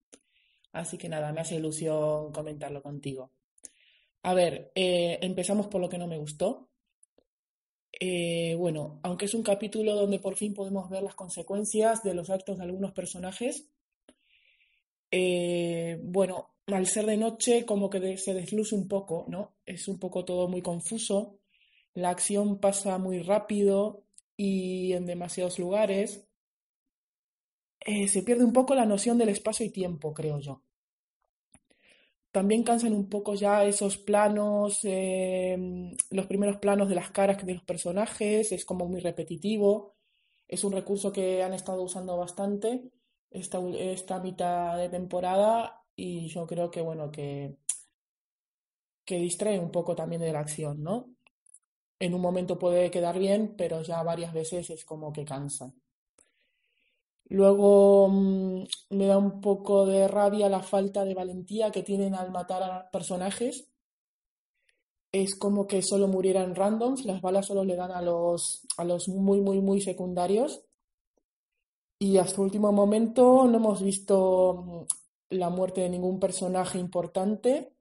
así 0.73 0.99
que 0.99 1.09
nada, 1.09 1.33
me 1.33 1.41
hace 1.41 1.57
ilusión 1.57 2.33
comentarlo 2.33 2.83
contigo. 2.83 3.33
A 4.23 4.35
ver, 4.35 4.71
eh, 4.75 5.19
empezamos 5.23 5.69
por 5.69 5.81
lo 5.81 5.89
que 5.89 5.99
no 5.99 6.07
me 6.07 6.19
gustó. 6.19 6.69
Eh, 7.99 8.55
bueno, 8.57 9.01
aunque 9.03 9.25
es 9.27 9.35
un 9.35 9.43
capítulo 9.43 9.95
donde 9.95 10.21
por 10.21 10.37
fin 10.37 10.55
podemos 10.55 10.89
ver 10.89 11.03
las 11.03 11.15
consecuencias 11.15 12.03
de 12.03 12.15
los 12.15 12.31
actos 12.31 12.59
de 12.59 12.65
algunos 12.65 12.93
personajes, 12.93 13.71
eh, 15.11 15.99
bueno, 16.03 16.55
al 16.67 16.87
ser 16.87 17.07
de 17.07 17.17
noche 17.17 17.65
como 17.67 17.91
que 17.91 18.17
se 18.17 18.35
desluce 18.35 18.75
un 18.75 18.89
poco, 18.89 19.27
¿no? 19.29 19.57
Es 19.67 19.89
un 19.89 19.99
poco 19.99 20.25
todo 20.25 20.49
muy 20.49 20.63
confuso, 20.63 21.41
la 21.95 22.11
acción 22.11 22.61
pasa 22.61 22.99
muy 22.99 23.21
rápido 23.21 24.05
y 24.37 24.93
en 24.93 25.07
demasiados 25.07 25.59
lugares. 25.59 26.27
Eh, 27.81 28.09
se 28.09 28.23
pierde 28.23 28.45
un 28.45 28.55
poco 28.55 28.75
la 28.75 28.87
noción 28.87 29.19
del 29.19 29.29
espacio 29.29 29.67
y 29.67 29.71
tiempo, 29.71 30.15
creo 30.15 30.39
yo 30.41 30.63
también 32.33 32.63
cansan 32.63 32.95
un 32.95 33.09
poco 33.09 33.35
ya 33.35 33.65
esos 33.65 33.97
planos, 33.99 34.81
em, 34.85 35.95
los 36.11 36.27
primeros 36.27 36.59
planos 36.59 36.89
de 36.89 36.95
las 36.95 37.11
caras 37.11 37.45
de 37.45 37.55
los 37.55 37.65
personajes, 37.65 38.53
es 38.53 38.65
como 38.65 38.87
muy 38.87 39.01
repetitivo. 39.01 39.95
Es 40.49 40.65
un 40.65 40.73
recurso 40.73 41.13
que 41.13 41.43
han 41.43 41.55
estado 41.55 41.83
usando 41.83 42.17
bastante 42.17 42.83
esta, 43.31 43.59
esta 43.79 44.21
mitad 44.21 44.77
de 44.79 44.89
temporada 44.89 45.83
y 45.97 46.29
yo 46.29 46.47
creo 46.47 46.71
que, 46.71 46.81
bueno, 46.83 47.11
que, 47.11 47.57
que 49.05 49.19
distrae 49.19 49.59
un 49.59 49.71
poco 49.71 49.95
también 49.95 50.23
de 50.23 50.33
la 50.33 50.41
acción, 50.41 50.83
¿no? 50.83 51.11
En 52.01 52.15
un 52.15 52.21
momento 52.21 52.59
puede 52.59 52.91
quedar 52.91 53.19
bien, 53.19 53.55
pero 53.57 53.83
ya 53.83 54.03
varias 54.03 54.33
veces 54.33 54.71
es 54.71 54.85
como 54.85 55.13
que 55.13 55.25
cansa. 55.25 55.73
Luego 57.31 58.09
mm, 58.09 58.65
me 58.91 59.07
da 59.07 59.17
un 59.17 59.41
poco 59.41 59.87
de 59.87 60.09
rabia 60.09 60.49
la 60.49 60.63
falta 60.63 61.05
de 61.05 61.15
valentía 61.15 61.71
que 61.71 61.85
tienen 61.85 62.15
al 62.17 62.33
matar 62.33 62.63
a 62.65 62.91
personajes. 62.91 63.69
Es 65.13 65.37
como 65.37 65.67
que 65.69 65.81
solo 65.83 66.09
murieran 66.09 66.57
randoms, 66.57 67.05
las 67.05 67.21
balas 67.21 67.47
solo 67.47 67.65
le 67.65 67.77
dan 67.77 67.93
a 67.93 68.03
los, 68.03 68.67
a 68.77 68.85
los 68.85 69.09
muy, 69.09 69.41
muy, 69.41 69.61
muy 69.61 69.81
secundarios. 69.81 70.65
Y 72.01 72.17
hasta 72.19 72.37
el 72.37 72.47
último 72.47 72.73
momento 72.73 73.47
no 73.47 73.59
hemos 73.59 73.81
visto 73.83 74.65
mm, 74.67 75.37
la 75.37 75.51
muerte 75.51 75.83
de 75.83 75.91
ningún 75.91 76.19
personaje 76.19 76.79
importante. 76.79 77.75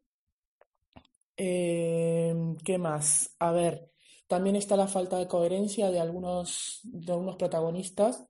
Eh, 1.38 2.35
¿Qué 2.63 2.77
más? 2.77 3.35
A 3.39 3.51
ver, 3.51 3.91
también 4.27 4.55
está 4.55 4.76
la 4.76 4.88
falta 4.88 5.17
de 5.17 5.27
coherencia 5.27 5.89
de 5.89 5.99
algunos, 5.99 6.81
de 6.84 7.13
algunos 7.13 7.35
protagonistas 7.38 8.28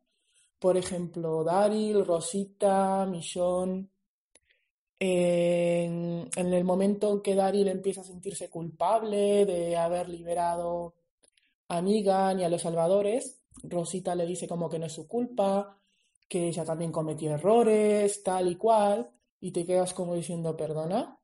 por 0.59 0.75
ejemplo, 0.77 1.43
Daryl, 1.43 2.05
Rosita, 2.05 3.05
Michonne. 3.05 3.87
En, 5.01 6.29
el 6.35 6.63
momento 6.65 7.11
en 7.11 7.21
que 7.21 7.33
Daryl 7.33 7.69
empieza 7.69 8.01
a 8.01 8.03
sentirse 8.03 8.49
culpable 8.49 9.45
de 9.45 9.77
haber 9.77 10.09
liberado 10.09 10.95
a 11.69 11.81
Negan 11.81 12.39
y 12.39 12.43
a 12.43 12.49
los 12.49 12.61
salvadores, 12.63 13.41
Rosita 13.63 14.13
le 14.15 14.25
dice 14.25 14.47
como 14.47 14.69
que 14.69 14.77
no 14.77 14.87
es 14.87 14.93
su 14.93 15.07
culpa, 15.07 15.79
que 16.27 16.49
ella 16.49 16.65
también 16.65 16.91
cometió 16.91 17.31
errores, 17.31 18.21
tal 18.23 18.49
y 18.49 18.55
cual, 18.55 19.09
y 19.39 19.51
te 19.51 19.65
quedas 19.65 19.93
como 19.93 20.15
diciendo 20.15 20.57
perdona. 20.57 21.17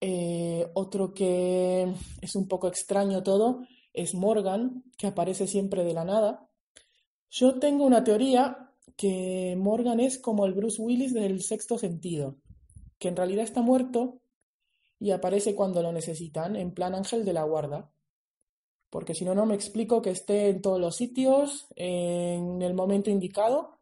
Eh, 0.00 0.70
otro 0.74 1.14
que 1.14 1.94
es 2.20 2.36
un 2.36 2.48
poco 2.48 2.68
extraño 2.68 3.22
todo 3.22 3.62
es 3.92 4.14
Morgan, 4.14 4.84
que 4.98 5.06
aparece 5.06 5.46
siempre 5.46 5.84
de 5.84 5.94
la 5.94 6.04
nada. 6.04 6.48
Yo 7.34 7.58
tengo 7.58 7.86
una 7.86 8.04
teoría 8.04 8.74
que 8.94 9.56
Morgan 9.56 10.00
es 10.00 10.18
como 10.18 10.44
el 10.44 10.52
Bruce 10.52 10.82
Willis 10.82 11.14
del 11.14 11.40
sexto 11.40 11.78
sentido, 11.78 12.36
que 12.98 13.08
en 13.08 13.16
realidad 13.16 13.44
está 13.44 13.62
muerto 13.62 14.20
y 14.98 15.12
aparece 15.12 15.54
cuando 15.54 15.82
lo 15.82 15.92
necesitan, 15.92 16.56
en 16.56 16.74
plan 16.74 16.94
ángel 16.94 17.24
de 17.24 17.32
la 17.32 17.44
guarda. 17.44 17.90
Porque 18.90 19.14
si 19.14 19.24
no, 19.24 19.34
no 19.34 19.46
me 19.46 19.54
explico 19.54 20.02
que 20.02 20.10
esté 20.10 20.50
en 20.50 20.60
todos 20.60 20.78
los 20.78 20.94
sitios, 20.94 21.68
en 21.74 22.60
el 22.60 22.74
momento 22.74 23.08
indicado, 23.08 23.78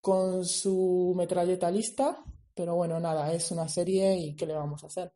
con 0.00 0.44
su 0.44 1.12
metralleta 1.16 1.72
lista, 1.72 2.24
pero 2.54 2.76
bueno, 2.76 3.00
nada, 3.00 3.32
es 3.32 3.50
una 3.50 3.68
serie 3.68 4.16
y 4.16 4.36
¿qué 4.36 4.46
le 4.46 4.54
vamos 4.54 4.84
a 4.84 4.86
hacer? 4.86 5.12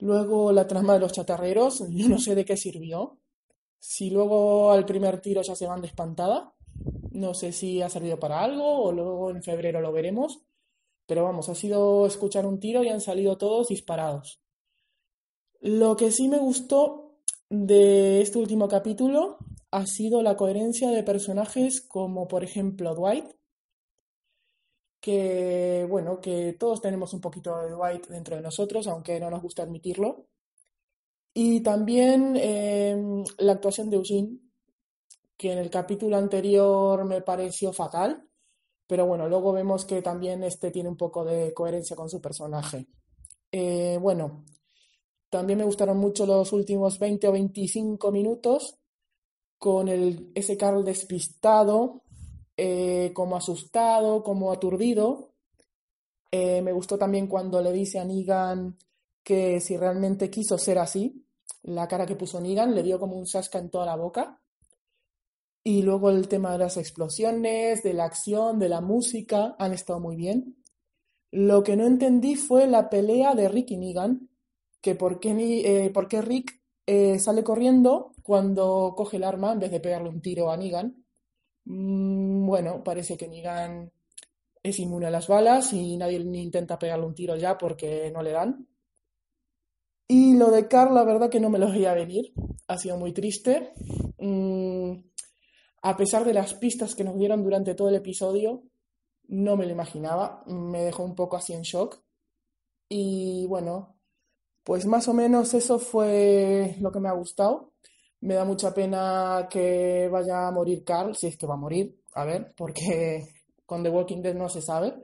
Luego 0.00 0.50
la 0.50 0.66
trama 0.66 0.94
de 0.94 1.00
los 1.00 1.12
chatarreros, 1.12 1.84
yo 1.90 2.08
no 2.08 2.18
sé 2.18 2.34
de 2.34 2.44
qué 2.44 2.56
sirvió. 2.56 3.20
Si 3.78 4.10
luego 4.10 4.70
al 4.72 4.84
primer 4.84 5.20
tiro 5.20 5.42
ya 5.42 5.54
se 5.54 5.66
van 5.66 5.80
de 5.80 5.86
espantada, 5.86 6.54
no 7.12 7.34
sé 7.34 7.52
si 7.52 7.82
ha 7.82 7.88
servido 7.88 8.18
para 8.18 8.42
algo 8.42 8.82
o 8.84 8.92
luego 8.92 9.30
en 9.30 9.42
febrero 9.42 9.80
lo 9.80 9.92
veremos. 9.92 10.40
Pero 11.06 11.24
vamos, 11.24 11.48
ha 11.48 11.54
sido 11.54 12.06
escuchar 12.06 12.46
un 12.46 12.60
tiro 12.60 12.84
y 12.84 12.88
han 12.88 13.00
salido 13.00 13.38
todos 13.38 13.68
disparados. 13.68 14.40
Lo 15.60 15.96
que 15.96 16.12
sí 16.12 16.28
me 16.28 16.38
gustó 16.38 17.16
de 17.48 18.20
este 18.20 18.38
último 18.38 18.68
capítulo 18.68 19.38
ha 19.70 19.86
sido 19.86 20.22
la 20.22 20.36
coherencia 20.36 20.90
de 20.90 21.02
personajes 21.02 21.80
como 21.80 22.28
por 22.28 22.44
ejemplo 22.44 22.94
Dwight, 22.94 23.26
que 25.00 25.86
bueno, 25.88 26.20
que 26.20 26.54
todos 26.58 26.80
tenemos 26.80 27.12
un 27.14 27.20
poquito 27.20 27.58
de 27.58 27.70
Dwight 27.70 28.06
dentro 28.08 28.36
de 28.36 28.42
nosotros, 28.42 28.86
aunque 28.86 29.18
no 29.18 29.30
nos 29.30 29.42
gusta 29.42 29.62
admitirlo. 29.62 30.26
Y 31.40 31.60
también 31.60 32.34
em, 32.34 33.22
la 33.38 33.52
actuación 33.52 33.88
de 33.88 33.96
Eugene, 33.96 34.40
que 35.36 35.52
en 35.52 35.58
el 35.58 35.70
capítulo 35.70 36.16
anterior 36.16 37.04
me 37.04 37.20
pareció 37.22 37.72
fatal, 37.72 38.28
pero 38.88 39.06
bueno, 39.06 39.28
luego 39.28 39.52
vemos 39.52 39.84
que 39.84 40.02
también 40.02 40.42
este 40.42 40.72
tiene 40.72 40.88
un 40.88 40.96
poco 40.96 41.24
de 41.24 41.54
coherencia 41.54 41.94
con 41.94 42.10
su 42.10 42.20
personaje. 42.20 42.88
Eh, 43.52 43.98
bueno, 44.00 44.46
también 45.30 45.60
me 45.60 45.64
gustaron 45.64 45.98
mucho 45.98 46.26
los 46.26 46.52
últimos 46.52 46.98
20 46.98 47.28
o 47.28 47.30
25 47.30 48.10
minutos 48.10 48.76
con 49.58 49.86
el, 49.86 50.32
ese 50.34 50.56
Carl 50.56 50.84
despistado, 50.84 52.02
eh, 52.56 53.12
como 53.14 53.36
asustado, 53.36 54.24
como 54.24 54.50
aturdido. 54.50 55.34
Eh, 56.32 56.62
me 56.62 56.72
gustó 56.72 56.98
también 56.98 57.28
cuando 57.28 57.62
le 57.62 57.72
dice 57.72 58.00
a 58.00 58.04
Negan 58.04 58.76
que 59.22 59.60
si 59.60 59.76
realmente 59.76 60.30
quiso 60.30 60.58
ser 60.58 60.78
así, 60.78 61.26
la 61.68 61.86
cara 61.86 62.06
que 62.06 62.16
puso 62.16 62.40
Negan 62.40 62.74
le 62.74 62.82
dio 62.82 62.98
como 62.98 63.16
un 63.16 63.26
sasca 63.26 63.58
en 63.58 63.70
toda 63.70 63.86
la 63.86 63.96
boca. 63.96 64.40
Y 65.64 65.82
luego 65.82 66.10
el 66.10 66.28
tema 66.28 66.52
de 66.52 66.58
las 66.58 66.76
explosiones, 66.76 67.82
de 67.82 67.92
la 67.92 68.04
acción, 68.04 68.58
de 68.58 68.68
la 68.68 68.80
música, 68.80 69.54
han 69.58 69.72
estado 69.72 70.00
muy 70.00 70.16
bien. 70.16 70.56
Lo 71.30 71.62
que 71.62 71.76
no 71.76 71.86
entendí 71.86 72.36
fue 72.36 72.66
la 72.66 72.88
pelea 72.88 73.34
de 73.34 73.48
Rick 73.48 73.72
y 73.72 73.76
Negan, 73.76 74.30
que 74.80 74.94
por 74.94 75.20
qué, 75.20 75.34
eh, 75.64 75.90
por 75.90 76.08
qué 76.08 76.22
Rick 76.22 76.58
sale 77.18 77.44
corriendo 77.44 78.12
cuando 78.22 78.94
coge 78.96 79.18
el 79.18 79.24
arma 79.24 79.52
en 79.52 79.58
vez 79.58 79.70
de 79.70 79.80
pegarle 79.80 80.08
un 80.08 80.22
tiro 80.22 80.50
a 80.50 80.56
Negan. 80.56 81.04
Mm, 81.64 82.46
bueno, 82.46 82.82
parece 82.82 83.16
que 83.18 83.28
Negan 83.28 83.92
es 84.62 84.78
inmune 84.78 85.06
a 85.06 85.10
las 85.10 85.28
balas 85.28 85.72
y 85.72 85.96
nadie 85.96 86.24
ni 86.24 86.42
intenta 86.42 86.78
pegarle 86.78 87.06
un 87.06 87.14
tiro 87.14 87.36
ya 87.36 87.58
porque 87.58 88.10
no 88.10 88.22
le 88.22 88.32
dan. 88.32 88.66
Y 90.08 90.36
lo 90.36 90.50
de 90.50 90.68
Carl, 90.68 90.94
la 90.94 91.04
verdad 91.04 91.28
que 91.28 91.38
no 91.38 91.50
me 91.50 91.58
lo 91.58 91.70
veía 91.70 91.92
venir. 91.92 92.32
Ha 92.66 92.78
sido 92.78 92.96
muy 92.96 93.12
triste. 93.12 93.72
Mm, 94.18 94.92
a 95.82 95.96
pesar 95.98 96.24
de 96.24 96.32
las 96.32 96.54
pistas 96.54 96.94
que 96.94 97.04
nos 97.04 97.18
dieron 97.18 97.44
durante 97.44 97.74
todo 97.74 97.90
el 97.90 97.96
episodio, 97.96 98.62
no 99.28 99.56
me 99.58 99.66
lo 99.66 99.72
imaginaba. 99.72 100.42
Me 100.46 100.82
dejó 100.82 101.04
un 101.04 101.14
poco 101.14 101.36
así 101.36 101.52
en 101.52 101.60
shock. 101.60 102.02
Y 102.88 103.46
bueno, 103.48 103.98
pues 104.64 104.86
más 104.86 105.08
o 105.08 105.14
menos 105.14 105.52
eso 105.52 105.78
fue 105.78 106.76
lo 106.80 106.90
que 106.90 107.00
me 107.00 107.10
ha 107.10 107.12
gustado. 107.12 107.74
Me 108.20 108.34
da 108.34 108.46
mucha 108.46 108.72
pena 108.72 109.46
que 109.50 110.08
vaya 110.10 110.48
a 110.48 110.52
morir 110.52 110.84
Carl, 110.84 111.14
si 111.14 111.26
es 111.26 111.36
que 111.36 111.46
va 111.46 111.54
a 111.54 111.58
morir, 111.58 112.02
a 112.14 112.24
ver, 112.24 112.52
porque 112.56 113.28
con 113.64 113.82
The 113.82 113.90
Walking 113.90 114.22
Dead 114.22 114.34
no 114.34 114.48
se 114.48 114.62
sabe. 114.62 114.94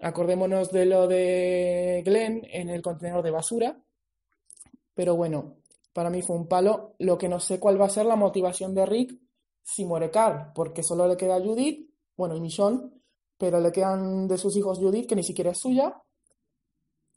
Acordémonos 0.00 0.70
de 0.70 0.86
lo 0.86 1.08
de 1.08 2.02
Glenn 2.04 2.42
en 2.50 2.70
el 2.70 2.82
contenedor 2.82 3.22
de 3.22 3.30
basura. 3.30 3.82
Pero 4.96 5.14
bueno, 5.14 5.58
para 5.92 6.10
mí 6.10 6.22
fue 6.22 6.34
un 6.34 6.48
palo. 6.48 6.94
Lo 6.98 7.18
que 7.18 7.28
no 7.28 7.38
sé 7.38 7.60
cuál 7.60 7.80
va 7.80 7.84
a 7.84 7.90
ser 7.90 8.06
la 8.06 8.16
motivación 8.16 8.74
de 8.74 8.86
Rick 8.86 9.20
si 9.62 9.84
muere 9.84 10.10
Carl, 10.10 10.52
porque 10.54 10.82
solo 10.82 11.06
le 11.06 11.16
queda 11.16 11.40
Judith, 11.40 11.90
bueno, 12.16 12.34
y 12.34 12.40
Michonne, 12.40 12.90
pero 13.36 13.60
le 13.60 13.72
quedan 13.72 14.26
de 14.26 14.38
sus 14.38 14.56
hijos 14.56 14.78
Judith, 14.78 15.08
que 15.08 15.16
ni 15.16 15.24
siquiera 15.24 15.50
es 15.50 15.58
suya, 15.58 16.02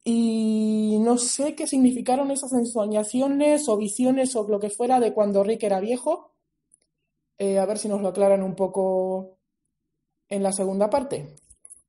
y 0.03 0.97
no 1.01 1.17
sé 1.17 1.55
qué 1.55 1.67
significaron 1.67 2.31
esas 2.31 2.53
ensoñaciones 2.53 3.69
o 3.69 3.77
visiones 3.77 4.35
o 4.35 4.47
lo 4.47 4.59
que 4.59 4.71
fuera 4.71 4.99
de 4.99 5.13
cuando 5.13 5.43
Rick 5.43 5.63
era 5.63 5.79
viejo. 5.79 6.33
Eh, 7.37 7.59
a 7.59 7.65
ver 7.65 7.77
si 7.77 7.87
nos 7.87 8.01
lo 8.01 8.09
aclaran 8.09 8.43
un 8.43 8.55
poco 8.55 9.37
en 10.27 10.43
la 10.43 10.51
segunda 10.51 10.89
parte. 10.89 11.35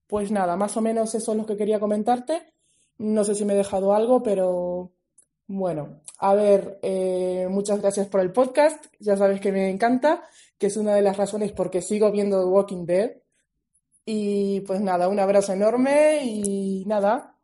Pues 0.06 0.30
nada, 0.30 0.56
más 0.56 0.76
o 0.76 0.80
menos 0.82 1.14
eso 1.14 1.32
es 1.32 1.38
lo 1.38 1.46
que 1.46 1.56
quería 1.56 1.80
comentarte. 1.80 2.52
No 2.98 3.24
sé 3.24 3.34
si 3.34 3.44
me 3.44 3.54
he 3.54 3.56
dejado 3.56 3.94
algo, 3.94 4.22
pero 4.22 4.92
bueno, 5.52 6.00
a 6.18 6.34
ver, 6.34 6.78
eh, 6.80 7.48
muchas 7.50 7.80
gracias 7.80 8.06
por 8.06 8.20
el 8.20 8.30
podcast. 8.30 8.84
Ya 9.00 9.16
sabes 9.16 9.40
que 9.40 9.50
me 9.50 9.68
encanta, 9.68 10.22
que 10.58 10.68
es 10.68 10.76
una 10.76 10.94
de 10.94 11.02
las 11.02 11.16
razones 11.16 11.50
por 11.50 11.72
que 11.72 11.82
sigo 11.82 12.12
viendo 12.12 12.38
The 12.38 12.46
Walking 12.46 12.86
Dead. 12.86 13.16
Y 14.04 14.60
pues 14.60 14.80
nada, 14.80 15.08
un 15.08 15.18
abrazo 15.18 15.52
enorme 15.52 16.20
y 16.22 16.84
nada, 16.86 17.36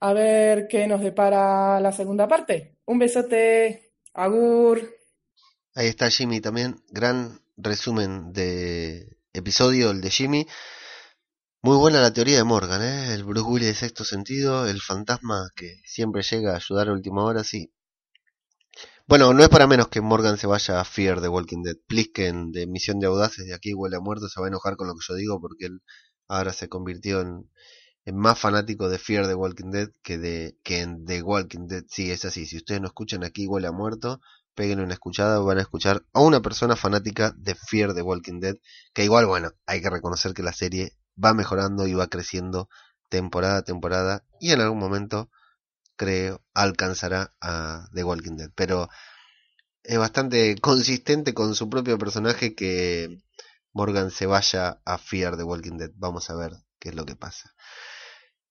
a 0.00 0.12
ver 0.12 0.68
qué 0.68 0.86
nos 0.86 1.00
depara 1.00 1.80
la 1.80 1.92
segunda 1.92 2.28
parte. 2.28 2.76
Un 2.84 2.98
besote, 2.98 3.94
Agur. 4.12 4.94
Ahí 5.74 5.86
está 5.86 6.10
Jimmy 6.10 6.42
también, 6.42 6.76
gran 6.90 7.40
resumen 7.56 8.34
de 8.34 9.16
episodio, 9.32 9.92
el 9.92 10.02
de 10.02 10.10
Jimmy. 10.10 10.46
Muy 11.64 11.78
buena 11.78 12.02
la 12.02 12.12
teoría 12.12 12.36
de 12.36 12.44
Morgan, 12.44 12.82
¿eh? 12.82 13.14
el 13.14 13.24
Bruce 13.24 13.48
Willis 13.48 13.68
de 13.68 13.74
sexto 13.74 14.04
sentido, 14.04 14.66
el 14.66 14.82
fantasma 14.82 15.48
que 15.56 15.80
siempre 15.86 16.22
llega 16.22 16.52
a 16.52 16.56
ayudar 16.56 16.88
a 16.88 16.92
última 16.92 17.24
hora, 17.24 17.42
sí. 17.42 17.72
Bueno, 19.06 19.32
no 19.32 19.42
es 19.42 19.48
para 19.48 19.66
menos 19.66 19.88
que 19.88 20.02
Morgan 20.02 20.36
se 20.36 20.46
vaya 20.46 20.78
a 20.78 20.84
Fear 20.84 21.22
de 21.22 21.28
Walking 21.28 21.62
Dead. 21.62 21.76
Plisken 21.86 22.52
de 22.52 22.66
Misión 22.66 22.98
de 22.98 23.06
Audaces 23.06 23.46
de 23.46 23.54
aquí 23.54 23.72
huele 23.72 23.96
a 23.96 24.00
muerto, 24.00 24.28
se 24.28 24.38
va 24.42 24.46
a 24.46 24.50
enojar 24.50 24.76
con 24.76 24.88
lo 24.88 24.92
que 24.94 25.06
yo 25.08 25.14
digo 25.14 25.40
porque 25.40 25.64
él 25.64 25.80
ahora 26.28 26.52
se 26.52 26.68
convirtió 26.68 27.22
en, 27.22 27.48
más 28.14 28.38
fanático 28.38 28.90
de 28.90 28.98
Fear 28.98 29.26
the 29.26 29.34
Walking 29.34 29.70
Dead 29.70 29.88
que 30.02 30.18
de 30.18 30.58
que 30.62 30.80
en 30.80 31.06
The 31.06 31.22
Walking 31.22 31.66
Dead. 31.66 31.84
Sí, 31.88 32.10
es 32.10 32.26
así. 32.26 32.44
Si 32.44 32.58
ustedes 32.58 32.82
no 32.82 32.88
escuchan 32.88 33.24
aquí 33.24 33.46
huele 33.46 33.68
a 33.68 33.72
muerto, 33.72 34.20
peguen 34.54 34.80
una 34.80 34.92
escuchada 34.92 35.38
van 35.38 35.56
a 35.56 35.62
escuchar 35.62 36.04
a 36.12 36.20
una 36.20 36.42
persona 36.42 36.76
fanática 36.76 37.32
de 37.38 37.54
Fear 37.54 37.94
the 37.94 38.02
Walking 38.02 38.40
Dead. 38.40 38.56
Que 38.92 39.04
igual, 39.04 39.24
bueno, 39.24 39.52
hay 39.64 39.80
que 39.80 39.88
reconocer 39.88 40.34
que 40.34 40.42
la 40.42 40.52
serie 40.52 40.92
va 41.22 41.34
mejorando 41.34 41.86
y 41.86 41.94
va 41.94 42.08
creciendo 42.08 42.68
temporada 43.08 43.58
a 43.58 43.64
temporada. 43.64 44.24
Y 44.40 44.52
en 44.52 44.60
algún 44.60 44.78
momento, 44.78 45.30
creo, 45.96 46.42
alcanzará 46.54 47.34
a 47.40 47.88
The 47.94 48.04
Walking 48.04 48.36
Dead. 48.36 48.50
Pero 48.54 48.88
es 49.82 49.98
bastante 49.98 50.56
consistente 50.60 51.34
con 51.34 51.54
su 51.54 51.68
propio 51.68 51.98
personaje 51.98 52.54
que 52.54 53.18
Morgan 53.72 54.10
se 54.10 54.26
vaya 54.26 54.80
a 54.84 54.98
Fear 54.98 55.36
the 55.36 55.44
Walking 55.44 55.76
Dead. 55.78 55.90
Vamos 55.96 56.30
a 56.30 56.36
ver 56.36 56.52
qué 56.78 56.90
es 56.90 56.94
lo 56.94 57.04
que 57.04 57.16
pasa. 57.16 57.54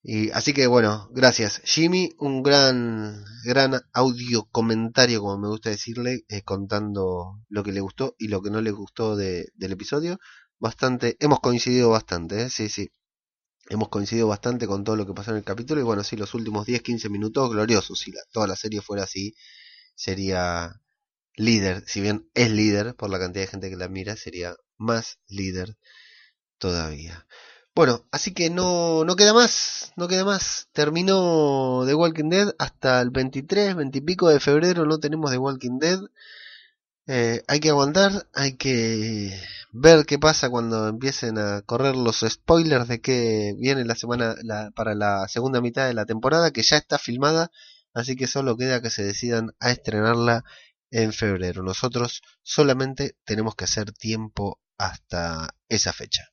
Y, 0.05 0.31
así 0.31 0.53
que 0.53 0.67
bueno, 0.67 1.07
gracias 1.11 1.61
Jimmy, 1.63 2.13
un 2.19 2.43
gran, 2.43 3.23
gran 3.45 3.81
audio 3.93 4.43
comentario, 4.51 5.21
como 5.21 5.37
me 5.37 5.47
gusta 5.47 5.69
decirle, 5.69 6.25
eh, 6.27 6.41
contando 6.43 7.39
lo 7.47 7.63
que 7.63 7.71
le 7.71 7.79
gustó 7.79 8.13
y 8.19 8.27
lo 8.27 8.41
que 8.41 8.49
no 8.49 8.59
le 8.59 8.71
gustó 8.71 9.15
de, 9.15 9.47
del 9.55 9.71
episodio. 9.71 10.19
Bastante, 10.59 11.17
hemos 11.19 11.39
coincidido 11.39 11.89
bastante, 11.89 12.43
¿eh? 12.43 12.49
sí, 12.49 12.69
sí. 12.69 12.89
Hemos 13.69 13.89
coincidido 13.89 14.27
bastante 14.27 14.67
con 14.67 14.83
todo 14.83 14.95
lo 14.95 15.05
que 15.05 15.13
pasó 15.13 15.31
en 15.31 15.37
el 15.37 15.43
capítulo 15.43 15.79
y 15.81 15.83
bueno, 15.83 16.03
sí, 16.03 16.17
los 16.17 16.33
últimos 16.33 16.67
10-15 16.67 17.09
minutos 17.09 17.49
gloriosos. 17.49 17.99
Si 17.99 18.11
la, 18.11 18.21
toda 18.31 18.47
la 18.47 18.55
serie 18.55 18.81
fuera 18.81 19.03
así, 19.03 19.35
sería 19.95 20.81
líder. 21.35 21.83
Si 21.87 22.01
bien 22.01 22.29
es 22.33 22.51
líder 22.51 22.95
por 22.95 23.09
la 23.09 23.19
cantidad 23.19 23.43
de 23.45 23.51
gente 23.51 23.69
que 23.69 23.77
la 23.77 23.87
mira, 23.89 24.15
sería 24.15 24.55
más 24.77 25.19
líder 25.27 25.77
todavía. 26.57 27.25
Bueno, 27.75 28.05
así 28.11 28.33
que 28.33 28.49
no, 28.49 29.03
no 29.05 29.15
queda 29.15 29.33
más, 29.33 29.93
no 29.97 30.07
queda 30.07 30.25
más. 30.25 30.69
Terminó 30.73 31.83
The 31.87 31.95
Walking 31.95 32.29
Dead 32.29 32.53
hasta 32.59 33.01
el 33.01 33.09
23, 33.09 33.75
20 33.75 33.97
y 33.97 34.01
pico 34.01 34.29
de 34.29 34.39
febrero 34.39 34.85
no 34.85 34.99
tenemos 34.99 35.31
The 35.31 35.37
Walking 35.39 35.79
Dead. 35.79 35.99
Eh, 37.07 37.43
hay 37.47 37.59
que 37.59 37.69
aguantar, 37.69 38.27
hay 38.33 38.53
que 38.55 39.37
ver 39.73 40.05
qué 40.05 40.19
pasa 40.19 40.49
cuando 40.49 40.87
empiecen 40.87 41.37
a 41.37 41.61
correr 41.61 41.95
los 41.97 42.25
spoilers 42.27 42.87
de 42.87 43.01
que 43.01 43.55
viene 43.59 43.83
la 43.83 43.95
semana 43.95 44.35
para 44.73 44.95
la 44.95 45.27
segunda 45.27 45.59
mitad 45.59 45.85
de 45.87 45.93
la 45.93 46.05
temporada, 46.05 46.51
que 46.51 46.63
ya 46.63 46.77
está 46.77 46.97
filmada, 46.97 47.51
así 47.93 48.15
que 48.15 48.27
solo 48.27 48.55
queda 48.55 48.81
que 48.81 48.89
se 48.89 49.03
decidan 49.03 49.53
a 49.59 49.71
estrenarla 49.71 50.45
en 50.91 51.11
febrero. 51.11 51.63
Nosotros 51.63 52.21
solamente 52.41 53.17
tenemos 53.25 53.55
que 53.55 53.65
hacer 53.65 53.91
tiempo 53.91 54.61
hasta 54.77 55.55
esa 55.67 55.91
fecha. 55.91 56.29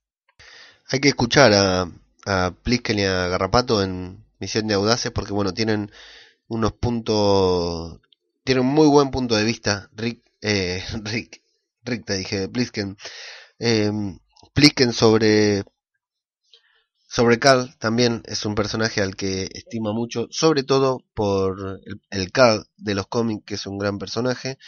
Hay 0.89 1.01
que 1.01 1.09
escuchar 1.09 1.53
a, 1.53 1.91
a 2.27 2.55
Plisken 2.63 2.99
y 3.01 3.05
a 3.05 3.29
Garrapato 3.29 3.83
en 3.83 4.25
Misión 4.39 4.67
de 4.69 4.75
Audaces 4.75 5.11
porque 5.13 5.33
bueno, 5.33 5.53
tienen 5.53 5.91
unos 6.49 6.73
puntos, 6.75 8.01
tienen 8.45 8.67
un 8.67 8.73
muy 8.75 8.89
buen 8.89 9.11
punto 9.11 9.35
de 9.35 9.45
vista. 9.45 9.89
Rick, 9.95 10.30
eh, 10.41 10.85
Rick, 11.05 11.43
Rick 11.85 12.05
te 12.05 12.17
dije, 12.17 12.49
Plisken, 12.49 12.97
eh, 13.59 13.91
sobre 14.93 15.65
sobre 17.09 17.41
Carl 17.41 17.77
también 17.79 18.23
es 18.27 18.45
un 18.47 18.55
personaje 18.55 19.03
al 19.03 19.17
que 19.17 19.49
estima 19.53 19.93
mucho, 19.93 20.29
sobre 20.31 20.63
todo 20.63 21.05
por 21.13 21.81
el, 21.85 22.01
el 22.11 22.31
Carl 22.31 22.67
de 22.77 22.95
los 22.95 23.09
cómics, 23.09 23.45
que 23.45 23.55
es 23.55 23.67
un 23.67 23.79
gran 23.79 23.99
personaje. 23.99 24.59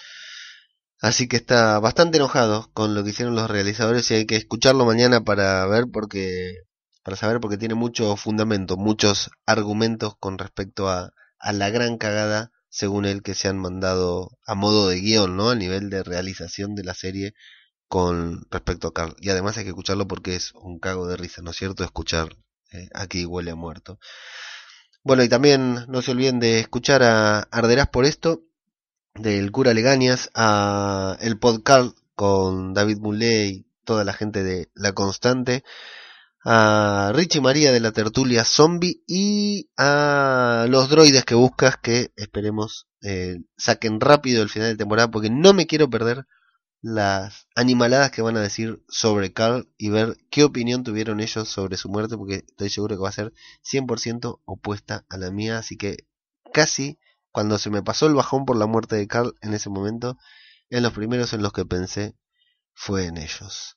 Así 1.01 1.29
que 1.29 1.37
está 1.37 1.79
bastante 1.79 2.19
enojado 2.19 2.71
con 2.75 2.95
lo 2.95 3.05
que 3.05 3.11
hicieron 3.11 3.35
los 3.37 3.51
realizadores 3.51 4.11
y 4.11 4.15
hay 4.15 4.27
que 4.27 4.37
escucharlo 4.37 4.85
mañana 4.87 5.23
para 5.23 5.67
ver 5.67 5.87
porque 5.93 6.63
para 7.05 7.17
saber 7.17 7.41
porque 7.41 7.59
tiene 7.59 7.75
mucho 7.75 8.17
fundamento, 8.17 8.77
muchos 8.77 9.31
argumentos 9.47 10.17
con 10.19 10.39
respecto 10.39 10.89
a, 10.89 11.13
a 11.39 11.53
la 11.53 11.71
gran 11.71 11.99
cagada 11.99 12.51
según 12.73 13.05
él 13.05 13.23
que 13.23 13.35
se 13.35 13.49
han 13.49 13.59
mandado 13.59 14.39
a 14.47 14.55
modo 14.55 14.89
de 14.89 14.99
guion, 14.99 15.37
¿no? 15.37 15.51
A 15.51 15.55
nivel 15.55 15.91
de 15.91 16.03
realización 16.03 16.75
de 16.75 16.85
la 16.85 16.95
serie 16.95 17.35
con 17.87 18.47
respecto 18.51 18.89
a 18.89 18.95
Carl. 18.95 19.15
Y 19.21 19.29
además 19.29 19.59
hay 19.59 19.65
que 19.65 19.71
escucharlo 19.71 20.09
porque 20.09 20.35
es 20.37 20.53
un 20.55 20.79
cago 20.79 21.07
de 21.07 21.19
risa, 21.19 21.43
¿no 21.43 21.51
es 21.51 21.59
cierto? 21.59 21.85
Escuchar 21.85 22.35
eh, 22.73 22.89
aquí 22.95 23.27
huele 23.27 23.51
a 23.51 23.57
muerto. 23.57 23.99
Bueno, 25.05 25.23
y 25.23 25.29
también 25.29 25.85
no 25.89 26.01
se 26.01 26.13
olviden 26.13 26.41
de 26.41 26.61
escuchar 26.61 27.03
a 27.03 27.41
Arderás 27.51 27.89
por 27.89 28.07
esto, 28.07 28.43
del 29.15 29.53
cura 29.53 29.75
Legañas, 29.75 30.31
a 30.35 31.19
el 31.21 31.39
podcast 31.39 31.95
con 32.15 32.73
David 32.73 32.99
Muley 32.99 33.49
y 33.51 33.67
toda 33.85 34.05
la 34.05 34.15
gente 34.15 34.43
de 34.43 34.71
La 34.75 34.95
Constante, 34.95 35.63
a 36.45 37.13
Richie 37.15 37.41
María 37.41 37.73
de 37.73 37.81
la 37.81 37.93
tertulia 37.93 38.45
Zombie 38.45 39.03
y 39.07 39.71
a 39.77 40.67
los 40.69 40.89
droides 40.89 41.25
que 41.25 41.35
buscas 41.35 41.77
que 41.77 42.13
esperemos 42.17 42.89
eh, 43.03 43.39
saquen 43.57 44.01
rápido 44.01 44.43
el 44.43 44.49
final 44.49 44.69
de 44.69 44.77
temporada 44.77 45.11
porque 45.11 45.31
no 45.31 45.55
me 45.55 45.67
quiero 45.67 45.89
perder 45.89 46.27
las 46.83 47.47
animaladas 47.55 48.11
que 48.11 48.23
van 48.23 48.37
a 48.37 48.41
decir 48.41 48.83
sobre 48.89 49.33
Carl 49.33 49.69
y 49.79 49.91
ver 49.91 50.17
qué 50.31 50.43
opinión 50.43 50.83
tuvieron 50.83 51.21
ellos 51.21 51.49
sobre 51.49 51.77
su 51.77 51.89
muerte, 51.89 52.17
porque 52.17 52.45
estoy 52.49 52.71
seguro 52.71 52.97
que 52.97 53.03
va 53.03 53.09
a 53.09 53.13
ser 53.13 53.33
100% 53.63 54.41
opuesta 54.45 55.07
a 55.09 55.17
la 55.17 55.31
mía, 55.31 55.59
así 55.59 55.77
que 55.77 56.09
casi 56.53 56.99
cuando 57.31 57.57
se 57.59 57.71
me 57.71 57.83
pasó 57.83 58.07
el 58.09 58.15
bajón 58.15 58.45
por 58.45 58.57
la 58.57 58.67
muerte 58.67 58.97
de 58.97 59.07
Carl 59.07 59.37
en 59.43 59.55
ese 59.55 59.71
momento, 59.71 60.19
en 60.71 60.83
los 60.83 60.93
primeros 60.93 61.33
en 61.33 61.43
los 61.43 61.53
que 61.53 61.65
pensé 61.65 62.17
fue 62.75 63.07
en 63.07 63.17
ellos. 63.17 63.77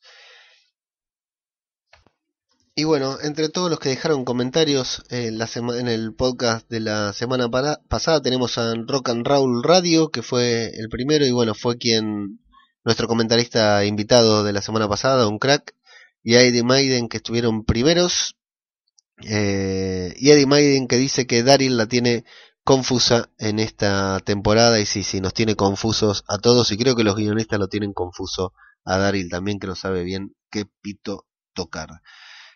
Y 2.77 2.83
bueno, 2.83 3.17
entre 3.21 3.47
todos 3.47 3.69
los 3.69 3.79
que 3.79 3.87
dejaron 3.87 4.25
comentarios 4.25 5.01
en, 5.09 5.37
la 5.37 5.47
en 5.55 5.87
el 5.87 6.13
podcast 6.13 6.69
de 6.69 6.81
la 6.81 7.13
semana 7.13 7.49
pasada 7.87 8.21
tenemos 8.21 8.57
a 8.57 8.73
Rock 8.85 9.09
and 9.09 9.25
Roll 9.25 9.63
Radio, 9.63 10.09
que 10.09 10.21
fue 10.21 10.71
el 10.75 10.89
primero 10.89 11.25
y 11.25 11.31
bueno, 11.31 11.53
fue 11.55 11.77
quien 11.77 12.41
nuestro 12.83 13.07
comentarista 13.07 13.85
invitado 13.85 14.43
de 14.43 14.51
la 14.51 14.61
semana 14.61 14.89
pasada, 14.89 15.25
un 15.25 15.39
crack, 15.39 15.73
y 16.21 16.35
a 16.35 16.41
Eddie 16.41 16.63
Maiden 16.63 17.07
que 17.07 17.15
estuvieron 17.17 17.63
primeros, 17.63 18.35
eh, 19.23 20.13
y 20.17 20.31
Eddie 20.31 20.45
Maiden 20.45 20.89
que 20.89 20.97
dice 20.97 21.25
que 21.25 21.43
Daryl 21.43 21.77
la 21.77 21.85
tiene 21.85 22.25
confusa 22.65 23.29
en 23.37 23.59
esta 23.59 24.19
temporada 24.19 24.81
y 24.81 24.85
sí, 24.85 25.03
sí, 25.03 25.21
nos 25.21 25.33
tiene 25.33 25.55
confusos 25.55 26.25
a 26.27 26.39
todos 26.39 26.73
y 26.73 26.77
creo 26.77 26.97
que 26.97 27.05
los 27.05 27.15
guionistas 27.15 27.57
lo 27.57 27.69
tienen 27.69 27.93
confuso 27.93 28.51
a 28.83 28.97
Daryl 28.97 29.29
también 29.29 29.59
que 29.59 29.67
no 29.67 29.75
sabe 29.75 30.03
bien 30.03 30.35
qué 30.51 30.65
pito 30.81 31.25
tocar. 31.53 32.01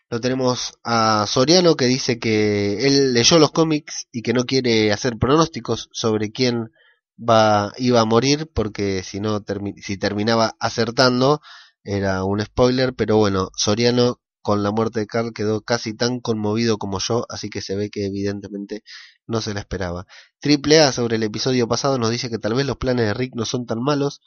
Lo 0.09 0.19
tenemos 0.19 0.73
a 0.83 1.25
Soriano 1.27 1.75
que 1.75 1.85
dice 1.85 2.17
que 2.19 2.87
él 2.87 3.13
leyó 3.13 3.37
los 3.37 3.51
cómics 3.51 4.07
y 4.11 4.23
que 4.23 4.33
no 4.33 4.45
quiere 4.45 4.91
hacer 4.91 5.17
pronósticos 5.19 5.89
sobre 5.91 6.31
quién 6.31 6.71
va, 7.17 7.73
iba 7.77 8.01
a 8.01 8.05
morir 8.05 8.49
porque 8.53 9.03
si 9.03 9.19
no 9.19 9.43
si 9.77 9.97
terminaba 9.97 10.55
acertando 10.59 11.41
era 11.83 12.23
un 12.23 12.41
spoiler, 12.41 12.95
pero 12.95 13.17
bueno, 13.17 13.51
Soriano 13.55 14.19
con 14.41 14.63
la 14.63 14.71
muerte 14.71 15.01
de 15.01 15.07
Carl 15.07 15.33
quedó 15.33 15.61
casi 15.61 15.93
tan 15.93 16.19
conmovido 16.19 16.77
como 16.77 16.99
yo, 16.99 17.25
así 17.29 17.49
que 17.49 17.61
se 17.61 17.75
ve 17.75 17.89
que 17.89 18.05
evidentemente 18.05 18.83
no 19.27 19.41
se 19.41 19.53
la 19.53 19.59
esperaba. 19.59 20.07
Triple 20.39 20.79
A 20.79 20.91
sobre 20.91 21.17
el 21.17 21.23
episodio 21.23 21.67
pasado 21.67 21.99
nos 21.99 22.09
dice 22.09 22.29
que 22.29 22.39
tal 22.39 22.55
vez 22.55 22.65
los 22.65 22.77
planes 22.77 23.05
de 23.05 23.13
Rick 23.13 23.35
no 23.35 23.45
son 23.45 23.65
tan 23.65 23.81
malos, 23.81 24.21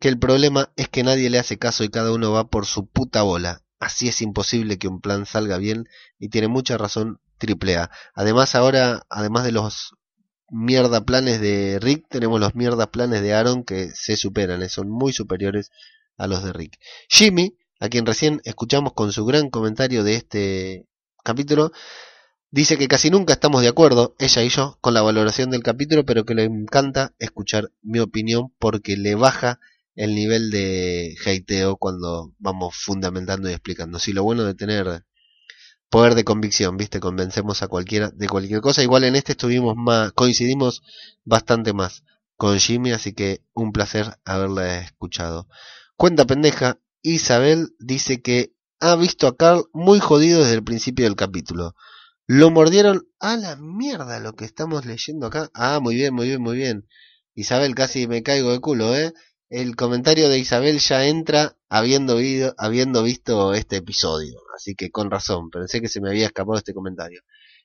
que 0.00 0.08
el 0.08 0.18
problema 0.18 0.72
es 0.76 0.88
que 0.88 1.04
nadie 1.04 1.30
le 1.30 1.38
hace 1.38 1.58
caso 1.58 1.84
y 1.84 1.90
cada 1.90 2.12
uno 2.12 2.32
va 2.32 2.48
por 2.48 2.66
su 2.66 2.86
puta 2.86 3.22
bola. 3.22 3.65
Así 3.78 4.08
es 4.08 4.22
imposible 4.22 4.78
que 4.78 4.88
un 4.88 5.00
plan 5.00 5.26
salga 5.26 5.58
bien 5.58 5.88
y 6.18 6.28
tiene 6.28 6.48
mucha 6.48 6.78
razón 6.78 7.20
Triple 7.38 7.76
A. 7.76 7.90
Además 8.14 8.54
ahora, 8.54 9.06
además 9.10 9.44
de 9.44 9.52
los 9.52 9.94
mierda 10.50 11.04
planes 11.04 11.40
de 11.40 11.78
Rick, 11.80 12.06
tenemos 12.08 12.40
los 12.40 12.54
mierda 12.54 12.90
planes 12.90 13.20
de 13.22 13.34
Aaron 13.34 13.64
que 13.64 13.90
se 13.94 14.16
superan, 14.16 14.62
eh, 14.62 14.68
son 14.68 14.88
muy 14.88 15.12
superiores 15.12 15.70
a 16.16 16.26
los 16.26 16.42
de 16.44 16.52
Rick. 16.52 16.78
Jimmy, 17.08 17.56
a 17.80 17.88
quien 17.88 18.06
recién 18.06 18.40
escuchamos 18.44 18.92
con 18.94 19.12
su 19.12 19.24
gran 19.24 19.50
comentario 19.50 20.04
de 20.04 20.14
este 20.14 20.86
capítulo, 21.22 21.72
dice 22.50 22.78
que 22.78 22.88
casi 22.88 23.10
nunca 23.10 23.34
estamos 23.34 23.62
de 23.62 23.68
acuerdo, 23.68 24.14
ella 24.18 24.42
y 24.42 24.48
yo, 24.48 24.78
con 24.80 24.94
la 24.94 25.02
valoración 25.02 25.50
del 25.50 25.62
capítulo, 25.62 26.04
pero 26.04 26.24
que 26.24 26.34
le 26.34 26.44
encanta 26.44 27.14
escuchar 27.18 27.70
mi 27.82 27.98
opinión 27.98 28.54
porque 28.58 28.96
le 28.96 29.14
baja 29.14 29.60
el 29.96 30.14
nivel 30.14 30.50
de 30.50 31.16
hateo 31.24 31.76
cuando 31.76 32.32
vamos 32.38 32.76
fundamentando 32.76 33.50
y 33.50 33.52
explicando. 33.52 33.98
Si 33.98 34.12
lo 34.12 34.22
bueno 34.22 34.44
de 34.44 34.54
tener 34.54 35.02
poder 35.88 36.14
de 36.14 36.24
convicción, 36.24 36.76
¿viste? 36.76 37.00
Convencemos 37.00 37.62
a 37.62 37.68
cualquiera 37.68 38.10
de 38.10 38.28
cualquier 38.28 38.60
cosa. 38.60 38.82
Igual 38.82 39.04
en 39.04 39.16
este 39.16 39.32
estuvimos 39.32 39.74
más, 39.76 40.12
coincidimos 40.12 40.82
bastante 41.24 41.72
más 41.72 42.04
con 42.36 42.58
Jimmy, 42.58 42.92
así 42.92 43.14
que 43.14 43.42
un 43.54 43.72
placer 43.72 44.18
haberla 44.24 44.80
escuchado. 44.80 45.48
Cuenta 45.96 46.26
pendeja, 46.26 46.78
Isabel 47.02 47.74
dice 47.78 48.20
que 48.20 48.52
ha 48.80 48.94
visto 48.96 49.26
a 49.26 49.36
Carl 49.36 49.64
muy 49.72 50.00
jodido 50.00 50.40
desde 50.40 50.54
el 50.54 50.64
principio 50.64 51.06
del 51.06 51.16
capítulo. 51.16 51.74
Lo 52.26 52.50
mordieron 52.50 53.08
a 53.20 53.36
la 53.36 53.56
mierda 53.56 54.20
lo 54.20 54.34
que 54.34 54.44
estamos 54.44 54.84
leyendo 54.84 55.28
acá. 55.28 55.48
Ah, 55.54 55.78
muy 55.80 55.94
bien, 55.94 56.12
muy 56.12 56.26
bien, 56.26 56.42
muy 56.42 56.56
bien. 56.56 56.86
Isabel, 57.34 57.74
casi 57.74 58.06
me 58.06 58.22
caigo 58.22 58.52
de 58.52 58.60
culo, 58.60 58.94
¿eh? 58.96 59.12
El 59.48 59.76
comentario 59.76 60.28
de 60.28 60.38
Isabel 60.38 60.78
ya 60.78 61.06
entra 61.06 61.56
habiendo, 61.68 62.18
habiendo 62.58 63.02
visto 63.02 63.54
este 63.54 63.76
episodio. 63.76 64.40
Así 64.54 64.74
que 64.74 64.90
con 64.90 65.10
razón, 65.10 65.50
pensé 65.50 65.80
que 65.80 65.88
se 65.88 66.00
me 66.00 66.08
había 66.08 66.26
escapado 66.26 66.58
este 66.58 66.74
comentario. 66.74 67.22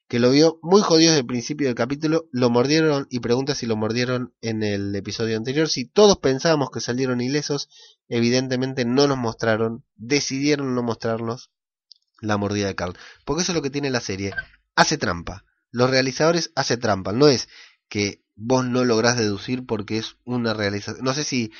Que 0.07 0.19
lo 0.19 0.29
vio 0.31 0.59
muy 0.61 0.81
jodido 0.81 1.11
desde 1.11 1.21
el 1.21 1.25
principio 1.25 1.67
del 1.67 1.75
capítulo, 1.75 2.27
lo 2.31 2.49
mordieron 2.49 3.07
y 3.09 3.19
pregunta 3.19 3.55
si 3.55 3.65
lo 3.65 3.77
mordieron 3.77 4.33
en 4.41 4.61
el 4.61 4.93
episodio 4.95 5.37
anterior. 5.37 5.69
Si 5.69 5.85
todos 5.85 6.17
pensábamos 6.17 6.69
que 6.69 6.81
salieron 6.81 7.21
ilesos, 7.21 7.69
evidentemente 8.09 8.83
no 8.83 9.07
nos 9.07 9.17
mostraron, 9.17 9.85
decidieron 9.95 10.75
no 10.75 10.83
mostrarnos 10.83 11.49
la 12.19 12.37
mordida 12.37 12.67
de 12.67 12.75
Carl. 12.75 12.97
Porque 13.25 13.43
eso 13.43 13.53
es 13.53 13.55
lo 13.55 13.61
que 13.61 13.69
tiene 13.69 13.89
la 13.89 14.01
serie. 14.01 14.33
Hace 14.75 14.97
trampa. 14.97 15.45
Los 15.71 15.89
realizadores 15.89 16.51
hacen 16.55 16.79
trampa. 16.79 17.13
No 17.13 17.27
es 17.27 17.47
que 17.87 18.20
vos 18.35 18.65
no 18.65 18.83
lográs 18.83 19.17
deducir 19.17 19.65
porque 19.65 19.97
es 19.97 20.17
una 20.23 20.53
realización. 20.53 21.03
No 21.03 21.13
sé 21.13 21.23
si 21.23 21.51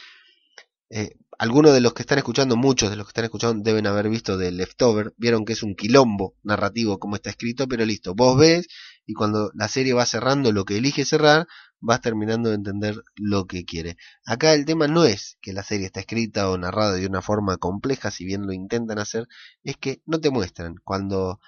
eh, 0.89 1.15
algunos 1.37 1.73
de 1.73 1.81
los 1.81 1.93
que 1.93 2.03
están 2.03 2.17
escuchando, 2.17 2.55
muchos 2.55 2.89
de 2.89 2.95
los 2.95 3.05
que 3.07 3.11
están 3.11 3.25
escuchando 3.25 3.63
deben 3.63 3.87
haber 3.87 4.09
visto 4.09 4.37
de 4.37 4.51
Leftover, 4.51 5.13
vieron 5.17 5.45
que 5.45 5.53
es 5.53 5.63
un 5.63 5.75
quilombo 5.75 6.35
narrativo 6.43 6.99
como 6.99 7.15
está 7.15 7.29
escrito, 7.29 7.67
pero 7.67 7.85
listo, 7.85 8.13
vos 8.13 8.37
ves 8.37 8.67
y 9.05 9.13
cuando 9.13 9.51
la 9.55 9.67
serie 9.67 9.93
va 9.93 10.05
cerrando 10.05 10.51
lo 10.51 10.65
que 10.65 10.77
elige 10.77 11.05
cerrar, 11.05 11.47
vas 11.79 12.01
terminando 12.01 12.49
de 12.49 12.55
entender 12.55 13.03
lo 13.15 13.47
que 13.47 13.65
quiere. 13.65 13.97
Acá 14.25 14.53
el 14.53 14.65
tema 14.65 14.87
no 14.87 15.05
es 15.05 15.37
que 15.41 15.53
la 15.53 15.63
serie 15.63 15.87
está 15.87 15.99
escrita 16.01 16.49
o 16.49 16.57
narrada 16.57 16.93
de 16.93 17.07
una 17.07 17.21
forma 17.21 17.57
compleja, 17.57 18.11
si 18.11 18.23
bien 18.23 18.45
lo 18.45 18.53
intentan 18.53 18.99
hacer, 18.99 19.27
es 19.63 19.77
que 19.77 20.01
no 20.05 20.19
te 20.19 20.29
muestran 20.29 20.75
cuando 20.83 21.39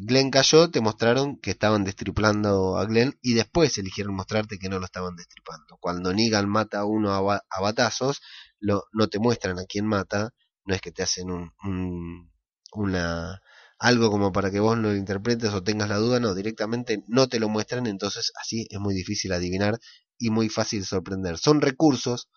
Glenn 0.00 0.30
cayó, 0.30 0.70
te 0.70 0.80
mostraron 0.80 1.38
que 1.38 1.50
estaban 1.50 1.84
destripando 1.84 2.78
a 2.78 2.84
Glenn 2.86 3.18
y 3.22 3.34
después 3.34 3.76
eligieron 3.78 4.14
mostrarte 4.14 4.58
que 4.58 4.68
no 4.68 4.78
lo 4.78 4.86
estaban 4.86 5.16
destripando. 5.16 5.76
Cuando 5.78 6.12
Negan 6.12 6.48
mata 6.48 6.80
a 6.80 6.84
uno 6.84 7.12
a, 7.12 7.42
batazos, 7.60 8.20
lo, 8.60 8.84
no 8.92 9.08
te 9.08 9.18
muestran 9.18 9.58
a 9.58 9.64
quién 9.64 9.86
mata, 9.86 10.30
no 10.64 10.74
es 10.74 10.80
que 10.80 10.92
te 10.92 11.02
hacen 11.02 11.30
un, 11.30 12.30
una 12.72 13.40
algo 13.78 14.10
como 14.10 14.32
para 14.32 14.50
que 14.50 14.60
vos 14.60 14.78
lo 14.78 14.94
interpretes 14.94 15.52
o 15.52 15.62
tengas 15.62 15.88
la 15.88 15.96
duda, 15.96 16.20
no, 16.20 16.34
directamente 16.34 17.02
no 17.06 17.28
te 17.28 17.38
lo 17.38 17.48
muestran, 17.48 17.86
entonces 17.86 18.32
así 18.40 18.66
es 18.70 18.80
muy 18.80 18.94
difícil 18.94 19.32
adivinar 19.32 19.78
y 20.18 20.30
muy 20.30 20.48
fácil 20.48 20.84
sorprender. 20.84 21.38
Son 21.38 21.60
recursos 21.60 22.28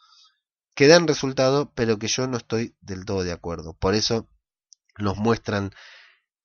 que 0.76 0.88
dan 0.88 1.08
resultado, 1.08 1.72
pero 1.74 1.98
que 1.98 2.08
yo 2.08 2.28
no 2.28 2.38
estoy 2.38 2.76
del 2.82 3.06
todo 3.06 3.24
de 3.24 3.32
acuerdo. 3.32 3.74
Por 3.74 3.96
eso 3.96 4.28
nos 4.98 5.18
muestran 5.18 5.72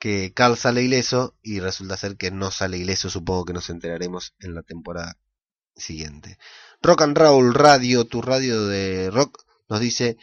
que 0.02 0.32
Carl 0.34 0.56
sale 0.56 0.82
ileso 0.82 1.36
y 1.44 1.60
resulta 1.60 1.96
ser 1.96 2.16
que 2.16 2.32
no 2.32 2.50
sale 2.50 2.76
ileso, 2.76 3.08
supongo 3.08 3.44
que 3.44 3.52
nos 3.52 3.70
enteraremos 3.70 4.34
en 4.40 4.52
la 4.52 4.64
temporada 4.64 5.16
siguiente. 5.76 6.38
Rock 6.82 7.02
and 7.02 7.16
Roll 7.16 7.54
Radio, 7.54 8.04
tu 8.04 8.20
radio 8.20 8.66
de 8.66 9.12
rock, 9.12 9.44
nos 9.68 9.78
dice, 9.78 10.16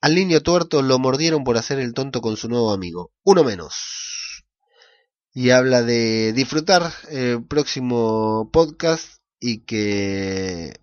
al 0.00 0.14
niño 0.14 0.42
tuerto 0.44 0.80
lo 0.80 1.00
mordieron 1.00 1.42
por 1.42 1.56
hacer 1.56 1.80
el 1.80 1.92
tonto 1.92 2.20
con 2.20 2.36
su 2.36 2.48
nuevo 2.48 2.70
amigo. 2.72 3.10
Uno 3.24 3.42
menos. 3.42 4.44
Y 5.34 5.50
habla 5.50 5.82
de 5.82 6.32
disfrutar 6.32 6.92
el 7.10 7.44
próximo 7.44 8.48
podcast 8.52 9.22
y 9.40 9.64
que 9.64 10.78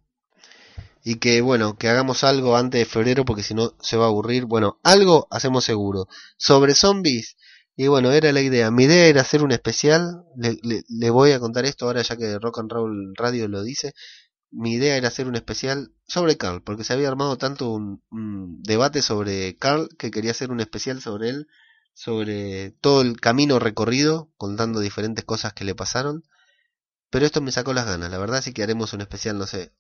y 1.06 1.16
que 1.16 1.40
bueno, 1.40 1.78
que 1.78 1.88
hagamos 1.88 2.26
algo 2.26 2.58
antes 2.58 2.80
de 2.80 2.86
febrero 2.86 3.24
porque 3.24 3.44
si 3.44 3.54
no 3.54 3.74
se 3.80 3.96
va 3.96 4.04
a 4.04 4.10
aburrir. 4.10 4.44
Bueno, 4.44 4.82
algo 4.84 5.30
hacemos 5.32 5.64
seguro. 5.64 6.10
Sobre 6.36 6.76
zombies, 6.76 7.38
y 7.76 7.88
bueno, 7.88 8.12
era 8.12 8.32
la 8.32 8.42
idea. 8.42 8.70
Mi 8.72 8.84
idea 8.86 9.08
era 9.08 9.22
hacer 9.22 9.44
un 9.44 9.52
especial, 9.52 10.24
le, 10.36 10.58
le, 10.88 11.10
voy 11.10 11.32
a 11.32 11.40
contar 11.40 11.66
esto 11.66 11.86
ahora 11.86 12.02
ya 12.04 12.18
que 12.18 12.38
Rock 12.40 12.60
and 12.60 12.72
Roll 12.72 13.14
Radio 13.16 13.48
lo 13.48 13.64
dice. 13.64 13.94
Mi 14.52 14.74
idea 14.74 14.98
era 14.98 15.08
hacer 15.08 15.28
un 15.28 15.36
especial 15.36 15.92
sobre 16.08 16.38
Carl, 16.38 16.62
porque 16.64 16.84
se 16.84 16.94
había 16.94 17.08
armado 17.10 17.38
tanto 17.38 17.72
un, 17.72 18.02
debate 18.64 19.02
sobre 19.02 19.56
Carl 19.58 19.90
que 19.98 20.12
quería 20.12 20.32
hacer 20.32 20.52
un 20.52 20.60
especial 20.60 21.02
sobre 21.02 21.30
él, 21.30 21.48
sobre 21.94 22.72
todo 22.82 23.02
el 23.02 23.20
camino 23.20 23.60
recorrido, 23.60 24.32
contando 24.38 24.80
diferentes 24.80 25.26
cosas 25.26 25.54
que 25.54 25.66
le 25.66 25.76
pasaron. 25.76 26.24
Pero 27.10 27.26
esto 27.26 27.42
me 27.42 27.52
sacó 27.52 27.74
las 27.74 27.86
ganas, 27.86 28.12
la 28.12 28.18
verdad 28.20 28.42
sí 28.42 28.54
que 28.54 28.64
haremos 28.64 28.94
un 28.94 29.02
especial, 29.02 29.38
no 29.38 29.48
sé, 29.48 29.74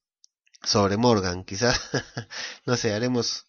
sobre 0.63 0.97
Morgan, 0.97 1.43
quizás, 1.45 1.79
no 2.65 2.77
sé, 2.77 2.93
haremos 2.93 3.45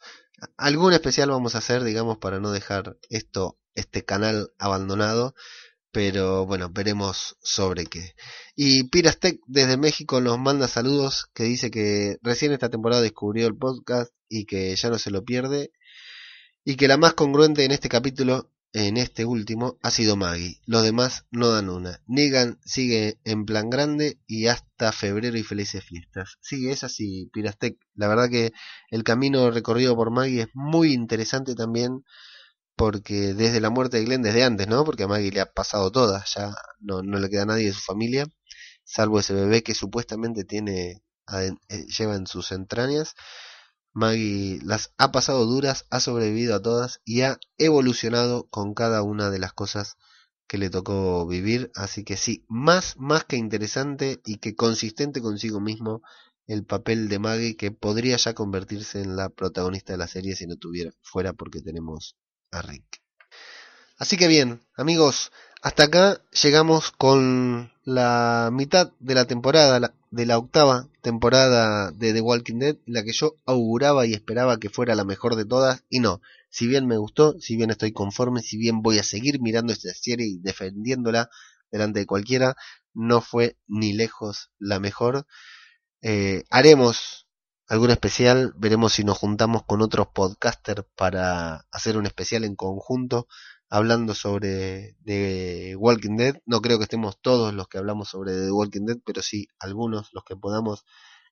algún 0.57 0.93
especial 0.93 1.31
vamos 1.31 1.55
a 1.55 1.59
hacer, 1.59 1.85
digamos, 1.85 2.19
para 2.19 2.41
no 2.41 2.51
dejar 2.53 2.99
esto, 3.09 3.59
este 3.75 4.05
canal 4.05 4.53
abandonado, 4.59 5.35
pero 5.93 6.45
bueno, 6.47 6.71
veremos 6.71 7.37
sobre 7.43 7.87
qué. 7.87 8.15
Y 8.57 8.85
Pirastec 8.85 9.41
desde 9.47 9.77
México 9.77 10.21
nos 10.21 10.39
manda 10.39 10.67
saludos, 10.69 11.27
que 11.35 11.45
dice 11.45 11.71
que 11.71 12.19
recién 12.23 12.53
esta 12.53 12.69
temporada 12.69 13.03
descubrió 13.03 13.47
el 13.47 13.57
podcast 13.57 14.13
y 14.29 14.45
que 14.45 14.75
ya 14.75 14.91
no 14.91 14.99
se 14.99 15.11
lo 15.11 15.25
pierde, 15.25 15.71
y 16.65 16.77
que 16.77 16.89
la 16.89 16.97
más 16.97 17.15
congruente 17.15 17.65
en 17.65 17.71
este 17.71 17.89
capítulo 17.89 18.51
en 18.75 18.97
este 18.97 19.25
último 19.25 19.79
ha 19.83 19.91
sido 19.93 20.17
Maggie. 20.17 20.61
Los 20.67 20.83
demás 20.83 21.27
no 21.31 21.49
dan 21.51 21.71
una. 21.71 22.01
Negan 22.09 22.59
sigue 22.65 23.21
en 23.23 23.45
plan 23.45 23.71
grande 23.71 24.19
y 24.27 24.49
hasta 24.49 24.91
febrero 24.91 25.39
y 25.39 25.45
felices 25.45 25.85
fiestas. 25.85 26.39
Sigue 26.41 26.73
es 26.73 26.83
así, 26.83 27.31
Pirastec. 27.33 27.79
La 27.95 28.09
verdad 28.09 28.29
que 28.29 28.53
el 28.91 29.05
camino 29.05 29.49
recorrido 29.53 29.95
por 29.95 30.11
Maggie 30.11 30.43
es 30.43 30.49
muy 30.55 30.93
interesante 30.93 31.55
también 31.55 32.05
porque 32.77 33.35
desde 33.35 33.61
la 33.61 33.71
muerte 33.71 33.99
de 33.99 34.05
Glenn, 34.05 34.23
desde 34.23 34.45
antes, 34.45 34.69
¿no? 34.69 34.85
Porque 34.85 35.05
a 35.05 35.09
Maggie 35.09 35.31
le 35.31 35.41
ha 35.41 35.53
pasado 35.53 35.91
todas, 35.93 36.35
ya 36.35 36.55
no, 36.81 37.03
no 37.03 37.19
le 37.19 37.31
queda 37.31 37.43
a 37.43 37.47
nadie 37.47 37.67
de 37.67 37.73
su 37.73 37.81
familia, 37.81 38.27
salvo 38.85 39.21
ese 39.21 39.35
bebé 39.35 39.63
que 39.63 39.75
supuestamente 39.75 40.45
tiene, 40.45 41.03
eh, 41.33 41.53
lleva 41.99 42.17
en 42.17 42.27
sus 42.27 42.53
entrañas. 42.53 43.15
Maggie 43.93 44.61
las 44.65 44.93
ha 44.99 45.13
pasado 45.13 45.47
duras, 45.47 45.87
ha 45.91 46.01
sobrevivido 46.01 46.57
a 46.57 46.63
todas 46.63 47.01
y 47.05 47.23
ha 47.23 47.39
evolucionado 47.59 48.49
con 48.49 48.75
cada 48.75 49.03
una 49.03 49.31
de 49.31 49.39
las 49.39 49.53
cosas 49.53 49.97
que 50.49 50.59
le 50.59 50.71
tocó 50.71 51.27
vivir. 51.27 51.71
Así 51.75 52.05
que 52.05 52.17
sí, 52.17 52.45
más, 52.49 52.97
más 52.99 53.25
que 53.25 53.37
interesante 53.37 54.21
y 54.25 54.39
que 54.39 54.57
consistente 54.57 55.21
consigo 55.23 55.61
mismo 55.61 56.03
el 56.47 56.65
papel 56.65 57.09
de 57.09 57.19
Maggie 57.19 57.57
que 57.57 57.71
podría 57.71 58.17
ya 58.17 58.35
convertirse 58.35 59.01
en 59.01 59.17
la 59.17 59.31
protagonista 59.31 59.93
de 59.93 59.99
la 59.99 60.09
serie 60.09 60.37
si 60.37 60.47
no 60.47 60.57
tuviera 60.57 60.91
fuera 61.03 61.33
porque 61.33 61.63
tenemos 61.63 62.17
Así 63.99 64.17
que 64.17 64.29
bien, 64.29 64.61
amigos, 64.77 65.33
hasta 65.63 65.85
acá 65.85 66.21
llegamos 66.43 66.91
con 66.93 67.73
la 67.85 68.51
mitad 68.53 68.93
de 69.01 69.15
la 69.15 69.25
temporada, 69.25 69.95
de 70.11 70.27
la 70.27 70.39
octava 70.39 70.89
temporada 71.01 71.91
de 71.91 72.13
The 72.13 72.21
Walking 72.21 72.59
Dead, 72.59 72.77
la 72.87 73.03
que 73.03 73.13
yo 73.13 73.37
auguraba 73.45 74.07
y 74.07 74.15
esperaba 74.15 74.59
que 74.59 74.71
fuera 74.71 74.95
la 74.95 75.05
mejor 75.05 75.37
de 75.37 75.45
todas, 75.45 75.85
y 75.89 76.01
no, 76.01 76.21
si 76.49 76.67
bien 76.67 76.87
me 76.87 76.97
gustó, 76.97 77.35
si 77.41 77.57
bien 77.57 77.71
estoy 77.71 77.93
conforme, 77.93 78.41
si 78.41 78.57
bien 78.57 78.83
voy 78.83 78.99
a 78.99 79.03
seguir 79.03 79.41
mirando 79.41 79.73
esta 79.73 79.93
serie 79.93 80.27
y 80.27 80.39
defendiéndola 80.39 81.29
delante 81.71 82.01
de 82.01 82.07
cualquiera, 82.07 82.57
no 82.93 83.21
fue 83.21 83.57
ni 83.67 83.93
lejos 83.93 84.51
la 84.59 84.79
mejor. 84.81 85.27
Eh, 86.01 86.45
haremos 86.51 87.24
algún 87.75 87.91
especial, 87.91 88.55
veremos 88.57 88.93
si 88.93 89.03
nos 89.03 89.19
juntamos 89.19 89.65
con 89.65 89.83
otros 89.83 90.07
podcasters 90.15 90.85
para 90.95 91.67
hacer 91.73 91.97
un 91.99 92.07
especial 92.07 92.45
en 92.45 92.55
conjunto 92.55 93.27
hablando 93.69 94.15
sobre 94.15 94.97
The 95.05 95.75
Walking 95.77 96.17
Dead. 96.17 96.37
No 96.47 96.61
creo 96.61 96.79
que 96.79 96.85
estemos 96.85 97.21
todos 97.21 97.53
los 97.53 97.67
que 97.67 97.79
hablamos 97.79 98.09
sobre 98.09 98.33
The 98.33 98.53
Walking 98.53 98.87
Dead, 98.87 98.99
pero 99.05 99.23
sí 99.23 99.49
algunos, 99.59 100.11
los 100.13 100.23
que 100.23 100.37
podamos. 100.37 100.85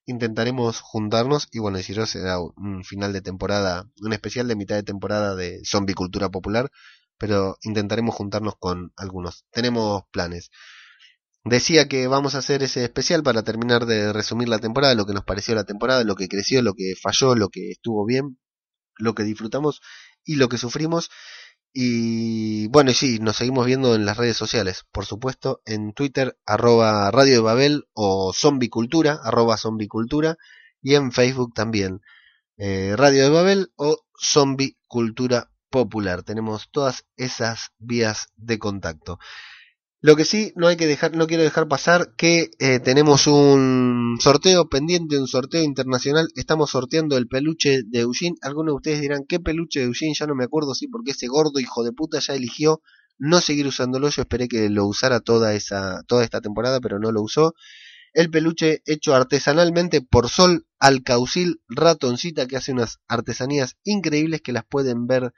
Intentaremos 0.05 0.81
juntarnos 0.81 1.47
y 1.53 1.61
bueno, 1.61 1.79
si 1.79 1.93
no 1.93 2.07
será 2.07 2.41
un 2.41 2.83
final 2.83 3.13
de 3.13 3.21
temporada, 3.21 3.89
un 4.01 4.13
especial 4.13 4.49
de 4.49 4.57
mitad 4.57 4.75
de 4.75 4.83
temporada 4.83 5.37
de 5.37 5.61
zombie 5.65 5.95
cultura 5.95 6.29
popular, 6.29 6.73
pero 7.19 7.57
intentaremos 7.63 8.17
juntarnos 8.17 8.57
con 8.59 8.93
algunos. 8.97 9.45
Tenemos 9.53 10.03
planes. 10.11 10.51
Decía 11.45 11.89
que 11.89 12.07
vamos 12.07 12.35
a 12.35 12.39
hacer 12.39 12.63
ese 12.63 12.85
especial 12.85 13.23
para 13.25 13.43
terminar 13.43 13.85
de 13.87 14.13
resumir 14.13 14.49
la 14.49 14.61
temporada, 14.61 14.95
lo 14.95 15.07
que 15.07 15.13
nos 15.13 15.25
pareció 15.25 15.55
la 15.57 15.65
temporada, 15.65 16.05
lo 16.05 16.15
que 16.15 16.29
creció, 16.29 16.63
lo 16.63 16.75
que 16.75 16.95
falló, 17.01 17.35
lo 17.35 17.49
que 17.49 17.71
estuvo 17.71 18.07
bien, 18.07 18.39
lo 18.97 19.15
que 19.15 19.25
disfrutamos 19.25 19.81
y 20.25 20.37
lo 20.37 20.49
que 20.49 20.59
sufrimos. 20.59 21.11
Y 21.73 22.69
bueno, 22.69 22.91
y 22.91 22.95
sí, 22.95 23.19
nos 23.19 23.37
seguimos 23.37 23.67
viendo 23.67 23.95
en 23.95 24.05
las 24.05 24.19
redes 24.19 24.37
sociales, 24.37 24.85
por 24.93 25.07
supuesto, 25.07 25.63
en 25.65 25.95
Twitter, 25.95 26.39
arroba 26.47 27.11
Radio 27.11 27.35
de 27.35 27.41
Babel 27.41 27.85
o 27.93 28.33
Zombicultura, 28.33 29.19
arroba 29.25 29.57
Zombicultura, 29.57 30.37
y 30.83 30.95
en 30.95 31.13
Facebook 31.13 31.55
también, 31.55 32.01
eh, 32.57 32.95
Radio 32.97 33.25
de 33.25 33.31
Babel 33.31 33.73
o 33.77 33.99
Zombie 34.21 34.77
Cultura 34.87 35.51
Popular. 35.71 36.23
Tenemos 36.23 36.69
todas 36.71 37.07
esas 37.17 37.71
vías 37.79 38.29
de 38.37 38.59
contacto. 38.59 39.19
Lo 40.05 40.17
que 40.17 40.25
sí 40.25 40.53
no 40.57 40.67
hay 40.67 40.77
que 40.77 40.89
dejar, 40.89 41.15
no 41.15 41.29
quiero 41.29 41.45
dejar 41.45 41.69
pasar 41.69 42.13
que 42.17 42.51
eh, 42.59 42.81
tenemos 42.81 43.29
un 43.29 44.19
sorteo 44.21 44.69
pendiente, 44.69 45.17
un 45.17 45.29
sorteo 45.29 45.63
internacional. 45.63 46.27
Estamos 46.35 46.71
sorteando 46.71 47.17
el 47.17 47.29
peluche 47.29 47.85
de 47.87 48.01
Eugene. 48.01 48.35
Algunos 48.43 48.73
de 48.73 48.77
ustedes 48.77 49.01
dirán, 49.01 49.25
¿qué 49.29 49.39
peluche 49.39 49.79
de 49.79 49.87
Eugene? 49.87 50.15
Ya 50.19 50.27
no 50.27 50.35
me 50.35 50.43
acuerdo, 50.43 50.75
sí, 50.75 50.89
porque 50.89 51.13
ese 51.13 51.29
gordo 51.29 51.61
hijo 51.61 51.85
de 51.85 51.93
puta 51.93 52.19
ya 52.19 52.35
eligió 52.35 52.83
no 53.17 53.41
seguir 53.41 53.65
usándolo. 53.69 54.09
Yo 54.09 54.23
esperé 54.23 54.49
que 54.49 54.69
lo 54.71 54.87
usara 54.87 55.21
toda 55.21 55.55
esa, 55.55 56.03
toda 56.09 56.25
esta 56.25 56.41
temporada, 56.41 56.81
pero 56.81 56.99
no 56.99 57.13
lo 57.13 57.23
usó. 57.23 57.55
El 58.13 58.29
peluche 58.29 58.83
hecho 58.87 59.15
artesanalmente 59.15 60.01
por 60.03 60.29
Sol 60.29 60.67
Alcaucil 60.81 61.63
Ratoncita, 61.69 62.49
que 62.49 62.57
hace 62.57 62.73
unas 62.73 62.99
artesanías 63.07 63.77
increíbles 63.85 64.43
que 64.43 64.51
las 64.51 64.65
pueden 64.65 65.07
ver 65.07 65.33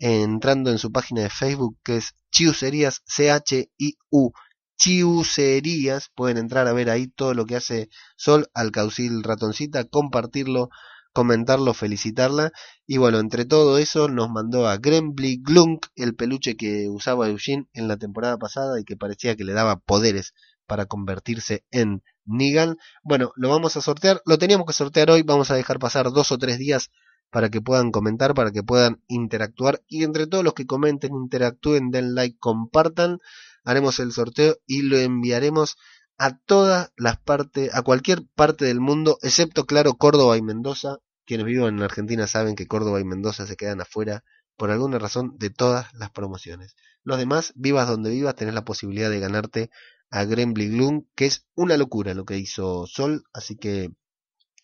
entrando 0.00 0.70
en 0.70 0.78
su 0.78 0.90
página 0.90 1.22
de 1.22 1.30
Facebook 1.30 1.78
que 1.84 1.98
es 1.98 2.14
Chiuserías, 2.32 3.02
C-H-I-U, 3.06 4.32
Chiuserías, 4.76 6.10
pueden 6.14 6.38
entrar 6.38 6.66
a 6.66 6.72
ver 6.72 6.88
ahí 6.88 7.06
todo 7.06 7.34
lo 7.34 7.44
que 7.44 7.56
hace 7.56 7.90
Sol 8.16 8.48
al 8.54 8.72
Caucil 8.72 9.22
Ratoncita, 9.22 9.84
compartirlo, 9.84 10.70
comentarlo, 11.12 11.74
felicitarla. 11.74 12.50
Y 12.86 12.96
bueno, 12.96 13.18
entre 13.18 13.44
todo 13.44 13.76
eso 13.76 14.08
nos 14.08 14.30
mandó 14.30 14.66
a 14.66 14.78
Grembly 14.78 15.42
Glunk, 15.42 15.86
el 15.96 16.16
peluche 16.16 16.56
que 16.56 16.88
usaba 16.88 17.28
Eugene 17.28 17.68
en 17.74 17.88
la 17.88 17.98
temporada 17.98 18.38
pasada 18.38 18.80
y 18.80 18.84
que 18.84 18.96
parecía 18.96 19.36
que 19.36 19.44
le 19.44 19.52
daba 19.52 19.80
poderes 19.80 20.32
para 20.66 20.86
convertirse 20.86 21.64
en 21.70 22.02
Negan. 22.24 22.76
Bueno, 23.02 23.32
lo 23.36 23.50
vamos 23.50 23.76
a 23.76 23.82
sortear, 23.82 24.22
lo 24.24 24.38
teníamos 24.38 24.66
que 24.66 24.72
sortear 24.72 25.10
hoy, 25.10 25.22
vamos 25.22 25.50
a 25.50 25.56
dejar 25.56 25.78
pasar 25.78 26.10
dos 26.10 26.32
o 26.32 26.38
tres 26.38 26.58
días 26.58 26.90
para 27.30 27.48
que 27.48 27.60
puedan 27.60 27.90
comentar, 27.90 28.34
para 28.34 28.50
que 28.50 28.62
puedan 28.62 29.02
interactuar 29.08 29.82
y 29.86 30.04
entre 30.04 30.26
todos 30.26 30.44
los 30.44 30.54
que 30.54 30.66
comenten, 30.66 31.14
interactúen, 31.14 31.90
den 31.90 32.14
like, 32.14 32.36
compartan, 32.38 33.18
haremos 33.64 33.98
el 33.98 34.12
sorteo 34.12 34.56
y 34.66 34.82
lo 34.82 34.98
enviaremos 34.98 35.76
a 36.18 36.36
todas 36.36 36.92
las 36.96 37.18
partes, 37.18 37.74
a 37.74 37.82
cualquier 37.82 38.26
parte 38.34 38.66
del 38.66 38.80
mundo, 38.80 39.18
excepto 39.22 39.64
claro 39.64 39.94
Córdoba 39.94 40.36
y 40.36 40.42
Mendoza. 40.42 40.98
Quienes 41.24 41.46
viven 41.46 41.76
en 41.76 41.82
Argentina 41.82 42.26
saben 42.26 42.56
que 42.56 42.66
Córdoba 42.66 43.00
y 43.00 43.04
Mendoza 43.04 43.46
se 43.46 43.56
quedan 43.56 43.80
afuera 43.80 44.22
por 44.56 44.70
alguna 44.70 44.98
razón 44.98 45.38
de 45.38 45.48
todas 45.48 45.86
las 45.94 46.10
promociones. 46.10 46.74
Los 47.04 47.16
demás, 47.16 47.52
vivas 47.56 47.88
donde 47.88 48.10
vivas, 48.10 48.34
tenés 48.34 48.52
la 48.52 48.64
posibilidad 48.64 49.08
de 49.08 49.20
ganarte 49.20 49.70
a 50.10 50.24
Grembly 50.24 50.68
Gloom, 50.68 51.06
que 51.14 51.26
es 51.26 51.46
una 51.54 51.76
locura 51.78 52.12
lo 52.12 52.24
que 52.26 52.36
hizo 52.36 52.86
Sol, 52.86 53.24
así 53.32 53.56
que 53.56 53.90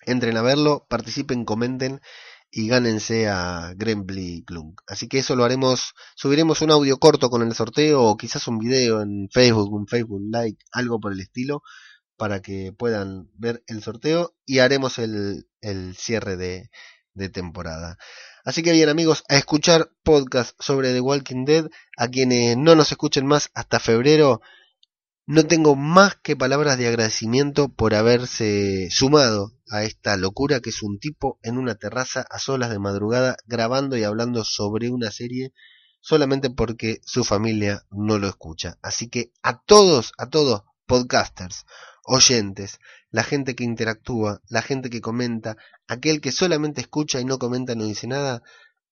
entren 0.05 0.37
a 0.37 0.43
verlo, 0.43 0.87
participen, 0.91 1.45
comenten 1.45 2.01
y 2.57 2.69
gánense 2.69 3.29
a 3.29 3.75
Grembly 3.77 4.43
Clunk. 4.47 4.81
Así 4.87 5.09
que 5.09 5.19
eso 5.19 5.37
lo 5.37 5.45
haremos, 5.45 5.93
subiremos 6.15 6.63
un 6.63 6.71
audio 6.71 6.97
corto 6.97 7.29
con 7.29 7.43
el 7.43 7.53
sorteo 7.53 8.03
o 8.03 8.17
quizás 8.17 8.49
un 8.49 8.59
video 8.59 9.03
en 9.03 9.29
Facebook, 9.31 9.71
un 9.75 9.87
Facebook 9.87 10.23
Like, 10.31 10.65
algo 10.73 10.99
por 10.99 11.13
el 11.13 11.21
estilo, 11.21 11.63
para 12.17 12.41
que 12.41 12.73
puedan 12.73 13.29
ver 13.35 13.63
el 13.67 13.83
sorteo 13.83 14.35
y 14.47 14.61
haremos 14.61 14.99
el, 14.99 15.47
el 15.61 15.95
cierre 15.97 16.39
de, 16.39 16.71
de 17.13 17.29
temporada. 17.29 17.99
Así 18.43 18.63
que 18.63 18.73
bien 18.73 18.89
amigos, 18.89 19.25
a 19.29 19.37
escuchar 19.37 19.91
podcast 20.03 20.57
sobre 20.59 20.95
The 20.95 21.03
Walking 21.03 21.45
Dead, 21.45 21.67
a 21.99 22.09
quienes 22.09 22.57
no 22.57 22.75
nos 22.75 22.91
escuchen 22.91 23.27
más 23.27 23.51
hasta 23.53 23.81
febrero, 23.81 24.41
No 25.29 25.45
tengo 25.45 25.75
más 25.75 26.15
que 26.23 26.37
palabras 26.37 26.79
de 26.79 26.87
agradecimiento 26.87 27.69
por 27.69 27.97
haberse 27.97 28.89
sumado 28.93 29.51
a 29.69 29.83
esta 29.83 30.17
locura 30.17 30.61
que 30.61 30.71
es 30.71 30.85
un 30.85 31.01
tipo 31.01 31.41
en 31.43 31.59
una 31.59 31.75
terraza 31.75 32.25
a 32.31 32.39
solas 32.39 32.71
de 32.71 32.79
madrugada 32.79 33.37
grabando 33.45 33.97
y 33.97 34.05
hablando 34.05 34.45
sobre 34.45 34.89
una 34.89 35.11
serie 35.11 35.53
solamente 36.01 36.49
porque 36.49 37.01
su 37.05 37.25
familia 37.25 37.83
no 37.91 38.21
lo 38.21 38.29
escucha. 38.29 38.79
Así 38.83 39.09
que 39.09 39.33
a 39.43 39.61
todos, 39.61 40.13
a 40.17 40.29
todos, 40.29 40.63
podcasters, 40.87 41.67
oyentes, 42.05 42.79
la 43.11 43.25
gente 43.25 43.57
que 43.57 43.65
interactúa, 43.65 44.43
la 44.49 44.63
gente 44.63 44.91
que 44.91 45.01
comenta, 45.01 45.57
aquel 45.89 46.21
que 46.21 46.31
solamente 46.31 46.81
escucha 46.81 47.21
y 47.21 47.25
no 47.25 47.41
comenta, 47.41 47.75
no 47.75 47.85
dice 47.85 48.07
nada, 48.07 48.45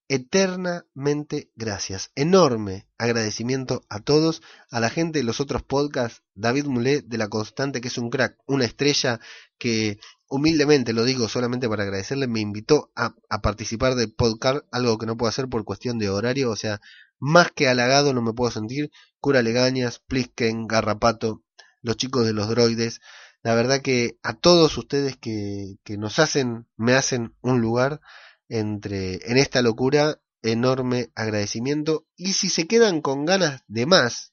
eternamente 0.08 1.50
gracias. 1.56 2.10
Enorme 2.14 2.86
agradecimiento 2.98 3.82
a 3.88 4.00
todos, 4.00 4.42
a 4.70 4.80
la 4.80 4.90
gente 4.90 5.20
de 5.20 5.24
los 5.24 5.40
otros 5.40 5.62
podcasts, 5.62 6.22
David 6.34 6.66
Mulet 6.66 7.04
de 7.06 7.18
La 7.18 7.28
Constante, 7.28 7.80
que 7.80 7.88
es 7.88 7.98
un 7.98 8.10
crack, 8.10 8.36
una 8.46 8.64
estrella 8.64 9.20
que 9.58 9.98
humildemente 10.28 10.92
lo 10.92 11.04
digo 11.04 11.28
solamente 11.28 11.68
para 11.68 11.84
agradecerle, 11.84 12.26
me 12.26 12.40
invitó 12.40 12.90
a, 12.96 13.14
participar 13.40 13.94
del 13.94 14.12
podcast, 14.12 14.64
algo 14.72 14.98
que 14.98 15.06
no 15.06 15.16
puedo 15.16 15.28
hacer 15.28 15.48
por 15.48 15.64
cuestión 15.64 15.98
de 15.98 16.10
horario, 16.10 16.50
o 16.50 16.56
sea, 16.56 16.80
más 17.18 17.52
que 17.52 17.68
halagado 17.68 18.12
no 18.12 18.22
me 18.22 18.32
puedo 18.32 18.50
sentir. 18.50 18.90
Cura 19.20 19.42
Legañas, 19.42 20.00
Plisken, 20.00 20.66
Garrapato, 20.66 21.42
los 21.82 21.96
chicos 21.96 22.26
de 22.26 22.32
los 22.32 22.48
droides. 22.48 23.00
La 23.42 23.54
verdad 23.54 23.80
que 23.80 24.18
a 24.22 24.34
todos 24.34 24.76
ustedes 24.76 25.16
que, 25.16 25.76
que 25.84 25.96
nos 25.96 26.18
hacen, 26.18 26.66
me 26.76 26.94
hacen 26.94 27.34
un 27.40 27.60
lugar, 27.60 28.00
entre, 28.48 29.20
en 29.30 29.38
esta 29.38 29.62
locura, 29.62 30.20
enorme 30.42 31.10
agradecimiento. 31.14 32.06
Y 32.16 32.34
si 32.34 32.48
se 32.48 32.66
quedan 32.66 33.00
con 33.00 33.24
ganas 33.24 33.62
de 33.66 33.86
más, 33.86 34.32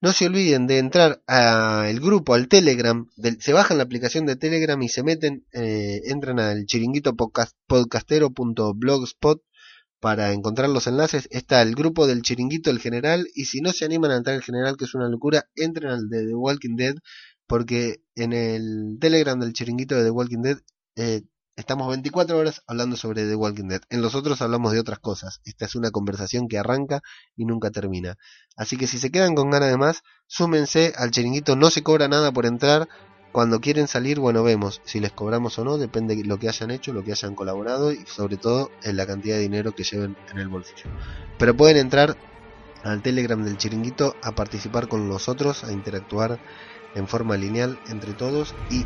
no 0.00 0.12
se 0.12 0.26
olviden 0.26 0.66
de 0.66 0.78
entrar 0.78 1.22
al 1.26 2.00
grupo, 2.00 2.34
al 2.34 2.48
Telegram, 2.48 3.06
se 3.38 3.52
bajan 3.52 3.78
la 3.78 3.84
aplicación 3.84 4.26
de 4.26 4.36
Telegram 4.36 4.80
y 4.82 4.88
se 4.88 5.02
meten, 5.02 5.46
eh, 5.52 6.02
entran 6.04 6.38
al 6.38 6.66
chiringuito 6.66 7.16
podcastero.blogspot 7.16 9.42
para 10.00 10.32
encontrar 10.32 10.68
los 10.68 10.86
enlaces. 10.86 11.26
Está 11.30 11.62
el 11.62 11.74
grupo 11.74 12.06
del 12.06 12.22
chiringuito, 12.22 12.70
el 12.70 12.78
general, 12.78 13.26
y 13.34 13.46
si 13.46 13.60
no 13.60 13.72
se 13.72 13.86
animan 13.86 14.10
a 14.10 14.16
entrar 14.16 14.36
al 14.36 14.42
general, 14.42 14.76
que 14.76 14.84
es 14.84 14.94
una 14.94 15.08
locura, 15.08 15.48
entren 15.54 15.90
al 15.90 16.08
de 16.08 16.26
The 16.26 16.34
Walking 16.34 16.76
Dead, 16.76 16.94
porque 17.46 18.02
en 18.14 18.32
el 18.32 18.98
Telegram 19.00 19.38
del 19.40 19.54
chiringuito 19.54 19.96
de 19.96 20.04
The 20.04 20.10
Walking 20.10 20.42
Dead 20.42 20.58
eh, 20.96 21.22
Estamos 21.56 21.88
24 21.88 22.36
horas 22.36 22.62
hablando 22.66 22.98
sobre 22.98 23.26
The 23.26 23.34
Walking 23.34 23.68
Dead. 23.68 23.80
En 23.88 24.02
los 24.02 24.14
otros 24.14 24.42
hablamos 24.42 24.72
de 24.72 24.80
otras 24.80 24.98
cosas. 24.98 25.40
Esta 25.46 25.64
es 25.64 25.74
una 25.74 25.90
conversación 25.90 26.48
que 26.48 26.58
arranca 26.58 27.00
y 27.34 27.46
nunca 27.46 27.70
termina. 27.70 28.18
Así 28.58 28.76
que 28.76 28.86
si 28.86 28.98
se 28.98 29.10
quedan 29.10 29.34
con 29.34 29.48
ganas 29.48 29.70
de 29.70 29.78
más, 29.78 30.02
súmense 30.26 30.92
al 30.98 31.12
chiringuito. 31.12 31.56
No 31.56 31.70
se 31.70 31.82
cobra 31.82 32.08
nada 32.08 32.30
por 32.30 32.44
entrar. 32.44 32.90
Cuando 33.32 33.62
quieren 33.62 33.88
salir, 33.88 34.20
bueno, 34.20 34.42
vemos 34.42 34.82
si 34.84 35.00
les 35.00 35.12
cobramos 35.12 35.58
o 35.58 35.64
no. 35.64 35.78
Depende 35.78 36.14
de 36.14 36.24
lo 36.24 36.38
que 36.38 36.50
hayan 36.50 36.70
hecho, 36.70 36.92
lo 36.92 37.02
que 37.02 37.12
hayan 37.12 37.34
colaborado 37.34 37.90
y 37.90 38.04
sobre 38.04 38.36
todo 38.36 38.70
en 38.82 38.98
la 38.98 39.06
cantidad 39.06 39.36
de 39.36 39.42
dinero 39.42 39.74
que 39.74 39.84
lleven 39.84 40.14
en 40.30 40.36
el 40.36 40.48
bolsillo. 40.48 40.90
Pero 41.38 41.56
pueden 41.56 41.78
entrar 41.78 42.18
al 42.84 43.00
Telegram 43.00 43.42
del 43.42 43.56
chiringuito 43.56 44.14
a 44.22 44.32
participar 44.32 44.88
con 44.88 45.08
nosotros, 45.08 45.64
a 45.64 45.72
interactuar 45.72 46.38
en 46.94 47.08
forma 47.08 47.38
lineal 47.38 47.80
entre 47.88 48.12
todos 48.12 48.54
y 48.70 48.84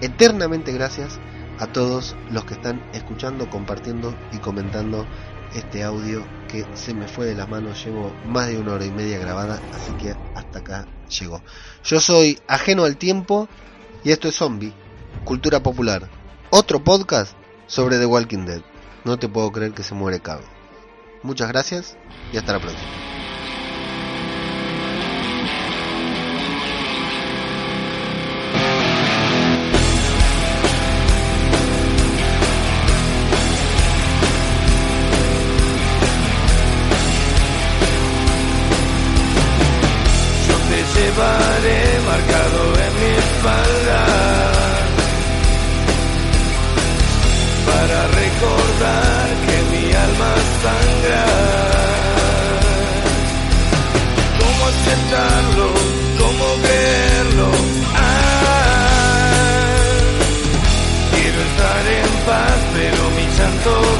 eternamente 0.00 0.70
gracias 0.70 1.18
a 1.58 1.66
todos 1.66 2.16
los 2.30 2.44
que 2.44 2.54
están 2.54 2.82
escuchando, 2.92 3.48
compartiendo 3.50 4.14
y 4.32 4.38
comentando 4.38 5.06
este 5.54 5.82
audio 5.82 6.24
que 6.48 6.66
se 6.74 6.94
me 6.94 7.08
fue 7.08 7.26
de 7.26 7.34
las 7.34 7.48
manos. 7.48 7.84
Llevo 7.84 8.12
más 8.26 8.48
de 8.48 8.58
una 8.58 8.74
hora 8.74 8.84
y 8.84 8.90
media 8.90 9.18
grabada, 9.18 9.60
así 9.74 9.92
que 9.92 10.14
hasta 10.34 10.60
acá 10.60 10.86
llegó. 11.08 11.42
Yo 11.84 12.00
soy 12.00 12.38
ajeno 12.48 12.84
al 12.84 12.96
tiempo 12.96 13.48
y 14.04 14.10
esto 14.10 14.28
es 14.28 14.36
Zombie, 14.36 14.72
Cultura 15.24 15.62
Popular. 15.62 16.08
Otro 16.50 16.82
podcast 16.82 17.34
sobre 17.66 17.98
The 17.98 18.06
Walking 18.06 18.44
Dead. 18.44 18.62
No 19.04 19.18
te 19.18 19.28
puedo 19.28 19.50
creer 19.52 19.72
que 19.72 19.82
se 19.82 19.94
muere 19.94 20.20
Cabo. 20.20 20.42
Muchas 21.22 21.48
gracias 21.48 21.96
y 22.32 22.36
hasta 22.36 22.52
la 22.52 22.60
próxima. 22.60 23.21